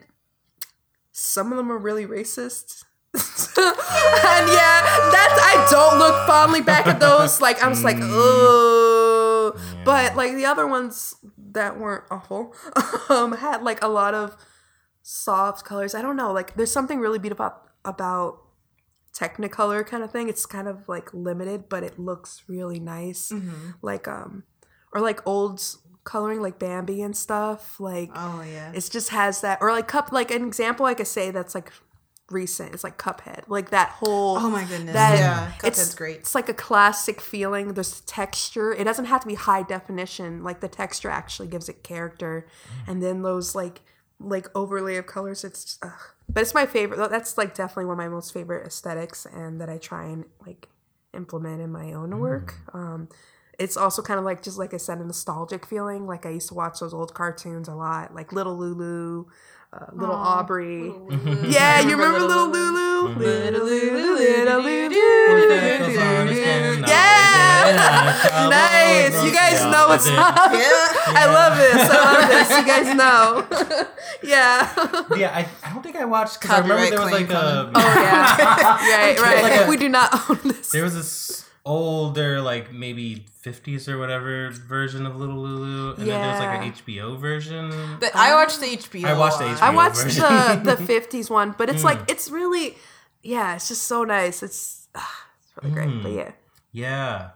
some 1.11 1.51
of 1.51 1.57
them 1.57 1.71
are 1.71 1.77
really 1.77 2.05
racist. 2.05 2.83
and 3.15 4.47
yeah, 4.47 5.09
that's 5.11 5.39
I 5.41 5.67
don't 5.71 5.97
look 5.97 6.27
fondly 6.27 6.61
back 6.61 6.85
at 6.87 6.99
those. 6.99 7.41
Like 7.49 7.63
I 7.63 7.67
was 7.67 7.83
like, 7.83 7.97
oh, 7.99 9.59
but 9.83 10.15
like 10.15 10.35
the 10.35 10.45
other 10.45 10.67
ones 10.67 11.15
that 11.51 11.79
weren't 11.79 12.03
awful 12.11 12.53
um, 13.09 13.33
had 13.33 13.63
like 13.63 13.83
a 13.83 13.87
lot 13.87 14.13
of 14.13 14.37
soft 15.01 15.65
colors. 15.65 15.93
I 15.95 16.01
don't 16.01 16.15
know, 16.15 16.31
like 16.31 16.55
there's 16.55 16.71
something 16.71 16.99
really 16.99 17.19
beautiful 17.19 17.45
about, 17.45 17.63
about 17.85 18.41
Technicolor 19.17 19.85
kind 19.85 20.03
of 20.03 20.11
thing. 20.11 20.29
It's 20.29 20.45
kind 20.45 20.67
of 20.67 20.87
like 20.87 21.13
limited, 21.13 21.67
but 21.67 21.83
it 21.83 21.97
looks 21.99 22.43
really 22.47 22.79
nice. 22.79 23.33
Like 23.81 24.07
um, 24.07 24.43
or 24.93 25.01
like 25.01 25.25
old 25.27 25.61
coloring, 26.03 26.41
like 26.41 26.59
Bambi 26.59 27.01
and 27.01 27.17
stuff. 27.17 27.79
Like 27.79 28.11
Oh 28.15 28.43
yeah. 28.47 28.71
it 28.73 28.87
just 28.91 29.09
has 29.09 29.41
that 29.41 29.57
or 29.61 29.71
like 29.71 29.87
cup 29.87 30.11
like 30.11 30.31
an 30.31 30.45
example 30.45 30.85
I 30.85 30.93
could 30.93 31.07
say 31.07 31.31
that's 31.31 31.55
like 31.55 31.71
recent 32.31 32.75
it's 32.75 32.83
like 32.83 32.99
cuphead 32.99 33.41
like 33.47 33.71
that 33.71 33.89
whole 33.89 34.37
Oh 34.37 34.51
my 34.51 34.63
goodness. 34.63 34.93
that 34.93 35.17
yeah. 35.17 35.51
it's 35.67 35.79
Cuphead's 35.81 35.95
great. 35.95 36.17
it's 36.17 36.35
like 36.35 36.47
a 36.47 36.53
classic 36.53 37.19
feeling 37.21 37.73
there's 37.73 38.01
texture 38.01 38.71
it 38.71 38.83
doesn't 38.83 39.05
have 39.05 39.21
to 39.21 39.27
be 39.27 39.33
high 39.33 39.63
definition 39.63 40.43
like 40.43 40.59
the 40.59 40.67
texture 40.67 41.09
actually 41.09 41.47
gives 41.47 41.69
it 41.69 41.81
character 41.83 42.45
and 42.87 43.01
then 43.01 43.23
those 43.23 43.55
like 43.55 43.81
like 44.19 44.47
overlay 44.55 44.97
of 44.97 45.05
colors 45.05 45.43
it's 45.43 45.79
ugh. 45.81 46.13
but 46.27 46.41
it's 46.41 46.53
my 46.53 46.65
favorite 46.65 47.09
that's 47.09 47.37
like 47.37 47.53
definitely 47.55 47.85
one 47.85 47.93
of 47.93 47.97
my 47.97 48.09
most 48.09 48.33
favorite 48.33 48.65
aesthetics 48.65 49.25
and 49.25 49.61
that 49.61 49.69
i 49.69 49.77
try 49.77 50.05
and 50.05 50.25
like 50.45 50.67
implement 51.13 51.61
in 51.61 51.71
my 51.71 51.93
own 51.93 52.19
work 52.19 52.55
um 52.73 53.07
it's 53.59 53.75
also 53.75 54.01
kind 54.01 54.17
of 54.17 54.25
like 54.25 54.41
just 54.41 54.57
like 54.57 54.73
I 54.73 54.77
said, 54.77 54.99
a 54.99 55.03
nostalgic 55.03 55.65
feeling. 55.65 56.07
Like 56.07 56.25
I 56.25 56.29
used 56.29 56.47
to 56.47 56.53
watch 56.53 56.79
those 56.79 56.93
old 56.93 57.13
cartoons 57.13 57.67
a 57.67 57.75
lot, 57.75 58.15
like 58.15 58.31
Little 58.31 58.57
Lulu, 58.57 59.25
uh, 59.71 59.85
Little 59.93 60.15
Audrey. 60.15 60.91
Yeah, 61.49 61.81
you 61.81 61.91
remember 61.91 62.19
Little 62.21 62.47
Lulu? 62.49 63.15
Little 63.15 63.65
Lulu, 63.65 64.13
Little 64.17 64.61
Lulu. 64.61 64.95
Yeah, 66.87 68.49
nice. 68.49 69.23
You 69.23 69.31
guys 69.33 69.61
know 69.63 69.87
what's 69.89 70.07
up. 70.07 70.51
Yeah. 70.53 70.91
I 71.11 71.25
love 71.27 71.57
this. 71.57 71.89
I 71.89 71.97
love 72.13 72.29
this. 72.29 72.49
You 72.57 72.65
guys 72.65 72.95
know. 72.95 73.47
yeah. 74.23 75.15
Yeah, 75.17 75.35
I, 75.35 75.47
I 75.63 75.73
don't 75.73 75.83
think 75.83 75.95
I 75.95 76.05
watched 76.05 76.39
because 76.41 76.57
I 76.57 76.59
remember 76.61 76.89
there 76.89 76.99
was 77.01 77.11
like 77.11 77.29
a 77.29 77.71
Oh 77.73 77.79
yeah. 77.79 78.37
Right. 78.37 79.19
Right. 79.19 79.43
Like 79.43 79.61
a- 79.61 79.69
we 79.69 79.77
do 79.77 79.89
not 79.89 80.29
own 80.29 80.39
this. 80.43 80.71
there 80.71 80.83
was 80.83 80.95
this 80.95 81.48
older 81.69 82.41
like 82.41 82.73
maybe 82.73 83.27
50s 83.43 83.87
or 83.87 83.99
whatever 83.99 84.49
version 84.49 85.05
of 85.05 85.15
Little 85.15 85.37
Lulu, 85.37 85.93
and 85.93 85.99
then 85.99 86.07
there's 86.07 86.39
like 86.39 86.61
an 86.61 86.73
HBO 86.73 87.17
version. 87.17 87.71
But 87.99 88.15
I 88.15 88.33
watched 88.33 88.59
the 88.59 88.65
HBO. 88.65 89.05
I 89.05 89.17
watched 89.17 89.37
the. 89.37 89.45
HBO. 89.45 89.61
I 89.61 89.69
watched 89.69 90.01
version. 90.01 90.23
the 90.23 90.61
the 90.75 90.77
fifties 90.83 91.29
one, 91.29 91.53
but 91.57 91.69
it's 91.69 91.83
like 91.83 91.99
it's 92.09 92.31
really, 92.31 92.75
yeah, 93.21 93.55
it's 93.55 93.67
just 93.67 93.83
so 93.83 94.03
nice. 94.03 94.41
It's, 94.41 94.87
ah, 94.95 95.27
it's 95.43 95.63
really 95.63 95.73
great. 95.75 96.03
But 96.03 96.11
yeah, 96.11 96.31
Yeah. 96.71 97.29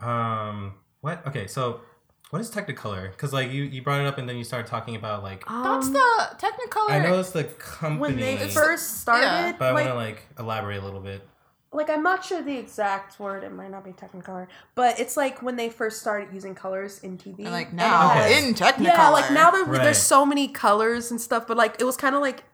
Um. 0.00 0.74
What? 1.00 1.26
Okay. 1.26 1.46
So, 1.46 1.80
what 2.28 2.40
is 2.42 2.50
Technicolor? 2.50 3.10
Because 3.10 3.32
like 3.32 3.50
you 3.50 3.64
you 3.64 3.82
brought 3.82 4.02
it 4.02 4.06
up 4.06 4.18
and 4.18 4.28
then 4.28 4.36
you 4.36 4.44
started 4.44 4.68
talking 4.68 4.96
about 4.96 5.22
like 5.22 5.46
That's 5.48 5.86
Um, 5.86 5.92
the 5.94 6.28
Technicolor. 6.38 6.90
I 6.90 6.98
know 6.98 7.18
it's 7.18 7.30
the 7.30 7.44
company, 7.44 8.00
when 8.00 8.16
they 8.16 8.48
first 8.50 9.00
started, 9.00 9.24
yeah. 9.24 9.52
but 9.58 9.64
I 9.64 9.70
like, 9.70 9.86
want 9.86 9.94
to 9.94 9.94
like 9.94 10.26
elaborate 10.38 10.82
a 10.82 10.84
little 10.84 11.00
bit. 11.00 11.26
Like 11.70 11.90
I'm 11.90 12.02
not 12.02 12.24
sure 12.24 12.40
the 12.40 12.56
exact 12.56 13.20
word. 13.20 13.44
It 13.44 13.52
might 13.52 13.70
not 13.70 13.84
be 13.84 13.92
Technicolor, 13.92 14.46
but 14.74 14.98
it's 14.98 15.16
like 15.16 15.42
when 15.42 15.56
they 15.56 15.68
first 15.68 16.00
started 16.00 16.32
using 16.32 16.54
colors 16.54 16.98
in 17.00 17.18
TV. 17.18 17.40
And, 17.40 17.50
like 17.50 17.72
now 17.72 18.10
it 18.10 18.14
has- 18.14 18.32
Okay. 18.32 18.48
in 18.48 18.54
Technicolor. 18.54 18.84
yeah, 18.84 19.08
like 19.10 19.30
now 19.30 19.50
there, 19.50 19.64
Right. 19.64 19.82
there's 19.82 20.02
so 20.02 20.24
many 20.24 20.48
colors 20.48 21.10
and 21.10 21.20
stuff, 21.20 21.46
but 21.46 21.56
like 21.56 21.76
it 21.80 21.84
was 21.84 21.96
kind 21.96 22.14
of 22.14 22.22
like 22.22 22.44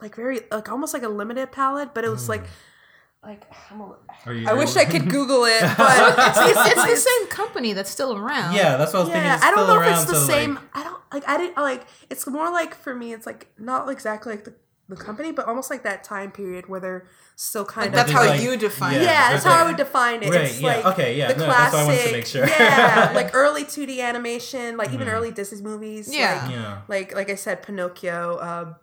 like 0.00 0.14
very 0.14 0.40
like 0.50 0.70
almost 0.70 0.92
like 0.94 1.02
a 1.02 1.08
limited 1.08 1.50
palette, 1.50 1.94
but 1.94 2.04
it 2.04 2.10
was 2.10 2.28
like 2.28 2.42
hmm. 2.42 3.28
like 3.30 3.50
I'm 3.70 3.80
a, 3.80 3.96
Are 4.26 4.34
you, 4.34 4.46
I 4.46 4.52
wish 4.52 4.76
I 4.76 4.84
could 4.84 5.08
Google 5.16 5.44
it, 5.46 5.62
but 5.78 6.18
it's, 6.18 6.38
it's, 6.38 6.70
it's 6.78 7.04
the 7.04 7.10
same 7.10 7.26
company 7.28 7.72
that's 7.72 7.90
still 7.90 8.16
around. 8.16 8.54
Yeah, 8.54 8.76
that's 8.76 8.92
what 8.92 9.00
I 9.00 9.02
was 9.04 9.08
thinking. 9.12 9.24
Yeah, 9.24 9.36
It's 9.36 9.44
I 9.44 9.50
don't 9.50 9.64
still 9.64 9.76
know 9.76 9.82
if 9.82 9.92
it's 9.92 10.04
the 10.04 10.14
so, 10.14 10.26
same. 10.26 10.54
Like, 10.56 10.64
I 10.74 10.82
don't 10.84 11.00
like. 11.12 11.28
I 11.28 11.38
didn't 11.38 11.56
like. 11.56 11.86
It's 12.10 12.26
more 12.26 12.50
like 12.50 12.74
for 12.74 12.94
me. 12.94 13.14
It's 13.14 13.26
like 13.26 13.48
not 13.58 13.88
exactly 13.88 14.34
like 14.34 14.44
the 14.44 14.52
the 14.88 14.96
company, 14.96 15.32
but 15.32 15.46
almost 15.46 15.68
like 15.70 15.82
that 15.82 16.02
time 16.02 16.30
period 16.32 16.66
where 16.68 16.80
they're 16.80 17.06
still 17.36 17.64
kind 17.64 17.92
Like, 17.92 18.00
of 18.00 18.06
that's 18.06 18.12
how 18.18 18.26
like- 18.26 18.40
you 18.40 18.56
define 18.56 18.94
yeah. 18.94 18.98
it. 19.00 19.02
yeah, 19.04 19.30
that's 19.30 19.44
there's 19.44 19.54
how 19.54 19.64
I 19.64 19.66
would 19.68 19.76
define 19.76 20.22
it. 20.22 20.30
Right, 20.30 20.40
It's 20.42 20.60
yeah, 20.60 20.66
like 20.66 20.84
okay, 20.86 21.16
yeah, 21.18 21.32
the 21.32 21.38
no, 21.40 21.44
classic, 21.44 21.72
that's 21.72 21.74
why 21.74 21.80
I 21.80 21.84
wanted 21.86 22.06
to 22.06 22.12
make 22.12 22.26
sure. 22.26 22.46
yeah, 22.60 23.12
like 23.14 23.34
early 23.34 23.64
2D 23.64 24.00
animation, 24.00 24.76
like 24.78 24.92
even 24.92 25.06
Mhm. 25.08 25.12
early 25.12 25.30
Disney 25.30 25.60
movies. 25.62 26.08
Yeah. 26.14 26.40
like, 26.42 26.50
Yeah. 26.50 26.78
like 26.88 27.14
like 27.14 27.30
I 27.30 27.34
said, 27.34 27.62
Pinocchio, 27.62 28.36
uh, 28.38 28.74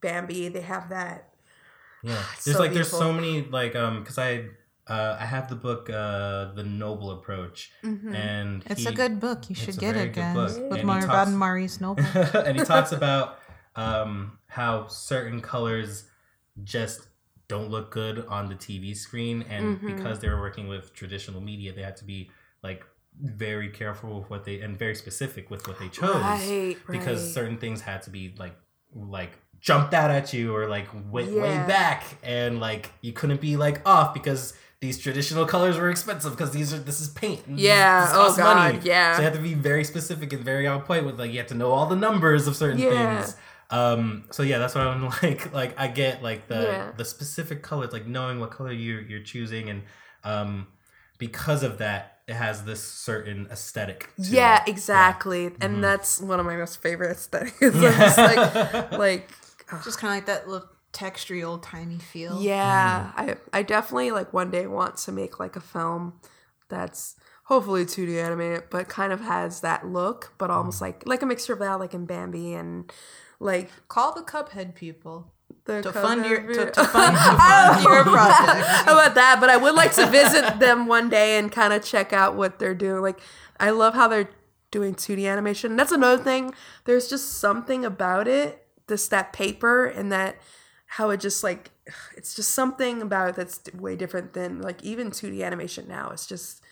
Bambi. 0.00 0.48
They 0.48 0.62
have 0.62 0.88
that. 0.88 1.28
Yeah, 2.02 2.16
It's 2.34 2.44
there's 2.44 2.56
so 2.56 2.62
like 2.62 2.72
there's 2.72 2.90
so 2.90 3.12
many 3.12 3.42
like 3.42 3.76
um 3.76 4.00
because 4.00 4.16
I 4.18 4.46
uh 4.88 5.18
I 5.20 5.26
have 5.26 5.50
the 5.50 5.56
book 5.56 5.90
uh 5.90 6.52
the 6.54 6.64
Noble 6.64 7.10
Approach 7.10 7.70
Mhm. 7.84 8.14
and 8.14 8.62
It's 8.66 8.86
a 8.86 8.92
good 8.92 9.20
book. 9.20 9.50
You 9.50 9.54
should 9.54 9.76
get 9.78 9.94
it, 9.96 10.14
guys. 10.14 10.34
With 10.56 10.56
And 10.72 10.76
he 10.78 10.82
Mar- 10.84 11.02
talks- 11.02 11.28
and 11.28 11.38
Maurice 11.38 11.80
Noble. 11.82 12.02
and 12.46 12.58
he 12.58 12.64
talks 12.64 12.92
about 12.92 13.38
um 13.76 14.38
how 14.48 14.86
certain 14.88 15.40
colors 15.40 16.04
just 16.64 17.06
don't 17.48 17.70
look 17.70 17.90
good 17.90 18.24
on 18.26 18.48
the 18.48 18.54
TV 18.54 18.94
screen 18.96 19.42
and 19.48 19.80
Mhm. 19.80 19.86
because 19.96 20.18
they 20.20 20.28
were 20.28 20.40
working 20.40 20.68
with 20.68 20.92
traditional 20.94 21.40
media 21.40 21.72
they 21.72 21.82
had 21.82 21.96
to 21.96 22.04
be 22.04 22.30
like 22.62 22.84
very 23.20 23.68
careful 23.68 24.20
with 24.20 24.30
what 24.30 24.44
they 24.44 24.60
and 24.60 24.78
very 24.78 24.94
specific 24.94 25.50
with 25.50 25.66
what 25.66 25.78
they 25.78 25.88
chose 25.88 26.14
Right, 26.22 26.76
because 26.90 27.22
right. 27.24 27.34
certain 27.34 27.58
things 27.58 27.80
had 27.82 28.02
to 28.02 28.10
be 28.10 28.34
like 28.38 28.56
like 28.94 29.32
jumped 29.60 29.92
out 29.94 30.10
at 30.10 30.32
you 30.32 30.54
or 30.54 30.68
like 30.68 30.88
way, 31.10 31.30
way 31.32 31.56
back 31.66 32.04
and 32.22 32.60
like 32.60 32.90
you 33.02 33.12
couldn't 33.12 33.40
be 33.40 33.56
like 33.56 33.86
off 33.86 34.14
because 34.14 34.54
these 34.80 34.98
traditional 34.98 35.44
colors 35.44 35.76
were 35.76 35.90
expensive 35.90 36.30
because 36.32 36.52
these 36.52 36.72
are 36.72 36.78
this 36.78 37.00
is 37.00 37.08
paint 37.08 37.42
Yeah, 37.48 38.06
this 38.06 38.14
oh 38.14 38.16
costs 38.22 38.38
money. 38.38 38.76
God, 38.78 38.84
yeah. 38.86 39.12
so 39.14 39.18
you 39.20 39.24
have 39.26 39.34
to 39.36 39.40
be 39.42 39.54
very 39.54 39.84
specific 39.84 40.32
and 40.32 40.42
very 40.44 40.66
on 40.66 40.80
point 40.82 41.04
with 41.04 41.18
like 41.18 41.30
you 41.32 41.38
have 41.38 41.48
to 41.48 41.54
know 41.54 41.70
all 41.72 41.86
the 41.86 41.96
numbers 41.96 42.46
of 42.46 42.56
certain 42.56 42.78
Yeah. 42.78 43.18
things 43.22 43.36
um 43.70 44.24
so 44.30 44.42
yeah 44.42 44.58
that's 44.58 44.74
why 44.74 44.82
i'm 44.82 45.02
like 45.22 45.52
like 45.52 45.78
i 45.78 45.86
get 45.88 46.22
like 46.22 46.48
the 46.48 46.80
Yeah. 46.80 46.92
the 46.96 47.04
specific 47.04 47.62
colors 47.62 47.92
like 47.92 48.06
knowing 48.06 48.40
what 48.40 48.50
color 48.50 48.72
you're 48.72 49.00
you're 49.02 49.22
choosing 49.22 49.68
and 49.70 49.82
um 50.24 50.66
because 51.18 51.62
of 51.62 51.78
that 51.78 52.18
it 52.26 52.34
has 52.34 52.64
this 52.64 52.82
certain 52.82 53.46
aesthetic 53.50 54.10
to 54.22 54.38
Yeah, 54.38 54.62
it. 54.64 54.64
exactly, 54.66 55.50
Mhm. 55.58 55.60
and 55.60 55.82
that's 55.82 56.20
one 56.20 56.38
of 56.40 56.46
my 56.46 56.56
most 56.56 56.82
favorite 56.82 57.10
aesthetics. 57.12 57.60
I'm 57.82 57.98
just 58.00 58.22
like, 58.24 58.46
like, 58.94 59.30
Just 59.82 59.98
kind 59.98 60.12
of 60.12 60.16
like 60.18 60.26
that 60.26 60.48
little 60.48 60.68
textury, 60.92 61.44
old 61.46 61.62
timey 61.62 61.98
feel. 61.98 62.50
yeah, 62.50 62.62
Mm-hmm. 62.62 63.10
I, 63.16 63.36
I 63.52 63.62
definitely 63.62 64.10
like 64.10 64.32
one 64.32 64.50
day 64.50 64.66
want 64.66 64.96
to 64.98 65.12
make 65.12 65.40
like 65.40 65.56
a 65.56 65.60
film 65.60 66.14
that's 66.68 67.16
hopefully 67.44 67.84
2D 67.84 68.18
animated, 68.20 68.64
but 68.70 68.88
kind 68.88 69.12
of 69.12 69.20
has 69.20 69.60
that 69.62 69.86
look, 69.86 70.32
but 70.38 70.50
Mm-hmm. 70.54 70.70
almost 70.70 70.80
like 70.80 71.02
like 71.06 71.22
a 71.22 71.26
mixture 71.26 71.52
of 71.52 71.58
that, 71.60 71.80
like 71.80 71.94
in 71.94 72.06
Bambi 72.06 72.52
and 72.54 72.92
like 73.40 73.70
Call 73.88 74.14
the 74.14 74.22
Cuphead 74.22 74.74
people 74.74 75.32
the 75.64 75.82
to 75.82 75.92
fund 75.92 76.24
your 76.24 76.40
to, 76.40 76.70
to 76.70 76.84
fund, 76.84 77.16
to 77.16 77.22
fund 77.22 77.84
your 77.84 78.00
oh, 78.00 78.04
project. 78.04 78.66
How 78.86 78.92
about 78.92 79.14
that? 79.14 79.38
But 79.40 79.50
I 79.50 79.56
would 79.56 79.74
like 79.74 79.94
to 79.94 80.06
visit 80.06 80.58
them 80.58 80.86
one 80.86 81.08
day 81.08 81.38
and 81.38 81.50
kind 81.50 81.72
of 81.72 81.84
check 81.84 82.12
out 82.12 82.36
what 82.36 82.58
they're 82.58 82.74
doing. 82.74 83.02
Like, 83.02 83.20
I 83.58 83.70
love 83.70 83.94
how 83.94 84.08
they're 84.08 84.30
doing 84.70 84.94
2D 84.94 85.30
animation. 85.30 85.76
That's 85.76 85.92
another 85.92 86.22
thing. 86.22 86.54
There's 86.84 87.08
just 87.08 87.38
something 87.38 87.84
about 87.84 88.28
it, 88.28 88.66
this 88.86 89.08
that 89.08 89.32
paper 89.32 89.86
and 89.86 90.10
that 90.12 90.36
how 90.86 91.10
it 91.10 91.20
just 91.20 91.44
like 91.44 91.70
it's 92.16 92.34
just 92.34 92.50
something 92.50 93.00
about 93.00 93.30
it 93.30 93.34
that's 93.36 93.60
way 93.74 93.96
different 93.96 94.32
than 94.32 94.60
like 94.60 94.82
even 94.82 95.10
2D 95.10 95.44
animation 95.44 95.86
now. 95.88 96.10
It's 96.10 96.26
just 96.26 96.62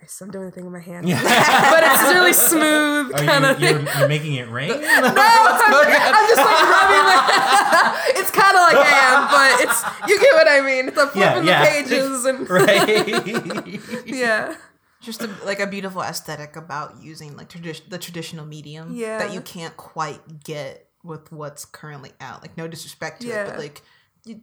nice. 0.00 0.20
I'm 0.20 0.30
doing 0.30 0.48
a 0.48 0.50
thing 0.50 0.64
with 0.64 0.72
my 0.72 0.80
hand, 0.80 1.08
Yeah. 1.08 1.22
but 1.70 1.82
it's 1.84 2.02
really 2.14 2.32
smooth 2.32 3.12
kind 3.16 3.44
of 3.44 3.60
you, 3.60 3.68
thing. 3.68 3.86
you're, 3.86 3.98
you're 3.98 4.08
making 4.08 4.34
it 4.34 4.48
rain? 4.50 4.68
No, 4.70 4.76
I'm, 4.86 5.74
I'm 5.74 6.28
just 6.28 6.38
like 6.38 6.62
rubbing 6.74 7.04
my. 7.08 8.02
it's 8.16 8.30
kind 8.30 8.56
of 8.56 8.62
like 8.62 8.76
I 8.76 8.90
am, 9.12 9.28
but 9.30 9.60
it's 9.64 10.08
you 10.08 10.20
get 10.20 10.34
what 10.34 10.48
I 10.48 10.60
mean. 10.60 10.88
It's 10.88 10.98
a 10.98 11.06
flipping 11.06 11.44
Yeah, 11.46 11.64
yeah. 11.64 11.82
the 11.82 11.88
pages 11.88 12.24
and 12.24 12.50
right. 12.50 14.06
yeah, 14.06 14.54
Just 15.00 15.22
a, 15.22 15.30
like 15.44 15.60
a 15.60 15.66
beautiful 15.66 16.02
aesthetic 16.02 16.56
about 16.56 17.02
using 17.02 17.36
like 17.36 17.48
tradi- 17.48 17.88
the 17.88 17.98
traditional 17.98 18.46
medium 18.46 18.94
Yeah. 18.94 19.18
that 19.18 19.32
you 19.32 19.40
can't 19.40 19.76
quite 19.76 20.42
get 20.44 20.88
with 21.02 21.30
what's 21.32 21.64
currently 21.64 22.12
out. 22.20 22.42
Like 22.42 22.56
no 22.56 22.66
disrespect 22.68 23.22
to 23.22 23.28
it, 23.28 23.46
but 23.46 23.58
like 23.58 23.82
you, 24.24 24.40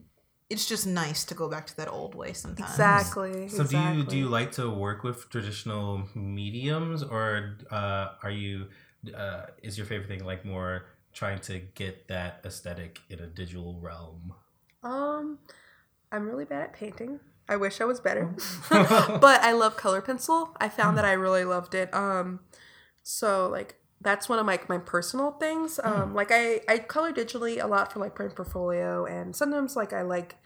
it's 0.52 0.66
just 0.66 0.86
nice 0.86 1.24
to 1.24 1.34
go 1.34 1.48
back 1.48 1.66
to 1.66 1.76
that 1.78 1.88
old 1.88 2.14
way 2.14 2.32
sometimes. 2.32 2.70
exactly. 2.70 3.48
So 3.48 3.64
do 3.64 3.78
you 3.78 4.04
do 4.04 4.16
you 4.16 4.28
like 4.28 4.52
to 4.52 4.68
work 4.70 5.02
with 5.02 5.28
traditional 5.30 6.02
mediums, 6.14 7.02
or 7.02 7.56
uh, 7.70 8.08
are 8.22 8.30
you 8.30 8.66
uh, 9.16 9.46
is 9.62 9.76
your 9.78 9.86
favorite 9.86 10.08
thing 10.08 10.24
like 10.24 10.44
more 10.44 10.86
trying 11.12 11.40
to 11.40 11.58
get 11.74 12.08
that 12.08 12.40
aesthetic 12.44 13.00
in 13.08 13.18
a 13.20 13.26
digital 13.26 13.78
realm? 13.80 14.34
Um, 14.82 15.38
I'm 16.10 16.26
really 16.28 16.44
bad 16.44 16.62
at 16.62 16.72
painting. 16.72 17.20
I 17.48 17.56
wish 17.56 17.80
I 17.80 17.84
was 17.84 18.00
better, 18.00 18.34
Oh. 18.70 19.18
but 19.26 19.40
I 19.42 19.52
love 19.52 19.76
color 19.76 20.00
pencil. 20.00 20.54
I 20.60 20.68
found 20.68 20.96
that 20.98 21.04
I 21.04 21.12
really 21.12 21.44
loved 21.44 21.74
it. 21.74 21.92
Um, 21.94 22.40
so 23.02 23.48
like 23.48 23.76
that's 24.00 24.28
one 24.28 24.38
of 24.38 24.46
my 24.46 24.58
my 24.68 24.78
personal 24.78 25.32
things. 25.32 25.78
Hmm. 25.82 25.92
Um, 25.92 26.14
like 26.14 26.30
I 26.30 26.60
I 26.68 26.78
color 26.78 27.12
digitally 27.12 27.62
a 27.62 27.66
lot 27.66 27.92
for 27.92 28.00
like 28.00 28.14
print 28.14 28.34
portfolio, 28.34 29.04
and 29.04 29.34
sometimes 29.34 29.76
like 29.76 29.92
I 29.92 30.02
like 30.02 30.36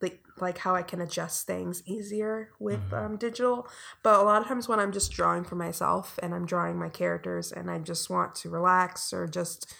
like 0.00 0.20
like 0.40 0.58
how 0.58 0.74
I 0.76 0.82
can 0.82 1.00
adjust 1.00 1.46
things 1.46 1.82
easier 1.86 2.50
with 2.60 2.78
Mm-hmm. 2.90 2.94
um, 2.94 3.16
digital. 3.16 3.66
But 4.02 4.20
a 4.20 4.22
lot 4.22 4.40
of 4.42 4.48
times 4.48 4.68
when 4.68 4.78
I'm 4.78 4.92
just 4.92 5.10
drawing 5.12 5.44
for 5.44 5.56
myself 5.56 6.18
and 6.22 6.34
I'm 6.34 6.46
drawing 6.46 6.78
my 6.78 6.88
characters 6.88 7.50
and 7.52 7.70
I 7.70 7.78
just 7.78 8.08
want 8.08 8.34
to 8.36 8.50
relax 8.50 9.12
or 9.12 9.26
just 9.26 9.74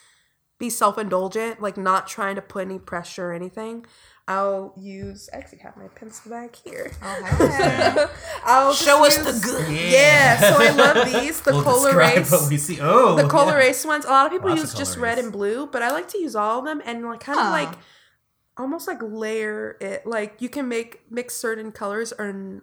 be 0.59 0.69
self 0.71 0.99
indulgent, 0.99 1.61
like 1.63 1.77
not 1.77 2.09
trying 2.09 2.35
to 2.35 2.43
put 2.43 2.63
any 2.67 2.81
pressure 2.81 3.31
or 3.31 3.33
anything, 3.33 3.87
I'll 4.27 4.75
use. 4.77 5.31
I 5.33 5.37
actually 5.37 5.59
have 5.59 5.77
my 5.77 5.87
pencil 5.89 6.33
bag 6.33 6.57
here. 6.65 6.91
Okay. 7.41 8.07
I'll 8.45 8.73
just 8.73 8.85
Show 8.85 9.05
us 9.07 9.17
the 9.19 9.39
good. 9.47 9.71
Yeah, 9.73 10.41
so 10.41 10.57
I 10.61 10.71
love 10.71 11.07
these. 11.07 11.41
The 11.41 11.53
We'll 11.53 11.63
Col-Erase. 11.63 12.31
what 12.33 12.49
we 12.51 12.57
see. 12.59 12.79
Oh, 12.81 13.15
The 13.15 13.29
Color 13.29 13.53
yeah. 13.53 13.59
Race 13.59 13.85
ones. 13.87 14.05
A 14.05 14.09
lot 14.09 14.27
of 14.27 14.33
people 14.33 14.49
Lots 14.51 14.63
of 14.63 14.69
use 14.71 14.75
just 14.75 14.95
Color 14.97 15.05
red 15.07 15.19
and 15.21 15.31
blue, 15.33 15.67
but 15.69 15.83
I 15.83 15.93
like 15.93 16.09
to 16.09 16.19
use 16.19 16.35
all 16.35 16.59
of 16.59 16.65
them 16.65 16.83
and 16.85 17.05
like 17.05 17.21
kind 17.21 17.39
Huh. 17.39 17.47
of 17.47 17.53
like 17.53 17.79
almost 18.59 18.87
like 18.87 18.99
layer 19.03 19.77
it. 19.81 20.07
Like 20.07 20.41
you 20.41 20.49
can 20.49 20.69
make 20.69 21.03
mix 21.11 21.35
certain 21.35 21.73
colors 21.73 22.13
and 22.13 22.63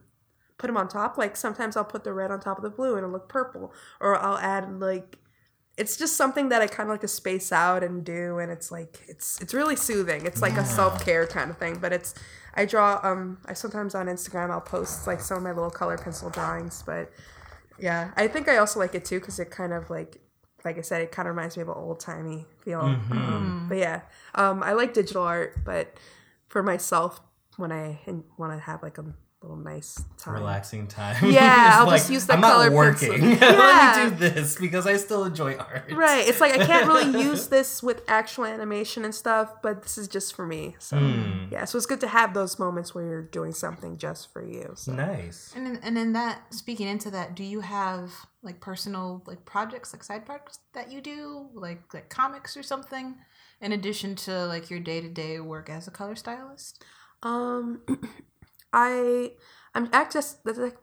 put 0.58 0.68
them 0.68 0.78
on 0.78 0.88
top. 0.88 1.18
Like 1.18 1.36
sometimes 1.36 1.76
I'll 1.78 1.86
put 1.86 2.04
the 2.04 2.14
red 2.14 2.32
on 2.32 2.40
top 2.40 2.58
of 2.58 2.64
the 2.64 2.70
blue 2.70 2.96
and 2.96 3.00
it'll 3.00 3.12
look 3.12 3.30
purple, 3.30 3.74
or 4.00 4.18
I'll 4.18 4.38
add 4.38 4.80
like. 4.80 5.20
It's 5.78 5.98
just 5.98 6.16
something 6.16 6.48
that 6.50 6.62
I 6.62 6.68
kind 6.68 6.88
of 6.88 6.94
like 6.94 7.02
to 7.02 7.08
space 7.10 7.52
out 7.52 7.84
and 7.84 8.06
do, 8.06 8.40
and 8.40 8.50
it's 8.50 8.72
like 8.72 9.02
it's 9.10 9.42
it's 9.42 9.54
really 9.54 9.76
soothing. 9.76 10.26
It's 10.26 10.42
like 10.42 10.56
a 10.56 10.64
self 10.64 11.04
care 11.04 11.28
kind 11.28 11.52
of 11.52 11.58
thing, 11.58 11.80
but 11.82 11.92
it's 11.92 12.16
I 12.54 12.64
draw 12.64 13.02
um 13.04 13.40
I 13.46 13.54
sometimes 13.54 13.94
on 13.94 14.06
Instagram 14.06 14.52
I'll 14.52 14.62
post 14.62 15.06
like 15.06 15.20
some 15.20 15.36
of 15.36 15.44
my 15.44 15.52
little 15.52 15.70
color 15.70 15.98
pencil 15.98 16.30
drawings, 16.30 16.82
but 16.86 17.12
yeah, 17.78 18.12
I 18.16 18.30
think 18.30 18.48
I 18.48 18.56
also 18.56 18.80
like 18.80 18.96
it 18.96 19.04
too 19.04 19.20
because 19.20 19.38
it 19.38 19.52
kind 19.52 19.74
of 19.74 19.90
like 19.90 20.22
like 20.66 20.78
I 20.78 20.82
said, 20.82 21.02
it 21.02 21.12
kind 21.12 21.28
of 21.28 21.36
reminds 21.36 21.56
me 21.58 21.62
of 21.62 21.70
an 21.70 21.76
old 21.78 22.00
timey 22.00 22.46
feel. 22.64 22.82
Mm-hmm. 22.82 23.14
Um, 23.18 23.66
but 23.70 23.78
yeah, 23.78 24.02
um, 24.34 24.64
I 24.64 24.74
like 24.74 24.94
digital 24.94 25.24
art, 25.24 25.64
but 25.64 25.94
for 26.48 26.64
myself, 26.64 27.22
when 27.58 27.72
I 27.72 28.00
want 28.38 28.52
to 28.54 28.60
have 28.60 28.82
like 28.84 28.98
a 28.98 29.06
little 29.42 29.58
nice 29.58 30.04
time, 30.18 30.34
relaxing 30.34 30.88
time. 30.88 31.30
Yeah, 31.32 31.70
I'll 31.80 31.86
like, 31.86 32.00
just 32.00 32.10
use 32.12 32.26
the 32.26 32.34
I'm 32.34 32.42
color 32.42 32.70
not 32.70 32.76
working. 32.76 33.12
pencil. 33.12 33.28
Let 33.40 33.40
Yeah. 33.42 34.04
me 34.06 34.10
do 34.10 34.16
this 34.30 34.56
because 34.60 34.88
I 34.88 34.98
still 34.98 35.24
enjoy 35.24 35.54
art. 35.56 35.92
Right. 35.94 36.28
It's 36.28 36.42
like 36.42 36.60
I 36.60 36.66
can't 36.66 36.88
really 36.88 37.22
use 37.24 37.48
this 37.48 37.84
with 37.84 38.02
actual 38.08 38.46
animation 38.46 39.06
and 39.06 39.14
stuff, 39.14 39.62
but 39.62 39.84
this 39.84 39.98
is 40.00 40.08
just 40.08 40.34
for 40.36 40.48
me. 40.48 40.76
So 40.80 40.98
Hmm. 40.98 41.46
yeah, 41.52 41.66
so 41.66 41.78
it's 41.78 41.86
good 41.86 42.02
to 42.02 42.08
have 42.08 42.34
those 42.34 42.58
moments 42.58 42.96
where 42.96 43.06
you're 43.06 43.22
doing 43.22 43.54
something 43.54 43.98
just 43.98 44.34
for 44.34 44.44
you. 44.44 44.72
So. 44.76 44.94
Nice. 44.94 45.54
And 45.56 45.68
in, 45.68 45.78
and 45.84 45.98
in 45.98 46.14
that, 46.14 46.52
speaking 46.54 46.88
into 46.88 47.12
that, 47.12 47.36
do 47.36 47.44
you 47.44 47.60
have 47.62 48.12
like 48.46 48.60
personal 48.62 49.24
like 49.26 49.44
projects, 49.46 49.94
like 49.94 50.04
side 50.04 50.26
projects 50.26 50.60
that 50.74 50.92
you 50.92 51.02
do, 51.02 51.50
like 51.54 51.94
like 51.94 52.10
comics 52.10 52.56
or 52.56 52.64
something, 52.64 53.16
in 53.60 53.72
addition 53.72 54.16
to 54.16 54.46
like 54.46 54.70
your 54.70 54.80
day 54.80 55.02
to 55.02 55.10
day 55.10 55.40
work 55.40 55.70
as 55.70 55.88
a 55.88 55.92
color 55.92 56.16
stylist? 56.16 56.84
Um, 57.24 57.82
I 58.74 59.32
I'm 59.74 59.90
act 59.92 60.14
just 60.14 60.44
that's 60.44 60.58
like. 60.58 60.78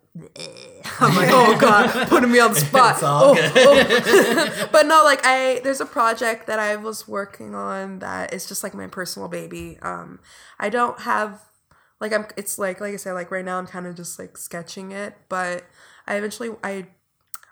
I'm 1.01 1.17
like, 1.17 1.31
oh 1.33 1.57
god, 1.61 2.09
putting 2.09 2.31
me 2.31 2.39
on 2.39 2.53
the 2.53 2.61
spot. 2.61 2.97
It's 2.97 3.03
all 3.03 3.31
Oh, 3.31 3.35
good. 3.35 3.53
oh. 3.57 4.69
but 4.73 4.87
no, 4.87 5.03
like 5.05 5.21
I 5.25 5.61
there's 5.65 5.81
a 5.81 5.87
project 5.87 6.47
that 6.49 6.59
I 6.59 6.77
was 6.77 7.09
working 7.09 7.55
on 7.55 8.01
that 8.01 8.35
is 8.35 8.45
just 8.47 8.63
like 8.63 8.75
my 8.75 8.89
personal 8.89 9.29
baby. 9.29 9.79
Um, 9.81 10.21
I 10.61 10.69
don't 10.69 11.01
have 11.01 11.41
like 11.99 12.13
I'm. 12.13 12.27
It's 12.37 12.59
like 12.59 12.79
like 12.81 12.93
I 12.93 12.97
said, 12.99 13.13
like 13.15 13.31
right 13.31 13.45
now 13.45 13.57
I'm 13.59 13.67
kind 13.67 13.87
of 13.87 13.95
just 13.95 14.19
like 14.19 14.37
sketching 14.37 14.93
it, 14.93 15.15
but 15.31 15.65
I 16.07 16.17
eventually 16.17 16.51
I. 16.63 16.89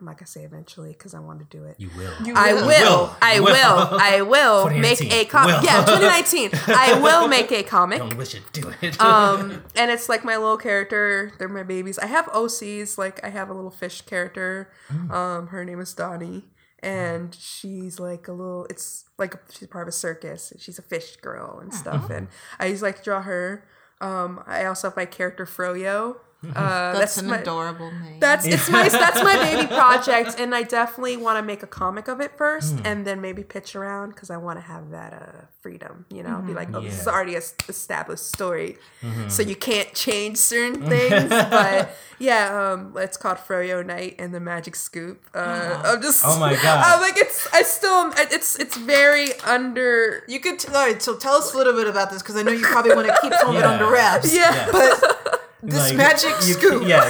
I'm 0.00 0.06
not 0.06 0.16
gonna 0.16 0.26
say 0.26 0.44
eventually 0.44 0.92
because 0.92 1.12
I 1.14 1.18
want 1.20 1.40
to 1.40 1.44
do 1.44 1.64
it. 1.64 1.76
You 1.78 1.90
will. 1.94 2.12
You 2.24 2.32
I 2.34 2.54
will. 2.54 2.66
will. 2.66 2.68
Will. 2.68 3.16
I 3.20 3.40
Will. 3.40 3.52
will. 3.52 3.98
I 4.00 4.22
will 4.22 4.70
make 4.70 5.00
a 5.02 5.26
comic. 5.26 5.62
Yeah, 5.62 5.84
2019. 5.84 6.50
I 6.68 6.98
will 7.00 7.28
make 7.28 7.52
a 7.52 7.62
comic. 7.62 7.98
Don't 7.98 8.16
wish 8.16 8.34
it. 8.34 8.42
Do 8.52 8.72
it. 8.80 8.98
Um, 9.00 9.62
and 9.76 9.90
it's 9.90 10.08
like 10.08 10.24
my 10.24 10.36
little 10.36 10.56
character. 10.56 11.32
They're 11.38 11.48
my 11.48 11.62
babies. 11.64 11.98
I 11.98 12.06
have 12.06 12.26
OCs. 12.26 12.96
Like 12.96 13.22
I 13.22 13.28
have 13.28 13.50
a 13.50 13.54
little 13.54 13.70
fish 13.70 14.00
character. 14.02 14.72
Um, 15.10 15.48
her 15.48 15.64
name 15.64 15.80
is 15.80 15.92
Donnie, 15.92 16.44
and 16.82 17.34
she's 17.34 18.00
like 18.00 18.26
a 18.26 18.32
little. 18.32 18.66
It's 18.70 19.04
like 19.18 19.36
she's 19.50 19.68
part 19.68 19.82
of 19.86 19.88
a 19.88 19.92
circus. 19.92 20.52
She's 20.58 20.78
a 20.78 20.82
fish 20.82 21.16
girl 21.16 21.58
and 21.60 21.74
stuff. 21.74 22.08
And 22.08 22.28
I 22.58 22.66
used 22.66 22.80
to 22.80 22.86
like 22.86 23.04
draw 23.04 23.20
her. 23.22 23.66
Um, 24.00 24.42
I 24.46 24.64
also 24.64 24.88
have 24.88 24.96
my 24.96 25.04
character 25.04 25.44
Froyo. 25.44 26.16
Uh, 26.56 26.94
That's, 26.98 27.18
an 27.18 27.26
my, 27.26 27.36
adorable 27.38 27.92
name. 27.92 28.18
that's 28.18 28.46
it's 28.46 28.70
my 28.70 28.88
that's 29.02 29.22
my 29.22 29.36
baby 29.36 29.66
project, 29.66 30.36
and 30.40 30.54
I 30.54 30.62
definitely 30.62 31.18
want 31.18 31.36
to 31.38 31.42
make 31.42 31.62
a 31.62 31.66
comic 31.66 32.08
of 32.08 32.20
it 32.22 32.32
first, 32.38 32.76
Hmm. 32.78 32.86
and 32.86 33.06
then 33.06 33.20
maybe 33.20 33.42
pitch 33.42 33.76
around 33.76 34.10
because 34.14 34.30
I 34.30 34.38
want 34.38 34.58
to 34.58 34.62
have 34.64 34.90
that 34.90 35.12
uh, 35.12 35.44
freedom. 35.60 36.06
You 36.10 36.22
know, 36.22 36.38
be 36.38 36.54
like, 36.54 36.74
oh, 36.74 36.80
this 36.80 37.02
is. 37.02 37.06
Already 37.06 37.34
a 37.34 37.38
s- 37.44 37.52
established 37.68 38.26
story, 38.32 38.78
Mm-hmm. 39.02 39.28
so 39.28 39.42
you 39.42 39.54
can't 39.54 39.92
change 39.92 40.38
certain 40.38 40.80
things. 40.88 41.28
but 41.28 41.94
yeah, 42.18 42.72
um, 42.72 42.94
it's 42.96 43.18
called 43.18 43.36
Froyo 43.36 43.84
Knight 43.84 44.16
and 44.18 44.34
the 44.34 44.40
Magic 44.40 44.76
Scoop. 44.76 45.22
Uh, 45.34 45.82
I'm 45.84 46.00
just, 46.00 46.22
Oh 46.24 46.40
my 46.40 46.54
God. 46.54 46.82
I'm 46.86 47.00
like 47.02 47.18
it's 47.18 47.46
I 47.52 47.62
still 47.62 48.12
it's 48.16 48.58
it's 48.58 48.78
very 48.78 49.34
under. 49.44 50.24
you 50.26 50.40
could. 50.40 50.64
All 50.68 50.86
right, 50.86 51.02
so 51.02 51.16
tell 51.16 51.34
us 51.34 51.52
a 51.52 51.56
little 51.58 51.74
bit 51.74 51.86
about 51.86 52.10
this 52.10 52.22
because 52.22 52.36
I 52.36 52.42
know 52.42 52.52
you 52.52 52.64
probably 52.64 52.94
want 52.94 53.08
to 53.08 53.16
keep 53.20 53.34
some 53.34 53.50
of 53.50 53.56
it 53.56 53.64
under 53.64 53.90
wraps. 53.90 54.34
Yeah. 54.34 54.50
Yeah. 54.54 54.68
But 54.72 55.39
this 55.62 55.88
Like, 55.90 55.96
magic 55.96 56.30
you- 56.46 56.54
scoop. 56.54 56.82
Yeah, 56.86 57.08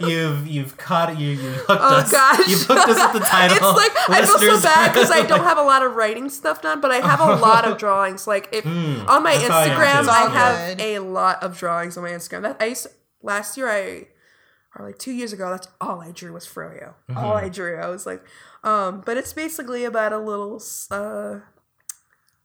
you 0.00 0.08
you've 0.08 0.46
you've 0.46 0.76
caught 0.76 1.18
you 1.18 1.30
you 1.30 1.50
hooked 1.50 1.68
Oh 1.70 1.96
us. 1.96 2.10
gosh. 2.12 2.46
You've 2.48 2.62
hooked 2.62 2.88
us 2.88 2.98
at 2.98 3.12
the 3.12 3.20
title. 3.36 3.56
It's 3.56 3.62
like 3.76 4.08
I 4.10 4.20
feel 4.26 4.56
so 4.56 4.62
bad 4.62 4.92
because 4.92 5.10
I 5.10 5.22
don't 5.26 5.44
have 5.50 5.58
a 5.58 5.62
lot 5.62 5.82
of 5.82 5.94
writing 5.94 6.28
stuff 6.28 6.60
done, 6.62 6.80
but 6.80 6.90
I 6.90 6.96
have 6.96 7.20
a 7.20 7.36
lot 7.36 7.64
of 7.64 7.78
drawings. 7.82 8.26
Like 8.26 8.48
if 8.52 8.66
on 8.66 9.22
my 9.22 9.34
Hmm. 9.34 9.50
I 9.52 9.68
Instagram. 9.68 10.08
I 10.08 10.28
have 10.30 10.80
all 10.80 10.86
a 10.86 10.98
lot 11.00 11.42
of 11.42 11.56
drawings 11.56 11.96
on 11.96 12.04
my 12.04 12.10
Instagram. 12.10 12.42
That 12.42 12.56
I 12.60 12.66
used 12.66 12.86
last 13.22 13.56
year 13.56 13.68
I 13.70 14.06
or 14.76 14.86
like 14.86 14.98
two 14.98 15.12
years 15.12 15.32
ago. 15.32 15.50
That's 15.50 15.68
all 15.80 16.00
I 16.00 16.10
drew 16.12 16.32
was 16.32 16.46
Froyo. 16.46 16.94
Mm-hmm. 17.08 17.16
All 17.18 17.34
I 17.34 17.48
drew. 17.48 17.76
I 17.78 17.88
was 17.88 18.06
like, 18.06 18.22
um, 18.62 19.02
but 19.04 19.16
it's 19.16 19.32
basically 19.32 19.84
about 19.84 20.12
a 20.12 20.18
little 20.18 20.62
uh. 20.90 21.40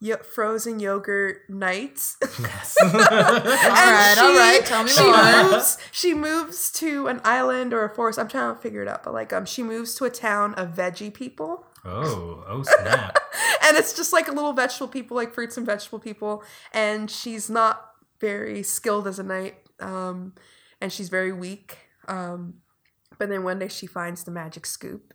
Yo- 0.06 0.18
frozen 0.18 0.80
yogurt 0.80 1.50
knights. 1.50 2.18
Yes. 2.40 2.78
All 2.80 2.90
right, 2.90 4.16
all 4.20 4.36
right. 4.36 4.62
Tell 4.64 4.84
me 4.84 4.90
she 4.90 5.04
more. 5.04 5.52
moves. 5.52 5.78
She 5.92 6.14
moves 6.14 6.72
to 6.74 7.08
an 7.08 7.22
island 7.24 7.74
or 7.74 7.86
a 7.86 7.90
forest. 7.90 8.20
I'm 8.20 8.28
trying 8.28 8.54
to 8.54 8.62
figure 8.62 8.84
it 8.84 8.88
out, 8.88 9.04
but 9.04 9.14
like 9.14 9.34
um, 9.34 9.46
she 9.46 9.64
moves 9.64 9.96
to 9.96 10.06
a 10.06 10.10
town 10.10 10.54
of 10.56 10.76
veggie 10.76 11.12
people, 11.12 11.66
oh, 11.86 12.44
oh 12.48 12.62
snap. 12.64 13.18
and 13.64 13.78
it's 13.78 13.94
just 13.94 14.14
like 14.14 14.28
a 14.28 14.32
little 14.32 14.54
vegetable 14.54 14.90
people, 14.90 15.16
like 15.16 15.34
fruits 15.34 15.58
and 15.58 15.66
vegetable 15.66 16.00
people, 16.00 16.44
and 16.72 17.10
she's 17.10 17.50
not 17.50 17.90
very 18.20 18.62
skilled 18.62 19.08
as 19.08 19.18
a 19.18 19.24
knight, 19.24 19.56
um, 19.80 20.34
and 20.82 20.92
she's 20.94 21.10
very 21.10 21.32
weak. 21.32 21.78
Um, 22.08 22.56
but 23.18 23.30
then 23.30 23.44
one 23.44 23.58
day 23.58 23.70
she 23.70 23.88
finds 23.88 24.24
the 24.24 24.32
magic 24.32 24.68
scoop, 24.68 25.14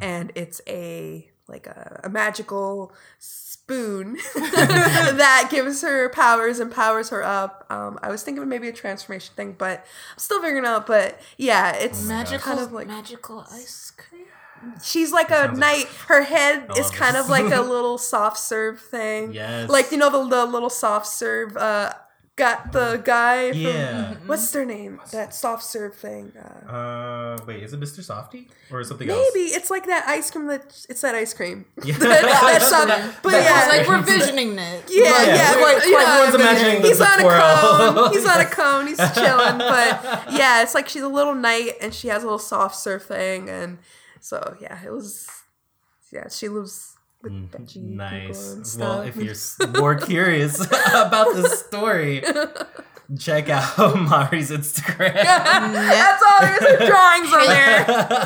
and 0.00 0.30
it's 0.36 0.60
a 0.68 1.28
like 1.48 1.66
a, 1.66 2.02
a 2.04 2.08
magical 2.08 2.92
spoon 3.68 4.16
that 4.34 5.48
gives 5.50 5.82
her 5.82 6.08
powers 6.08 6.58
and 6.58 6.72
powers 6.72 7.10
her 7.10 7.22
up. 7.22 7.66
Um, 7.70 7.98
I 8.02 8.10
was 8.10 8.22
thinking 8.22 8.42
of 8.42 8.48
maybe 8.48 8.68
a 8.68 8.72
transformation 8.72 9.34
thing, 9.36 9.54
but 9.58 9.80
I'm 9.80 10.18
still 10.18 10.40
figuring 10.40 10.64
out. 10.64 10.86
But 10.86 11.20
yeah, 11.36 11.72
it's 11.72 12.02
Magical, 12.06 12.38
kind 12.38 12.60
of 12.60 12.72
like 12.72 12.86
magical 12.86 13.44
ice 13.52 13.92
cream. 13.96 14.24
she's 14.82 15.12
like 15.12 15.30
a 15.30 15.34
sounds 15.34 15.58
like- 15.58 15.78
knight. 15.78 15.86
Her 16.08 16.22
head 16.22 16.66
I 16.70 16.78
is 16.80 16.90
kind 16.90 17.14
this. 17.14 17.24
of 17.24 17.30
like 17.30 17.52
a 17.52 17.60
little 17.74 17.98
soft 17.98 18.38
serve 18.38 18.80
thing. 18.80 19.32
Yes. 19.32 19.68
Like 19.68 19.92
you 19.92 19.98
know 19.98 20.10
the, 20.10 20.24
the 20.28 20.46
little 20.46 20.70
soft 20.70 21.06
serve. 21.06 21.56
Uh, 21.56 21.92
got 22.38 22.72
the 22.72 23.02
guy. 23.04 23.50
From, 23.50 23.60
Yeah. 23.60 24.14
What's 24.26 24.50
their 24.52 24.64
name? 24.64 25.00
That 25.12 25.34
soft 25.34 25.64
serve 25.64 25.94
thing. 25.94 26.32
Uh, 26.38 26.72
Uh, 26.78 27.38
wait, 27.46 27.62
is 27.62 27.72
it 27.74 27.80
Mr. 27.80 28.00
Softee 28.00 28.48
or 28.72 28.82
something 28.84 29.10
else? 29.10 29.18
maybe 29.34 29.46
it's 29.58 29.70
like 29.70 29.84
that 29.86 30.04
ice 30.08 30.30
cream. 30.30 30.46
That 30.46 30.62
it's 30.88 31.02
that 31.02 31.14
ice 31.14 31.34
cream. 31.34 31.66
Yeah. 31.84 31.98
that, 31.98 32.22
that 32.22 32.62
soft, 32.62 33.22
but 33.22 33.32
That- 33.32 33.44
yeah, 33.44 33.76
like 33.78 33.86
we're 33.88 34.02
visioning 34.02 34.58
it. 34.58 34.84
Yeah, 34.88 35.04
Yeah, 35.04 35.34
yeah. 35.34 35.52
quite- 35.58 35.76
but, 35.78 35.86
you 35.86 35.92
quite 35.94 36.06
know, 36.06 36.22
everyone's 36.22 36.34
imagining 36.42 36.82
he's 36.82 36.98
the 36.98 37.04
on 37.04 37.18
a 37.20 37.22
twirl. 37.22 37.94
cone. 37.94 38.12
He's 38.12 38.26
on 38.26 38.40
a 38.40 38.44
cone. 38.60 38.86
He's 38.86 38.98
chilling. 39.14 39.58
But 39.58 40.32
yeah, 40.32 40.62
it's 40.62 40.74
like 40.74 40.88
she's 40.88 41.02
a 41.02 41.08
little 41.08 41.34
knight 41.34 41.72
and 41.82 41.92
she 41.92 42.08
has 42.08 42.22
a 42.22 42.26
little 42.26 42.38
soft 42.38 42.76
surf 42.76 43.02
thing. 43.04 43.48
And 43.50 43.78
so, 44.20 44.56
yeah, 44.60 44.78
it 44.84 44.90
was, 44.92 45.26
yeah, 46.12 46.28
she 46.28 46.48
lives 46.48 46.96
with 47.22 47.32
veggie 47.50 47.74
people 47.74 47.84
and 47.84 47.96
Nice. 47.96 48.76
Well, 48.78 49.02
if 49.02 49.16
you're 49.16 49.70
more 49.80 49.94
curious 49.94 50.60
about 50.94 51.34
the 51.34 51.48
story, 51.48 52.22
check 53.18 53.48
out 53.48 53.76
Mari's 53.78 54.50
Instagram. 54.50 55.14
That's 55.14 56.22
all 56.22 56.40
there 56.40 56.54
is. 56.54 56.78
Her 56.80 56.86
drawings 56.86 57.32
on 57.32 57.46
there. 57.46 57.84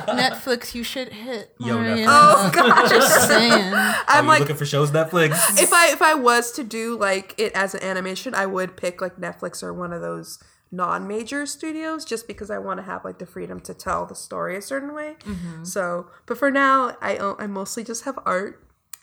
Netflix, 0.08 0.74
you 0.74 0.82
should 0.82 1.12
hit. 1.12 1.54
Yo, 1.58 1.78
Mariana. 1.78 2.06
Oh 2.08 2.50
gosh. 2.52 2.90
Just 2.90 3.28
saying. 3.28 3.72
I'm 4.08 4.26
like, 4.26 4.40
looking 4.40 4.56
for 4.56 4.66
shows 4.66 4.90
Netflix? 4.90 5.60
if 5.60 5.72
I 5.72 5.92
if 5.92 6.02
I 6.02 6.14
was 6.14 6.52
to 6.52 6.64
do 6.64 6.98
like 6.98 7.34
it 7.38 7.52
as 7.54 7.74
an 7.74 7.82
animation, 7.82 8.34
I 8.34 8.46
would 8.46 8.76
pick 8.76 9.00
like 9.00 9.16
Netflix 9.16 9.62
or 9.62 9.72
one 9.72 9.92
of 9.92 10.00
those 10.00 10.38
non-major 10.74 11.44
studios 11.44 12.02
just 12.02 12.26
because 12.26 12.50
I 12.50 12.58
want 12.58 12.78
to 12.78 12.82
have 12.82 13.04
like 13.04 13.18
the 13.18 13.26
freedom 13.26 13.60
to 13.60 13.74
tell 13.74 14.06
the 14.06 14.14
story 14.14 14.56
a 14.56 14.62
certain 14.62 14.94
way. 14.94 15.16
Mm-hmm. 15.20 15.64
So, 15.64 16.06
but 16.26 16.38
for 16.38 16.50
now, 16.50 16.96
I 17.02 17.18
I 17.38 17.46
mostly 17.46 17.84
just 17.84 18.04
have 18.04 18.18
art 18.24 18.61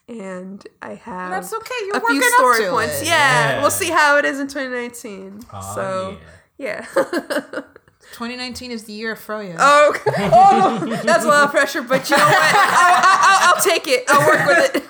and 0.10 0.66
I 0.82 0.96
have 0.96 1.30
That's 1.32 1.54
okay. 1.54 1.76
You're 1.86 1.98
a 1.98 2.00
few 2.00 2.16
working 2.16 2.30
story 2.38 2.58
up 2.58 2.64
to 2.66 2.72
points. 2.72 3.02
it. 3.02 3.08
Yeah, 3.08 3.52
Yeah. 3.56 3.62
we'll 3.62 3.72
see 3.72 3.90
how 3.92 4.18
it 4.18 4.26
is 4.26 4.40
in 4.40 4.48
2019. 4.48 5.42
Aw, 5.52 5.56
ah, 5.56 5.60
so, 5.76 6.18
yeah. 6.58 6.86
yeah. 6.94 7.62
2019 8.14 8.72
is 8.72 8.84
the 8.84 8.94
year 8.94 9.14
of 9.14 9.20
Froyo. 9.20 9.56
Oh, 9.58 9.90
okay. 9.96 10.12
oh, 10.34 10.86
that's 11.06 11.24
a 11.24 11.28
lot 11.28 11.46
of 11.46 11.52
pressure, 11.52 11.82
but 11.82 12.10
you 12.10 12.18
know 12.18 12.24
what? 12.24 12.36
I'll, 12.54 13.02
I'll, 13.22 13.56
I'll 13.56 13.64
take 13.64 13.88
it. 13.88 14.04
I'll 14.10 14.26
work 14.28 14.46
with 14.48 14.76
it. 14.76 14.84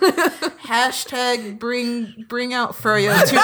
Hashtag 0.69 1.59
bring 1.59 2.25
bring 2.27 2.53
out 2.53 2.73
Froyo 2.73 3.11
2K19. 3.13 3.37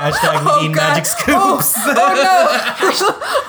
Hashtag 0.00 0.60
we 0.60 0.66
eat 0.66 0.70
Oh, 0.70 0.72
God. 0.74 0.76
magic 0.76 1.06
scoops. 1.06 1.72
Oh, 1.76 1.94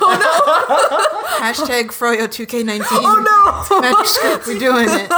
oh, 0.00 1.38
Hashtag 1.40 1.86
Froyo 1.88 2.26
2K19. 2.26 2.80
oh 2.90 3.68
no! 3.70 3.80
Magic 3.80 4.06
scoop, 4.06 4.46
we're 4.46 4.58
doing 4.58 4.88
it. 4.88 5.08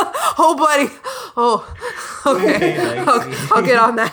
Oh, 0.42 0.56
buddy. 0.58 0.92
Oh, 1.36 1.76
okay. 2.26 2.98
I'll, 2.98 3.56
I'll 3.56 3.62
get 3.64 3.78
on 3.78 3.96
that. 3.96 4.12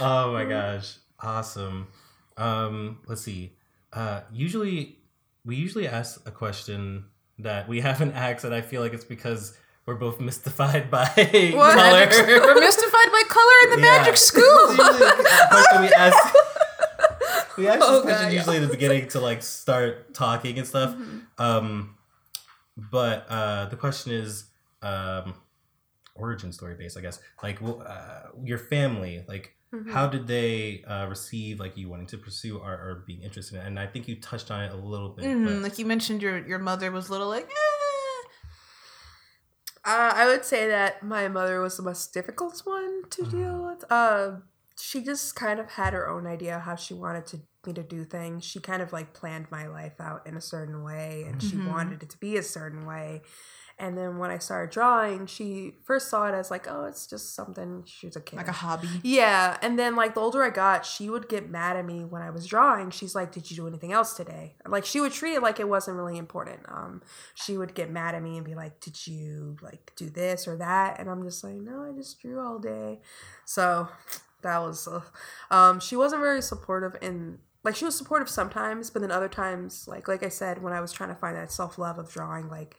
oh 0.00 0.32
my 0.32 0.44
gosh. 0.44 0.96
Awesome. 1.20 1.86
Um, 2.40 2.98
let's 3.06 3.22
see. 3.22 3.56
Uh, 3.92 4.22
usually 4.32 4.98
we 5.44 5.56
usually 5.56 5.86
ask 5.88 6.26
a 6.26 6.30
question 6.30 7.04
that 7.38 7.68
we 7.68 7.80
haven't 7.88 8.12
asked 8.12 8.44
and 8.44 8.54
I 8.54 8.60
feel 8.60 8.80
like 8.82 8.92
it's 8.92 9.04
because 9.04 9.56
we're 9.86 9.94
both 9.96 10.20
mystified 10.20 10.90
by 10.90 11.06
color. 11.14 11.24
We're 11.56 12.60
mystified 12.60 13.10
by 13.12 13.22
color 13.28 13.56
in 13.64 13.70
the 13.70 13.86
Yeah. 13.86 13.98
magic 13.98 14.16
school. 14.16 14.70
Usually 14.70 15.80
we 15.88 15.92
ask 15.94 16.34
we 17.58 17.66
ask 17.68 17.80
Oh, 17.82 17.94
this 17.96 18.02
question 18.02 18.26
God, 18.26 18.32
usually 18.32 18.56
at 18.58 18.62
the 18.62 18.68
beginning 18.68 19.08
to 19.08 19.20
like 19.20 19.42
start 19.42 20.14
talking 20.14 20.58
and 20.58 20.66
stuff. 20.66 20.90
Mm-hmm. 20.94 21.18
Um, 21.42 21.96
but 22.76 23.26
uh, 23.28 23.66
the 23.66 23.76
question 23.76 24.12
is 24.12 24.44
um, 24.82 25.34
origin 26.14 26.52
story 26.52 26.74
based, 26.74 26.96
I 26.96 27.00
guess. 27.00 27.18
Like 27.42 27.58
uh, 27.62 28.28
your 28.44 28.58
family, 28.58 29.24
like 29.26 29.54
Mm-hmm. 29.72 29.92
how 29.92 30.08
did 30.08 30.26
they 30.26 30.82
uh, 30.84 31.06
receive 31.06 31.60
like 31.60 31.76
you 31.76 31.88
wanting 31.88 32.08
to 32.08 32.18
pursue 32.18 32.58
art 32.60 32.80
or 32.80 33.04
being 33.06 33.22
interested 33.22 33.54
in 33.56 33.62
it? 33.62 33.66
And 33.68 33.78
I 33.78 33.86
think 33.86 34.08
you 34.08 34.16
touched 34.20 34.50
on 34.50 34.62
it 34.64 34.72
a 34.72 34.76
little 34.76 35.10
bit. 35.10 35.24
Mhm, 35.24 35.44
but- 35.44 35.62
Like 35.62 35.78
you 35.78 35.86
mentioned, 35.86 36.22
your 36.22 36.38
your 36.46 36.58
mother 36.58 36.90
was 36.90 37.08
little 37.08 37.28
like, 37.28 37.44
eh. 37.48 38.28
Uh, 39.84 40.12
I 40.14 40.26
would 40.26 40.44
say 40.44 40.68
that 40.68 41.02
my 41.02 41.28
mother 41.28 41.60
was 41.60 41.76
the 41.76 41.82
most 41.82 42.12
difficult 42.12 42.60
one 42.64 43.02
to 43.10 43.22
Mm-hmm. 43.22 43.30
deal 43.38 43.64
with. 43.66 43.84
Uh, 43.90 44.40
she 44.78 45.02
just 45.02 45.34
kind 45.36 45.58
of 45.60 45.70
had 45.72 45.92
her 45.92 46.08
own 46.08 46.26
idea 46.26 46.58
how 46.58 46.74
she 46.74 46.92
wanted 46.94 47.26
to 47.26 47.40
me 47.66 47.74
to 47.74 47.82
do 47.82 48.04
things. 48.04 48.42
She 48.44 48.58
kind 48.58 48.80
of 48.82 48.90
like 48.92 49.12
planned 49.12 49.50
my 49.50 49.66
life 49.66 50.00
out 50.00 50.26
in 50.26 50.34
a 50.36 50.40
certain 50.40 50.82
way, 50.82 51.24
and 51.28 51.42
she 51.42 51.56
Mhm. 51.56 51.68
wanted 51.68 52.02
it 52.02 52.08
to 52.10 52.18
be 52.18 52.36
a 52.38 52.42
certain 52.42 52.86
way. 52.86 53.22
And 53.80 53.96
then 53.96 54.18
when 54.18 54.30
I 54.30 54.36
started 54.36 54.70
drawing, 54.70 55.24
she 55.24 55.72
first 55.84 56.10
saw 56.10 56.28
it 56.28 56.34
as 56.34 56.50
like, 56.50 56.70
oh, 56.70 56.84
it's 56.84 57.06
just 57.06 57.34
something. 57.34 57.82
She 57.86 58.06
was 58.06 58.14
a 58.14 58.20
kid. 58.20 58.36
like 58.36 58.46
a 58.46 58.52
hobby. 58.52 58.88
Yeah, 59.02 59.56
and 59.62 59.78
then 59.78 59.96
like 59.96 60.12
the 60.12 60.20
older 60.20 60.44
I 60.44 60.50
got, 60.50 60.84
she 60.84 61.08
would 61.08 61.30
get 61.30 61.48
mad 61.48 61.76
at 61.76 61.86
me 61.86 62.04
when 62.04 62.20
I 62.20 62.28
was 62.28 62.46
drawing. 62.46 62.90
She's 62.90 63.14
like, 63.14 63.32
"Did 63.32 63.50
you 63.50 63.56
do 63.56 63.66
anything 63.66 63.90
else 63.90 64.12
today?" 64.12 64.56
Like 64.66 64.84
she 64.84 65.00
would 65.00 65.12
treat 65.12 65.32
it 65.32 65.42
like 65.42 65.58
it 65.58 65.68
wasn't 65.68 65.96
really 65.96 66.18
important. 66.18 66.60
Um, 66.68 67.00
she 67.34 67.56
would 67.56 67.74
get 67.74 67.90
mad 67.90 68.14
at 68.14 68.22
me 68.22 68.36
and 68.36 68.44
be 68.44 68.54
like, 68.54 68.80
"Did 68.80 69.06
you 69.06 69.56
like 69.62 69.92
do 69.96 70.10
this 70.10 70.46
or 70.46 70.58
that?" 70.58 71.00
And 71.00 71.08
I'm 71.08 71.22
just 71.22 71.42
like, 71.42 71.54
"No, 71.54 71.90
I 71.90 71.96
just 71.96 72.20
drew 72.20 72.38
all 72.38 72.58
day." 72.58 73.00
So 73.46 73.88
that 74.42 74.58
was, 74.58 74.86
uh, 74.86 75.00
um, 75.50 75.80
she 75.80 75.96
wasn't 75.96 76.20
very 76.20 76.42
supportive 76.42 76.96
in 77.00 77.38
like 77.62 77.76
she 77.76 77.84
was 77.84 77.96
supportive 77.96 78.28
sometimes, 78.28 78.90
but 78.90 79.02
then 79.02 79.10
other 79.10 79.28
times, 79.28 79.86
like 79.88 80.08
like 80.08 80.22
I 80.22 80.28
said, 80.28 80.62
when 80.62 80.72
I 80.72 80.80
was 80.80 80.92
trying 80.92 81.10
to 81.10 81.14
find 81.14 81.36
that 81.36 81.52
self 81.52 81.78
love 81.78 81.98
of 81.98 82.10
drawing, 82.10 82.48
like 82.48 82.76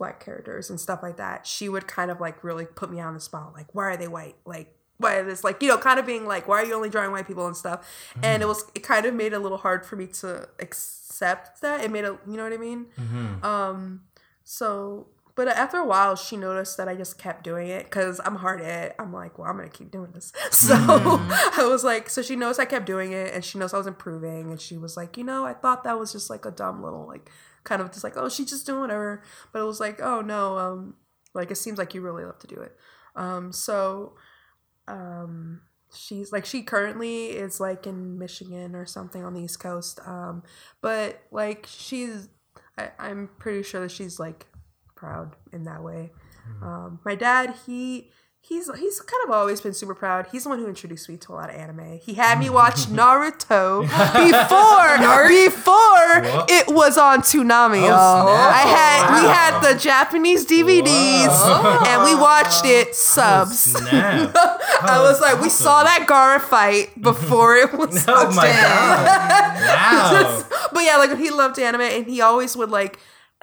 black 0.00 0.18
characters 0.18 0.68
and 0.70 0.80
stuff 0.80 1.00
like 1.02 1.18
that, 1.18 1.46
she 1.46 1.68
would 1.68 1.86
kind 1.86 2.10
of 2.10 2.20
like 2.20 2.42
really 2.42 2.64
put 2.64 2.90
me 2.90 2.98
on 2.98 3.14
the 3.14 3.20
spot. 3.20 3.52
Like, 3.54 3.72
why 3.74 3.84
are 3.84 3.96
they 3.96 4.08
white? 4.08 4.34
Like, 4.44 4.74
why 4.96 5.16
are 5.16 5.24
this? 5.24 5.44
Like, 5.44 5.62
you 5.62 5.68
know, 5.68 5.78
kind 5.78 6.00
of 6.00 6.06
being 6.06 6.26
like, 6.26 6.48
why 6.48 6.62
are 6.62 6.64
you 6.64 6.74
only 6.74 6.88
drawing 6.90 7.12
white 7.12 7.26
people 7.26 7.46
and 7.46 7.56
stuff? 7.56 7.86
And 8.22 8.42
it 8.42 8.46
was, 8.46 8.64
it 8.74 8.82
kind 8.82 9.06
of 9.06 9.14
made 9.14 9.32
it 9.32 9.36
a 9.36 9.38
little 9.38 9.58
hard 9.58 9.86
for 9.86 9.94
me 9.96 10.06
to 10.22 10.48
accept 10.58 11.60
that. 11.60 11.84
It 11.84 11.90
made 11.92 12.04
it, 12.04 12.14
you 12.26 12.36
know 12.36 12.44
what 12.44 12.52
I 12.52 12.56
mean? 12.56 12.86
Mhm. 12.98 13.44
Um, 13.44 14.00
so 14.42 15.06
but 15.36 15.48
after 15.48 15.78
a 15.78 15.86
while, 15.86 16.16
she 16.16 16.36
noticed 16.36 16.76
that 16.76 16.86
I 16.88 16.94
just 16.96 17.16
kept 17.16 17.44
doing 17.44 17.68
it 17.68 17.84
because 17.84 18.20
I'm 18.26 18.34
hard 18.36 18.60
at 18.60 18.84
it. 18.90 18.96
I'm 18.98 19.10
like, 19.12 19.38
well, 19.38 19.48
I'm 19.48 19.56
gonna 19.56 19.70
keep 19.70 19.90
doing 19.90 20.10
this. 20.12 20.32
So 20.50 20.74
I 20.76 21.66
was 21.70 21.82
like, 21.84 22.10
so 22.10 22.20
she 22.20 22.36
knows 22.36 22.58
I 22.58 22.64
kept 22.66 22.84
doing 22.84 23.12
it, 23.12 23.32
and 23.32 23.42
she 23.44 23.58
knows 23.58 23.72
I 23.72 23.78
was 23.78 23.86
improving, 23.86 24.50
and 24.50 24.60
she 24.60 24.76
was 24.76 24.96
like, 24.98 25.16
you 25.16 25.24
know, 25.24 25.46
I 25.46 25.54
thought 25.54 25.84
that 25.84 25.98
was 25.98 26.12
just 26.12 26.28
like 26.30 26.44
a 26.44 26.50
dumb 26.50 26.82
little 26.82 27.06
like 27.06 27.30
kind 27.64 27.82
of 27.82 27.90
just 27.90 28.04
like, 28.04 28.16
oh, 28.16 28.28
she's 28.28 28.50
just 28.50 28.66
doing 28.66 28.80
whatever. 28.80 29.22
But 29.52 29.60
it 29.60 29.64
was 29.64 29.80
like, 29.80 30.00
oh 30.00 30.20
no, 30.20 30.58
um, 30.58 30.94
like 31.34 31.50
it 31.50 31.56
seems 31.56 31.78
like 31.78 31.94
you 31.94 32.00
really 32.00 32.24
love 32.24 32.38
to 32.40 32.46
do 32.46 32.60
it. 32.60 32.76
Um, 33.16 33.52
so, 33.52 34.14
um, 34.88 35.62
she's 35.94 36.32
like 36.32 36.46
she 36.46 36.62
currently 36.62 37.26
is 37.30 37.58
like 37.58 37.86
in 37.86 38.18
Michigan 38.18 38.76
or 38.76 38.86
something 38.86 39.24
on 39.24 39.34
the 39.34 39.42
East 39.42 39.60
Coast. 39.60 40.00
Um, 40.06 40.42
but 40.80 41.22
like 41.30 41.66
she's, 41.68 42.28
I, 42.78 42.90
I'm 42.98 43.30
pretty 43.38 43.62
sure 43.62 43.80
that 43.82 43.90
she's 43.90 44.18
like 44.18 44.46
proud 44.94 45.36
in 45.52 45.64
that 45.64 45.82
way. 45.82 46.12
Um, 46.62 47.00
my 47.04 47.14
dad, 47.14 47.54
he 47.66 48.10
he's 48.40 48.70
he's 48.78 49.00
kind 49.00 49.24
of 49.24 49.30
always 49.30 49.60
been 49.60 49.74
super 49.74 49.94
proud. 49.94 50.26
He's 50.32 50.44
the 50.44 50.48
one 50.48 50.58
who 50.58 50.66
introduced 50.66 51.08
me 51.08 51.16
to 51.18 51.32
a 51.32 51.34
lot 51.34 51.50
of 51.50 51.56
anime. 51.56 51.98
He 51.98 52.14
had 52.14 52.38
me 52.38 52.50
watch 52.50 52.74
Naruto 52.86 53.82
before 53.82 54.98
before 55.44 56.44
it 56.48 56.68
was 56.68 56.98
on 56.98 57.20
Toonami. 57.20 57.82
Oh, 57.82 57.88
y'all. 57.88 58.28
I 58.28 58.62
had 58.62 59.20
we 59.20 59.28
had 59.28 59.60
the 59.60 59.78
Japanese 59.78 60.46
DVDs 60.46 61.28
Whoa. 61.28 61.82
and 61.86 62.04
we 62.04 62.14
watched 62.14 62.64
it 62.64 62.88
oh, 62.88 62.92
subs. 62.92 63.58
Snap. 63.72 64.34
I 64.82 64.98
was 65.00 65.20
like, 65.20 65.40
we 65.40 65.48
saw 65.48 65.84
that 65.84 66.06
Gaara 66.08 66.40
fight 66.40 67.00
before 67.00 67.56
it 67.56 67.72
was. 67.72 68.04
Oh 68.08 68.30
my 68.32 68.46
god! 68.46 69.60
Wow. 69.60 70.68
but 70.72 70.84
yeah, 70.84 70.96
like 70.96 71.16
he 71.18 71.30
loved 71.30 71.58
anime, 71.58 71.82
and 71.82 72.06
he 72.06 72.20
always 72.20 72.56
would 72.56 72.70
like 72.70 72.98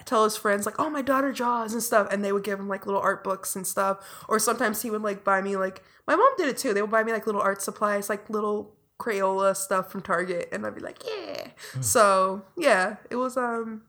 tell 0.06 0.24
his 0.24 0.38
friends 0.38 0.66
like, 0.66 0.80
"Oh, 0.80 0.90
my 0.90 1.02
daughter 1.02 1.32
draws 1.32 1.74
and 1.74 1.82
stuff," 1.82 2.08
and 2.12 2.24
they 2.24 2.32
would 2.32 2.44
give 2.44 2.60
him 2.60 2.68
like 2.68 2.86
little 2.86 3.02
art 3.02 3.24
books 3.24 3.56
and 3.56 3.66
stuff. 3.66 4.00
Or 4.28 4.40
sometimes 4.40 4.82
he 4.82 4.90
would 4.90 5.02
like 5.02 5.24
buy 5.24 5.42
me 5.42 5.56
like 5.56 5.84
my 6.08 6.16
mom 6.16 6.34
did 6.38 6.48
it 6.48 6.58
too. 6.58 6.74
They 6.74 6.82
would 6.82 6.92
buy 6.92 7.04
me 7.04 7.12
like 7.12 7.26
little 7.26 7.42
art 7.42 7.62
supplies, 7.62 8.10
like 8.10 8.30
little 8.30 8.76
Crayola 9.00 9.56
stuff 9.56 9.92
from 9.92 10.02
Target, 10.02 10.50
and 10.52 10.66
I'd 10.66 10.76
be 10.76 10.82
like, 10.82 11.04
"Yeah." 11.06 11.48
So 11.82 12.44
yeah, 12.58 12.98
it 13.10 13.16
was 13.16 13.38
um, 13.38 13.84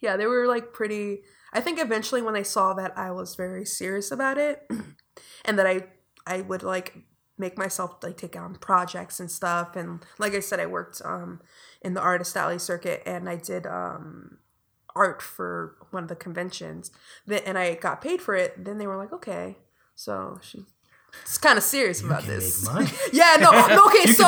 yeah, 0.00 0.16
they 0.16 0.26
were 0.26 0.46
like 0.46 0.72
pretty. 0.72 1.22
I 1.52 1.60
think 1.60 1.80
eventually 1.80 2.22
when 2.22 2.34
they 2.34 2.44
saw 2.44 2.74
that 2.74 2.96
I 2.96 3.10
was 3.10 3.34
very 3.34 3.64
serious 3.64 4.10
about 4.10 4.38
it, 4.38 4.68
and 5.44 5.58
that 5.58 5.66
I 5.66 5.84
I 6.26 6.42
would 6.42 6.62
like 6.62 7.04
make 7.38 7.56
myself 7.56 7.96
like 8.02 8.16
take 8.16 8.36
on 8.36 8.54
projects 8.54 9.18
and 9.18 9.30
stuff 9.30 9.74
and 9.74 10.04
like 10.18 10.34
I 10.34 10.40
said 10.40 10.60
I 10.60 10.66
worked 10.66 11.00
um 11.02 11.40
in 11.80 11.94
the 11.94 12.00
artist 12.00 12.36
alley 12.36 12.58
circuit 12.58 13.02
and 13.06 13.30
I 13.30 13.36
did 13.36 13.66
um 13.66 14.39
art 14.94 15.22
for 15.22 15.76
one 15.90 16.02
of 16.04 16.08
the 16.08 16.16
conventions 16.16 16.90
and 17.46 17.56
I 17.58 17.74
got 17.74 18.00
paid 18.00 18.20
for 18.20 18.34
it 18.34 18.64
then 18.64 18.78
they 18.78 18.86
were 18.86 18.96
like 18.96 19.12
okay. 19.12 19.56
So 19.94 20.38
she's 20.42 21.38
kind 21.38 21.58
of 21.58 21.64
serious 21.64 22.00
about 22.02 22.22
can 22.22 22.30
this. 22.38 22.68
yeah 23.12 23.36
no 23.40 23.50
no, 23.68 23.86
okay 23.86 24.02
You 24.06 24.12
so 24.14 24.24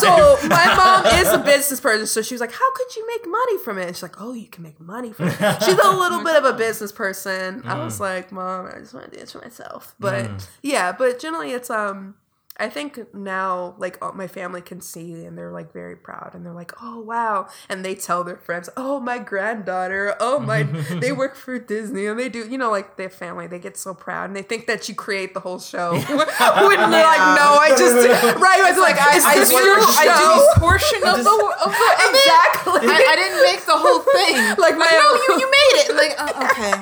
so 0.00 0.48
my 0.48 0.74
mom 0.76 1.06
is 1.20 1.28
a 1.32 1.38
business 1.38 1.80
person 1.80 2.06
so 2.06 2.22
she 2.22 2.34
was 2.34 2.40
like 2.40 2.52
how 2.52 2.72
could 2.74 2.96
you 2.96 3.06
make 3.06 3.26
money 3.26 3.58
from 3.58 3.78
it? 3.78 3.86
And 3.88 3.96
she's 3.96 4.02
like 4.02 4.20
oh 4.20 4.32
you 4.32 4.48
can 4.48 4.62
make 4.62 4.80
money 4.80 5.12
from 5.12 5.28
it. 5.28 5.38
She's 5.62 5.78
a 5.78 5.90
little 5.90 6.24
bit 6.24 6.36
of 6.36 6.44
a 6.44 6.52
business 6.54 6.92
person. 6.92 7.62
I 7.66 7.74
Mm. 7.74 7.84
was 7.84 8.00
like 8.00 8.32
mom 8.32 8.66
I 8.66 8.78
just 8.78 8.94
want 8.94 9.06
to 9.06 9.10
do 9.12 9.18
this 9.20 9.32
for 9.32 9.38
myself. 9.38 9.94
But 10.00 10.48
yeah 10.62 10.92
but 10.92 11.18
generally 11.20 11.52
it's 11.52 11.70
um 11.70 12.14
I 12.56 12.68
think 12.68 13.12
now, 13.12 13.74
like 13.78 13.98
all 14.00 14.12
my 14.12 14.28
family 14.28 14.60
can 14.60 14.80
see, 14.80 15.24
and 15.24 15.36
they're 15.36 15.50
like 15.50 15.72
very 15.72 15.96
proud, 15.96 16.30
and 16.34 16.46
they're 16.46 16.52
like, 16.54 16.70
"Oh 16.80 17.00
wow!" 17.00 17.48
And 17.68 17.84
they 17.84 17.96
tell 17.96 18.22
their 18.22 18.36
friends, 18.36 18.70
"Oh 18.76 19.00
my 19.00 19.18
granddaughter, 19.18 20.14
oh 20.20 20.38
my, 20.38 20.62
they 21.02 21.10
work 21.10 21.34
for 21.34 21.58
Disney, 21.58 22.06
and 22.06 22.16
they 22.16 22.28
do, 22.28 22.46
you 22.48 22.56
know, 22.56 22.70
like 22.70 22.96
their 22.96 23.10
family, 23.10 23.48
they 23.48 23.58
get 23.58 23.76
so 23.76 23.92
proud, 23.92 24.26
and 24.30 24.36
they 24.36 24.42
think 24.42 24.68
that 24.68 24.88
you 24.88 24.94
create 24.94 25.34
the 25.34 25.40
whole 25.40 25.58
show." 25.58 25.92
when 25.98 26.78
they're 26.78 27.02
like, 27.02 27.26
"No, 27.34 27.58
I 27.66 27.74
just 27.76 27.96
right." 28.38 28.60
I 28.62 28.70
was 28.70 28.78
like, 28.78 28.98
"I, 29.02 29.18
I 29.18 29.34
do, 29.34 29.50
I 29.98 30.06
do 30.14 30.30
a 30.54 30.60
portion 30.60 31.02
of 31.02 31.18
the 31.26 31.34
of 31.34 31.72
the 31.74 31.90
exactly. 32.06 32.86
I, 32.86 32.98
I 33.02 33.16
didn't 33.18 33.42
make 33.42 33.66
the 33.66 33.74
whole 33.74 33.98
thing. 34.14 34.38
Like 34.62 34.78
my- 34.78 34.86
no, 34.94 35.34
you, 35.34 35.40
you 35.42 35.50
made 35.50 35.74
it. 35.82 35.96
Like 35.96 36.14
uh, 36.22 36.46
okay, 36.46 36.72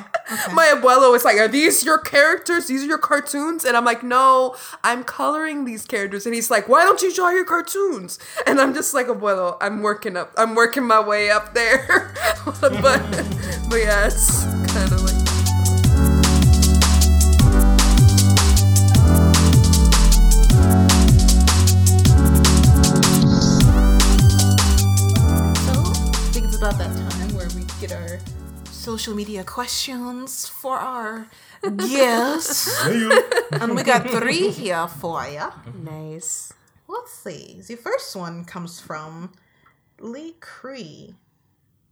my 0.52 0.72
abuelo 0.74 1.10
was 1.10 1.24
like, 1.24 1.36
"Are 1.38 1.48
these 1.48 1.84
your 1.84 1.98
characters? 1.98 2.66
These 2.66 2.84
are 2.84 2.86
your 2.86 2.98
cartoons?" 2.98 3.64
And 3.64 3.76
I'm 3.76 3.84
like, 3.84 4.02
"No, 4.02 4.56
I'm 4.82 5.04
coloring 5.04 5.64
these 5.64 5.84
characters." 5.84 6.26
And 6.26 6.34
he's 6.34 6.50
like, 6.50 6.68
"Why 6.68 6.84
don't 6.84 7.02
you 7.02 7.14
draw 7.14 7.30
your 7.30 7.44
cartoons?" 7.44 8.18
And 8.46 8.60
I'm 8.60 8.74
just 8.74 8.94
like, 8.94 9.06
"Abuelo, 9.06 9.56
I'm 9.60 9.82
working 9.82 10.16
up. 10.16 10.32
I'm 10.36 10.54
working 10.54 10.84
my 10.84 11.00
way 11.00 11.30
up 11.30 11.54
there." 11.54 12.14
but 12.60 12.72
but 13.68 13.78
yeah, 13.78 14.06
it's 14.06 14.44
kind 14.72 14.92
of 14.92 15.02
like 15.02 15.21
social 28.82 29.14
media 29.14 29.44
questions 29.44 30.48
for 30.48 30.76
our 30.76 31.28
guests, 31.76 32.84
and 33.52 33.76
we 33.76 33.84
got 33.84 34.10
three 34.10 34.50
here 34.50 34.88
for 34.88 35.24
you. 35.28 35.46
nice. 35.84 36.52
Let's 36.88 37.12
see. 37.12 37.60
The 37.66 37.76
first 37.76 38.16
one 38.16 38.44
comes 38.44 38.80
from 38.80 39.32
Lee 40.00 40.34
Cree 40.40 41.14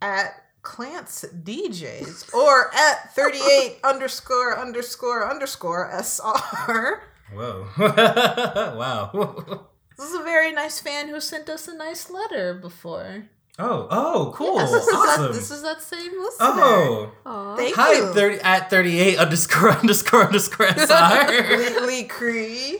at 0.03 0.43
Clance 0.63 1.25
DJs 1.45 2.35
or 2.35 2.75
at 2.75 3.15
38 3.15 3.79
underscore 3.85 4.59
underscore 4.59 5.31
underscore 5.31 5.89
SR. 5.93 7.03
Whoa! 7.33 7.67
wow! 7.79 9.67
This 9.97 10.09
is 10.09 10.15
a 10.19 10.25
very 10.25 10.51
nice 10.51 10.81
fan 10.81 11.09
who 11.09 11.21
sent 11.21 11.51
us 11.51 11.69
a 11.69 11.77
nice 11.77 12.09
letter 12.09 12.55
before. 12.55 13.29
Oh, 13.61 13.87
oh, 13.91 14.33
cool! 14.35 14.57
Yes, 14.57 14.71
this, 14.73 14.87
is 14.87 14.95
awesome. 14.95 15.23
that, 15.23 15.33
this 15.35 15.51
is 15.51 15.63
that 15.63 15.83
same 15.83 16.13
listener. 16.21 16.47
oh, 16.49 17.13
Aw. 17.27 17.57
Thank 17.57 17.77
hi, 17.77 17.93
you. 17.93 18.13
thirty 18.15 18.41
at 18.41 18.71
thirty 18.71 18.99
eight 18.99 19.19
underscore 19.25 19.73
underscore 19.73 20.27
underscore 20.27 20.67
SR. 20.69 21.57
Lee, 21.57 21.87
Lee 21.87 22.05
Cree. 22.05 22.79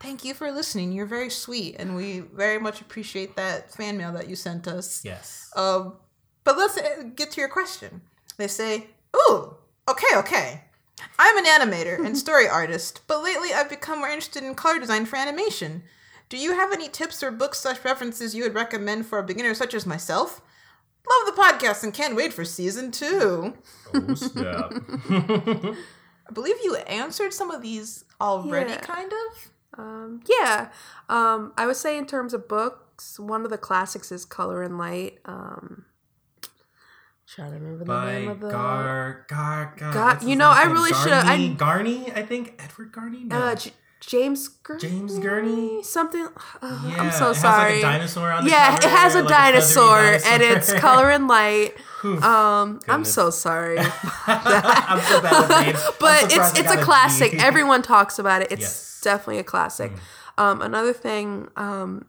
Thank 0.00 0.24
you 0.24 0.34
for 0.34 0.50
listening. 0.52 0.92
You're 0.92 1.06
very 1.06 1.30
sweet, 1.30 1.76
and 1.78 1.96
we 1.96 2.20
very 2.20 2.58
much 2.58 2.80
appreciate 2.80 3.36
that 3.36 3.72
fan 3.72 3.96
mail 3.96 4.12
that 4.12 4.28
you 4.28 4.36
sent 4.36 4.68
us. 4.68 5.04
yes. 5.04 5.50
Um, 5.56 5.94
but 6.44 6.58
let's 6.58 6.76
uh, 6.76 7.04
get 7.14 7.30
to 7.32 7.40
your 7.40 7.48
question. 7.48 8.02
They 8.36 8.48
say, 8.48 8.88
"Ooh, 9.16 9.56
okay, 9.88 10.16
okay. 10.16 10.60
I'm 11.18 11.38
an 11.38 11.44
animator 11.46 12.04
and 12.04 12.16
story 12.16 12.48
artist, 12.60 13.00
but 13.06 13.22
lately 13.22 13.52
I've 13.52 13.68
become 13.70 13.98
more 14.00 14.08
interested 14.08 14.42
in 14.44 14.54
color 14.54 14.78
design 14.78 15.06
for 15.06 15.16
animation. 15.16 15.82
Do 16.28 16.36
you 16.38 16.54
have 16.54 16.72
any 16.72 16.88
tips 16.88 17.22
or 17.22 17.30
books 17.30 17.60
slash 17.60 17.84
references 17.84 18.34
you 18.34 18.42
would 18.44 18.54
recommend 18.54 19.06
for 19.06 19.18
a 19.18 19.22
beginner 19.22 19.54
such 19.54 19.74
as 19.74 19.86
myself? 19.86 20.40
Love 21.08 21.34
the 21.36 21.40
podcast 21.42 21.82
and 21.84 21.92
can't 21.92 22.16
wait 22.16 22.32
for 22.32 22.44
season 22.44 22.90
two. 22.90 23.54
Oh 23.92 24.14
snap! 24.14 24.72
I 25.10 26.32
believe 26.32 26.56
you 26.64 26.76
answered 26.76 27.34
some 27.34 27.50
of 27.50 27.60
these 27.60 28.04
already, 28.20 28.70
Yeah. 28.70 28.80
kind 28.80 29.12
of. 29.12 29.50
Um, 29.78 30.20
yeah. 30.26 30.70
Um, 31.10 31.52
I 31.58 31.66
would 31.66 31.76
say 31.76 31.98
in 31.98 32.06
terms 32.06 32.32
of 32.32 32.48
books, 32.48 33.18
one 33.18 33.44
of 33.44 33.50
the 33.50 33.58
classics 33.58 34.10
is 34.10 34.24
Color 34.24 34.62
and 34.62 34.78
Light. 34.78 35.18
Um, 35.26 35.84
trying 37.26 37.50
to 37.52 37.58
remember 37.58 37.84
the 37.84 38.06
name 38.06 38.28
of 38.30 38.40
the. 38.40 38.48
Gar 38.50 39.26
Gar 39.28 39.74
Gar. 39.76 39.92
Gar- 39.92 40.18
you 40.22 40.36
know, 40.36 40.48
I 40.48 40.62
really 40.64 40.92
should've- 40.94 41.12
I- 41.12 41.36
Garney, 41.54 41.56
Garney, 41.58 42.12
I 42.16 42.22
think 42.24 42.54
Edward 42.58 42.92
Garney. 42.92 43.24
No. 43.24 43.36
Uh, 43.36 43.54
J- 43.56 43.72
James 44.00 44.48
Gurney. 44.48 44.80
James 44.80 45.18
Gurney? 45.18 45.82
Something. 45.82 46.28
yeah, 46.62 46.68
I'm 46.98 47.10
so 47.12 47.30
it 47.30 47.34
sorry. 47.36 47.80
Has 47.80 47.82
like 47.82 47.94
a 47.94 47.98
dinosaur 47.98 48.32
on 48.32 48.44
the 48.44 48.50
yeah, 48.50 48.76
it 48.76 48.82
has 48.84 49.14
a 49.14 49.22
like 49.22 49.28
feathery 49.30 49.52
dinosaur, 49.52 49.98
and 50.26 50.42
it's 50.42 50.72
color 50.80 51.10
and 51.10 51.26
light. 51.26 51.74
Um, 52.04 52.80
I'm 52.86 53.04
so 53.04 53.30
sorry, 53.30 53.78
I'm 54.26 55.00
so 55.00 55.22
bad 55.22 55.40
with 55.48 55.66
names. 55.66 55.84
But 55.98 56.24
it's 56.24 56.58
it's 56.58 56.70
a 56.70 56.82
classic. 56.82 57.34
Everyone 57.42 57.80
talks 57.82 58.18
about 58.18 58.42
it. 58.42 58.52
It's 58.52 58.60
Yes. 58.60 59.00
definitely 59.02 59.38
a 59.38 59.44
classic. 59.44 59.90
Um, 60.36 60.60
another 60.60 60.92
thing 60.92 61.48
um, 61.56 62.04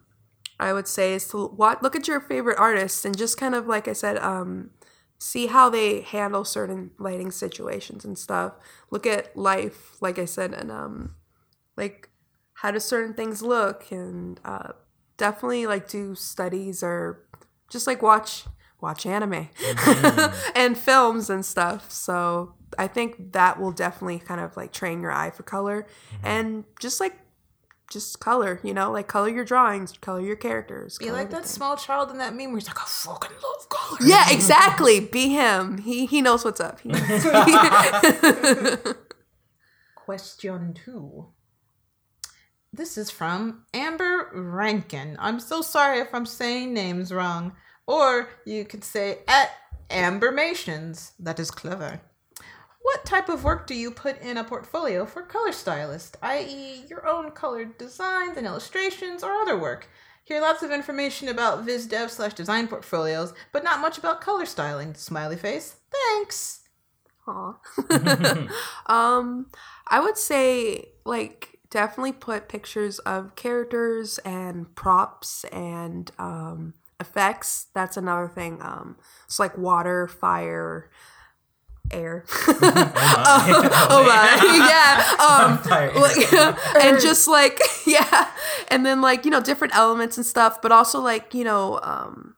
I 0.59 0.73
would 0.73 0.87
say 0.87 1.13
is 1.13 1.27
to 1.29 1.47
watch, 1.47 1.77
look 1.81 1.95
at 1.95 2.07
your 2.09 2.19
favorite 2.19 2.57
artists 2.59 3.05
and 3.05 3.17
just 3.17 3.37
kind 3.37 3.55
of 3.55 3.67
like 3.67 3.87
I 3.87 3.93
said, 3.93 4.17
um, 4.17 4.71
see 5.17 5.45
how 5.47 5.69
they 5.69 6.01
handle 6.01 6.43
certain 6.43 6.91
lighting 6.97 7.31
situations 7.31 8.03
and 8.03 8.17
stuff. 8.17 8.53
Look 8.89 9.05
at 9.05 9.37
life, 9.37 9.95
like 10.01 10.17
I 10.19 10.25
said, 10.25 10.53
and 10.53 10.71
um, 10.71 11.15
like 11.77 12.10
how 12.56 12.72
do 12.72 12.80
certain 12.80 13.14
things 13.14 13.41
look, 13.41 13.91
and 13.91 14.39
uh, 14.45 14.73
definitely 15.18 15.65
like 15.68 15.88
do 15.88 16.15
studies 16.15 16.84
or 16.84 17.26
just 17.69 17.88
like 17.88 18.02
watch 18.02 18.45
watch 18.81 19.06
anime 19.06 19.49
and 20.56 20.77
films 20.77 21.30
and 21.30 21.45
stuff. 21.45 21.91
So 21.91 22.53
I 22.77 22.88
think 22.88 23.34
that 23.34 23.60
will 23.60 23.72
definitely 23.72 24.19
kind 24.19 24.41
of 24.41 24.56
like 24.56 24.72
train 24.72 25.02
your 25.02 25.11
eye 25.11 25.31
for 25.31 25.43
color 25.43 25.88
and 26.23 26.65
just 26.80 26.99
like 26.99 27.18
just 27.89 28.19
color. 28.19 28.60
You 28.64 28.73
know, 28.73 28.91
like 28.91 29.07
color 29.07 29.30
your 29.30 29.45
drawings, 29.45 29.93
color 29.93 30.22
your 30.22 30.35
characters. 30.35 30.97
Be 30.97 31.06
color 31.06 31.18
like 31.18 31.30
that 31.30 31.38
everything. 31.38 31.56
small 31.56 31.77
child 31.77 32.11
in 32.11 32.18
that 32.18 32.35
meme 32.35 32.52
where 32.52 32.57
he's 32.57 32.68
like, 32.68 32.80
I 32.80 32.85
fucking 32.85 33.38
love 33.43 33.69
color. 33.69 33.97
Yeah, 34.02 34.26
exactly. 34.31 34.99
Be 34.99 35.30
him. 35.30 35.80
He 35.80 36.06
he 36.06 36.22
knows 36.22 36.45
what's 36.45 36.60
up. 36.60 36.80
He 36.81 36.89
knows. 36.89 37.26
Question 39.95 40.73
two. 40.73 41.27
This 42.76 42.97
is 42.97 43.10
from 43.10 43.64
Amber 43.73 44.30
Rankin. 44.34 45.15
I'm 45.18 45.39
so 45.39 45.61
sorry 45.61 45.99
if 45.99 46.14
I'm 46.14 46.26
saying 46.26 46.73
names 46.73 47.14
wrong. 47.14 47.53
Or 47.88 48.27
you 48.45 48.65
could 48.65 48.84
say 48.84 49.19
at 49.30 49.49
Ambermations. 49.89 51.14
That 51.18 51.39
is 51.39 51.52
clever. 51.52 52.02
What 52.81 53.06
type 53.06 53.30
of 53.30 53.45
work 53.45 53.65
do 53.65 53.76
you 53.76 53.91
put 53.91 54.22
in 54.22 54.35
a 54.35 54.43
portfolio 54.43 55.06
for 55.06 55.22
color 55.22 55.53
stylist, 55.53 56.18
i.e., 56.22 56.84
your 56.89 57.07
own 57.07 57.31
colored 57.31 57.77
designs 57.77 58.35
and 58.35 58.45
illustrations 58.45 59.23
or 59.23 59.31
other 59.31 59.57
work? 59.57 59.88
Hear 60.26 60.41
lots 60.41 60.61
of 60.61 60.72
information 60.72 61.30
about 61.30 61.64
viz 61.64 61.88
dev 61.88 62.11
slash 62.11 62.34
design 62.34 62.68
portfolios, 62.68 63.34
but 63.53 63.64
not 63.64 63.80
much 63.80 63.97
about 63.97 64.19
color 64.19 64.45
styling. 64.45 64.95
Smiley 64.95 65.38
face. 65.38 65.77
Thanks. 65.93 66.64
Aw. 67.26 67.53
um, 68.88 69.45
I 69.88 70.02
would 70.02 70.18
say 70.18 70.89
like 71.06 71.55
definitely 71.69 72.13
put 72.13 72.47
pictures 72.47 72.99
of 72.99 73.35
characters 73.35 74.17
and 74.19 74.73
props 74.75 75.43
and 75.45 76.11
um, 76.17 76.73
effects. 76.99 77.67
That's 77.73 77.97
another 77.97 78.27
thing. 78.27 78.59
Um, 78.61 78.97
it's 79.25 79.39
like 79.39 79.57
water, 79.57 80.07
fire, 80.07 80.89
air. 81.91 82.25
Oh 83.27 83.69
oh 83.89 84.03
my, 84.05 84.31
yeah. 84.69 85.15
Um, 85.21 86.01
like, 86.01 86.83
and 86.83 87.01
just 87.01 87.27
like 87.27 87.59
yeah, 87.85 88.31
and 88.69 88.85
then 88.85 89.01
like 89.01 89.25
you 89.25 89.31
know 89.31 89.41
different 89.41 89.75
elements 89.75 90.17
and 90.17 90.25
stuff, 90.25 90.61
but 90.61 90.71
also 90.71 90.99
like 90.99 91.33
you 91.33 91.43
know 91.43 91.79
um, 91.83 92.34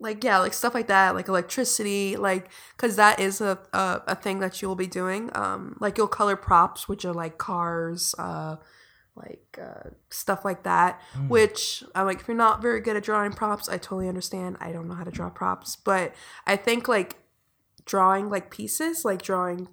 like 0.00 0.22
yeah, 0.22 0.38
like 0.38 0.54
stuff 0.54 0.74
like 0.74 0.86
that, 0.88 1.14
like 1.14 1.28
electricity, 1.28 2.16
like 2.16 2.50
because 2.76 2.96
that 2.96 3.18
is 3.20 3.40
a, 3.40 3.58
a 3.72 4.02
a 4.08 4.14
thing 4.14 4.40
that 4.40 4.62
you'll 4.62 4.76
be 4.76 4.86
doing. 4.86 5.30
Um, 5.34 5.76
like 5.80 5.98
you'll 5.98 6.08
color 6.08 6.36
props, 6.36 6.88
which 6.88 7.04
are 7.04 7.12
like 7.12 7.38
cars, 7.38 8.14
uh, 8.18 8.56
like 9.16 9.58
uh, 9.60 9.90
stuff 10.10 10.44
like 10.44 10.62
that. 10.62 11.00
Which 11.28 11.82
I'm 11.94 12.06
like, 12.06 12.20
if 12.20 12.28
you're 12.28 12.36
not 12.36 12.62
very 12.62 12.80
good 12.80 12.96
at 12.96 13.02
drawing 13.02 13.32
props, 13.32 13.68
I 13.68 13.76
totally 13.78 14.08
understand. 14.08 14.56
I 14.60 14.72
don't 14.72 14.88
know 14.88 14.94
how 14.94 15.04
to 15.04 15.10
draw 15.10 15.30
props, 15.30 15.76
but 15.76 16.14
I 16.46 16.56
think 16.56 16.86
like 16.88 17.16
drawing 17.84 18.30
like 18.30 18.50
pieces, 18.50 19.04
like 19.04 19.22
drawing 19.22 19.68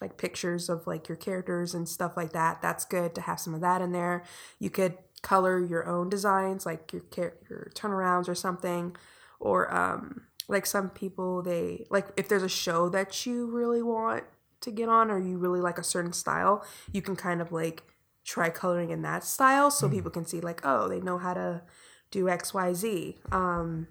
like 0.00 0.18
pictures 0.18 0.68
of 0.68 0.86
like 0.86 1.08
your 1.08 1.16
characters 1.16 1.74
and 1.74 1.88
stuff 1.88 2.16
like 2.16 2.32
that. 2.32 2.60
That's 2.62 2.84
good 2.84 3.14
to 3.14 3.22
have 3.22 3.40
some 3.40 3.54
of 3.54 3.60
that 3.62 3.80
in 3.80 3.92
there. 3.92 4.22
You 4.58 4.70
could 4.70 4.98
color 5.22 5.58
your 5.58 5.88
own 5.88 6.08
designs, 6.08 6.66
like 6.66 6.92
your 6.92 7.02
your 7.48 7.72
turnarounds 7.74 8.28
or 8.28 8.34
something, 8.34 8.94
or 9.40 9.72
um 9.74 10.22
like 10.48 10.66
some 10.66 10.90
people 10.90 11.42
they 11.42 11.86
like 11.90 12.08
if 12.16 12.28
there's 12.28 12.42
a 12.42 12.48
show 12.48 12.88
that 12.88 13.26
you 13.26 13.46
really 13.46 13.82
want 13.82 14.24
to 14.60 14.70
get 14.70 14.88
on 14.88 15.10
or 15.10 15.18
you 15.18 15.36
really 15.38 15.60
like 15.60 15.78
a 15.78 15.84
certain 15.84 16.12
style, 16.12 16.64
you 16.92 17.02
can 17.02 17.16
kind 17.16 17.40
of 17.40 17.52
like 17.52 17.82
try 18.24 18.48
coloring 18.48 18.90
in 18.90 19.02
that 19.02 19.22
style 19.22 19.70
so 19.70 19.86
people 19.88 20.10
can 20.10 20.24
see 20.24 20.40
like 20.40 20.60
oh 20.64 20.88
they 20.88 21.00
know 21.00 21.18
how 21.18 21.34
to 21.34 21.62
do 22.10 22.28
X 22.28 22.54
Y 22.54 22.72
Z. 22.72 23.16
Um, 23.32 23.88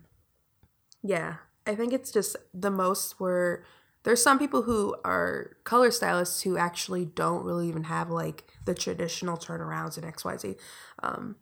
yeah, 1.04 1.36
I 1.68 1.76
think 1.76 1.94
it's 1.94 2.12
just 2.12 2.36
the 2.54 2.72
most 2.72 3.20
where 3.20 3.64
there's 4.04 4.22
some 4.22 4.38
people 4.38 4.64
who 4.64 4.96
are 5.06 5.56
color 5.64 5.92
stylists 5.92 6.42
who 6.42 6.58
actually 6.58 7.06
don't 7.06 7.44
really 7.44 7.68
even 7.68 7.86
have 7.86 8.10
like 8.10 8.46
the 8.66 8.74
traditional 8.74 9.38
turnarounds 9.38 9.98
in 9.98 10.04
XYZ. 10.04 10.58
Um, 11.02 11.38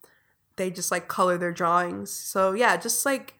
they 0.57 0.69
just 0.69 0.91
like 0.91 1.07
color 1.07 1.37
their 1.37 1.51
drawings. 1.51 2.11
So 2.11 2.53
yeah, 2.53 2.77
just 2.77 3.05
like 3.05 3.35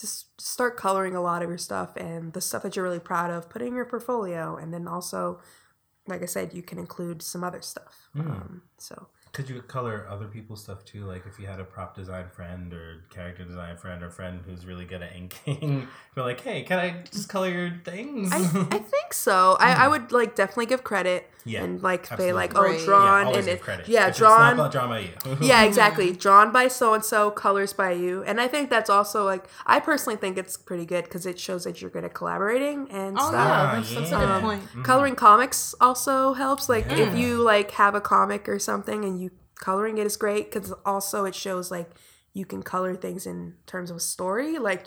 just 0.00 0.40
start 0.40 0.76
coloring 0.76 1.14
a 1.14 1.22
lot 1.22 1.42
of 1.42 1.48
your 1.48 1.58
stuff 1.58 1.96
and 1.96 2.32
the 2.32 2.40
stuff 2.40 2.62
that 2.62 2.76
you're 2.76 2.84
really 2.84 2.98
proud 3.00 3.30
of, 3.30 3.48
put 3.48 3.62
in 3.62 3.74
your 3.74 3.84
portfolio, 3.86 4.56
and 4.56 4.72
then 4.72 4.86
also, 4.86 5.40
like 6.06 6.22
I 6.22 6.26
said, 6.26 6.52
you 6.54 6.62
can 6.62 6.78
include 6.78 7.22
some 7.22 7.42
other 7.42 7.62
stuff. 7.62 8.08
Um, 8.30 8.62
so 8.78 9.08
Could 9.36 9.50
you 9.50 9.60
color 9.60 10.06
other 10.08 10.24
people's 10.28 10.62
stuff 10.62 10.82
too? 10.86 11.04
Like 11.04 11.24
if 11.26 11.38
you 11.38 11.46
had 11.46 11.60
a 11.60 11.64
prop 11.64 11.94
design 11.94 12.24
friend 12.34 12.72
or 12.72 13.04
character 13.10 13.44
design 13.44 13.76
friend 13.76 14.02
or 14.02 14.08
friend 14.08 14.40
who's 14.46 14.64
really 14.64 14.86
good 14.86 15.02
at 15.02 15.14
inking, 15.14 15.86
you're 16.16 16.24
like, 16.24 16.40
hey, 16.40 16.62
can 16.62 16.78
I 16.78 17.04
just 17.12 17.28
color 17.28 17.50
your 17.50 17.72
things? 17.84 18.32
I, 18.32 18.38
I 18.38 18.78
think 18.94 19.12
so. 19.12 19.58
I, 19.60 19.72
I 19.72 19.84
hmm. 19.84 19.90
would 19.90 20.12
like 20.12 20.36
definitely 20.36 20.64
give 20.64 20.84
credit 20.84 21.28
Yeah, 21.44 21.64
and 21.64 21.82
like 21.82 22.10
absolutely. 22.10 22.28
be 22.28 22.32
like, 22.32 22.52
oh, 22.56 22.62
Right. 22.62 22.80
drawn 22.86 23.26
yeah, 23.28 23.36
and 23.36 23.44
give 23.46 23.60
credit. 23.60 23.88
yeah, 23.88 24.04
If 24.04 24.08
it's 24.08 24.18
drawn. 24.20 24.56
not 24.56 24.72
drawn 24.72 24.88
by 24.88 25.00
you. 25.00 25.10
yeah, 25.42 25.64
exactly. 25.64 26.12
Drawn 26.12 26.50
by 26.50 26.68
so 26.68 26.94
and 26.94 27.04
so, 27.04 27.30
colors 27.30 27.74
by 27.74 27.92
you, 27.92 28.22
and 28.24 28.40
I 28.40 28.48
think 28.48 28.70
that's 28.70 28.88
also 28.88 29.26
like 29.26 29.44
I 29.66 29.80
personally 29.80 30.16
think 30.16 30.38
it's 30.38 30.56
pretty 30.56 30.86
good 30.86 31.04
because 31.04 31.26
it 31.26 31.38
shows 31.38 31.64
that 31.64 31.82
you're 31.82 31.90
good 31.90 32.04
at 32.04 32.14
collaborating 32.14 32.90
and 32.90 33.18
Oh 33.18 33.28
stuff. 33.28 33.34
yeah, 33.34 33.74
that's, 33.74 33.94
that's 33.94 34.12
a 34.12 34.16
good 34.16 34.28
um, 34.30 34.42
point. 34.42 34.62
Mm-hmm. 34.62 34.82
Coloring 34.82 35.14
comics 35.14 35.74
also 35.78 36.32
helps. 36.32 36.70
Like 36.70 36.86
Yeah. 36.86 37.00
if 37.12 37.18
you 37.18 37.42
like 37.42 37.72
have 37.72 37.94
a 37.94 38.00
comic 38.00 38.48
or 38.48 38.58
something 38.58 39.04
and 39.04 39.20
you 39.20 39.25
coloring 39.60 39.98
it 39.98 40.06
is 40.06 40.16
great 40.16 40.50
because 40.50 40.72
also 40.84 41.24
it 41.24 41.34
shows 41.34 41.70
like 41.70 41.90
you 42.32 42.44
can 42.44 42.62
color 42.62 42.94
things 42.94 43.26
in 43.26 43.54
terms 43.66 43.90
of 43.90 44.00
story, 44.02 44.58
like 44.58 44.86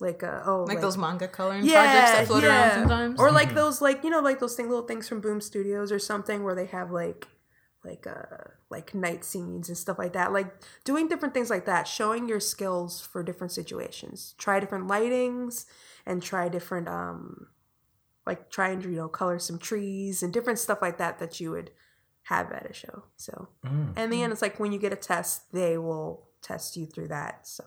like 0.00 0.22
uh, 0.22 0.42
oh 0.46 0.64
Like, 0.64 0.80
those 0.80 0.96
manga 0.96 1.26
coloring 1.26 1.62
projects 1.62 1.72
yeah, 1.72 2.12
that 2.12 2.26
float 2.26 2.44
yeah. 2.44 2.48
around 2.48 2.88
sometimes. 2.88 3.20
Or 3.20 3.32
like 3.32 3.54
those 3.54 3.80
like 3.80 4.04
you 4.04 4.10
know 4.10 4.20
like 4.20 4.38
those 4.38 4.54
thing 4.54 4.68
little 4.68 4.86
things 4.86 5.08
from 5.08 5.20
Boom 5.20 5.40
Studios 5.40 5.90
or 5.90 5.98
something 5.98 6.44
where 6.44 6.54
they 6.54 6.66
have 6.66 6.90
like 6.90 7.26
like 7.84 8.06
uh 8.06 8.50
like 8.70 8.94
night 8.94 9.24
scenes 9.24 9.68
and 9.68 9.76
stuff 9.76 9.98
like 9.98 10.12
that. 10.12 10.32
Like 10.32 10.52
doing 10.84 11.08
different 11.08 11.34
things 11.34 11.50
like 11.50 11.66
that, 11.66 11.88
showing 11.88 12.28
your 12.28 12.40
skills 12.40 13.00
for 13.00 13.22
different 13.24 13.52
situations. 13.52 14.34
Try 14.38 14.60
different 14.60 14.86
lightings 14.86 15.66
and 16.06 16.22
try 16.22 16.48
different 16.48 16.88
um 16.88 17.48
like 18.24 18.50
try 18.50 18.68
and 18.68 18.84
you 18.84 18.90
know 18.90 19.08
color 19.08 19.38
some 19.38 19.58
trees 19.58 20.22
and 20.22 20.32
different 20.32 20.58
stuff 20.58 20.80
like 20.80 20.98
that 20.98 21.18
that 21.18 21.40
you 21.40 21.50
would 21.50 21.70
have 22.28 22.50
at 22.52 22.70
a 22.70 22.72
show. 22.74 23.04
So 23.16 23.48
Mm. 23.64 23.88
and 23.96 23.98
in 24.04 24.10
the 24.10 24.22
end 24.22 24.32
it's 24.32 24.42
like 24.42 24.58
when 24.60 24.72
you 24.72 24.78
get 24.78 24.92
a 24.92 24.96
test, 24.96 25.50
they 25.52 25.76
will 25.78 26.28
test 26.42 26.76
you 26.76 26.86
through 26.86 27.08
that. 27.08 27.46
So 27.46 27.64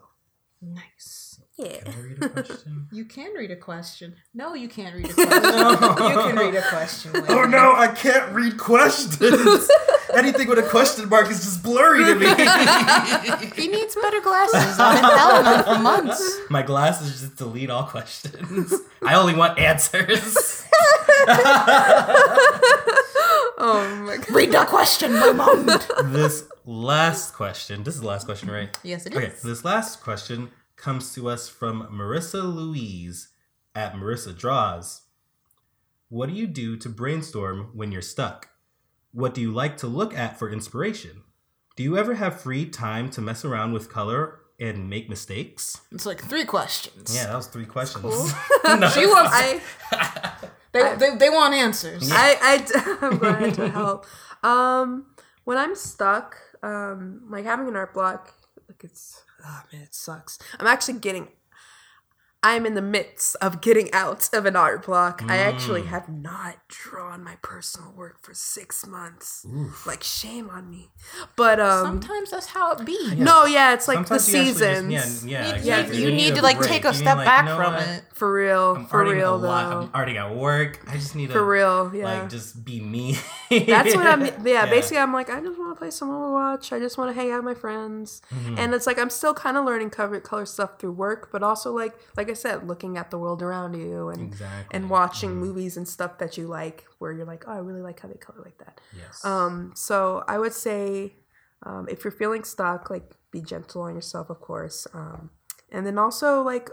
nice. 0.61 1.39
yeah. 1.57 1.79
Can 1.79 1.93
I 1.93 1.99
read 2.01 2.21
a 2.21 2.29
question? 2.29 2.87
You 2.91 3.05
can 3.05 3.33
read 3.33 3.51
a 3.51 3.55
question. 3.55 4.15
No, 4.33 4.53
you 4.53 4.67
can't 4.69 4.95
read 4.95 5.09
a 5.09 5.13
question. 5.13 5.41
you 5.43 6.17
can 6.27 6.35
read 6.35 6.55
a 6.55 6.61
question. 6.69 7.13
Wayne. 7.13 7.25
oh 7.29 7.45
no, 7.45 7.73
I 7.75 7.87
can't 7.87 8.31
read 8.33 8.57
questions. 8.57 9.69
Anything 10.13 10.49
with 10.49 10.59
a 10.59 10.63
question 10.69 11.07
mark 11.07 11.29
is 11.31 11.39
just 11.39 11.63
blurry 11.63 12.03
to 12.03 12.15
me. 12.15 12.25
He 13.55 13.67
needs 13.69 13.95
better 13.95 14.19
glasses. 14.19 14.77
I've 14.77 15.01
been 15.01 15.09
telling 15.09 15.45
him 15.45 15.63
for 15.63 15.79
months. 15.81 16.37
My 16.49 16.61
glasses 16.63 17.21
just 17.21 17.37
delete 17.37 17.69
all 17.69 17.85
questions. 17.85 18.73
I 19.01 19.13
only 19.15 19.35
want 19.35 19.57
answers. 19.57 20.65
Oh 23.63 23.95
my 24.07 24.17
god. 24.17 24.31
Read 24.31 24.51
the 24.51 24.65
question, 24.65 25.13
my 25.13 25.31
mom. 25.31 25.67
this 26.11 26.49
last 26.65 27.35
question, 27.35 27.83
this 27.83 27.93
is 27.93 28.01
the 28.01 28.07
last 28.07 28.25
question, 28.25 28.49
right? 28.49 28.75
Yes, 28.81 29.05
it 29.05 29.13
is. 29.13 29.17
Okay, 29.17 29.31
this 29.43 29.63
last 29.63 30.01
question 30.01 30.49
comes 30.75 31.13
to 31.13 31.29
us 31.29 31.47
from 31.47 31.87
Marissa 31.93 32.41
Louise 32.43 33.29
at 33.75 33.93
Marissa 33.93 34.35
Draws. 34.35 35.03
What 36.09 36.27
do 36.27 36.33
you 36.33 36.47
do 36.47 36.75
to 36.77 36.89
brainstorm 36.89 37.69
when 37.75 37.91
you're 37.91 38.01
stuck? 38.01 38.49
What 39.11 39.35
do 39.35 39.41
you 39.41 39.51
like 39.51 39.77
to 39.77 39.87
look 39.87 40.17
at 40.17 40.39
for 40.39 40.51
inspiration? 40.51 41.21
Do 41.75 41.83
you 41.83 41.95
ever 41.99 42.15
have 42.15 42.41
free 42.41 42.65
time 42.65 43.11
to 43.11 43.21
mess 43.21 43.45
around 43.45 43.73
with 43.73 43.91
color 43.91 44.39
and 44.61 44.89
make 44.89 45.09
mistakes? 45.09 45.81
It's 45.91 46.05
like 46.05 46.21
three 46.23 46.45
questions. 46.45 47.15
Yeah, 47.15 47.27
that 47.27 47.35
was 47.35 47.47
three 47.47 47.65
questions. 47.65 48.03
cool. 48.03 48.77
No, 48.77 48.87
She 48.95 49.05
wants. 49.05 49.31
I 49.33 49.59
they, 50.71 50.95
they, 50.95 51.15
they 51.17 51.29
want 51.29 51.53
answers. 51.53 52.09
I, 52.13 52.37
I 52.41 53.05
am 53.05 53.17
glad 53.17 53.53
to 53.55 53.67
help. 53.69 54.05
Um, 54.43 55.07
when 55.43 55.57
I'm 55.57 55.75
stuck, 55.75 56.37
um, 56.63 57.23
like 57.29 57.43
having 57.43 57.67
an 57.67 57.75
art 57.75 57.93
block, 57.93 58.33
like 58.69 58.83
it's, 58.83 59.23
oh 59.43 59.61
man, 59.73 59.81
it 59.81 59.93
sucks. 59.95 60.37
I'm 60.59 60.67
actually 60.67 60.99
getting, 60.99 61.27
I'm 62.43 62.65
in 62.65 62.73
the 62.73 62.81
midst 62.81 63.35
of 63.39 63.61
getting 63.61 63.93
out 63.93 64.27
of 64.33 64.47
an 64.47 64.55
art 64.55 64.85
block. 64.87 65.21
I 65.27 65.37
actually 65.37 65.83
Mm. 65.83 65.87
have 65.87 66.09
not 66.09 66.55
drawn 66.67 67.23
my 67.23 67.35
personal 67.43 67.91
work 67.95 68.23
for 68.23 68.33
six 68.33 68.87
months. 68.87 69.45
Oof. 69.45 69.85
Like 69.85 70.01
shame 70.01 70.49
on 70.49 70.67
me. 70.69 70.89
But 71.35 71.59
um, 71.59 71.85
Sometimes 71.85 72.31
that's 72.31 72.47
how 72.47 72.71
it 72.71 72.83
be. 72.83 73.13
no, 73.15 73.45
yeah, 73.45 73.73
it's 73.73 73.87
like 73.87 74.07
the 74.07 74.17
Sometimes 74.17 74.33
you 74.33 74.39
actually 74.39 74.53
just- 74.91 75.19
seasons. 75.21 75.25
yeah, 75.25 75.39
yeah, 75.41 75.47
You- 75.49 75.55
exactly. 75.55 76.01
you, 76.03 76.11
need 76.11 76.33
a 76.33 76.35
to 76.37 76.41
like 76.41 76.57
break. 76.57 76.69
take 76.69 76.85
a 76.85 76.91
need, 76.91 76.97
step 76.97 77.17
like, 77.17 77.25
back 77.25 77.47
you 77.47 77.55
from 77.55 77.73
what? 77.75 77.87
it. 77.87 78.03
For 78.13 78.33
real, 78.33 78.75
I'm 78.75 78.85
for 78.87 79.03
real 79.03 79.35
a 79.35 79.37
lot. 79.37 79.69
though. 79.69 79.79
I'm 79.81 79.91
already 79.93 80.17
at 80.17 80.35
work. 80.35 80.79
I 80.87 80.93
just 80.93 81.15
need 81.15 81.27
to 81.27 81.33
For 81.33 81.45
real, 81.45 81.91
yeah. 81.93 82.05
like 82.21 82.29
just 82.29 82.65
be 82.65 82.79
me. 82.81 83.17
That's 83.49 83.95
what 83.95 84.07
I'm. 84.07 84.21
Yeah, 84.45 84.65
basically, 84.65 84.97
I'm 84.99 85.13
like, 85.13 85.29
I 85.29 85.39
just 85.41 85.57
want 85.59 85.75
to 85.75 85.79
play 85.79 85.91
some 85.91 86.09
Overwatch. 86.09 86.71
I 86.73 86.79
just 86.79 86.97
want 86.97 87.09
to 87.09 87.13
hang 87.19 87.31
out 87.31 87.43
with 87.43 87.45
my 87.45 87.59
friends, 87.59 88.21
Mm-hmm. 88.33 88.55
and 88.57 88.73
it's 88.73 88.87
like 88.87 88.97
I'm 88.99 89.09
still 89.11 89.33
kind 89.35 89.57
of 89.57 89.65
learning 89.65 89.91
color 89.91 90.19
color 90.19 90.45
stuff 90.47 90.79
through 90.79 90.93
work, 90.93 91.29
but 91.31 91.43
also 91.43 91.71
like 91.71 91.93
like 92.17 92.29
I 92.31 92.33
said, 92.33 92.67
looking 92.67 92.97
at 92.97 93.07
the 93.11 93.17
world 93.23 93.41
around 93.43 93.73
you 93.75 94.09
and 94.09 94.21
Exactly. 94.21 94.75
and 94.75 94.89
watching 94.89 95.31
movies 95.45 95.77
and 95.77 95.87
stuff 95.87 96.17
that 96.21 96.37
you 96.37 96.47
like, 96.47 96.85
where 96.99 97.11
you're 97.15 97.25
like, 97.33 97.43
oh, 97.47 97.53
I 97.53 97.57
really 97.69 97.81
like 97.89 97.99
how 98.01 98.07
they 98.09 98.15
color 98.27 98.41
like 98.43 98.57
that. 98.63 98.81
Yes. 99.01 99.23
Um, 99.23 99.71
so 99.75 100.23
I 100.27 100.37
would 100.43 100.53
say, 100.53 100.85
Um, 101.63 101.85
if 101.93 102.03
you're 102.03 102.19
feeling 102.23 102.43
stuck, 102.43 102.89
like 102.89 103.07
be 103.29 103.39
gentle 103.53 103.83
on 103.87 103.93
yourself, 103.93 104.31
of 104.31 104.39
course. 104.41 104.87
Um, 104.99 105.29
and 105.75 105.85
then 105.85 105.97
also 106.05 106.41
like 106.41 106.67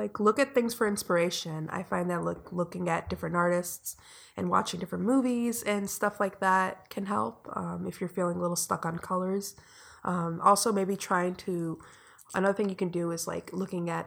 like 0.00 0.18
look 0.26 0.38
at 0.38 0.54
things 0.54 0.72
for 0.72 0.86
inspiration. 0.88 1.68
I 1.78 1.82
find 1.82 2.08
that 2.10 2.24
look 2.24 2.42
looking 2.60 2.88
at 2.88 3.10
different 3.10 3.36
artists 3.36 3.96
and 4.36 4.48
watching 4.48 4.80
different 4.80 5.04
movies 5.04 5.62
and 5.62 5.90
stuff 5.98 6.14
like 6.24 6.36
that 6.40 6.88
can 6.94 7.04
help 7.16 7.36
um, 7.60 7.80
if 7.86 8.00
you're 8.00 8.08
feeling 8.18 8.38
a 8.38 8.40
little 8.40 8.56
stuck 8.66 8.86
on 8.86 8.96
colors. 8.98 9.46
Um, 10.04 10.40
also, 10.40 10.72
maybe 10.72 10.96
trying 10.96 11.34
to 11.46 11.78
another 12.34 12.54
thing 12.56 12.70
you 12.70 12.80
can 12.84 12.92
do 13.00 13.10
is 13.16 13.26
like 13.34 13.52
looking 13.52 13.90
at 13.90 14.06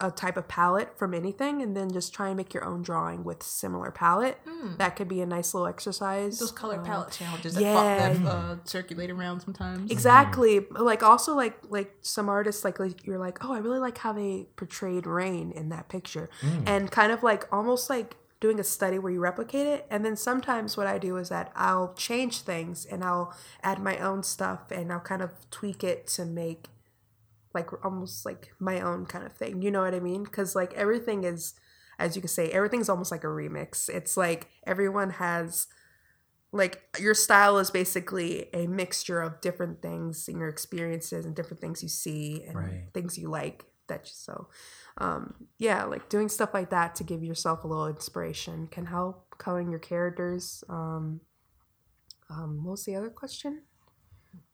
a 0.00 0.10
type 0.10 0.36
of 0.36 0.48
palette 0.48 0.98
from 0.98 1.14
anything 1.14 1.62
and 1.62 1.76
then 1.76 1.90
just 1.92 2.12
try 2.12 2.28
and 2.28 2.36
make 2.36 2.52
your 2.52 2.64
own 2.64 2.82
drawing 2.82 3.22
with 3.22 3.42
similar 3.42 3.90
palette. 3.90 4.38
That 4.78 4.96
could 4.96 5.06
be 5.08 5.20
a 5.20 5.26
nice 5.26 5.54
little 5.54 5.68
exercise. 5.68 6.38
Those 6.40 6.50
color 6.52 6.80
Uh, 6.80 6.84
palette 6.84 7.12
challenges 7.12 7.54
that, 7.54 7.62
yeah. 7.62 8.12
fo- 8.12 8.18
that 8.24 8.28
uh, 8.28 8.56
circulate 8.64 9.10
around 9.10 9.40
sometimes. 9.40 9.90
Exactly. 9.90 10.66
Like 10.70 11.02
also 11.02 11.34
like 11.34 11.58
like 11.68 11.94
some 12.02 12.28
artists 12.28 12.64
like 12.64 12.78
like 12.80 13.06
you're 13.06 13.18
like, 13.18 13.44
"Oh, 13.44 13.52
I 13.52 13.58
really 13.58 13.78
like 13.78 13.98
how 13.98 14.12
they 14.12 14.48
portrayed 14.56 15.06
rain 15.06 15.52
in 15.52 15.68
that 15.68 15.88
picture." 15.88 16.28
And 16.66 16.90
kind 16.90 17.12
of 17.12 17.22
like 17.22 17.46
almost 17.52 17.88
like 17.88 18.16
doing 18.40 18.58
a 18.60 18.64
study 18.64 18.98
where 19.00 19.12
you 19.12 19.18
replicate 19.20 19.66
it 19.66 19.84
and 19.90 20.04
then 20.04 20.14
sometimes 20.14 20.76
what 20.76 20.86
I 20.86 20.96
do 20.98 21.16
is 21.16 21.28
that 21.28 21.50
I'll 21.56 21.92
change 21.94 22.42
things 22.42 22.86
and 22.86 23.02
I'll 23.02 23.34
add 23.64 23.82
my 23.82 23.98
own 23.98 24.22
stuff 24.22 24.70
and 24.70 24.92
I'll 24.92 25.00
kind 25.00 25.22
of 25.22 25.32
tweak 25.50 25.82
it 25.82 26.06
to 26.14 26.24
make 26.24 26.68
like 27.54 27.68
almost 27.84 28.24
like 28.26 28.50
my 28.58 28.80
own 28.80 29.06
kind 29.06 29.26
of 29.26 29.32
thing. 29.32 29.62
You 29.62 29.70
know 29.70 29.82
what 29.82 29.94
I 29.94 30.00
mean? 30.00 30.26
Cuz 30.26 30.54
like 30.54 30.72
everything 30.74 31.24
is 31.24 31.54
as 31.98 32.14
you 32.16 32.22
can 32.22 32.28
say, 32.28 32.50
everything's 32.50 32.88
almost 32.88 33.10
like 33.10 33.24
a 33.24 33.28
remix. 33.28 33.88
It's 33.88 34.16
like 34.16 34.48
everyone 34.66 35.10
has 35.10 35.66
like 36.52 36.82
your 36.98 37.14
style 37.14 37.58
is 37.58 37.70
basically 37.70 38.46
a 38.54 38.66
mixture 38.66 39.20
of 39.20 39.40
different 39.40 39.82
things 39.82 40.28
in 40.28 40.38
your 40.38 40.48
experiences 40.48 41.26
and 41.26 41.34
different 41.34 41.60
things 41.60 41.82
you 41.82 41.88
see 41.88 42.42
and 42.46 42.56
Right. 42.56 42.84
things 42.94 43.18
you 43.18 43.28
like 43.28 43.66
that 43.88 44.06
you, 44.06 44.12
so 44.14 44.48
um 44.98 45.34
yeah 45.58 45.84
like 45.84 46.08
doing 46.08 46.28
stuff 46.28 46.54
like 46.54 46.70
that 46.70 46.94
to 46.96 47.04
give 47.04 47.22
yourself 47.22 47.64
a 47.64 47.66
little 47.66 47.86
inspiration 47.88 48.66
can 48.68 48.86
help 48.86 49.36
coloring 49.38 49.70
your 49.70 49.78
characters 49.80 50.64
um 50.68 51.20
um 52.30 52.64
what 52.64 52.72
was 52.72 52.84
the 52.84 52.94
other 52.96 53.10
question 53.10 53.62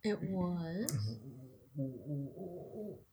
It 0.05 0.21
was. 0.23 0.93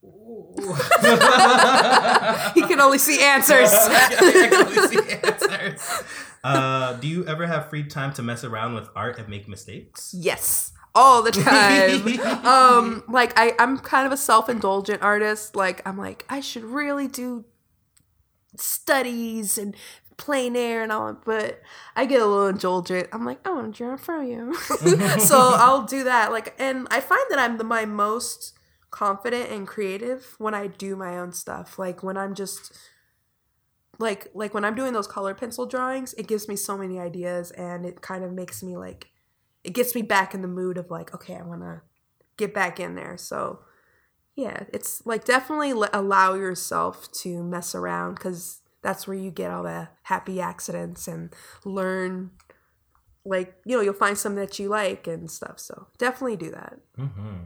he 2.55 2.61
can 2.63 2.79
only 2.79 2.97
see 2.97 3.21
answers 3.21 3.69
I 3.71 4.47
can 4.49 4.65
only 4.65 4.87
see 4.87 4.97
answers. 5.23 6.03
Uh, 6.43 6.93
do 6.93 7.07
you 7.07 7.23
ever 7.27 7.45
have 7.45 7.69
free 7.69 7.83
time 7.83 8.11
to 8.13 8.23
mess 8.23 8.43
around 8.43 8.73
with 8.73 8.89
art 8.95 9.19
and 9.19 9.29
make 9.29 9.47
mistakes? 9.47 10.11
Yes, 10.17 10.71
all 10.95 11.21
the 11.21 11.31
time. 11.31 12.19
um, 12.45 13.03
like 13.07 13.31
I, 13.37 13.53
I'm 13.59 13.77
kind 13.77 14.07
of 14.07 14.11
a 14.11 14.17
self-indulgent 14.17 15.03
artist. 15.03 15.55
Like 15.55 15.87
I'm 15.87 15.99
like 15.99 16.25
I 16.29 16.39
should 16.39 16.63
really 16.63 17.07
do 17.07 17.45
studies 18.57 19.59
and 19.59 19.75
plein 20.17 20.55
air 20.55 20.81
and 20.81 20.91
all, 20.91 21.15
but 21.25 21.61
I 21.95 22.07
get 22.07 22.23
a 22.23 22.25
little 22.25 22.47
indulgent. 22.47 23.07
I'm 23.13 23.23
like, 23.23 23.45
I 23.45 23.51
want 23.51 23.71
to 23.71 23.77
draw 23.77 23.97
from 23.97 24.25
you, 24.25 24.55
so 25.19 25.51
I'll 25.53 25.83
do 25.83 26.05
that. 26.05 26.31
Like, 26.31 26.55
and 26.57 26.87
I 26.89 27.01
find 27.01 27.21
that 27.29 27.37
I'm 27.37 27.59
the 27.59 27.63
my 27.63 27.85
most 27.85 28.53
confident 28.91 29.49
and 29.49 29.67
creative 29.67 30.35
when 30.37 30.53
I 30.53 30.67
do 30.67 30.95
my 30.95 31.17
own 31.17 31.31
stuff. 31.31 31.79
Like 31.79 32.03
when 32.03 32.17
I'm 32.17 32.35
just 32.35 32.77
like 33.97 34.27
like 34.33 34.53
when 34.53 34.65
I'm 34.65 34.75
doing 34.75 34.93
those 34.93 35.07
color 35.07 35.33
pencil 35.33 35.65
drawings, 35.65 36.13
it 36.13 36.27
gives 36.27 36.47
me 36.47 36.55
so 36.55 36.77
many 36.77 36.99
ideas 36.99 37.51
and 37.51 37.85
it 37.85 38.01
kind 38.01 38.23
of 38.23 38.31
makes 38.31 38.61
me 38.61 38.77
like 38.77 39.11
it 39.63 39.73
gets 39.73 39.95
me 39.95 40.01
back 40.01 40.33
in 40.33 40.41
the 40.41 40.47
mood 40.47 40.77
of 40.77 40.89
like, 40.89 41.13
okay, 41.13 41.35
I 41.35 41.43
want 41.43 41.61
to 41.61 41.81
get 42.37 42.53
back 42.53 42.79
in 42.79 42.95
there. 42.95 43.17
So, 43.17 43.59
yeah, 44.35 44.63
it's 44.73 45.05
like 45.05 45.23
definitely 45.23 45.71
allow 45.93 46.33
yourself 46.33 47.11
to 47.13 47.43
mess 47.43 47.75
around 47.75 48.15
because 48.15 48.61
that's 48.81 49.07
where 49.07 49.17
you 49.17 49.29
get 49.29 49.51
all 49.51 49.63
the 49.63 49.89
happy 50.03 50.41
accidents 50.41 51.07
and 51.07 51.33
learn. 51.63 52.31
Like, 53.23 53.55
you 53.65 53.77
know, 53.77 53.83
you'll 53.83 53.93
find 53.93 54.17
something 54.17 54.39
that 54.39 54.57
you 54.57 54.67
like 54.69 55.05
and 55.05 55.29
stuff. 55.29 55.59
So, 55.59 55.87
definitely 55.99 56.37
do 56.37 56.51
that. 56.51 56.79
Mm-hmm. 56.97 57.37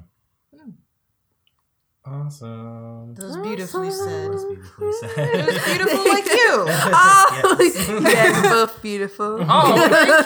Awesome. 2.07 3.15
That 3.15 3.26
was 3.26 3.38
beautifully 3.38 3.90
said. 3.90 4.32
That's 4.32 4.44
beautifully 4.44 4.88
It 4.90 4.94
said. 5.15 5.45
was 5.48 5.57
beautiful 5.65 6.06
like 6.07 6.26
you. 6.26 6.65
Oh, 6.98 7.57
Yes. 7.60 7.88
yeah, 8.14 8.41
you're 8.41 8.52
both 8.52 8.82
beautiful. 8.82 9.40
Oh, 9.41 9.76
thank 9.90 10.26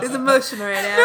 you. 0.00 0.06
It's 0.06 0.14
emotional 0.14 0.66
right 0.66 0.82
now. 0.82 0.96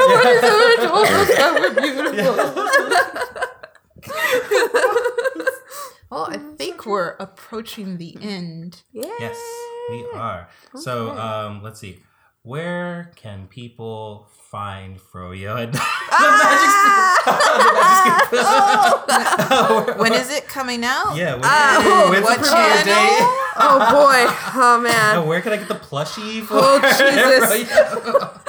well, 6.10 6.26
I 6.30 6.38
think 6.58 6.86
we're 6.86 7.16
approaching 7.20 7.98
the 7.98 8.18
end. 8.22 8.84
Yeah. 8.92 9.06
Yes, 9.20 9.38
we 9.90 10.06
are. 10.14 10.50
So, 10.76 11.12
um, 11.12 11.62
let's 11.64 11.80
see. 11.80 12.00
Where 12.44 13.12
can 13.16 13.48
people 13.48 14.28
find 14.50 15.00
Froyo 15.00 15.58
and 15.62 15.76
When 20.00 20.14
is 20.14 20.32
it 20.32 20.48
coming 20.48 20.84
out? 20.84 21.16
Yeah, 21.16 21.34
when, 21.36 21.44
Ah, 21.46 22.08
when's 22.12 22.24
what 22.24 22.40
the 22.40 22.46
premiere 22.46 22.84
channel? 22.84 22.86
date? 22.86 23.28
Oh 23.58 23.78
boy. 23.92 24.26
Oh 24.60 24.80
man. 24.82 25.18
Uh, 25.18 25.24
where 25.24 25.40
can 25.42 25.54
I 25.54 25.58
get 25.58 25.68
the 25.68 25.76
plushie 25.76 26.42
for 26.42 26.56
Oh, 26.58 26.80
Jesus. 26.82 27.70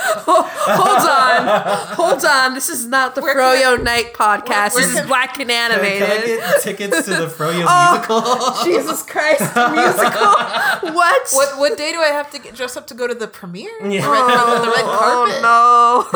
Froyo? 0.03 0.49
Hold 0.75 1.09
on. 1.09 1.97
Hold 1.97 2.25
on. 2.25 2.55
This 2.55 2.69
is 2.69 2.87
not 2.87 3.15
the 3.15 3.21
Where 3.23 3.37
Froyo 3.37 3.83
Knight 3.83 4.13
podcast. 4.15 4.75
where 4.75 4.87
this 4.87 4.99
is 5.01 5.07
Black 5.07 5.39
and 5.39 5.49
Can, 5.49 5.73
Animated. 5.73 6.09
can 6.09 6.23
I 6.23 6.27
get 6.27 6.63
tickets 6.63 7.05
to 7.05 7.11
the 7.11 7.27
Froyo 7.27 7.65
Oh, 7.69 7.93
musical? 7.93 8.65
Jesus 8.73 9.03
Christ, 9.03 9.41
musical. 9.57 10.93
What? 10.95 11.29
What 11.33 11.59
what 11.59 11.79
day 11.79 11.93
do 11.93 11.99
I 12.01 12.09
have 12.13 12.31
to 12.33 12.39
get 12.39 12.55
dressed 12.55 12.77
up 12.77 12.87
to 12.89 12.95
go 12.95 13.07
to 13.07 13.15
the 13.15 13.27
premiere? 13.29 13.71
Yeah. 13.83 14.03
The 14.03 14.11
red, 14.11 14.63
the 14.63 14.71
red 14.71 14.85
carpet. 14.85 15.35
Oh 15.45 16.09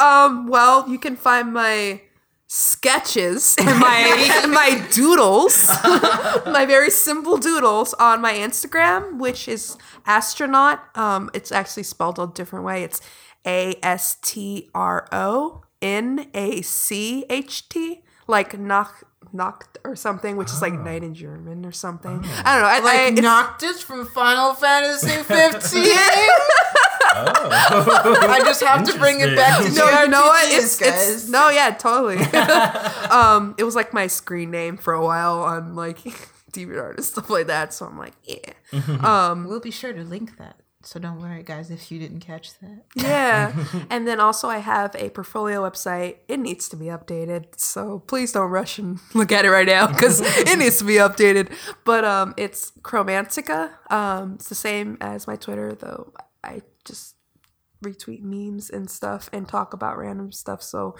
no. 0.00 0.04
um, 0.06 0.48
well, 0.48 0.88
you 0.88 0.98
can 0.98 1.16
find 1.16 1.52
my 1.52 2.00
sketches 2.52 3.54
and 3.60 3.78
my 3.78 4.44
my 4.48 4.84
doodles, 4.92 5.68
my 6.46 6.64
very 6.66 6.90
simple 6.90 7.36
doodles 7.38 7.94
on 7.94 8.20
my 8.20 8.32
Instagram, 8.34 9.18
which 9.18 9.46
is 9.46 9.76
astronaut. 10.04 10.80
Um, 10.96 11.30
it's 11.32 11.52
actually 11.52 11.84
spelled 11.84 12.18
a 12.18 12.26
different 12.26 12.64
way. 12.64 12.82
It's 12.82 13.00
A 13.46 13.76
S 13.84 14.16
T 14.22 14.68
R 14.74 15.06
O 15.12 15.62
N 15.80 16.26
A 16.34 16.60
C 16.62 17.24
H 17.30 17.68
T, 17.68 18.02
like 18.26 18.58
knock 18.58 19.04
knocked 19.32 19.78
or 19.84 19.94
something, 19.94 20.36
which 20.36 20.48
is 20.50 20.60
like 20.60 20.72
night 20.72 21.04
in 21.04 21.14
German 21.14 21.64
or 21.64 21.70
something. 21.70 22.18
I 22.44 22.54
don't 22.54 22.62
know. 22.62 22.68
I, 22.68 22.76
I, 22.76 22.80
Like 22.80 23.12
it's- 23.12 23.22
Noctis 23.22 23.80
from 23.80 24.04
Final 24.06 24.54
Fantasy 24.54 25.06
15. 25.22 25.84
Oh. 27.14 28.26
I 28.28 28.40
just 28.44 28.62
have 28.62 28.84
to 28.84 28.98
bring 28.98 29.20
it 29.20 29.36
back 29.36 29.58
to 29.58 29.66
Interesting. 29.66 29.84
No, 29.84 30.02
you 30.02 30.08
know 30.08 30.26
what? 30.26 30.52
It's, 30.52 30.78
guys. 30.78 31.10
it's 31.10 31.28
no, 31.28 31.48
yeah, 31.50 31.70
totally. 31.70 32.18
um, 33.10 33.54
it 33.58 33.64
was 33.64 33.74
like 33.74 33.92
my 33.92 34.06
screen 34.06 34.50
name 34.50 34.76
for 34.76 34.92
a 34.92 35.04
while 35.04 35.40
on 35.40 35.74
like 35.74 35.98
DeviantArt 36.52 36.96
and 36.96 37.04
stuff 37.04 37.30
like 37.30 37.46
that. 37.48 37.74
So 37.74 37.86
I'm 37.86 37.98
like, 37.98 38.14
yeah, 38.24 38.52
um, 39.02 39.46
We'll 39.48 39.60
be 39.60 39.70
sure 39.70 39.92
to 39.92 40.02
link 40.02 40.36
that. 40.38 40.56
So 40.82 40.98
don't 40.98 41.20
worry, 41.20 41.42
guys, 41.42 41.70
if 41.70 41.92
you 41.92 41.98
didn't 41.98 42.20
catch 42.20 42.58
that. 42.60 42.84
yeah. 42.94 43.52
and 43.90 44.08
then 44.08 44.18
also 44.18 44.48
I 44.48 44.58
have 44.58 44.94
a 44.94 45.10
portfolio 45.10 45.68
website. 45.68 46.16
It 46.26 46.40
needs 46.40 46.70
to 46.70 46.76
be 46.76 46.86
updated, 46.86 47.58
so 47.60 47.98
please 48.06 48.32
don't 48.32 48.50
rush 48.50 48.78
and 48.78 48.98
look 49.12 49.30
at 49.30 49.44
it 49.44 49.50
right 49.50 49.66
now 49.66 49.88
because 49.88 50.22
it 50.22 50.58
needs 50.58 50.78
to 50.78 50.84
be 50.84 50.94
updated. 50.94 51.52
But 51.84 52.06
um, 52.06 52.32
it's 52.38 52.72
Chromantica. 52.80 53.72
Um, 53.92 54.34
it's 54.36 54.48
the 54.48 54.54
same 54.54 54.96
as 55.02 55.26
my 55.26 55.36
Twitter, 55.36 55.74
though. 55.74 56.14
I 56.42 56.62
just 56.90 57.16
retweet 57.82 58.20
memes 58.20 58.68
and 58.68 58.90
stuff 58.90 59.30
and 59.32 59.48
talk 59.48 59.72
about 59.72 59.96
random 59.96 60.30
stuff. 60.32 60.62
So 60.62 60.96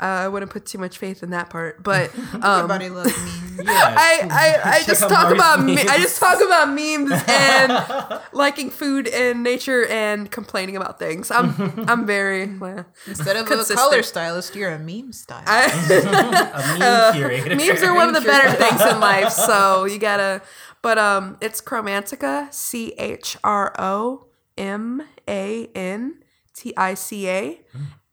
uh, 0.00 0.26
I 0.26 0.28
wouldn't 0.28 0.50
put 0.50 0.66
too 0.66 0.76
much 0.76 0.98
faith 0.98 1.22
in 1.22 1.30
that 1.30 1.50
part. 1.50 1.84
But 1.84 2.12
um, 2.34 2.42
Everybody 2.42 2.88
loves 2.90 3.16
me. 3.56 3.62
Yeah. 3.64 3.94
I, 3.96 4.28
I, 4.28 4.70
I 4.78 4.82
just 4.86 5.02
talk 5.02 5.28
Mari's 5.28 5.38
about 5.38 5.60
me- 5.62 5.76
memes. 5.76 5.88
I 5.88 5.98
just 5.98 6.18
talk 6.18 6.40
about 6.44 6.70
memes 6.70 7.12
and 7.28 8.20
liking 8.32 8.70
food 8.70 9.06
and 9.06 9.44
nature 9.44 9.86
and 9.86 10.28
complaining 10.28 10.76
about 10.76 10.98
things. 10.98 11.30
I'm 11.30 11.54
I'm 11.88 12.06
very 12.06 12.58
well, 12.58 12.86
Instead 13.06 13.36
of 13.36 13.46
Consistent. 13.46 13.78
a 13.78 13.82
color 13.82 14.02
stylist, 14.02 14.56
you're 14.56 14.72
a 14.72 14.80
meme 14.80 15.12
stylist. 15.12 15.48
I, 15.48 15.66
a 16.00 16.78
meme 16.78 17.14
curator. 17.14 17.54
memes 17.54 17.82
are 17.84 17.94
one 17.94 18.08
of 18.08 18.14
the 18.20 18.28
better 18.28 18.50
things 18.50 18.80
in 18.82 18.98
life, 18.98 19.30
so 19.30 19.84
you 19.84 20.00
gotta. 20.00 20.42
But 20.82 20.98
um, 20.98 21.36
it's 21.40 21.60
Chromantica, 21.60 22.52
C 22.52 22.94
H 22.98 23.36
R 23.44 23.72
O 23.78 24.26
M 24.58 25.02
A 25.28 25.68
N 25.74 26.22
T 26.54 26.72
I 26.76 26.94
C 26.94 27.28
A 27.28 27.60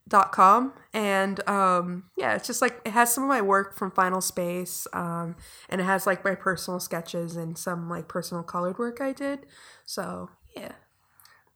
dot 0.10 0.32
com 0.34 0.74
and 0.94 1.48
um 1.50 2.04
yeah 2.18 2.36
it's 2.36 2.46
just 2.46 2.62
like 2.62 2.80
it 2.86 2.92
has 2.92 3.12
some 3.12 3.24
of 3.24 3.30
my 3.30 3.42
work 3.42 3.74
from 3.76 3.90
final 3.90 4.20
space 4.22 4.86
um 4.94 5.34
and 5.70 5.80
it 5.80 5.86
has 5.86 6.06
like 6.06 6.24
my 6.26 6.36
personal 6.36 6.80
sketches 6.80 7.36
and 7.38 7.58
some 7.58 7.90
like 7.90 8.08
personal 8.08 8.44
colored 8.44 8.78
work 8.78 9.00
i 9.02 9.12
did 9.14 9.46
so 9.86 10.30
yeah 10.56 10.74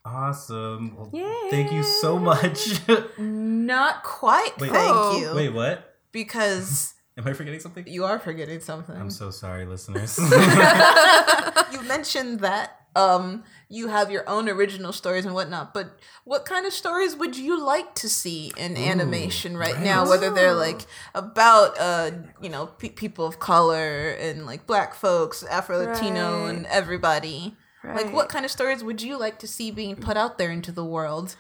Awesome. 0.06 0.96
Well, 0.96 1.10
Yeah. 1.14 1.50
Thank 1.50 1.74
you 1.74 1.84
so 1.84 2.18
much. 2.18 2.80
Not 3.18 4.04
quite. 4.04 4.54
Wait. 4.58 4.72
thank 4.72 4.90
Oh. 4.96 5.18
you. 5.20 5.36
Wait, 5.36 5.50
what? 5.50 5.96
Because 6.14 6.94
Am 7.18 7.28
I 7.28 7.34
forgetting 7.34 7.60
something? 7.60 7.86
you 7.86 8.06
are 8.06 8.18
forgetting 8.18 8.62
something. 8.62 8.96
I'm 8.96 9.10
so 9.10 9.32
sorry, 9.32 9.66
listeners. 9.66 10.18
you 11.74 11.82
mentioned 11.84 12.40
that 12.40 12.87
um 12.98 13.44
you 13.70 13.90
have 13.90 14.10
your 14.10 14.28
own 14.30 14.48
original 14.50 14.94
stories 14.94 15.26
and 15.26 15.34
whatnot, 15.34 15.74
but 15.74 15.88
what 16.24 16.46
kind 16.46 16.66
of 16.66 16.72
stories 16.74 17.16
would 17.16 17.36
you 17.38 17.54
like 17.64 17.94
to 17.96 18.08
see 18.10 18.52
in 18.58 18.78
animation 18.78 19.58
right, 19.58 19.80
now? 19.82 20.08
Whether 20.10 20.30
they're 20.32 20.54
like 20.54 20.82
about 21.14 21.78
uh 21.80 22.12
you 22.42 22.50
know 22.50 22.66
pe- 22.68 22.90
people 23.04 23.26
of 23.26 23.40
color 23.40 24.12
and 24.20 24.46
like 24.46 24.66
black 24.66 24.94
folks, 24.96 25.44
Afro 25.44 25.78
Latino, 25.78 26.44
Right. 26.46 26.50
and 26.56 26.66
everybody. 26.68 27.56
Like, 27.84 28.12
what 28.12 28.28
kind 28.28 28.44
of 28.44 28.52
stories 28.52 28.84
would 28.84 29.02
you 29.02 29.18
like 29.18 29.40
to 29.40 29.48
see 29.48 29.72
being 29.72 29.96
put 29.96 30.18
out 30.18 30.38
there 30.38 30.52
into 30.52 30.74
the 30.74 30.84
world? 30.84 31.38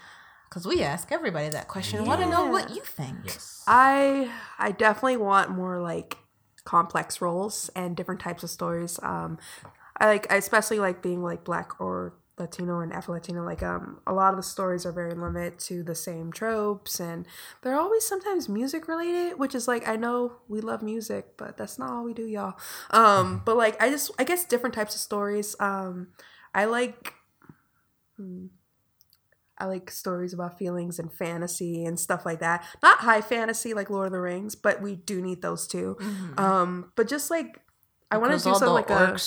Because 0.47 0.65
we 0.65 0.81
ask 0.81 1.11
everybody 1.11 1.49
that 1.49 1.67
question. 1.67 1.99
I 1.99 2.03
want 2.03 2.21
to 2.21 2.29
know 2.29 2.45
what 2.47 2.69
you 2.73 2.79
think. 2.81 3.17
yes. 3.25 3.63
I 3.67 4.31
I 4.57 4.71
definitely 4.71 5.17
want 5.17 5.49
more 5.51 5.81
like 5.81 6.17
complex 6.63 7.19
roles 7.21 7.69
and 7.75 7.97
different 7.97 8.21
types 8.21 8.43
of 8.43 8.49
stories. 8.49 8.97
Um, 9.03 9.37
I 9.97 10.07
like 10.07 10.31
I 10.31 10.35
especially 10.35 10.79
like 10.79 11.01
being 11.01 11.23
like 11.23 11.43
black 11.43 11.79
or 11.79 12.13
Latino 12.37 12.81
and 12.81 12.93
Afro 12.93 13.15
Latino. 13.15 13.43
Like 13.43 13.63
um, 13.63 13.99
a 14.05 14.13
lot 14.13 14.31
of 14.31 14.37
the 14.37 14.43
stories 14.43 14.85
are 14.85 14.91
very 14.91 15.13
limited 15.13 15.59
to 15.59 15.83
the 15.83 15.95
same 15.95 16.31
tropes, 16.31 16.99
and 16.99 17.25
they're 17.61 17.79
always 17.79 18.05
sometimes 18.05 18.47
music 18.47 18.87
related, 18.87 19.39
which 19.39 19.55
is 19.55 19.67
like 19.67 19.87
I 19.87 19.95
know 19.95 20.33
we 20.47 20.61
love 20.61 20.81
music, 20.83 21.35
but 21.37 21.57
that's 21.57 21.79
not 21.79 21.89
all 21.89 22.03
we 22.03 22.13
do, 22.13 22.27
y'all. 22.27 22.55
Um, 22.91 23.41
but 23.45 23.57
like 23.57 23.81
I 23.81 23.89
just 23.89 24.11
I 24.19 24.23
guess 24.23 24.45
different 24.45 24.75
types 24.75 24.93
of 24.95 25.01
stories. 25.01 25.55
Um, 25.59 26.09
I 26.53 26.65
like. 26.65 27.13
hmm, 28.17 28.47
I 29.57 29.65
like 29.65 29.89
stories 29.89 30.33
about 30.33 30.59
feelings 30.59 30.99
and 30.99 31.11
fantasy 31.11 31.83
and 31.83 31.99
stuff 31.99 32.27
like 32.27 32.39
that. 32.41 32.63
Not 32.83 32.99
high 32.99 33.21
fantasy 33.21 33.73
like 33.73 33.89
Lord 33.89 34.05
of 34.05 34.11
the 34.11 34.19
Rings, 34.19 34.53
but 34.55 34.83
we 34.83 34.95
do 34.95 35.19
need 35.19 35.41
those 35.41 35.67
too. 35.67 35.97
Um, 36.37 36.91
but 36.95 37.07
just 37.07 37.31
like 37.31 37.59
I 38.09 38.17
want 38.17 38.31
to 38.31 38.37
do 38.37 38.41
something 38.43 38.67
the 38.67 38.73
like 38.73 38.89
a 38.89 39.13
are 39.13 39.17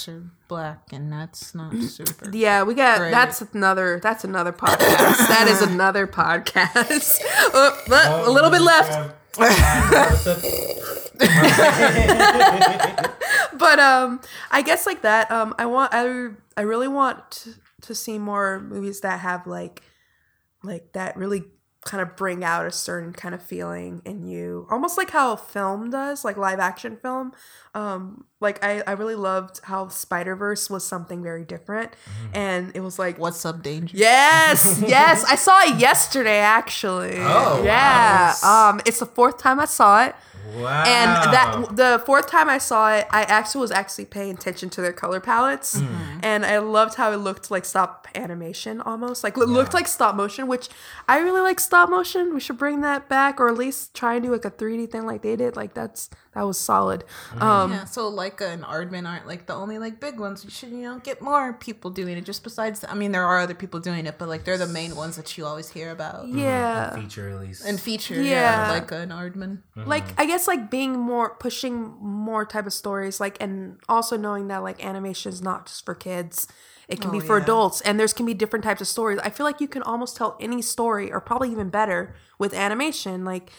black, 0.49 0.93
and 0.93 1.13
that's 1.13 1.55
not 1.55 1.75
super. 1.83 2.31
yeah. 2.33 2.63
We 2.63 2.75
got 2.75 2.99
Great. 2.99 3.11
that's 3.11 3.43
another 3.43 4.01
that's 4.03 4.25
another 4.25 4.53
podcast. 4.53 5.29
that 5.29 5.47
is 5.49 5.61
another 5.63 6.07
podcast. 6.07 7.21
Uh, 7.53 7.77
but 7.89 8.07
Oh, 8.07 8.31
a 8.31 8.33
little 8.33 8.51
bit 8.51 8.63
left. 8.63 9.17
but 13.59 13.79
um 13.79 14.21
i 14.51 14.61
guess 14.65 14.87
like 14.87 15.03
that 15.03 15.31
um 15.31 15.55
i 15.59 15.67
want 15.67 15.93
i 15.95 16.29
i 16.57 16.63
really 16.63 16.89
want 16.89 17.31
to, 17.31 17.55
to 17.83 17.95
see 17.95 18.19
more 18.19 18.59
movies 18.59 19.03
that 19.03 19.21
have 19.21 19.47
like 19.47 19.83
like 20.65 20.93
that 20.95 21.17
really 21.17 21.45
kind 21.85 22.03
of 22.03 22.15
bring 22.15 22.45
out 22.45 22.67
a 22.67 22.71
certain 22.71 23.11
kind 23.13 23.35
of 23.35 23.43
feeling 23.43 24.03
in 24.05 24.23
you 24.27 24.67
almost 24.71 24.99
like 24.99 25.11
how 25.11 25.35
film 25.35 25.89
does 25.89 26.27
like 26.27 26.37
live 26.37 26.59
action 26.61 26.95
film 27.01 27.33
um 27.75 28.23
like 28.39 28.63
i 28.63 28.83
i 28.87 28.93
really 28.93 29.15
loved 29.15 29.61
how 29.65 29.89
spider-verse 29.89 30.69
was 30.69 30.87
something 30.87 31.23
very 31.23 31.43
different 31.45 31.91
and 32.35 32.71
it 32.75 32.81
was 32.81 32.99
like 32.99 33.19
What's 33.19 33.47
up, 33.47 33.63
danger? 33.63 33.97
Yes, 33.97 34.83
yes. 34.87 35.25
I 35.25 35.37
saw 35.37 35.59
it 35.63 35.79
yesterday 35.81 36.39
actually. 36.39 37.17
Oh, 37.19 37.63
yeah. 37.65 38.35
wow. 38.43 38.71
Um 38.71 38.81
it's 38.85 38.99
the 38.99 39.07
fourth 39.07 39.39
time 39.39 39.59
I 39.59 39.65
saw 39.65 40.05
it. 40.05 40.15
Wow. 40.57 40.85
And 40.87 41.33
that 41.33 41.77
the 41.77 42.03
fourth 42.05 42.27
time 42.29 42.49
I 42.49 42.59
saw 42.59 42.93
it, 42.95 43.07
I 43.11 43.23
actually 43.23 43.61
was 43.63 43.71
actually 43.71 44.07
paying 44.07 44.33
attention 44.33 44.71
to 44.71 44.81
their 44.81 44.93
color 44.93 45.21
palettes, 45.21 45.81
Mm. 45.81 46.21
and 46.23 46.47
I 46.47 46.59
loved 46.59 46.95
how 46.97 47.13
it 47.13 47.17
looked 47.17 47.51
like 47.51 47.65
stop 47.65 48.09
animation 48.15 48.81
almost, 48.81 49.23
like 49.25 49.37
it 49.37 49.47
looked 49.49 49.75
like 49.75 49.87
stop 49.89 50.15
motion, 50.17 50.47
which 50.49 50.69
I 51.09 51.19
really 51.19 51.41
like 51.41 51.61
stop 51.61 51.89
motion. 51.91 52.35
We 52.35 52.41
should 52.41 52.59
bring 52.59 52.81
that 52.81 53.09
back, 53.09 53.41
or 53.41 53.49
at 53.49 53.57
least 53.57 53.95
try 53.95 54.15
and 54.15 54.25
do 54.25 54.33
like 54.33 54.45
a 54.45 54.51
three 54.51 54.77
D 54.77 54.87
thing 54.87 55.07
like 55.07 55.23
they 55.23 55.37
did. 55.37 55.57
Like 55.57 55.75
that's 55.75 56.11
that 56.35 56.43
was 56.43 56.59
solid. 56.59 57.05
Mm-hmm. 57.31 57.43
Um, 57.43 57.73
yeah, 57.73 57.85
so 57.87 58.11
Laika 58.11 58.43
and 58.53 58.63
Aardman 58.63 59.09
aren't 59.09 59.27
like 59.27 59.47
the 59.47 59.55
only 59.55 59.79
like 59.79 59.99
big 59.99 60.21
ones. 60.21 60.45
You 60.45 60.51
should 60.51 60.71
you 60.71 60.83
know 60.83 60.99
get 61.01 61.21
more 61.21 61.53
people 61.55 61.91
doing 61.91 62.17
it. 62.17 62.25
Just 62.25 62.45
besides, 62.45 62.85
I 62.89 62.95
mean, 62.95 63.11
there 63.13 63.25
are 63.25 63.39
other 63.41 63.55
people 63.55 63.81
doing 63.81 64.07
it, 64.07 64.17
but 64.19 64.29
like 64.29 64.45
they're 64.45 64.57
the 64.59 64.67
main 64.69 64.95
ones 64.95 65.17
that 65.17 65.37
you 65.37 65.45
always 65.45 65.71
hear 65.71 65.91
about. 65.91 66.29
yeah. 66.29 66.95
feature 66.95 67.25
release. 67.25 67.65
And 67.65 67.81
feature, 67.81 68.15
Yeah. 68.15 68.73
yeah, 68.75 68.81
Laika 68.81 68.93
and 69.03 69.11
Aardman. 69.13 69.59
like 69.87 70.05
i 70.21 70.25
guess 70.27 70.47
like 70.47 70.71
being 70.71 70.93
more 70.99 71.35
pushing 71.37 71.95
more 72.01 72.45
type 72.45 72.67
of 72.67 72.73
stories 72.73 73.19
like 73.19 73.37
and 73.41 73.79
also 73.89 74.17
knowing 74.17 74.49
that 74.49 74.59
like 74.59 74.85
animation 74.85 75.33
is 75.33 75.41
not 75.43 75.67
just 75.67 75.85
for 75.85 75.95
kids 75.95 76.47
it 76.87 77.01
can 77.01 77.11
be 77.11 77.19
Oh, 77.19 77.21
for 77.21 77.39
yeah. 77.39 77.45
adults 77.45 77.81
and 77.81 77.99
there's 77.99 78.13
can 78.13 78.27
be 78.27 78.35
different 78.35 78.63
types 78.65 78.81
of 78.81 78.89
stories 78.89 79.19
i 79.25 79.31
feel 79.31 79.47
like 79.47 79.61
you 79.61 79.69
can 79.69 79.83
almost 79.83 80.17
tell 80.17 80.37
any 80.41 80.61
story 80.61 81.11
or 81.11 81.21
probably 81.21 81.51
even 81.51 81.71
better 81.71 82.15
with 82.39 82.53
animation 82.53 83.25
like 83.25 83.51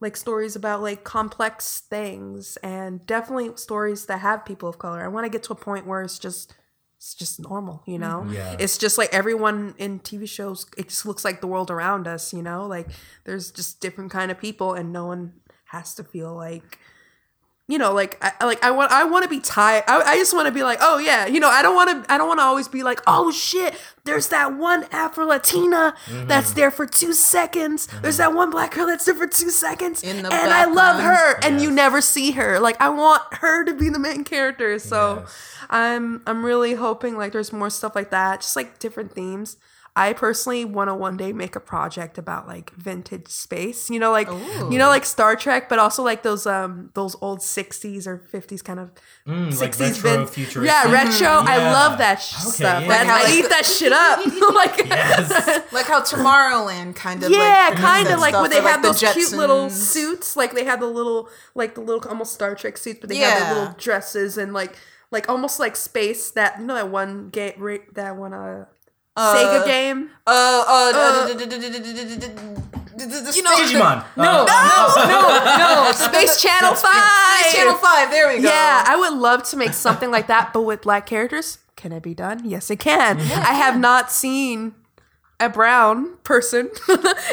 like 0.00 0.16
stories 0.16 0.56
about 0.56 0.82
like 0.82 1.04
complex 1.04 1.80
things 1.90 2.56
and 2.58 3.06
definitely 3.06 3.50
stories 3.56 4.06
that 4.06 4.20
have 4.20 4.44
people 4.44 4.68
of 4.68 4.78
color 4.78 5.02
i 5.04 5.08
want 5.08 5.24
to 5.24 5.30
get 5.30 5.42
to 5.42 5.52
a 5.52 5.56
point 5.56 5.86
where 5.86 6.02
it's 6.02 6.18
just 6.18 6.54
it's 7.00 7.14
just 7.14 7.40
normal, 7.40 7.82
you 7.86 7.98
know? 7.98 8.24
Mm-hmm. 8.26 8.34
Yeah. 8.34 8.56
It's 8.58 8.76
just 8.76 8.98
like 8.98 9.08
everyone 9.10 9.74
in 9.78 10.00
TV 10.00 10.28
shows, 10.28 10.66
it 10.76 10.90
just 10.90 11.06
looks 11.06 11.24
like 11.24 11.40
the 11.40 11.46
world 11.46 11.70
around 11.70 12.06
us, 12.06 12.34
you 12.34 12.42
know? 12.42 12.66
Like 12.66 12.88
there's 13.24 13.50
just 13.50 13.80
different 13.80 14.10
kind 14.10 14.30
of 14.30 14.38
people 14.38 14.74
and 14.74 14.92
no 14.92 15.06
one 15.06 15.32
has 15.68 15.94
to 15.94 16.04
feel 16.04 16.34
like 16.34 16.78
you 17.70 17.78
know, 17.78 17.92
like 17.92 18.18
I 18.20 18.44
like 18.44 18.62
I 18.64 18.70
want 18.72 18.90
I 18.92 19.04
want 19.04 19.22
to 19.22 19.28
be 19.28 19.40
tired. 19.40 19.84
I, 19.86 20.00
I 20.02 20.16
just 20.16 20.34
want 20.34 20.46
to 20.46 20.52
be 20.52 20.62
like, 20.62 20.78
oh 20.80 20.98
yeah, 20.98 21.26
you 21.26 21.38
know, 21.40 21.48
I 21.48 21.62
don't 21.62 21.74
want 21.74 22.04
to 22.04 22.12
I 22.12 22.18
don't 22.18 22.26
want 22.28 22.40
to 22.40 22.44
always 22.44 22.68
be 22.68 22.82
like, 22.82 23.00
oh 23.06 23.30
shit, 23.30 23.74
there's 24.04 24.28
that 24.28 24.54
one 24.56 24.84
Afro 24.90 25.24
Latina 25.26 25.94
Mm-hmm. 26.06 26.26
that's 26.26 26.52
there 26.54 26.70
for 26.70 26.86
two 26.86 27.12
seconds. 27.12 27.86
There's 28.02 28.16
that 28.16 28.32
one 28.34 28.50
black 28.50 28.74
girl 28.74 28.86
that's 28.86 29.04
there 29.04 29.14
for 29.14 29.26
two 29.26 29.50
seconds, 29.50 30.02
In 30.02 30.22
the 30.22 30.32
and 30.32 30.52
I 30.52 30.64
love 30.64 30.96
background. 30.98 31.16
her, 31.16 31.38
and 31.46 31.60
you 31.62 31.70
never 31.70 32.00
see 32.00 32.32
her. 32.32 32.58
Like 32.60 32.80
I 32.80 32.88
want 32.90 33.22
her 33.34 33.64
to 33.64 33.72
be 33.74 33.88
the 33.88 33.98
main 33.98 34.24
character. 34.24 34.78
So 34.78 35.20
Yes. 35.20 35.36
I'm 35.70 36.22
I'm 36.26 36.44
really 36.44 36.74
hoping 36.74 37.16
like 37.16 37.32
there's 37.32 37.52
more 37.52 37.70
stuff 37.70 37.94
like 37.94 38.10
that, 38.10 38.40
just 38.40 38.56
like 38.56 38.78
different 38.80 39.12
themes. 39.12 39.56
I 39.96 40.12
personally 40.12 40.64
want 40.64 40.88
to 40.88 40.94
one 40.94 41.16
day 41.16 41.32
make 41.32 41.56
a 41.56 41.60
project 41.60 42.16
about 42.16 42.46
like 42.46 42.70
vintage 42.76 43.26
space, 43.28 43.90
you 43.90 43.98
know, 43.98 44.12
like 44.12 44.28
you 44.28 44.78
know, 44.78 44.88
like 44.88 45.04
Star 45.04 45.34
Trek, 45.36 45.68
but 45.68 45.78
also 45.78 46.02
like 46.02 46.22
those 46.22 46.46
um 46.46 46.90
those 46.94 47.16
old 47.20 47.40
'60s 47.40 48.06
or 48.06 48.18
'50s 48.32 48.62
kind 48.62 48.78
of 48.80 48.90
Mm, 49.26 49.58
like 49.60 49.72
'60s 49.72 50.02
retro, 50.02 50.16
vin- 50.18 50.26
futuristic. 50.26 50.64
Yeah, 50.84 50.92
retro. 50.92 51.26
I 51.28 51.56
Yeah. 51.58 51.72
love 51.72 51.98
that 51.98 52.16
sh- 52.22 52.34
Okay, 52.42 52.50
stuff. 52.50 52.82
yeah, 52.82 52.88
That- 52.88 53.06
yeah. 53.06 53.28
I 53.28 53.32
eat 53.38 53.48
that 53.50 53.66
shit 53.66 53.92
up. 53.92 54.18
like 54.54 54.86
Yes. 54.86 55.62
Like 55.72 55.86
how 55.86 56.00
Tomorrowland 56.00 56.94
kind 56.96 57.22
of 57.22 57.30
yeah, 57.30 57.68
like 57.70 57.78
kind 57.78 58.08
of 58.08 58.20
like 58.20 58.30
stuff, 58.30 58.42
where 58.42 58.48
they 58.48 58.58
or, 58.60 58.62
like, 58.62 58.72
have 58.72 58.82
the 58.82 58.88
those 58.92 59.12
cute 59.12 59.32
little 59.32 59.70
suits, 59.70 60.36
like 60.36 60.54
they 60.54 60.64
have 60.64 60.80
the 60.80 60.86
little, 60.86 61.28
like 61.54 61.74
the 61.74 61.80
little 61.80 62.08
almost 62.08 62.32
Star 62.34 62.54
Trek 62.54 62.76
suits, 62.78 62.98
but 63.00 63.08
they 63.08 63.16
have 63.16 63.48
the 63.48 63.54
little 63.60 63.74
dresses 63.78 64.38
and 64.38 64.52
like, 64.52 64.76
like 65.10 65.28
almost 65.28 65.58
like 65.60 65.76
space. 65.76 66.30
That 66.30 66.58
you 66.60 66.66
know 66.66 66.74
that 66.74 66.88
one 66.90 67.28
game, 67.30 67.80
that 67.94 68.16
one 68.16 68.32
uh, 68.32 68.64
Sega 69.18 69.64
game. 69.66 70.10
Uh, 70.26 70.30
uh, 70.66 70.92
Uh, 70.94 71.28
you 73.34 73.42
know, 73.42 73.56
Digimon. 73.56 74.04
No, 74.16 74.46
Uh, 74.48 75.04
no, 75.08 75.84
no, 75.84 75.84
no, 75.84 75.92
Space 75.92 76.40
Channel 76.40 76.74
Five. 76.74 77.40
Space 77.40 77.54
Channel 77.54 77.74
Five. 77.76 78.10
There 78.10 78.28
we 78.28 78.42
go. 78.42 78.48
Yeah, 78.48 78.84
I 78.86 78.96
would 78.96 79.14
love 79.18 79.42
to 79.50 79.56
make 79.56 79.72
something 79.72 80.10
like 80.10 80.26
that, 80.28 80.52
but 80.52 80.62
with 80.62 80.82
black 80.82 81.06
characters. 81.06 81.58
Can 81.76 81.92
it 81.92 82.02
be 82.02 82.14
done? 82.14 82.42
Yes, 82.44 82.70
it 82.70 82.78
can. 82.78 83.18
I 83.18 83.54
have 83.54 83.78
not 83.78 84.10
seen 84.12 84.74
a 85.38 85.48
brown 85.48 86.18
person 86.24 86.70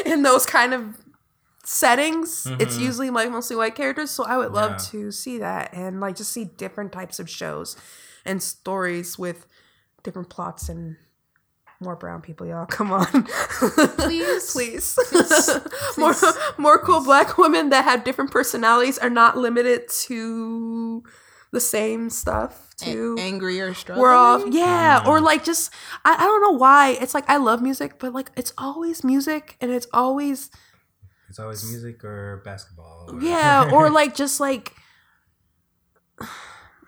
in 0.06 0.22
those 0.22 0.46
kind 0.46 0.72
of 0.72 0.96
settings. 1.64 2.46
It's 2.58 2.78
usually 2.78 3.10
like 3.10 3.30
mostly 3.30 3.56
white 3.56 3.74
characters, 3.74 4.10
so 4.10 4.24
I 4.24 4.38
would 4.38 4.52
love 4.52 4.72
Mm-hmm. 4.72 4.96
Yeah. 4.96 5.02
to 5.04 5.12
see 5.12 5.38
that 5.38 5.74
and 5.74 6.00
like 6.00 6.16
just 6.16 6.32
see 6.32 6.44
different 6.46 6.92
types 6.92 7.18
of 7.18 7.28
shows 7.28 7.76
and 8.24 8.42
stories 8.42 9.18
with 9.18 9.46
different 10.02 10.30
plots 10.30 10.68
and 10.70 10.96
more 11.80 11.96
brown 11.96 12.20
people, 12.22 12.46
y'all. 12.46 12.66
Come 12.70 12.92
on. 12.92 13.06
Please. 13.06 14.52
Please. 14.52 14.98
more 15.96 16.14
more 16.56 16.78
cool 16.78 17.02
black 17.02 17.38
women 17.38 17.70
that 17.70 17.84
have 17.84 18.04
different 18.04 18.30
personalities 18.30 18.98
are 18.98 19.10
not 19.10 19.36
limited 19.36 19.88
to 19.88 21.02
the 21.52 21.60
same 21.60 22.10
stuff 22.10 22.74
too. 22.76 23.16
A- 23.18 23.22
angry 23.22 23.60
or 23.60 23.74
struggling. 23.74 24.02
We're 24.02 24.14
off, 24.14 24.42
yeah, 24.48 25.02
or 25.06 25.20
mm. 25.20 25.22
like 25.22 25.44
just 25.44 25.72
I, 26.04 26.14
I 26.14 26.24
don't 26.24 26.42
know 26.42 26.58
why. 26.58 26.90
It's 27.00 27.14
like 27.14 27.28
I 27.28 27.36
love 27.36 27.62
music, 27.62 27.98
but 27.98 28.12
like 28.12 28.30
it's 28.36 28.52
always 28.58 29.04
music 29.04 29.56
and 29.60 29.70
it's 29.70 29.86
always 29.92 30.50
It's 31.28 31.38
always 31.38 31.64
music 31.64 32.04
or 32.04 32.42
basketball. 32.44 33.10
or- 33.12 33.20
yeah, 33.22 33.70
or 33.72 33.90
like 33.90 34.14
just 34.14 34.40
like 34.40 34.74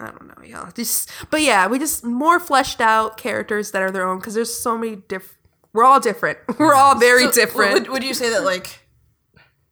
I 0.01 0.11
don't 0.11 0.27
know, 0.27 0.45
y'all. 0.45 0.71
Just 0.73 1.11
but 1.31 1.43
yeah, 1.43 1.67
we 1.67 1.79
just 1.79 2.03
more 2.05 2.41
fleshed 2.41 2.81
out 2.81 3.17
characters 3.17 3.71
that 3.73 3.83
are 3.83 3.91
their 3.91 4.09
own 4.09 4.19
because 4.19 4.35
there's 4.35 4.53
so 4.53 4.77
many 4.79 4.97
different. 4.97 5.37
We're 5.73 5.85
all 5.85 6.01
different. 6.01 6.39
We're 6.59 6.75
all 6.75 6.99
very 6.99 7.27
So, 7.27 7.33
different. 7.33 7.75
Would, 7.75 7.89
would 7.91 8.05
you 8.05 8.15
say 8.15 8.31
that 8.31 8.43
like, 8.43 8.81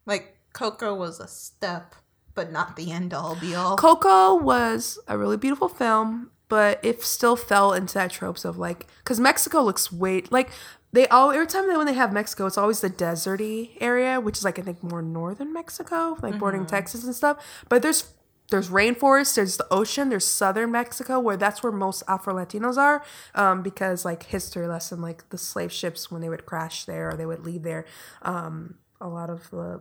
like 0.06 0.36
Coco 0.52 0.94
was 0.94 1.18
a 1.18 1.26
step, 1.26 1.96
but 2.34 2.52
not 2.52 2.76
the 2.76 2.92
end 2.92 3.12
all 3.12 3.34
be 3.34 3.54
all? 3.54 3.76
Coco 3.76 4.36
was 4.36 4.98
a 5.08 5.18
really 5.18 5.36
beautiful 5.36 5.68
film, 5.68 6.30
but 6.48 6.78
it 6.84 7.02
still 7.02 7.34
fell 7.34 7.72
into 7.72 7.94
that 7.94 8.12
tropes 8.12 8.44
of 8.44 8.58
like, 8.58 8.86
because 8.98 9.18
Mexico 9.18 9.62
looks 9.62 9.90
way 9.90 10.22
like 10.30 10.50
they 10.92 11.06
all 11.08 11.30
every 11.30 11.46
time 11.46 11.68
they 11.68 11.76
when 11.76 11.86
they 11.86 11.94
have 11.94 12.12
Mexico, 12.12 12.46
it's 12.46 12.58
always 12.58 12.80
the 12.80 12.90
deserty 12.90 13.70
area, 13.80 14.20
which 14.20 14.38
is 14.38 14.44
like 14.44 14.58
I 14.58 14.62
think 14.62 14.82
more 14.82 15.02
northern 15.02 15.52
Mexico, 15.52 16.16
like 16.22 16.38
bordering 16.38 16.62
mm-hmm. 16.62 16.76
Texas 16.76 17.04
and 17.04 17.14
stuff. 17.14 17.44
But 17.68 17.82
there's 17.82 18.04
there's 18.50 18.68
rainforest, 18.68 19.34
there's 19.34 19.56
the 19.56 19.66
ocean, 19.70 20.08
there's 20.08 20.26
southern 20.26 20.72
Mexico, 20.72 21.20
where 21.20 21.36
that's 21.36 21.62
where 21.62 21.72
most 21.72 22.02
Afro 22.08 22.34
Latinos 22.34 22.76
are, 22.76 23.04
um, 23.34 23.62
because 23.62 24.04
like 24.04 24.24
history 24.24 24.66
lesson, 24.66 25.00
like 25.02 25.28
the 25.30 25.38
slave 25.38 25.72
ships 25.72 26.10
when 26.10 26.22
they 26.22 26.28
would 26.28 26.46
crash 26.46 26.84
there 26.84 27.10
or 27.10 27.16
they 27.16 27.26
would 27.26 27.44
leave 27.44 27.62
there, 27.62 27.84
um, 28.22 28.76
a 29.00 29.08
lot 29.08 29.30
of 29.30 29.50
the 29.50 29.80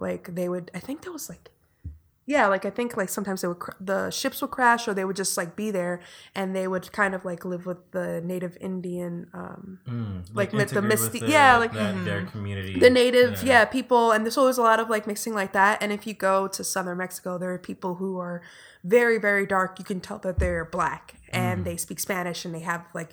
like 0.00 0.34
they 0.34 0.48
would 0.48 0.70
I 0.74 0.80
think 0.80 1.02
there 1.02 1.12
was 1.12 1.28
like 1.28 1.50
yeah, 2.26 2.46
like 2.46 2.64
I 2.64 2.70
think 2.70 2.96
like 2.96 3.08
sometimes 3.10 3.42
they 3.42 3.48
would 3.48 3.58
cr- 3.58 3.72
the 3.80 4.10
ships 4.10 4.40
would 4.40 4.50
crash 4.50 4.88
or 4.88 4.94
they 4.94 5.04
would 5.04 5.16
just 5.16 5.36
like 5.36 5.56
be 5.56 5.70
there 5.70 6.00
and 6.34 6.56
they 6.56 6.66
would 6.66 6.90
kind 6.92 7.14
of 7.14 7.24
like 7.24 7.44
live 7.44 7.66
with 7.66 7.90
the 7.90 8.20
native 8.24 8.56
Indian 8.60 9.28
um 9.34 9.78
Mm, 9.86 10.24
Like 10.32 10.52
with 10.52 10.70
the 10.70 10.80
their- 10.80 10.88
yeah, 11.30 11.56
like- 11.58 11.72
that- 11.74 12.04
their 12.04 12.24
community, 12.24 12.78
the 12.78 12.88
native 12.90 13.42
yeah. 13.42 13.64
people 13.66 14.10
and 14.12 14.24
there's 14.24 14.38
always 14.38 14.56
a 14.58 14.62
lot 14.62 14.80
of 14.80 14.88
like 14.88 15.06
mixing 15.06 15.34
like 15.34 15.52
that 15.52 15.82
and 15.82 15.92
if 15.92 16.06
you 16.06 16.14
go 16.14 16.48
to 16.48 16.64
southern 16.64 16.98
Mexico 16.98 17.36
there 17.38 17.52
are 17.52 17.58
people 17.58 17.96
who 17.96 18.18
are 18.18 18.40
very 18.82 19.18
very 19.18 19.46
dark 19.46 19.78
you 19.78 19.84
can 19.84 20.00
tell 20.00 20.18
that 20.18 20.38
they're 20.38 20.64
black 20.64 21.14
and 21.30 21.60
Mm. 21.60 21.64
they 21.64 21.76
speak 21.76 21.98
Spanish 22.00 22.44
and 22.44 22.54
they 22.54 22.60
have 22.60 22.82
like 22.94 23.10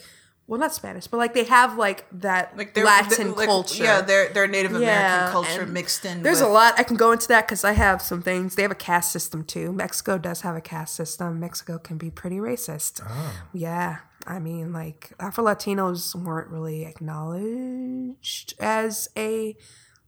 well 0.51 0.59
not 0.59 0.73
Spanish 0.73 1.07
but 1.07 1.15
like 1.15 1.33
they 1.33 1.45
have 1.45 1.77
like 1.77 2.05
that 2.11 2.57
Like 2.57 2.73
they're 2.73 2.83
Latin 2.83 3.27
they're- 3.27 3.35
like, 3.37 3.47
culture 3.47 3.81
Yeah, 3.85 4.01
their 4.01 4.27
their 4.33 4.47
Native 4.47 4.71
American 4.75 5.25
Yeah, 5.25 5.31
culture 5.31 5.65
mixed 5.65 6.03
in. 6.03 6.23
There's 6.23 6.41
with, 6.41 6.49
a 6.49 6.51
lot 6.51 6.73
I 6.77 6.83
can 6.83 6.97
go 6.97 7.13
into 7.13 7.29
that 7.29 7.47
because 7.47 7.63
I 7.63 7.71
have 7.71 8.01
some 8.01 8.21
things. 8.21 8.55
They 8.55 8.63
have 8.63 8.71
a 8.71 8.75
caste 8.75 9.13
system 9.13 9.45
too. 9.45 9.71
Mexico 9.71 10.17
does 10.17 10.41
have 10.41 10.57
a 10.57 10.61
caste 10.61 10.93
system. 10.93 11.39
Mexico 11.39 11.77
can 11.79 11.97
be 11.97 12.11
pretty 12.11 12.35
racist. 12.35 12.99
oh. 13.07 13.33
Yeah, 13.53 13.99
I 14.27 14.39
mean, 14.39 14.73
like 14.73 15.13
Afro 15.21 15.45
Latinos 15.45 16.13
weren't 16.21 16.49
really 16.49 16.83
acknowledged 16.85 18.53
as 18.59 19.07
a 19.17 19.55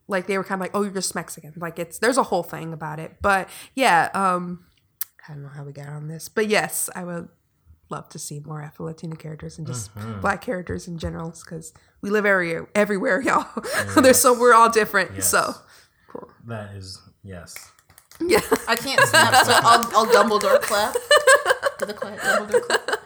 like 0.08 0.28
they 0.28 0.38
were 0.38 0.44
kind 0.44 0.60
of 0.60 0.66
like, 0.66 0.72
oh, 0.74 0.84
you're 0.84 0.92
just 0.92 1.16
Mexican. 1.16 1.54
Like 1.56 1.80
it's 1.80 2.00
there's 2.00 2.18
a 2.18 2.24
whole 2.24 2.44
thing 2.44 2.74
about 2.74 3.00
it. 3.00 3.16
But 3.22 3.48
yeah, 3.76 4.10
um, 4.14 4.66
I 5.28 5.34
don't 5.34 5.44
know 5.44 5.50
how 5.50 5.64
we 5.64 5.72
got 5.72 5.88
on 5.88 6.10
this, 6.10 6.28
but 6.28 6.48
yes, 6.48 6.90
I 6.96 7.04
would 7.06 7.30
love 7.94 8.10
to 8.10 8.20
see 8.20 8.40
more 8.40 8.62
Afro 8.62 8.88
Latino 8.88 9.16
characters 9.16 9.58
and 9.58 9.68
just 9.68 9.94
mm-hmm. 9.96 10.20
black 10.20 10.42
characters 10.42 10.88
in 10.88 10.98
general 10.98 11.30
because 11.30 11.74
we 12.02 12.10
live 12.10 12.26
every, 12.26 12.60
everywhere, 12.74 13.22
y'all. 13.26 13.46
There's 13.96 14.20
so 14.20 14.38
we're 14.38 14.54
all 14.54 14.70
different. 14.70 15.12
Yes. 15.16 15.30
So 15.30 15.54
That 16.46 16.74
is 16.76 17.00
yes. 17.24 17.56
yeah, 18.20 18.42
I 18.68 18.76
can't 18.76 19.00
snap, 19.02 19.46
so 19.46 19.54
I'll, 19.54 19.90
I'll 19.96 20.08
Dumbledore 20.08 20.62
clap. 20.62 20.94
To 21.80 21.86
the 21.86 21.94
clap, 21.94 22.20
Dumbledore 22.20 22.62
clap. 22.62 23.00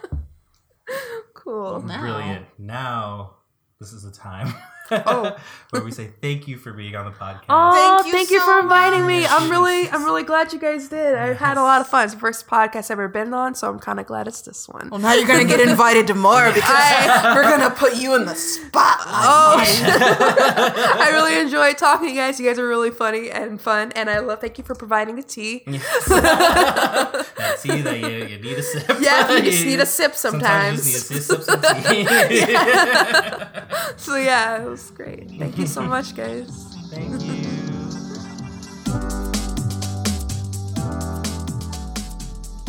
cool. 1.34 1.82
Now. 1.82 2.00
Brilliant. 2.00 2.46
Now 2.58 3.34
this 3.80 3.92
is 3.92 4.02
the 4.02 4.10
time 4.10 4.54
Oh. 4.90 5.36
where 5.70 5.82
we 5.84 5.90
say 5.90 6.08
thank 6.22 6.48
you 6.48 6.56
for 6.56 6.72
being 6.72 6.96
on 6.96 7.04
the 7.04 7.10
podcast. 7.10 7.44
Oh, 7.50 8.02
Thank 8.02 8.14
thank 8.14 8.30
you 8.30 8.36
you, 8.36 8.40
for 8.40 8.52
so 8.52 8.60
inviting 8.60 9.06
me. 9.06 9.26
I'm 9.26 9.50
really, 9.50 9.88
I'm 9.90 10.02
really 10.02 10.22
glad 10.22 10.50
you 10.54 10.58
guys 10.58 10.88
did. 10.88 11.14
I 11.14 11.34
had 11.34 11.58
a 11.58 11.62
lot 11.62 11.82
of 11.82 11.86
fun. 11.88 12.04
It's 12.04 12.14
the 12.14 12.20
first 12.20 12.46
podcast 12.46 12.84
I've 12.86 12.92
ever 12.92 13.08
been 13.08 13.34
on, 13.34 13.54
so 13.54 13.68
I'm 13.68 13.78
kind 13.78 14.00
of 14.00 14.06
glad 14.06 14.26
it's 14.26 14.40
this 14.40 14.66
one. 14.66 14.88
Well, 14.88 14.98
now 15.00 15.12
you're 15.12 15.26
gonna 15.26 15.44
get 15.44 15.60
invited 15.60 16.06
to 16.06 16.14
more 16.14 16.48
because 16.54 16.62
I- 16.74 17.34
we're 17.34 17.42
gonna 17.42 17.70
put 17.70 17.96
you 17.96 18.14
in 18.14 18.24
the 18.24 18.34
spotlight. 18.34 19.04
Oh, 19.06 19.56
I 21.00 21.10
really 21.12 21.38
enjoyed 21.38 21.76
talking 21.76 22.06
to 22.08 22.14
you 22.14 22.18
guys. 22.18 22.40
You 22.40 22.46
guys 22.46 22.58
are 22.58 22.66
really 22.66 22.90
funny 22.90 23.30
and 23.30 23.60
fun, 23.60 23.92
and 23.92 24.08
I 24.08 24.20
love. 24.20 24.40
Thank 24.40 24.56
you 24.56 24.64
for 24.64 24.74
providing 24.74 25.16
the 25.16 25.22
tea. 25.22 25.64
That 25.66 27.58
tea 27.60 27.80
that 27.82 27.98
you, 28.00 28.08
you 28.08 28.38
need 28.38 28.58
a 28.58 28.62
sip. 28.62 28.86
Yeah, 29.00 29.32
you 29.32 29.42
just 29.42 29.64
need 29.64 29.80
a 29.80 29.86
sip 29.86 30.14
Sometimes 30.14 30.86
you 30.86 30.92
just 30.92 31.10
need 31.10 31.16
to 31.16 31.22
sip 31.22 31.42
some 31.42 31.60
tea. 31.60 32.04
So 33.96 34.16
yeah, 34.16 34.62
it 34.64 34.68
was 34.78 34.90
great. 34.92 35.28
Thank 35.32 35.58
you 35.58 35.66
so 35.66 35.82
much, 35.82 36.14
guys. 36.14 36.46
Thank 36.90 37.20
you. 37.22 37.42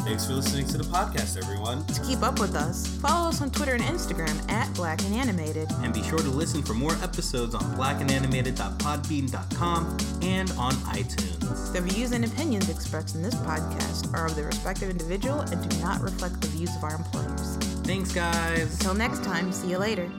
Thanks 0.03 0.25
for 0.25 0.33
listening 0.33 0.65
to 0.69 0.79
the 0.79 0.85
podcast, 0.85 1.37
everyone. 1.37 1.85
To 1.85 2.01
keep 2.01 2.23
up 2.23 2.39
with 2.39 2.55
us, 2.55 2.87
follow 2.97 3.29
us 3.29 3.43
on 3.43 3.51
Twitter 3.51 3.75
and 3.75 3.83
Instagram 3.83 4.51
at 4.51 4.73
Black 4.73 4.99
and 5.03 5.13
Animated. 5.13 5.69
And 5.83 5.93
be 5.93 6.01
sure 6.01 6.17
to 6.17 6.29
listen 6.29 6.63
for 6.63 6.73
more 6.73 6.93
episodes 7.03 7.53
on 7.53 7.61
blackandanimated.podbean.com 7.75 9.97
and 10.23 10.49
on 10.51 10.73
iTunes. 10.73 11.73
The 11.73 11.81
views 11.81 12.11
and 12.13 12.25
opinions 12.25 12.69
expressed 12.69 13.13
in 13.13 13.21
this 13.21 13.35
podcast 13.35 14.11
are 14.15 14.25
of 14.25 14.35
the 14.35 14.41
respective 14.43 14.89
individual 14.89 15.41
and 15.41 15.69
do 15.69 15.77
not 15.79 16.01
reflect 16.01 16.41
the 16.41 16.47
views 16.47 16.75
of 16.75 16.83
our 16.83 16.95
employers. 16.95 17.57
Thanks, 17.83 18.11
guys. 18.11 18.73
Until 18.73 18.95
next 18.95 19.23
time, 19.23 19.51
see 19.51 19.69
you 19.69 19.77
later. 19.77 20.09